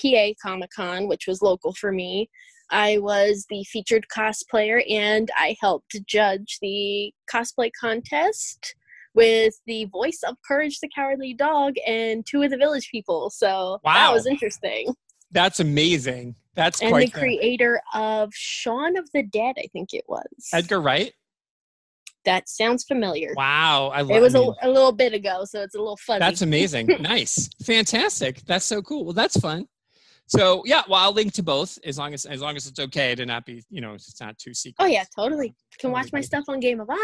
PA 0.00 0.28
Comic 0.42 0.70
Con, 0.74 1.08
which 1.08 1.26
was 1.26 1.42
local 1.42 1.72
for 1.74 1.92
me. 1.92 2.28
I 2.70 2.98
was 2.98 3.46
the 3.50 3.64
featured 3.64 4.06
cosplayer 4.14 4.82
and 4.90 5.30
I 5.36 5.56
helped 5.60 5.94
judge 6.06 6.58
the 6.62 7.12
cosplay 7.30 7.70
contest 7.78 8.74
with 9.14 9.54
the 9.66 9.84
voice 9.86 10.20
of 10.26 10.36
Courage 10.46 10.80
the 10.80 10.88
Cowardly 10.94 11.34
Dog 11.34 11.74
and 11.86 12.24
two 12.26 12.42
of 12.42 12.50
the 12.50 12.56
village 12.56 12.88
people. 12.90 13.28
So 13.30 13.78
Wow. 13.84 13.92
that 13.94 14.12
was 14.12 14.26
interesting. 14.26 14.94
That's 15.30 15.60
amazing. 15.60 16.36
That's 16.54 16.82
and 16.82 16.94
the 16.94 17.08
creator 17.08 17.80
of 17.94 18.30
Shaun 18.34 18.96
of 18.98 19.08
the 19.12 19.22
Dead, 19.22 19.56
I 19.58 19.66
think 19.72 19.94
it 19.94 20.04
was. 20.08 20.24
Edgar 20.52 20.80
Wright. 20.80 21.12
That 22.24 22.48
sounds 22.48 22.84
familiar. 22.84 23.34
Wow, 23.36 23.90
I 23.94 24.02
love. 24.02 24.16
It 24.16 24.20
was 24.20 24.34
I 24.34 24.40
mean, 24.40 24.54
a, 24.62 24.68
a 24.68 24.70
little 24.70 24.92
bit 24.92 25.12
ago, 25.12 25.44
so 25.44 25.62
it's 25.62 25.74
a 25.74 25.78
little 25.78 25.96
fuzzy. 25.96 26.20
That's 26.20 26.42
amazing. 26.42 26.86
nice, 27.00 27.48
fantastic. 27.64 28.42
That's 28.46 28.64
so 28.64 28.82
cool. 28.82 29.04
Well, 29.04 29.14
that's 29.14 29.38
fun. 29.38 29.66
So 30.26 30.62
yeah, 30.64 30.82
well, 30.88 31.00
I'll 31.00 31.12
link 31.12 31.32
to 31.34 31.42
both 31.42 31.78
as 31.84 31.98
long 31.98 32.14
as 32.14 32.24
as 32.24 32.40
long 32.40 32.56
as 32.56 32.66
it's 32.66 32.78
okay 32.80 33.14
to 33.14 33.26
not 33.26 33.44
be, 33.44 33.62
you 33.70 33.80
know, 33.80 33.94
it's 33.94 34.18
not 34.20 34.38
too 34.38 34.54
secret. 34.54 34.76
Oh 34.82 34.86
yeah, 34.86 35.04
totally. 35.14 35.48
You 35.48 35.76
can 35.78 35.90
watch 35.90 36.12
my 36.12 36.20
stuff 36.20 36.44
on 36.48 36.60
Game 36.60 36.80
of 36.80 36.88
Honor. 36.88 36.98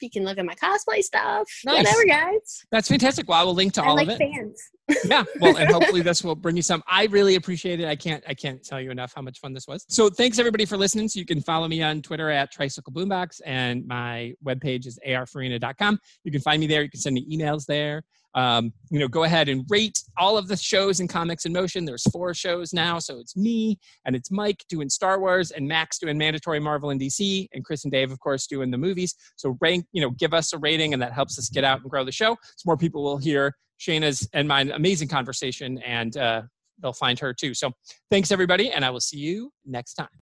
You 0.00 0.10
can 0.10 0.24
look 0.24 0.38
at 0.38 0.44
my 0.44 0.54
cosplay 0.54 1.02
stuff. 1.02 1.48
Nice. 1.64 1.78
Whatever, 1.78 2.04
guys. 2.06 2.62
That's 2.70 2.88
fantastic. 2.88 3.28
Well, 3.28 3.40
I 3.40 3.44
will 3.44 3.54
link 3.54 3.72
to 3.74 3.82
I 3.82 3.86
all 3.86 3.96
like 3.96 4.08
of 4.08 4.14
it. 4.14 4.32
fans. 4.34 4.60
yeah 5.04 5.24
well 5.40 5.56
and 5.56 5.70
hopefully 5.72 6.02
this 6.02 6.24
will 6.24 6.34
bring 6.34 6.56
you 6.56 6.62
some 6.62 6.82
i 6.88 7.04
really 7.06 7.36
appreciate 7.36 7.78
it 7.78 7.86
i 7.86 7.94
can't 7.94 8.24
i 8.26 8.34
can't 8.34 8.60
tell 8.64 8.80
you 8.80 8.90
enough 8.90 9.12
how 9.14 9.22
much 9.22 9.38
fun 9.38 9.52
this 9.52 9.68
was 9.68 9.86
so 9.88 10.10
thanks 10.10 10.36
everybody 10.40 10.64
for 10.64 10.76
listening 10.76 11.08
so 11.08 11.20
you 11.20 11.24
can 11.24 11.40
follow 11.40 11.68
me 11.68 11.80
on 11.80 12.02
twitter 12.02 12.28
at 12.28 12.50
tricycle 12.50 12.92
boombox 12.92 13.40
and 13.46 13.86
my 13.86 14.34
webpage 14.44 14.86
is 14.88 14.98
arfarina.com 15.06 15.96
you 16.24 16.32
can 16.32 16.40
find 16.40 16.58
me 16.60 16.66
there 16.66 16.82
you 16.82 16.90
can 16.90 16.98
send 16.98 17.14
me 17.14 17.24
emails 17.30 17.66
there 17.66 18.02
um, 18.34 18.72
you 18.90 18.98
know 18.98 19.08
go 19.08 19.24
ahead 19.24 19.48
and 19.48 19.64
rate 19.68 19.98
all 20.16 20.38
of 20.38 20.48
the 20.48 20.56
shows 20.56 21.00
in 21.00 21.08
comics 21.08 21.46
in 21.46 21.52
motion 21.52 21.84
there's 21.84 22.04
four 22.10 22.32
shows 22.34 22.72
now 22.72 22.98
so 22.98 23.18
it's 23.18 23.36
me 23.36 23.78
and 24.04 24.14
it's 24.14 24.30
mike 24.30 24.64
doing 24.68 24.88
star 24.88 25.18
wars 25.18 25.50
and 25.50 25.66
max 25.66 25.98
doing 25.98 26.16
mandatory 26.16 26.60
marvel 26.60 26.90
and 26.90 27.00
dc 27.00 27.48
and 27.52 27.64
chris 27.64 27.84
and 27.84 27.92
dave 27.92 28.12
of 28.12 28.20
course 28.20 28.46
doing 28.46 28.70
the 28.70 28.78
movies 28.78 29.14
so 29.36 29.56
rank 29.60 29.84
you 29.92 30.00
know 30.00 30.10
give 30.10 30.32
us 30.32 30.52
a 30.52 30.58
rating 30.58 30.92
and 30.92 31.02
that 31.02 31.12
helps 31.12 31.38
us 31.38 31.48
get 31.48 31.64
out 31.64 31.80
and 31.80 31.90
grow 31.90 32.04
the 32.04 32.12
show 32.12 32.36
so 32.56 32.62
more 32.66 32.76
people 32.76 33.02
will 33.02 33.18
hear 33.18 33.54
Shaina's 33.80 34.28
and 34.32 34.46
my 34.46 34.60
amazing 34.60 35.08
conversation, 35.08 35.78
and 35.78 36.16
uh, 36.16 36.42
they'll 36.80 36.92
find 36.92 37.18
her 37.18 37.32
too. 37.32 37.54
So 37.54 37.72
thanks, 38.10 38.30
everybody, 38.30 38.70
and 38.70 38.84
I 38.84 38.90
will 38.90 39.00
see 39.00 39.18
you 39.18 39.50
next 39.64 39.94
time. 39.94 40.19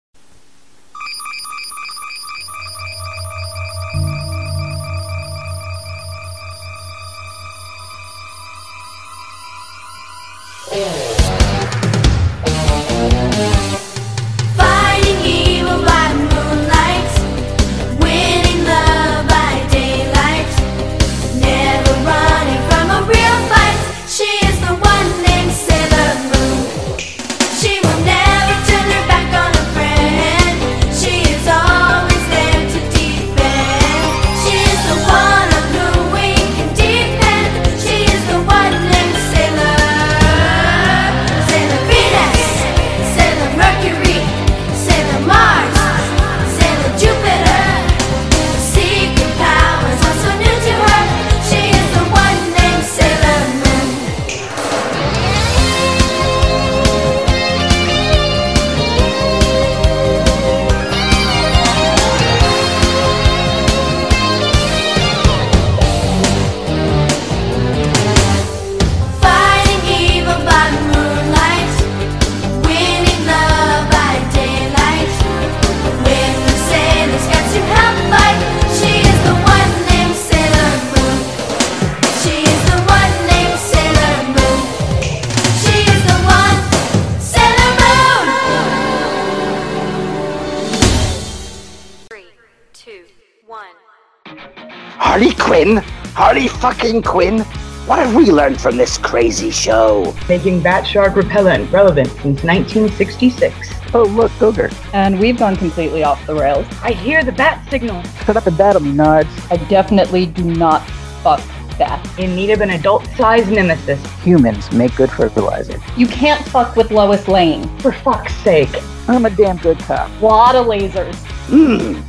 Harley 96.89 97.03
Quinn? 97.03 97.41
What 97.87 97.99
have 97.99 98.15
we 98.15 98.31
learned 98.31 98.61
from 98.61 98.79
this 98.79 98.97
crazy 98.97 99.51
show? 99.51 100.15
making 100.29 100.63
bat 100.63 100.87
shark 100.87 101.17
repellent 101.17 101.71
relevant 101.71 102.09
since 102.09 102.43
1966. 102.45 103.55
Oh, 103.95 104.05
look, 104.05 104.31
Googer. 104.33 104.73
and 104.95 105.19
we've 105.21 105.39
gone 105.39 105.55
completely 105.57 106.03
off 106.03 106.25
the 106.27 106.35
rails. 106.35 106.67
I 106.83 106.93
hear 106.93 107.23
the 107.25 107.33
bat 107.33 107.67
signal. 107.71 108.03
Shut 108.25 108.37
up 108.39 108.47
and 108.47 108.57
battle 108.57 108.81
me, 108.83 108.93
Nards. 108.93 109.29
I 109.53 109.57
definitely 109.69 110.25
do 110.27 110.45
not 110.45 110.81
fuck 111.23 111.43
that. 111.77 112.03
In 112.19 112.35
need 112.35 112.51
of 112.51 112.63
an 112.63 112.71
adult-sized 112.71 113.51
nemesis. 113.51 114.01
Humans 114.23 114.73
make 114.73 114.95
good 114.97 115.11
fertilizer. 115.11 115.79
You 115.97 116.07
can't 116.07 116.43
fuck 116.49 116.75
with 116.75 116.91
Lois 116.91 117.29
Lane. 117.29 117.69
For 117.81 117.93
fuck's 117.93 118.35
sake. 118.37 118.75
I'm 119.09 119.27
a 119.27 119.31
damn 119.31 119.59
good 119.59 119.79
cop. 119.81 120.11
Lot 120.23 120.55
of 120.57 120.67
lasers. 120.67 121.17
Hmm. 121.49 122.01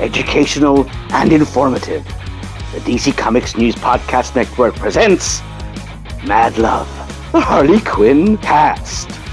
Educational 0.00 0.88
and 1.10 1.32
informative. 1.32 2.04
The 2.78 2.92
DC 2.92 3.16
Comics 3.16 3.56
News 3.56 3.74
Podcast 3.74 4.36
Network 4.36 4.76
presents 4.76 5.40
Mad 6.24 6.56
Love, 6.58 6.86
the 7.32 7.40
Harley 7.40 7.80
Quinn 7.80 8.38
cast. 8.38 9.17